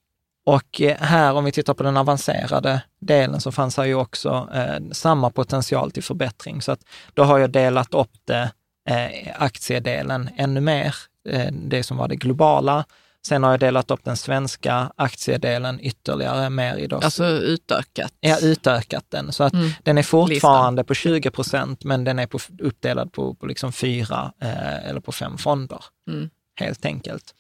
Och 0.48 0.82
eh, 0.82 0.98
här, 1.00 1.34
om 1.34 1.44
vi 1.46 1.52
tittar 1.52 1.74
på 1.74 1.84
den 1.84 1.98
avancerade 1.98 2.82
delen, 3.00 3.42
så 3.42 3.52
fanns 3.52 3.78
här 3.78 3.86
ju 3.86 3.96
också 3.96 4.50
eh, 4.54 4.80
samma 4.92 5.30
potential 5.30 5.92
till 5.92 6.04
förbättring. 6.04 6.62
Så 6.62 6.72
att 6.72 6.80
då 7.14 7.24
har 7.24 7.38
jag 7.40 7.52
delat 7.52 7.94
upp 7.94 8.12
det, 8.26 8.52
eh, 8.90 9.28
aktiedelen 9.42 10.30
ännu 10.38 10.62
mer, 10.62 10.96
eh, 11.30 11.52
det 11.52 11.84
som 11.84 11.98
var 11.98 12.08
det 12.08 12.16
globala. 12.16 12.86
Sen 13.26 13.44
har 13.44 13.52
jag 13.52 13.60
delat 13.60 13.92
upp 13.92 14.04
den 14.04 14.18
svenska 14.18 14.92
aktiedelen 14.96 15.80
ytterligare 15.82 16.50
mer 16.50 16.76
i 16.76 16.88
då, 16.88 16.98
Alltså 16.98 17.26
utökat. 17.26 18.14
har 18.22 18.46
utökat 18.46 19.06
den. 19.10 19.32
Så 19.34 19.44
att 19.44 19.54
Mm. 19.54 19.70
den 19.84 19.98
är 19.98 20.04
fortfarande 20.04 20.84
på 20.84 20.94
20 20.94 21.32
procent, 21.32 21.84
men 21.84 22.04
den 22.04 22.20
är 22.20 22.28
på, 22.28 22.40
uppdelad 22.60 23.12
på, 23.12 23.34
på 23.34 23.46
liksom 23.46 23.72
fyra 23.72 24.34
eh, 24.42 24.90
eller 24.90 25.00
på 25.00 25.12
fem 25.12 25.38
fonder. 25.38 25.84
Mm. 26.10 26.30
Helt 26.60 26.86
enkelt. 26.86 27.34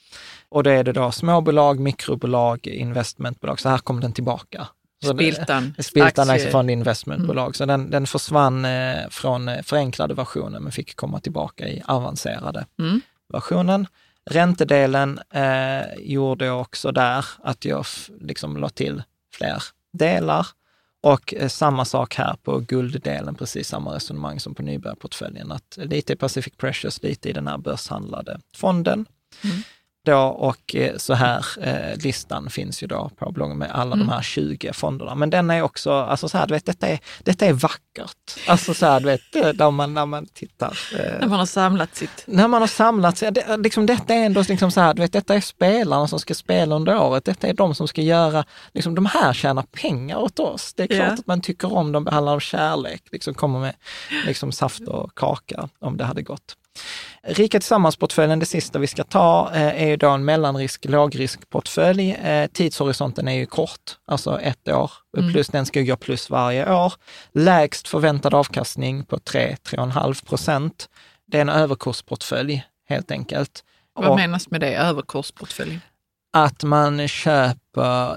Och 0.49 0.64
då 0.64 0.69
är 0.69 0.84
det 0.84 0.91
då 0.91 1.11
småbolag, 1.11 1.80
mikrobolag, 1.80 2.68
investmentbolag. 2.68 3.60
Så 3.60 3.69
här 3.69 3.78
kommer 3.78 4.02
den 4.02 4.14
tillbaka. 4.14 4.68
Så 5.03 5.14
Spiltan. 5.14 5.74
Spiltan 5.80 6.28
aktie- 6.30 6.34
Aktiefond 6.34 6.72
Investmentbolag. 6.72 7.56
Så 7.56 7.65
den, 7.65 7.90
den 7.91 8.07
försvann 8.07 8.65
eh, 8.65 9.10
från 9.10 9.48
eh, 9.49 9.61
förenklade 9.61 10.14
versionen 10.14 10.64
men 10.64 10.72
fick 10.72 10.95
komma 10.95 11.19
tillbaka 11.19 11.68
i 11.68 11.82
avancerade 11.86 12.65
Mm. 12.80 13.02
versionen. 13.34 13.88
Räntedelen 14.30 15.19
eh, 15.30 15.82
gjorde 15.99 16.45
jag 16.45 16.61
också 16.61 16.91
där, 16.91 17.26
att 17.44 17.65
jag 17.65 17.86
liksom 18.22 18.57
la 18.57 18.69
till 18.69 19.03
fler 19.34 19.64
delar. 19.94 20.48
Och 21.02 21.34
eh, 21.34 21.48
samma 21.48 21.86
sak 21.86 22.15
här 22.15 22.36
på 22.44 22.60
gulddelen, 22.60 23.36
precis 23.36 23.68
samma 23.68 23.95
resonemang 23.95 24.40
som 24.40 24.56
på 24.56 24.64
nybörjarportföljen, 24.64 25.52
att 25.52 25.78
lite 25.82 26.14
i 26.14 26.15
Pacific 26.15 26.53
Precious, 26.57 27.03
lite 27.03 27.30
i 27.30 27.34
den 27.34 27.48
här 27.48 27.57
börshandlade 27.57 28.40
fonden. 28.56 29.06
Mm. 29.44 29.57
Då, 30.07 30.17
och 30.19 30.75
eh, 30.75 30.97
så 30.97 31.13
här, 31.13 31.45
eh, 31.61 31.97
listan 32.03 32.49
finns 32.49 32.84
ju 32.84 32.88
då 32.88 33.11
på 33.17 33.31
bloggen 33.31 33.57
med 33.57 33.71
alla 33.71 33.95
Mm. 33.95 34.07
de 34.07 34.13
här 34.13 34.21
20 34.21 34.73
fonderna. 34.73 35.15
Men 35.15 35.29
den 35.29 35.49
är 35.49 35.61
också, 35.61 35.91
alltså 35.93 36.29
så 36.29 36.38
här, 36.38 36.47
du 36.47 36.53
vet, 36.53 36.65
detta 36.65 36.88
är, 36.88 36.99
detta 37.23 37.45
är 37.45 37.53
vackert. 37.53 38.47
Alltså 38.47 38.73
så 38.73 38.85
här, 38.85 38.99
du 38.99 39.05
vet, 39.05 39.57
när 39.59 39.71
man, 39.71 39.93
när 39.93 40.05
man 40.05 40.25
tittar. 40.25 40.77
eh, 40.99 41.19
När 41.19 41.27
man 41.27 41.39
har 41.39 41.45
samlat 41.45 41.95
sitt... 41.95 42.23
när 42.27 42.47
man 42.47 42.61
har 42.61 42.67
samlat 42.67 43.17
sig, 43.17 43.31
det, 43.31 43.57
liksom 43.57 43.85
detta 43.85 44.13
är 44.13 44.25
ändå 44.25 44.43
liksom 44.49 44.71
så 44.71 44.81
här, 44.81 44.93
du 44.93 45.01
vet, 45.01 45.13
detta 45.13 45.35
är 45.35 45.41
spelarna 45.41 46.07
som 46.07 46.19
ska 46.19 46.34
spela 46.35 46.75
under 46.75 47.01
året. 47.01 47.25
Detta 47.25 47.47
är 47.47 47.53
de 47.53 47.75
som 47.75 47.88
ska 47.88 48.01
göra, 48.01 48.45
liksom 48.73 48.95
de 48.95 49.05
här 49.05 49.34
tjänar 49.34 49.63
pengar 49.63 50.17
åt 50.17 50.39
oss. 50.39 50.73
Det 50.73 50.84
är 50.84 50.88
klart 50.88 50.99
Ja. 51.07 51.13
att 51.13 51.27
man 51.27 51.41
tycker 51.41 51.73
om 51.73 51.91
dem, 51.91 52.03
behandlar 52.03 52.31
dem 52.34 52.39
kärlek, 52.39 53.03
liksom 53.11 53.34
kommer 53.34 53.59
med 53.59 53.73
liksom 54.25 54.51
saft 54.51 54.88
och 54.88 55.15
kaka 55.15 55.69
om 55.79 55.97
det 55.97 56.03
hade 56.03 56.21
gått. 56.21 56.55
Rika 57.23 57.59
Tillsammans-portföljen, 57.59 58.39
det 58.39 58.45
sista 58.45 58.79
vi 58.79 58.87
ska 58.87 59.03
ta, 59.03 59.51
eh, 59.53 59.83
är 59.83 59.87
ju 59.87 59.97
då 59.97 60.09
en 60.09 60.25
mellanrisk, 60.25 60.85
lågriskportfölj. 60.85 62.11
Eh, 62.11 62.47
tidshorisonten 62.47 63.27
är 63.27 63.33
ju 63.33 63.45
kort, 63.45 63.97
alltså 64.07 64.39
ett 64.39 64.67
år, 64.67 64.91
plus 65.31 65.47
den 65.47 65.65
ska 65.65 65.79
ju 65.79 65.85
gå 65.85 65.95
plus 65.95 66.29
varje 66.29 66.73
år. 66.73 66.93
Lägst 67.31 67.87
förväntad 67.87 68.33
avkastning 68.33 69.03
på 69.05 69.17
3-3,5 69.17 70.25
procent. 70.25 70.89
Det 71.27 71.37
är 71.37 71.41
en 71.41 71.49
överkursportfölj 71.49 72.65
helt 72.89 73.11
enkelt. 73.11 73.63
Vad 73.93 74.09
Och 74.09 74.15
menas 74.15 74.49
med 74.49 74.61
det? 74.61 74.75
Överkursportfölj? 74.75 75.79
att 76.37 76.63
man 76.63 77.07
köper, 77.07 77.57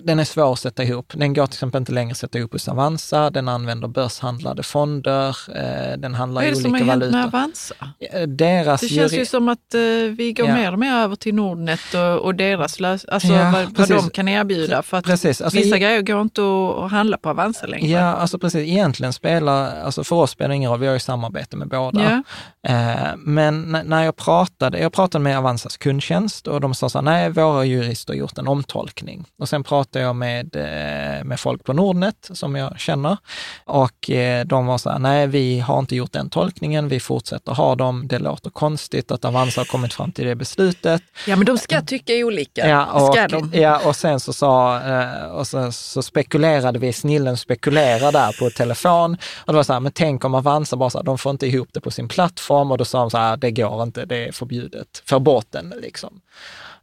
den 0.02 0.18
är 0.18 0.24
svår 0.24 0.52
att 0.52 0.58
sätta 0.58 0.82
ihop. 0.84 1.12
Den 1.16 1.34
går 1.34 1.46
till 1.46 1.54
exempel 1.54 1.78
inte 1.82 1.92
längre 1.92 2.10
att 2.10 2.16
sätta 2.18 2.38
ihop 2.38 2.52
hos 2.52 2.68
Avanza, 2.68 3.30
den 3.30 3.48
använder 3.48 3.88
börshandlade 3.88 4.62
fonder, 4.62 5.36
eh, 5.56 5.98
den 5.98 6.14
handlar 6.14 6.40
Vad 6.42 6.44
är 6.48 6.52
i 6.52 6.54
det 6.54 6.60
som 6.62 6.72
har 6.74 6.80
olika 6.80 6.90
hänt 6.92 7.00
med 7.00 7.12
valutor. 7.12 7.38
Avanza? 7.38 7.74
Eh, 8.12 8.22
Deras 8.22 8.80
Det 8.80 8.88
känns 8.88 9.12
ju 9.12 9.26
som 9.26 9.48
att 9.48 9.74
eh, 9.74 9.80
vi 10.16 10.32
går 10.36 10.46
Ja. 10.48 10.54
mer 10.54 10.72
och 10.72 10.78
mer 10.78 10.92
över 10.94 11.16
till 11.16 11.34
Nordnet 11.34 11.80
och, 11.94 12.16
och 12.24 12.34
deras 12.34 12.80
lös... 12.80 13.04
Alltså 13.04 13.28
Ja, 13.28 13.50
vad, 13.52 13.78
vad 13.78 13.88
de 13.88 14.10
kan 14.10 14.28
erbjuda. 14.28 14.82
För 14.82 14.96
att 14.96 15.04
Precis, 15.04 15.40
alltså 15.40 15.58
vissa 15.58 15.76
i- 15.76 15.80
grejer 15.80 16.02
går 16.02 16.20
inte 16.20 16.40
att, 16.84 16.90
handla 16.90 17.16
på 17.16 17.28
Avanza 17.30 17.66
längre. 17.66 17.86
Ja, 17.88 18.00
alltså 18.00 18.38
precis. 18.38 18.68
Egentligen 18.68 19.12
spelar, 19.12 19.80
alltså 19.82 20.04
för 20.04 20.16
oss 20.16 20.30
spelar 20.30 20.48
det 20.48 20.54
ingen 20.56 20.70
roll, 20.70 20.80
vi 20.80 20.86
har 20.86 20.94
ju 20.94 21.00
samarbete 21.00 21.56
med 21.56 21.68
båda. 21.68 22.22
Ja. 22.62 22.70
Eh, 22.70 23.16
men 23.16 23.78
när 23.84 24.04
jag 24.04 24.16
pratade, 24.16 24.78
jag 24.78 24.92
pratade 24.92 25.24
med 25.24 25.38
Avanzas 25.38 25.76
kundtjänst 25.76 26.46
och 26.46 26.60
de 26.60 26.74
sa 26.74 26.88
så 26.88 26.98
här, 26.98 27.02
nej, 27.02 27.30
våra 27.30 27.64
jurister 27.64 28.12
har 28.12 28.18
gjort 28.18 28.38
en 28.38 28.48
omtolkning. 28.48 29.26
Och 29.40 29.48
sen 29.48 29.64
pratade 29.64 30.04
jag 30.04 30.16
med, 30.16 30.56
eh, 30.56 31.24
med 31.24 31.40
folk 31.40 31.64
på 31.64 31.72
Nordnet 31.72 32.30
som 32.32 32.56
jag 32.56 32.80
känner 32.80 33.16
och 33.64 34.10
eh, 34.10 34.46
de 34.46 34.66
var 34.66 34.78
så 34.78 34.90
här, 34.90 34.98
nej, 34.98 35.26
vi 35.26 35.60
har 35.60 35.78
inte 35.78 35.96
gjort 35.96 36.12
den 36.12 36.30
tolkningen, 36.30 36.88
vi 36.88 37.00
fortsätter 37.00 37.52
ha 37.52 37.74
dem, 37.74 38.08
det 38.08 38.18
låter 38.18 38.50
konstigt 38.50 39.10
att 39.10 39.24
Avanza 39.24 39.60
har 39.60 39.66
kommit 39.66 39.94
fram 39.94 40.12
till 40.12 40.26
det 40.26 40.34
beslutet. 40.34 41.02
ja, 41.26 41.36
men 41.36 41.46
de 41.46 41.58
ska 41.58 41.82
tycka 41.82 42.12
olika. 42.12 42.68
Ja, 42.68 42.86
och, 42.86 43.14
ska 43.14 43.28
de. 43.28 43.50
ja, 43.54 43.80
och 43.84 43.96
sen 43.96 44.20
så 44.20 44.32
sa, 44.32 44.80
eh, 44.80 45.24
och 45.24 45.46
så, 45.46 45.72
så 45.72 46.02
spekulerade 46.02 46.78
vi, 46.78 46.92
snillen 46.92 47.36
spekulerade 47.36 48.18
där 48.18 48.36
på 48.38 48.50
telefon. 48.50 49.16
Och 49.44 49.52
det 49.52 49.56
var 49.56 49.62
så 49.62 49.72
här, 49.72 49.80
men 49.80 49.92
tänk 49.92 50.24
om 50.24 50.34
Avanza 50.34 50.76
bara 50.76 50.90
så 50.90 50.98
här, 50.98 51.04
de 51.04 51.18
får 51.18 51.30
inte 51.30 51.46
ihop 51.46 51.68
det 51.72 51.80
på 51.80 51.90
sin 51.90 52.08
plattform 52.08 52.70
och 52.70 52.78
då 52.78 52.84
sa 52.84 53.00
de 53.00 53.10
så 53.10 53.18
här, 53.18 53.36
det 53.36 53.50
går 53.50 53.82
inte, 53.82 54.04
det 54.04 54.28
är 54.28 54.32
förbjudet, 54.32 55.02
få 55.04 55.18
bort 55.18 55.46
den 55.50 55.74
liksom. 55.82 56.20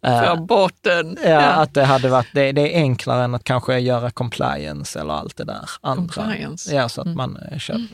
Eh, 0.01 0.23
För 0.23 0.35
bort 0.35 0.73
den. 0.81 1.17
Ja, 1.23 1.39
att 1.41 1.73
det 1.73 1.83
hade 1.83 2.09
varit, 2.09 2.27
det, 2.33 2.51
det 2.51 2.61
är 2.75 2.77
enklare 2.81 3.23
än 3.23 3.35
att 3.35 3.43
kanske 3.43 3.79
göra 3.79 4.11
compliance 4.11 4.99
eller 4.99 5.13
allt 5.13 5.37
det 5.37 5.43
där 5.43 5.69
andra. 5.81 6.13
Compliance. 6.13 6.75
Ja, 6.75 6.89
så 6.89 7.01
att 7.01 7.07
man 7.15 7.37
eh, 7.51 7.57
köper. 7.57 7.87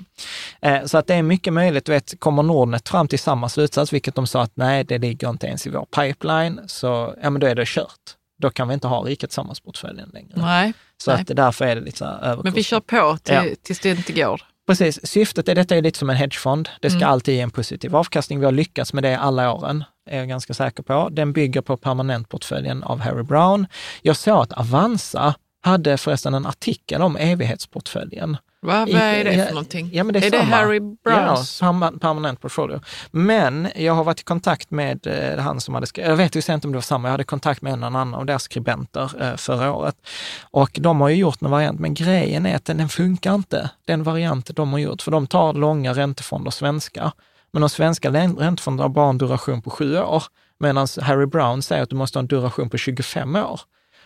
Eh, 0.61 0.85
så 0.85 0.97
att 0.97 1.07
det 1.07 1.13
är 1.15 1.21
mycket 1.23 1.53
möjligt, 1.53 1.89
vet, 1.89 2.19
kommer 2.19 2.43
Nordnet 2.43 2.89
fram 2.89 3.07
till 3.07 3.19
samma 3.19 3.49
slutsats, 3.49 3.93
vilket 3.93 4.15
de 4.15 4.27
sa 4.27 4.41
att 4.41 4.51
nej, 4.55 4.83
det 4.83 4.97
ligger 4.97 5.29
inte 5.29 5.47
ens 5.47 5.67
i 5.67 5.69
vår 5.69 5.85
pipeline, 5.85 6.59
så 6.67 7.15
ja, 7.23 7.29
men 7.29 7.39
då 7.41 7.47
är 7.47 7.55
det 7.55 7.67
kört. 7.67 7.89
Då 8.41 8.49
kan 8.49 8.67
vi 8.67 8.73
inte 8.73 8.87
ha 8.87 8.99
Riket 9.01 9.31
Sammansportföljen 9.31 10.09
längre. 10.13 10.31
Nej, 10.35 10.73
så 10.97 11.11
nej. 11.11 11.21
att 11.21 11.35
därför 11.35 11.65
är 11.65 11.75
det 11.75 11.81
lite 11.81 11.97
så 11.97 12.05
här 12.05 12.19
överkurs. 12.23 12.43
men 12.43 12.53
vi 12.53 12.63
kör 12.63 12.79
på 12.79 13.17
till, 13.23 13.33
Ja. 13.33 13.43
tills 13.63 13.79
det 13.79 13.89
inte 13.89 14.13
går. 14.13 14.41
Precis, 14.67 15.07
syftet 15.07 15.49
är 15.49 15.55
detta 15.55 15.75
är 15.75 15.81
lite 15.81 15.99
som 15.99 16.09
en 16.09 16.15
hedgefond. 16.15 16.69
Det 16.81 16.89
ska 16.89 16.97
Mm. 16.97 17.09
alltid 17.09 17.35
ge 17.35 17.41
en 17.41 17.51
positiv 17.51 17.95
avkastning. 17.95 18.39
Vi 18.39 18.45
har 18.45 18.51
lyckats 18.51 18.93
med 18.93 19.03
det 19.03 19.15
alla 19.17 19.53
åren. 19.53 19.83
Är 20.05 20.17
jag 20.17 20.27
ganska 20.27 20.53
säker 20.53 20.83
på. 20.83 21.09
Den 21.11 21.33
bygger 21.33 21.61
på 21.61 21.77
permanentportföljen 21.77 22.83
av 22.83 22.99
Harry 22.99 23.23
Brown. 23.23 23.67
Jag 24.01 24.15
såg 24.17 24.41
att 24.41 24.53
Avanza 24.53 25.35
hade 25.61 25.97
förresten 25.97 26.33
en 26.33 26.45
artikel 26.45 27.01
om 27.01 27.15
evighetsportföljen. 27.15 28.37
Va, 28.61 28.87
vad 28.91 29.01
är 29.01 29.23
det 29.23 29.45
för 29.45 29.53
någonting? 29.53 29.89
Ja, 29.93 30.03
men 30.03 30.13
det 30.13 30.19
är, 30.19 30.25
är 30.25 30.31
det. 30.31 30.37
Harry 30.37 30.79
Browns? 30.79 31.61
Ja, 31.61 31.67
perma- 31.67 31.99
permanent 31.99 32.41
portfolio. 32.41 32.81
Men 33.11 33.67
jag 33.75 33.93
har 33.93 34.03
varit 34.03 34.19
i 34.19 34.23
kontakt 34.23 34.71
med 34.71 35.07
eh, 35.07 35.43
han 35.43 35.61
som 35.61 35.73
hade 35.73 35.87
skrivit, 35.87 36.09
jag 36.09 36.17
vet 36.17 36.35
ju 36.35 36.53
inte 36.53 36.67
om 36.67 36.71
det 36.71 36.77
var 36.77 36.81
samma, 36.81 37.07
jag 37.07 37.11
hade 37.11 37.23
kontakt 37.23 37.61
med 37.61 37.73
en 37.73 37.83
annan 37.83 38.13
av 38.13 38.25
deras 38.25 38.43
skribenter 38.43 39.11
eh, 39.21 39.35
förra 39.35 39.73
året. 39.73 39.95
Och 40.41 40.69
de 40.73 41.01
har 41.01 41.09
ju 41.09 41.15
gjort 41.15 41.41
en 41.41 41.51
variant, 41.51 41.79
men 41.79 41.93
grejen 41.93 42.45
är 42.45 42.55
att 42.55 42.65
den, 42.65 42.77
den 42.77 42.89
funkar 42.89 43.35
inte, 43.35 43.69
den 43.85 44.03
variant 44.03 44.55
de 44.55 44.71
har 44.71 44.79
gjort, 44.79 45.01
för 45.01 45.11
de 45.11 45.27
tar 45.27 45.53
långa 45.53 45.93
räntefonder 45.93 46.51
svenska. 46.51 47.11
Men 47.53 47.61
de 47.61 47.69
svenska 47.69 48.11
räntefonderna 48.11 48.83
har 48.83 48.89
bara 48.89 49.09
en 49.09 49.17
duration 49.17 49.61
på 49.61 49.69
sju 49.69 49.97
år, 49.97 50.23
medan 50.59 50.87
Harry 51.01 51.25
Brown 51.25 51.61
säger 51.61 51.83
att 51.83 51.89
du 51.89 51.95
måste 51.95 52.17
ha 52.17 52.21
en 52.21 52.27
duration 52.27 52.69
på 52.69 52.77
25 52.77 53.35
år. 53.35 53.61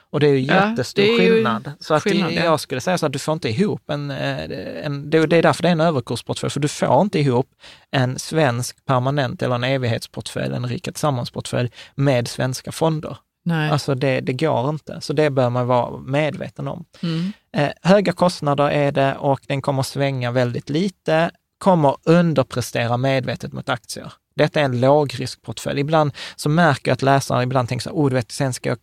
Och 0.09 0.19
det 0.19 0.27
är 0.27 0.33
ju 0.33 0.39
Ja, 0.39 0.69
jättestor 0.69 1.03
det 1.03 1.09
är 1.09 1.11
ju 1.11 1.33
skillnad. 1.33 1.71
Så 1.79 1.93
att 1.93 2.03
skillnad, 2.03 2.31
ja. 2.31 2.43
jag 2.43 2.59
skulle 2.59 2.81
säga 2.81 2.97
så 2.97 3.05
att 3.05 3.13
du 3.13 3.19
får 3.19 3.33
inte 3.33 3.49
ihop 3.49 3.89
en, 3.89 4.11
eh, 4.11 4.85
en 4.85 5.09
det, 5.09 5.17
är 5.17 5.41
därför 5.41 5.63
det 5.63 5.69
är 5.69 5.71
en 5.71 5.81
överkursportfölj, 5.81 6.51
för 6.51 6.59
du 6.59 6.67
får 6.67 7.01
inte 7.01 7.19
ihop 7.19 7.49
en 7.91 8.19
svensk 8.19 8.85
permanent 8.85 9.41
eller 9.41 9.55
en 9.55 9.63
evighetsportfölj, 9.63 10.55
en 10.55 10.67
rika 10.67 10.91
tillsammans-portfölj 10.91 11.71
med 11.95 12.27
svenska 12.27 12.71
fonder. 12.71 13.17
Nej. 13.45 13.71
Alltså 13.71 13.95
det, 13.95 14.19
det 14.21 14.33
går 14.33 14.69
inte, 14.69 15.01
så 15.01 15.13
det 15.13 15.29
bör 15.29 15.49
man 15.49 15.67
vara 15.67 15.97
medveten 15.97 16.67
om. 16.67 16.85
Mm. 17.03 17.31
Eh, 17.57 17.69
höga 17.81 18.13
kostnader 18.13 18.69
är 18.69 18.91
det 18.91 19.15
och 19.15 19.39
den 19.47 19.61
kommer 19.61 19.83
svänga 19.83 20.31
väldigt 20.31 20.69
lite, 20.69 21.31
kommer 21.57 21.97
underprestera 22.03 22.97
medvetet 22.97 23.53
mot 23.53 23.69
aktier. 23.69 24.13
Detta 24.35 24.59
är 24.59 24.63
en 24.63 24.79
lågriskportfölj. 24.81 25.79
Ibland 25.81 26.11
så 26.35 26.49
märker 26.49 26.89
jag 26.91 26.93
att 26.93 27.01
läsarna 27.01 27.43
ibland 27.43 27.69
tänker 27.69 27.83
så 27.83 27.89
här, 27.89 27.95
oh, 27.97 28.09
du 28.09 28.15
vet, 28.15 28.31
sen 28.31 28.53
ska 28.53 28.69
jag, 28.69 28.77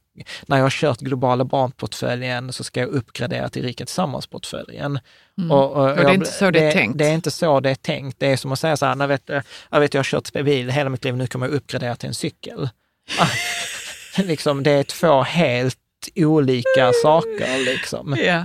när 0.47 0.57
jag 0.57 0.65
har 0.65 0.71
kört 0.71 0.99
globala 1.01 1.45
barnportföljen 1.45 2.53
så 2.53 2.65
ska 2.65 2.81
jag 2.81 2.89
uppgradera 2.89 3.49
till 3.49 3.63
rika 3.63 3.85
tillsammans-portföljen. 3.87 4.99
Och, 5.51 5.73
och, 5.73 5.85
Mm. 5.91 5.97
det 5.97 6.03
är 6.03 6.05
jag- 6.05 6.15
inte 6.15 6.33
så 6.33 6.51
det 6.51 6.61
är 6.65 6.73
tänkt. 6.73 6.99
Det 6.99 7.07
är 7.07 7.13
inte 7.15 7.31
så 7.31 7.61
det 7.61 7.71
är 7.71 7.75
tänkt. 7.75 8.21
Det 8.21 8.27
är 8.27 8.37
som 8.37 8.53
att 8.53 8.59
säga 8.59 8.77
så 8.77 8.87
här, 8.87 8.95
när 8.95 9.07
vet, 9.07 9.31
jag 9.71 9.81
vet 9.81 9.95
jag 9.95 9.99
har 9.99 10.05
kört 10.05 10.33
bil 10.33 10.71
hela 10.71 10.91
mitt 10.91 11.05
liv, 11.05 11.17
nu 11.17 11.27
kommer 11.27 11.47
jag 11.47 11.55
uppgradera 11.55 11.97
till 11.97 12.09
en 12.09 12.15
cykel. 12.15 12.69
liksom, 14.19 14.63
det 14.63 14.71
är 14.71 14.83
två 14.83 15.23
helt 15.23 15.79
olika 16.15 16.93
saker. 17.03 17.65
Liksom. 17.65 18.15
Eh, 18.15 18.43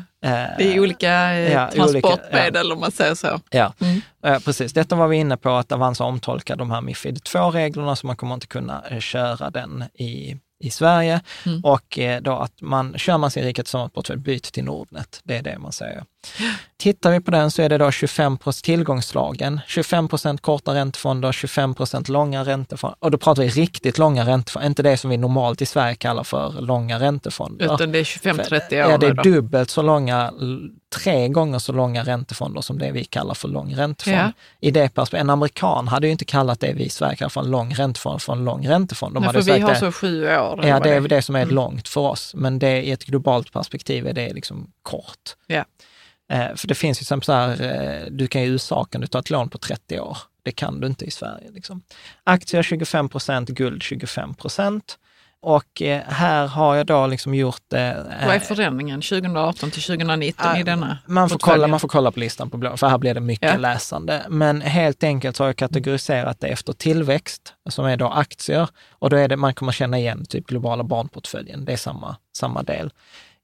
det 0.58 0.64
är 0.76 0.80
olika 0.80 1.34
eh, 1.34 1.52
ja, 1.54 1.68
olika, 1.68 1.82
transportmedel 2.08 2.72
om 2.72 2.80
man 2.80 2.91
säger 2.91 3.16
så. 3.16 3.40
Ja, 3.50 3.74
Mm. 3.80 4.02
eh, 4.26 4.40
precis. 4.40 4.74
Detta 4.74 4.96
var 4.96 5.08
vi 5.08 5.18
inne 5.18 5.38
på, 5.38 5.50
att 5.50 5.72
Avanza 5.72 6.04
omtolkar 6.04 6.56
de 6.56 6.72
här 6.72 6.82
Mifid 6.82 7.18
2-reglerna, 7.18 7.96
så 7.96 8.08
man 8.08 8.16
kommer 8.16 8.34
inte 8.34 8.48
kunna 8.48 8.84
eh, 8.90 9.00
köra 9.00 9.50
den 9.50 9.84
i, 9.94 10.38
i 10.64 10.70
Sverige. 10.70 11.22
Mm. 11.46 11.62
Och 11.66 12.00
eh, 12.00 12.22
då 12.22 12.32
att 12.38 12.62
man, 12.62 12.98
kör 12.98 13.18
man 13.18 13.32
sin 13.32 13.44
rika 13.44 13.64
tillsammans-portfölj, 13.64 14.20
byt 14.20 14.44
till 14.44 14.64
Nordnet. 14.64 15.22
Det 15.24 15.38
är 15.38 15.41
det 15.41 15.60
man 15.60 15.72
säger. 15.72 16.04
Tittar 16.78 17.12
vi 17.12 17.20
på 17.20 17.32
den 17.32 17.52
så 17.52 17.62
är 17.62 17.70
det 17.70 17.78
då 17.78 17.91
25 17.91 18.38
procent 18.38 18.64
tillgångslagen, 18.64 19.62
25 19.68 20.08
procent 20.08 20.41
korta 20.41 20.74
räntefonder, 20.74 21.32
25 21.32 21.76
procent 21.76 22.10
långa 22.10 22.46
räntefonder. 22.46 22.98
Och 23.00 23.12
då 23.12 23.18
pratar 23.18 23.44
vi 23.44 23.50
riktigt 23.50 23.98
långa 23.98 24.26
räntefonder, 24.26 24.68
inte 24.68 24.84
det 24.84 24.98
som 24.98 25.10
vi 25.10 25.18
normalt 25.18 25.62
i 25.62 25.66
Sverige 25.66 25.96
kallar 25.96 26.24
för 26.24 26.62
långa 26.62 27.00
räntefonder. 27.00 27.76
Utan 27.76 27.91
det 27.91 28.00
är 28.00 28.04
25-30 28.04 28.86
år 28.86 28.91
Ja, 28.91 28.98
det 28.98 29.08
är 29.08 29.14
då. 29.14 29.24
dubbelt 29.24 29.70
så 29.70 29.82
långa, 29.82 30.34
tre 30.96 31.28
gånger 31.28 31.60
så 31.60 31.74
långa 31.74 32.04
räntefonder 32.04 32.62
som 32.62 32.80
det 32.80 32.91
vi 32.91 33.04
kallar 33.06 33.34
för 33.34 33.48
lång 33.48 33.76
räntefond. 33.76 34.18
Ja. 34.18 34.32
I 34.60 34.72
det 34.72 34.90
perspektivet, 34.94 35.22
en 35.22 35.30
amerikan 35.30 35.88
hade 35.88 36.08
ju 36.08 36.12
inte 36.12 36.26
kallat 36.26 36.60
det 36.60 36.74
vi 36.74 36.84
i 36.84 36.90
Sverige 36.90 37.16
kallar 37.16 37.30
för 37.30 37.41
en 37.41 37.52
lång 37.52 37.74
räntefond 37.74 38.22
för 38.22 38.34
en 38.34 38.46
lång 38.46 38.68
räntefond. 38.68 39.14
De 39.14 39.24
Nej, 39.24 39.34
för 39.34 39.41
vi 39.41 39.60
har 39.60 39.70
det, 39.70 39.80
så 39.80 39.91
sju 39.91 40.24
år. 40.26 40.66
Ja, 40.66 40.80
det 40.80 40.90
är 40.90 41.02
det 41.02 41.22
som 41.22 41.36
är 41.36 41.46
långt 41.46 41.88
för 41.88 42.02
oss, 42.02 42.34
men 42.36 42.60
det, 42.60 42.82
i 42.82 42.91
ett 42.91 43.06
globalt 43.06 43.54
perspektiv 43.54 44.08
är 44.08 44.14
det 44.14 44.34
liksom 44.34 44.72
kort. 44.82 45.36
Ja. 45.48 45.66
Eh, 46.30 46.56
för 46.56 46.68
det 46.68 46.76
finns 46.76 46.99
ju 46.99 47.01
exempel 47.03 47.26
så 47.26 47.34
här, 47.34 47.61
eh, 47.61 48.06
du 48.11 48.27
kan 48.27 48.41
i 48.41 48.45
USA 48.45 48.84
kan 48.85 49.01
du 49.01 49.07
ta 49.07 49.19
ett 49.19 49.30
lån 49.30 49.49
på 49.49 49.57
30 49.57 49.99
år. 49.99 50.18
Det 50.43 50.51
kan 50.51 50.80
du 50.81 50.88
inte 50.88 51.06
i 51.06 51.11
Sverige. 51.11 51.51
Liksom. 51.51 51.81
Aktier 52.23 52.64
25 52.64 53.10
procent, 53.10 53.49
guld 53.49 53.84
25 53.84 54.34
procent. 54.34 54.97
Och 55.41 55.81
eh, 55.81 56.01
här 56.07 56.47
har 56.47 56.76
jag 56.76 56.85
då 56.85 57.07
liksom 57.07 57.35
gjort... 57.35 57.73
Eh, 57.73 57.91
Vad 58.26 58.35
är 58.35 58.39
förändringen 58.39 59.01
2018 59.01 59.72
till 59.72 59.81
2019 59.84 60.56
i 60.57 60.64
denna 60.64 60.97
man 61.06 61.30
får, 61.30 61.35
portföljen? 61.35 61.56
kolla, 61.60 61.68
man 61.68 61.80
får 61.80 61.88
kolla 61.88 62.11
på 62.11 62.19
listan 62.19 62.49
på 62.49 62.77
för 62.77 62.88
här 62.88 62.97
blir 62.97 63.14
det 63.14 63.19
mycket 63.19 63.51
Ja. 63.51 63.57
läsande. 63.57 64.26
Men 64.30 64.61
helt 64.61 65.03
enkelt 65.03 65.35
så 65.35 65.43
har 65.43 65.49
jag 65.49 65.56
kategoriserat 65.57 66.39
det 66.39 66.47
efter 66.47 66.73
tillväxt, 66.73 67.53
som 67.69 67.85
är 67.85 67.97
då 67.97 68.07
aktier. 68.07 68.69
Och 68.91 69.10
då 69.10 69.18
är 69.18 69.27
det, 69.27 69.38
man 69.38 69.53
kommer 69.53 69.72
känna 69.72 69.97
igen 69.99 70.26
typ 70.26 70.47
globala 70.47 70.84
barnportföljen, 70.84 71.65
det 71.65 71.73
är 71.73 71.77
samma, 71.77 72.15
samma 72.38 72.64
del. 72.64 72.91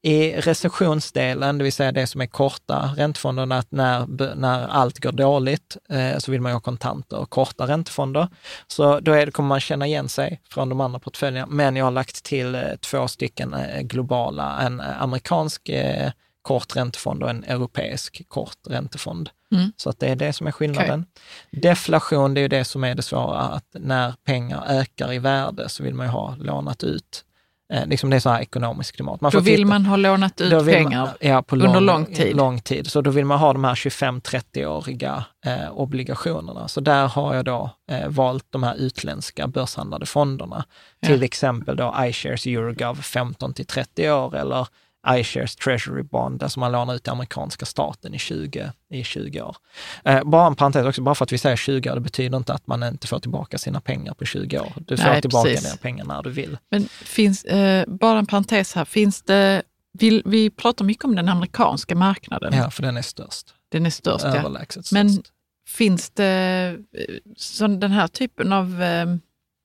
I 0.02 0.32
recessionsdelen, 0.32 1.58
det 1.58 1.64
vill 1.64 1.72
säga 1.72 1.92
det 1.92 2.06
som 2.06 2.20
är 2.20 2.26
korta 2.26 2.94
räntefonderna, 2.96 3.58
att 3.58 3.72
när, 3.72 4.34
när 4.34 4.68
allt 4.68 4.98
går 4.98 5.12
dåligt 5.12 5.76
eh, 5.88 6.18
så 6.18 6.30
vill 6.30 6.40
man 6.40 6.52
ha 6.52 6.60
kontanter 6.60 7.18
och 7.18 7.30
korta 7.30 7.66
räntefonder. 7.66 8.28
Så 8.66 9.00
då 9.00 9.12
är 9.12 9.30
kommer 9.30 9.48
man 9.48 9.60
känna 9.60 9.86
igen 9.86 10.08
sig 10.08 10.40
från 10.50 10.68
de 10.68 10.80
andra 10.80 10.98
portföljerna. 10.98 11.46
Men 11.46 11.76
jag 11.76 11.84
har 11.84 11.90
lagt 11.90 12.24
till 12.24 12.54
eh, 12.54 12.62
två 12.80 13.08
stycken 13.08 13.54
eh, 13.54 13.80
globala, 13.80 14.60
en 14.60 14.80
eh, 14.80 15.02
amerikansk 15.02 15.68
eh, 15.68 16.10
kort 16.42 16.76
räntefond 16.76 17.22
och 17.22 17.30
en 17.30 17.44
europeisk 17.44 18.28
kort 18.28 18.58
räntefond. 18.68 19.30
Mm. 19.52 19.72
Så 19.76 19.90
att 19.90 20.00
det 20.00 20.06
är 20.06 20.16
det 20.16 20.32
som 20.32 20.46
är 20.46 20.52
skillnaden. 20.52 21.06
Deflation, 21.50 22.34
det 22.34 22.40
är 22.40 22.42
ju 22.42 22.48
det 22.48 22.64
som 22.64 22.84
är 22.84 22.94
det 22.94 23.02
svåra, 23.02 23.38
att 23.38 23.66
när 23.72 24.14
pengar 24.24 24.64
ökar 24.68 25.12
i 25.12 25.18
värde 25.18 25.68
så 25.68 25.82
vill 25.82 25.94
man 25.94 26.06
ju 26.06 26.10
ha 26.10 26.36
lånat 26.36 26.84
ut. 26.84 27.24
Eh, 27.72 27.86
liksom 27.86 28.10
det 28.10 28.16
är 28.16 28.20
så 28.20 28.30
här 28.30 28.40
ekonomiskt 28.40 28.96
klimat. 28.96 29.20
Man 29.20 29.30
Då 29.32 29.40
vill 29.40 29.56
titta- 29.56 29.68
man 29.68 29.86
ha 29.86 29.96
lånat 29.96 30.40
ut 30.40 30.64
pengar. 30.66 31.00
Man, 31.06 31.14
ja, 31.20 31.44
under 31.48 31.66
lång, 31.74 31.84
lång 31.84 32.06
tid. 32.06 32.36
lång 32.36 32.60
tid. 32.60 32.86
Så 32.90 33.00
då 33.00 33.10
vill 33.10 33.24
man 33.24 33.38
ha 33.38 33.52
de 33.52 33.64
här 33.64 33.74
25-30-åriga 33.74 35.24
eh, 35.46 35.70
obligationerna. 35.78 36.68
Så 36.68 36.80
där 36.80 37.06
har 37.08 37.34
jag 37.34 37.44
då 37.44 37.70
eh, 37.90 38.08
valt 38.08 38.44
de 38.50 38.62
här 38.62 38.74
utländska 38.74 39.46
börshandlade 39.46 40.06
fonderna. 40.06 40.64
Ja. 41.00 41.08
Till 41.08 41.22
exempel 41.22 41.76
då 41.76 41.94
iShares 42.00 42.46
Eurogov 42.46 42.94
15 42.94 43.54
till 43.54 43.66
30 43.66 44.10
år 44.10 44.36
eller 44.36 44.66
iShares 45.08 45.56
Treasury 45.56 46.02
Bond, 46.02 46.52
som 46.52 46.60
man 46.60 46.72
lånar 46.72 46.94
ut 46.94 47.02
till 47.02 47.12
amerikanska 47.12 47.66
staten 47.66 48.14
i 48.14 48.18
20, 48.18 48.72
i 48.90 49.04
20 49.04 49.40
år. 49.40 49.56
Eh, 50.04 50.24
bara 50.24 50.46
en 50.46 50.54
parentes 50.54 50.86
också, 50.86 51.02
bara 51.02 51.14
för 51.14 51.24
att 51.24 51.32
vi 51.32 51.38
säger 51.38 51.56
20 51.56 51.90
år, 51.90 51.94
det 51.94 52.00
betyder 52.00 52.36
inte 52.36 52.54
att 52.54 52.66
man 52.66 52.82
inte 52.82 53.06
får 53.06 53.18
tillbaka 53.18 53.58
sina 53.58 53.80
pengar 53.80 54.14
på 54.14 54.24
20 54.24 54.58
år. 54.58 54.72
Du 54.76 54.96
får 54.96 55.04
Nej, 55.04 55.20
tillbaka 55.20 55.48
precis. 55.48 55.64
dina 55.64 55.76
pengar 55.76 56.04
när 56.04 56.22
du 56.22 56.30
vill. 56.30 56.58
Men 56.70 56.88
finns, 56.88 57.44
eh, 57.44 57.84
bara 57.86 58.18
en 58.18 58.26
parentes 58.26 58.74
här, 58.74 58.84
finns 58.84 59.22
det, 59.22 59.62
vill, 59.92 60.22
vi 60.24 60.50
pratar 60.50 60.84
mycket 60.84 61.04
om 61.04 61.16
den 61.16 61.28
amerikanska 61.28 61.94
marknaden. 61.94 62.54
Ja, 62.54 62.70
för 62.70 62.82
den 62.82 62.96
är 62.96 63.02
störst. 63.02 63.54
Den 63.68 63.86
är 63.86 63.90
störst. 63.90 64.24
Ja. 64.24 64.36
Överlägset 64.36 64.86
störst. 64.86 64.92
Men 64.92 65.22
finns 65.68 66.10
det 66.10 66.76
eh, 66.92 67.04
så 67.36 67.66
den 67.66 67.90
här 67.90 68.08
typen 68.08 68.52
av 68.52 68.82
eh, 68.82 69.06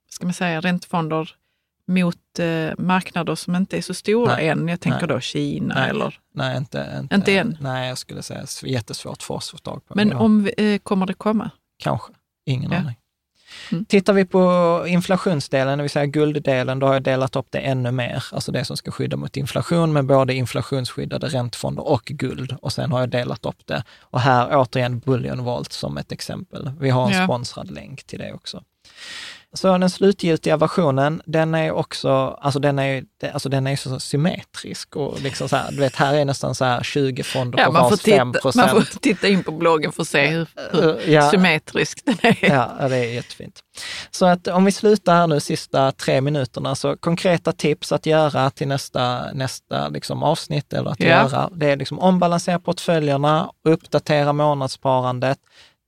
ska 0.09 0.25
man 0.25 0.33
säga, 0.33 0.61
räntefonder 0.61 1.35
mot 1.93 2.39
eh, 2.39 2.69
marknader 2.77 3.35
som 3.35 3.55
inte 3.55 3.77
är 3.77 3.81
så 3.81 3.93
stora 3.93 4.35
Nej. 4.35 4.47
än? 4.47 4.67
Jag 4.67 4.79
tänker 4.79 5.07
Nej. 5.07 5.15
då 5.15 5.19
Kina 5.19 5.75
Nej. 5.75 5.89
eller... 5.89 6.19
Nej, 6.33 6.57
inte, 6.57 6.97
inte, 7.01 7.15
Inte 7.15 7.37
än? 7.37 7.57
Nej, 7.61 7.89
jag 7.89 7.97
skulle 7.97 8.21
säga 8.23 8.45
jättesvårt 8.63 9.23
för 9.23 9.33
oss 9.33 9.47
att 9.53 9.59
få 9.59 9.71
tag 9.71 9.85
på. 9.87 9.93
Men 9.95 10.09
Ja, 10.09 10.17
om 10.19 10.49
eh, 10.57 10.77
kommer 10.79 11.05
det 11.05 11.13
komma? 11.13 11.49
Kanske, 11.83 12.13
ingen 12.45 12.71
Ja. 12.71 12.77
aning. 12.77 12.95
Mm. 13.71 13.85
Tittar 13.85 14.13
vi 14.13 14.25
på 14.25 14.83
inflationsdelen, 14.87 15.77
det 15.77 15.81
vill 15.81 15.89
säga 15.91 16.05
gulddelen, 16.05 16.79
då 16.79 16.87
har 16.87 16.93
jag 16.93 17.03
delat 17.03 17.35
upp 17.35 17.47
det 17.49 17.59
ännu 17.59 17.91
mer. 17.91 18.23
Alltså 18.31 18.51
det 18.51 18.65
som 18.65 18.77
ska 18.77 18.91
skydda 18.91 19.17
mot 19.17 19.37
inflation 19.37 19.93
med 19.93 20.05
både 20.05 20.33
inflationsskyddade 20.33 21.27
räntefonder 21.27 21.87
och 21.87 22.03
guld. 22.05 22.55
Och 22.61 22.73
sen 22.73 22.91
har 22.91 22.99
jag 22.99 23.09
delat 23.09 23.45
upp 23.45 23.67
det. 23.67 23.83
Och 23.99 24.19
här 24.21 24.49
återigen 24.57 24.99
Bullion 24.99 25.43
Vault 25.43 25.71
som 25.71 25.97
ett 25.97 26.11
exempel. 26.11 26.71
Vi 26.79 26.89
har 26.89 27.07
en 27.11 27.17
Ja. 27.17 27.23
sponsrad 27.23 27.71
länk 27.71 28.03
till 28.03 28.19
det 28.19 28.33
också. 28.33 28.63
Så 29.53 29.77
den 29.77 29.89
slutgiltiga 29.89 30.57
versionen, 30.57 31.21
den 31.25 31.55
är 31.55 31.71
också, 31.71 32.09
alltså 32.41 32.59
den 32.59 32.79
är 32.79 33.03
alltså 33.33 33.49
den 33.49 33.67
är 33.67 33.75
så 33.75 33.99
symmetrisk 33.99 34.95
och 34.95 35.21
liksom 35.21 35.49
så 35.49 35.55
här, 35.55 35.71
du 35.71 35.77
vet, 35.77 35.95
här 35.95 36.13
är 36.13 36.25
nästan 36.25 36.55
så 36.55 36.65
här 36.65 36.83
20 36.83 37.23
fonder 37.23 37.59
Ja, 37.59 37.65
på 37.65 37.71
man, 37.71 37.89
får 37.89 37.97
titta, 37.97 38.17
5 38.17 38.33
man 38.55 38.69
får 38.69 38.99
titta 38.99 39.27
in 39.27 39.43
på 39.43 39.51
bloggen 39.51 39.91
för 39.91 40.01
att 40.01 40.07
se 40.07 40.27
hur, 40.27 40.47
hur 40.71 41.09
Ja. 41.09 41.31
symmetrisk 41.31 42.05
den 42.05 42.15
är. 42.21 42.37
Ja, 42.41 42.71
ja, 42.79 42.87
det 42.87 42.97
är 42.97 43.13
jättefint. 43.13 43.59
Så 44.11 44.25
att 44.25 44.47
om 44.47 44.65
vi 44.65 44.71
slutar 44.71 45.15
här 45.15 45.27
nu 45.27 45.39
sista 45.39 45.91
tre 45.91 46.21
minuterna, 46.21 46.75
så 46.75 46.97
konkreta 46.97 47.51
tips 47.51 47.91
att 47.91 48.05
göra 48.05 48.49
till 48.49 48.67
nästa, 48.67 49.31
nästa 49.33 49.87
liksom 49.89 50.23
avsnitt 50.23 50.73
eller 50.73 50.91
att 50.91 50.99
Ja. 50.99 51.07
göra, 51.07 51.49
det 51.55 51.65
är 51.71 51.77
liksom 51.77 51.99
ombalansera 51.99 52.59
portföljerna, 52.59 53.51
uppdatera 53.65 54.33
månadssparandet, 54.33 55.37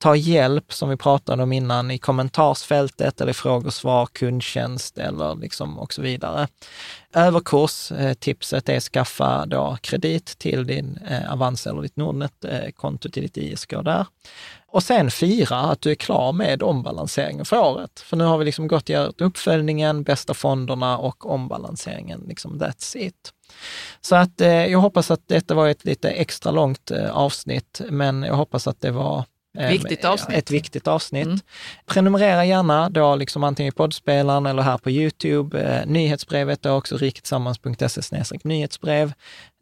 ta 0.04 0.16
hjälp, 0.16 0.72
som 0.72 0.88
vi 0.88 0.96
pratade 0.96 1.42
om 1.42 1.52
innan, 1.52 1.90
i 1.90 1.98
kommentarsfältet 1.98 3.20
eller 3.20 3.30
i 3.30 3.34
frågor 3.34 3.66
och 3.66 3.74
svar, 3.74 4.06
kundtjänst 4.06 4.98
eller 4.98 5.34
liksom 5.34 5.78
och 5.78 5.92
så 5.92 6.02
vidare. 6.02 6.48
Överkurs, 7.14 7.92
eh, 7.92 8.14
tipset 8.14 8.68
är 8.68 8.80
skaffa 8.80 9.46
då 9.46 9.76
kredit 9.80 10.38
till 10.38 10.66
din 10.66 10.98
eh, 11.08 11.32
Avanza 11.32 11.70
eller 11.70 11.82
ditt 11.82 11.96
Nordnet-konto 11.96 13.08
till 13.08 13.22
ditt 13.22 13.36
ISK 13.36 13.70
där. 13.70 14.06
Och 14.66 14.82
sen 14.82 15.10
fira 15.10 15.58
att 15.58 15.80
du 15.80 15.90
är 15.90 15.94
klar 15.94 16.32
med 16.32 16.62
ombalanseringen 16.62 17.44
för 17.44 17.58
året. 17.58 18.00
För 18.00 18.16
nu 18.16 18.24
har 18.24 18.38
vi 18.38 18.44
liksom 18.44 18.68
gått 18.68 18.88
igenom 18.88 19.12
uppföljningen, 19.18 20.02
bästa 20.02 20.34
fonderna 20.34 20.98
och 20.98 21.30
ombalanseringen. 21.30 22.24
Liksom 22.28 22.60
that's 22.60 22.96
it. 22.96 23.32
Så 24.00 24.16
att 24.16 24.40
eh, 24.40 24.66
jag 24.66 24.78
hoppas 24.78 25.10
att 25.10 25.28
detta 25.28 25.54
var 25.54 25.68
ett 25.68 25.84
lite 25.84 26.10
extra 26.10 26.52
långt 26.52 26.90
eh, 26.90 27.10
avsnitt, 27.10 27.80
men 27.90 28.22
jag 28.22 28.34
hoppas 28.34 28.66
att 28.66 28.80
det 28.80 28.90
var 28.90 29.24
Viktigt 29.58 30.04
avsnitt. 30.04 30.38
Ett 30.38 30.50
viktigt 30.50 30.88
avsnitt. 30.88 31.26
Mm. 31.26 31.38
Prenumerera 31.86 32.44
gärna 32.44 32.88
då 32.90 33.16
liksom 33.16 33.44
antingen 33.44 33.68
i 33.68 33.72
poddspelaren 33.76 34.46
eller 34.46 34.62
här 34.62 34.78
på 34.78 34.90
Youtube. 34.90 35.60
Eh, 35.62 35.86
nyhetsbrevet 35.86 36.66
är 36.66 36.72
också 36.72 36.96
riketsammans.se 36.96 38.24
nyhetsbrev. 38.44 39.12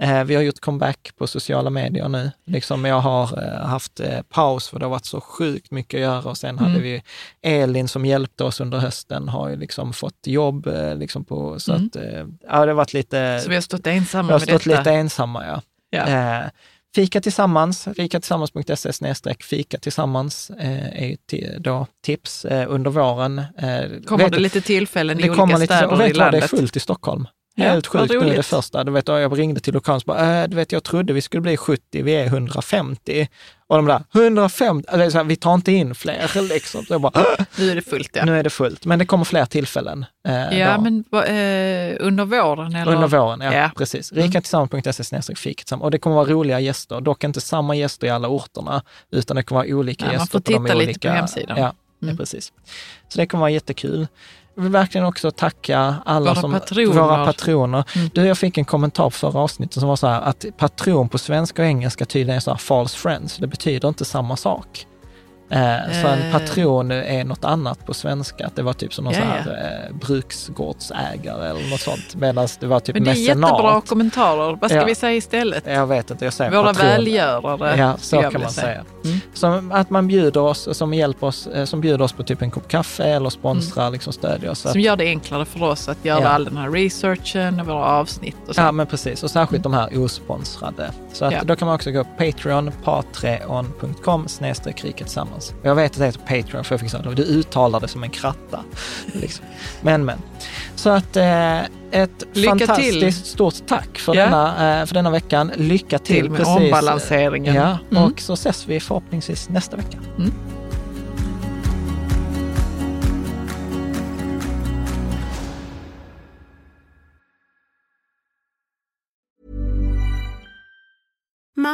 Eh, 0.02 0.24
vi 0.24 0.34
har 0.34 0.42
gjort 0.42 0.60
comeback 0.60 1.10
på 1.18 1.26
sociala 1.26 1.70
medier 1.70 2.08
nu. 2.08 2.30
Liksom 2.46 2.84
jag 2.84 3.00
har 3.00 3.42
eh, 3.44 3.66
haft 3.66 4.00
paus 4.28 4.68
för 4.68 4.78
det 4.78 4.84
har 4.84 4.90
varit 4.90 5.04
så 5.06 5.20
sjukt 5.20 5.70
mycket 5.70 5.98
att 5.98 6.02
göra 6.02 6.30
och 6.30 6.36
sen 6.38 6.58
Mm. 6.58 6.70
hade 6.70 6.82
vi 6.82 7.02
Elin 7.42 7.88
som 7.88 8.06
hjälpte 8.06 8.44
oss 8.44 8.60
under 8.60 8.78
hösten, 8.78 9.28
har 9.28 9.48
ju 9.48 9.56
liksom 9.56 9.92
fått 9.92 10.26
jobb 10.26 10.68
liksom 10.96 11.24
på, 11.24 11.60
så 11.60 11.72
Mm. 11.72 11.86
att 11.86 11.96
ja, 12.48 12.60
det 12.64 12.70
har 12.70 12.72
varit 12.72 12.92
lite, 12.92 13.40
Så 13.42 13.48
vi 13.48 13.54
har 13.54 13.62
stått 13.62 13.86
ensamma 13.86 14.26
vi 14.28 14.32
har 14.32 14.40
med 14.40 14.48
stått 14.48 14.64
detta. 14.64 14.78
lite 14.78 14.90
ensamma 14.90 15.46
ja. 15.46 15.62
Ja. 15.90 16.42
Fika 16.94 17.20
tillsammans, 17.20 17.88
fikatillsammans.se 17.96 18.92
snedstreck 18.92 19.42
fika 19.42 19.78
tillsammans 19.78 20.50
eh, 20.50 21.02
är 21.02 21.58
då 21.58 21.86
tips 22.04 22.44
eh, 22.44 22.66
under 22.68 22.90
våren. 22.90 23.38
Eh, 23.38 23.44
Kommer 24.06 24.24
vet 24.24 24.32
det 24.32 24.38
lite 24.38 24.60
tillfällen 24.60 25.18
i 25.18 25.22
det 25.22 25.28
olika 25.28 25.40
kommer 25.42 25.58
lite, 25.58 25.76
städer 25.76 25.92
och 25.92 26.00
vet 26.00 26.16
i 26.16 26.18
vad, 26.18 26.32
det 26.32 26.36
är 26.36 26.40
landet? 26.40 26.50
fullt 26.50 26.76
i 26.76 26.80
Stockholm. 26.80 27.26
Ja, 27.62 27.70
Helt 27.70 27.86
sjukt 27.86 28.10
nu 28.10 28.20
det 28.36 28.42
första. 28.42 28.84
Du 28.84 28.92
vet, 28.92 29.08
jag 29.08 29.38
ringde 29.38 29.60
till 29.60 29.74
lokalen 29.74 29.96
och 29.98 30.06
bara, 30.06 30.42
äh, 30.42 30.48
du 30.48 30.56
vet, 30.56 30.72
jag 30.72 30.84
trodde 30.84 31.12
vi 31.12 31.22
skulle 31.22 31.40
bli 31.40 31.56
70, 31.56 32.02
vi 32.02 32.12
är 32.12 32.26
150. 32.26 33.28
Och 33.66 33.76
de 33.76 33.86
där, 33.86 34.02
150, 34.14 34.88
alltså, 34.92 35.10
så 35.10 35.16
här, 35.18 35.24
vi 35.24 35.36
tar 35.36 35.54
inte 35.54 35.72
in 35.72 35.94
fler 35.94 36.42
liksom. 36.48 36.84
Så 36.84 36.94
jag 36.94 37.00
bara, 37.00 37.12
"Åh, 37.14 37.44
Nu 37.58 37.70
är 37.70 37.74
det 37.74 37.82
fullt 37.82 38.10
ja. 38.12 38.24
nu 38.24 38.38
är 38.38 38.42
det 38.42 38.50
fullt. 38.50 38.84
Men 38.84 38.98
det 38.98 39.06
kommer 39.06 39.24
fler 39.24 39.44
tillfällen. 39.46 40.04
Eh, 40.28 40.58
Ja, 40.58 40.76
då. 40.76 40.82
men 40.82 41.04
eh, 41.12 41.96
under 42.00 42.24
våren 42.24 42.74
eller? 42.74 42.92
Under 42.94 43.08
våren, 43.08 43.40
ja, 43.40 43.52
Ja. 43.54 43.70
precis. 43.76 44.12
Mm. 44.12 44.24
Rikatillsammans.se 44.24 44.92
tillsammans. 44.92 45.82
Och 45.84 45.90
det 45.90 45.98
kommer 45.98 46.16
vara 46.16 46.28
roliga 46.28 46.60
gäster, 46.60 47.00
dock 47.00 47.24
inte 47.24 47.40
samma 47.40 47.74
gäster 47.74 48.06
i 48.06 48.10
alla 48.10 48.28
orterna, 48.28 48.82
utan 49.10 49.36
det 49.36 49.42
kommer 49.42 49.60
vara 49.64 49.74
olika 49.76 50.04
Ja, 50.04 50.08
man 50.12 50.20
gäster 50.20 50.32
får 50.32 50.40
på 50.40 50.52
de 50.52 50.64
titta 50.64 50.74
lite 50.74 50.88
olika... 50.90 51.08
på 51.10 51.14
hemsidan. 51.16 51.56
Ja, 51.58 51.72
Mm. 52.02 52.14
ja, 52.14 52.18
precis. 52.18 52.52
Så 53.08 53.18
det 53.18 53.26
kommer 53.26 53.40
vara 53.40 53.50
jättekul. 53.50 54.06
Jag 54.54 54.62
vill 54.62 54.72
verkligen 54.72 55.06
också 55.06 55.30
tacka 55.30 55.94
alla 56.04 56.30
Våra 56.30 56.40
som... 56.40 56.52
patroner. 56.52 57.02
Våra 57.02 57.26
patroner. 57.26 57.84
Mm. 57.96 58.10
Du, 58.14 58.26
jag 58.26 58.38
fick 58.38 58.58
en 58.58 58.64
kommentar 58.64 59.04
på 59.04 59.10
förra 59.10 59.40
avsnittet 59.40 59.80
som 59.80 59.88
var 59.88 59.96
så 59.96 60.06
här 60.06 60.20
att 60.20 60.44
patron 60.56 61.08
på 61.08 61.18
svenska 61.18 61.62
och 61.62 61.68
engelska 61.68 62.04
tydligen 62.04 62.36
är 62.36 62.40
så 62.40 62.50
här 62.50 62.58
false 62.58 62.98
friends. 62.98 63.36
Det 63.36 63.46
betyder 63.46 63.88
inte 63.88 64.04
samma 64.04 64.36
sak. 64.36 64.86
Eh, 65.52 65.92
så 66.02 66.06
en 66.08 66.22
Eh. 66.22 66.32
patron 66.32 66.90
är 66.90 67.24
något 67.24 67.44
annat 67.44 67.86
på 67.86 67.94
svenska. 67.94 68.46
Att 68.46 68.56
det 68.56 68.62
var 68.62 68.72
typ 68.72 68.94
som 68.94 69.04
någon 69.04 69.14
Ja, 69.14 69.20
här 69.20 69.86
eh, 69.90 69.96
bruksgårdsägare 69.96 71.48
eller 71.50 71.70
något 71.70 71.80
sånt. 71.80 72.14
Medan 72.14 72.48
det 72.60 72.66
var 72.66 72.80
typ 72.80 72.94
Men 72.94 73.04
det 73.04 73.10
är 73.10 73.14
mecenat. 73.14 73.50
jättebra 73.50 73.80
kommentarer. 73.80 74.58
Vad 74.60 74.70
ska 74.70 74.78
Ja. 74.80 74.84
vi 74.84 74.94
säga 74.94 75.12
istället? 75.16 75.64
Jag 75.66 75.86
vet 75.86 76.10
inte, 76.10 76.24
jag 76.24 76.34
säger 76.34 76.50
Våra 76.50 76.62
patron. 76.74 76.86
välgörare. 76.86 77.76
Ja, 77.78 77.96
så 77.98 78.22
kan 78.22 78.40
man 78.40 78.50
säga. 78.50 78.84
Mm. 79.04 79.20
Som 79.34 79.72
att 79.72 79.90
man 79.90 80.06
bjuder 80.08 80.40
oss, 80.40 80.68
som 80.78 80.94
hjälper 80.94 81.26
oss, 81.26 81.46
eh, 81.46 81.64
som 81.64 81.80
bjuder 81.80 82.04
oss 82.04 82.12
på 82.12 82.22
typ 82.22 82.42
en 82.42 82.50
kopp 82.50 82.68
kaffe 82.68 83.04
eller 83.04 83.30
sponsrar, 83.30 83.90
liksom 83.90 84.12
stödjer 84.12 84.50
oss. 84.50 84.64
Mm. 84.64 84.72
Som 84.72 84.80
gör 84.80 84.96
det 84.96 85.04
enklare 85.06 85.44
för 85.44 85.62
oss 85.62 85.88
att 85.88 86.04
göra 86.04 86.20
Ja. 86.20 86.28
all 86.28 86.44
den 86.44 86.56
här 86.56 86.70
researchen 86.70 87.60
och 87.60 87.66
våra 87.66 87.84
avsnitt 87.84 88.36
och 88.48 88.54
så. 88.54 88.60
Ja, 88.60 88.72
men 88.72 88.86
precis. 88.86 89.22
Och 89.22 89.30
särskilt 89.30 89.62
de 89.62 89.74
här 89.74 89.98
osponsrade. 90.04 90.90
Så 91.12 91.24
att 91.24 91.32
Ja. 91.32 91.38
då 91.44 91.56
kan 91.56 91.66
man 91.66 91.74
också 91.74 91.90
gå 91.90 92.04
på 92.04 92.10
Patreon, 92.18 92.72
patreon.com 92.84 94.28
snedstreck 94.28 94.84
rika 94.84 95.04
tillsammans. 95.04 95.41
Och 95.50 95.66
Jag 95.66 95.74
vet 95.74 95.92
att 95.92 95.98
det 95.98 96.04
heter 96.06 96.20
Patreon 96.42 96.64
för 96.64 96.74
jag 96.74 96.80
fick 96.80 96.92
det, 96.92 97.14
du 97.14 97.22
uttalar 97.22 97.80
det 97.80 97.88
som 97.88 98.02
en 98.02 98.10
kratta. 98.10 98.60
Liksom. 99.12 99.44
Men, 99.82 100.04
men. 100.04 100.18
Så 100.74 100.90
att 100.90 101.16
eh, 101.16 101.58
ett 101.60 102.24
Lycka 102.32 102.48
fantastiskt 102.50 103.00
till. 103.00 103.14
stort 103.14 103.54
tack 103.66 103.98
för, 103.98 104.14
Ja. 104.14 104.24
denna, 104.24 104.80
eh, 104.80 104.86
för 104.86 104.94
denna 104.94 105.10
veckan. 105.10 105.52
Lycka 105.56 105.98
till. 105.98 106.16
Till 106.16 106.30
med 106.30 106.46
ombalanseringen. 106.46 107.54
Ja, 107.54 107.78
Mm. 107.90 108.02
och 108.02 108.20
så 108.20 108.32
ses 108.32 108.66
vi 108.68 108.80
förhoppningsvis 108.80 109.48
nästa 109.48 109.76
vecka. 109.76 109.98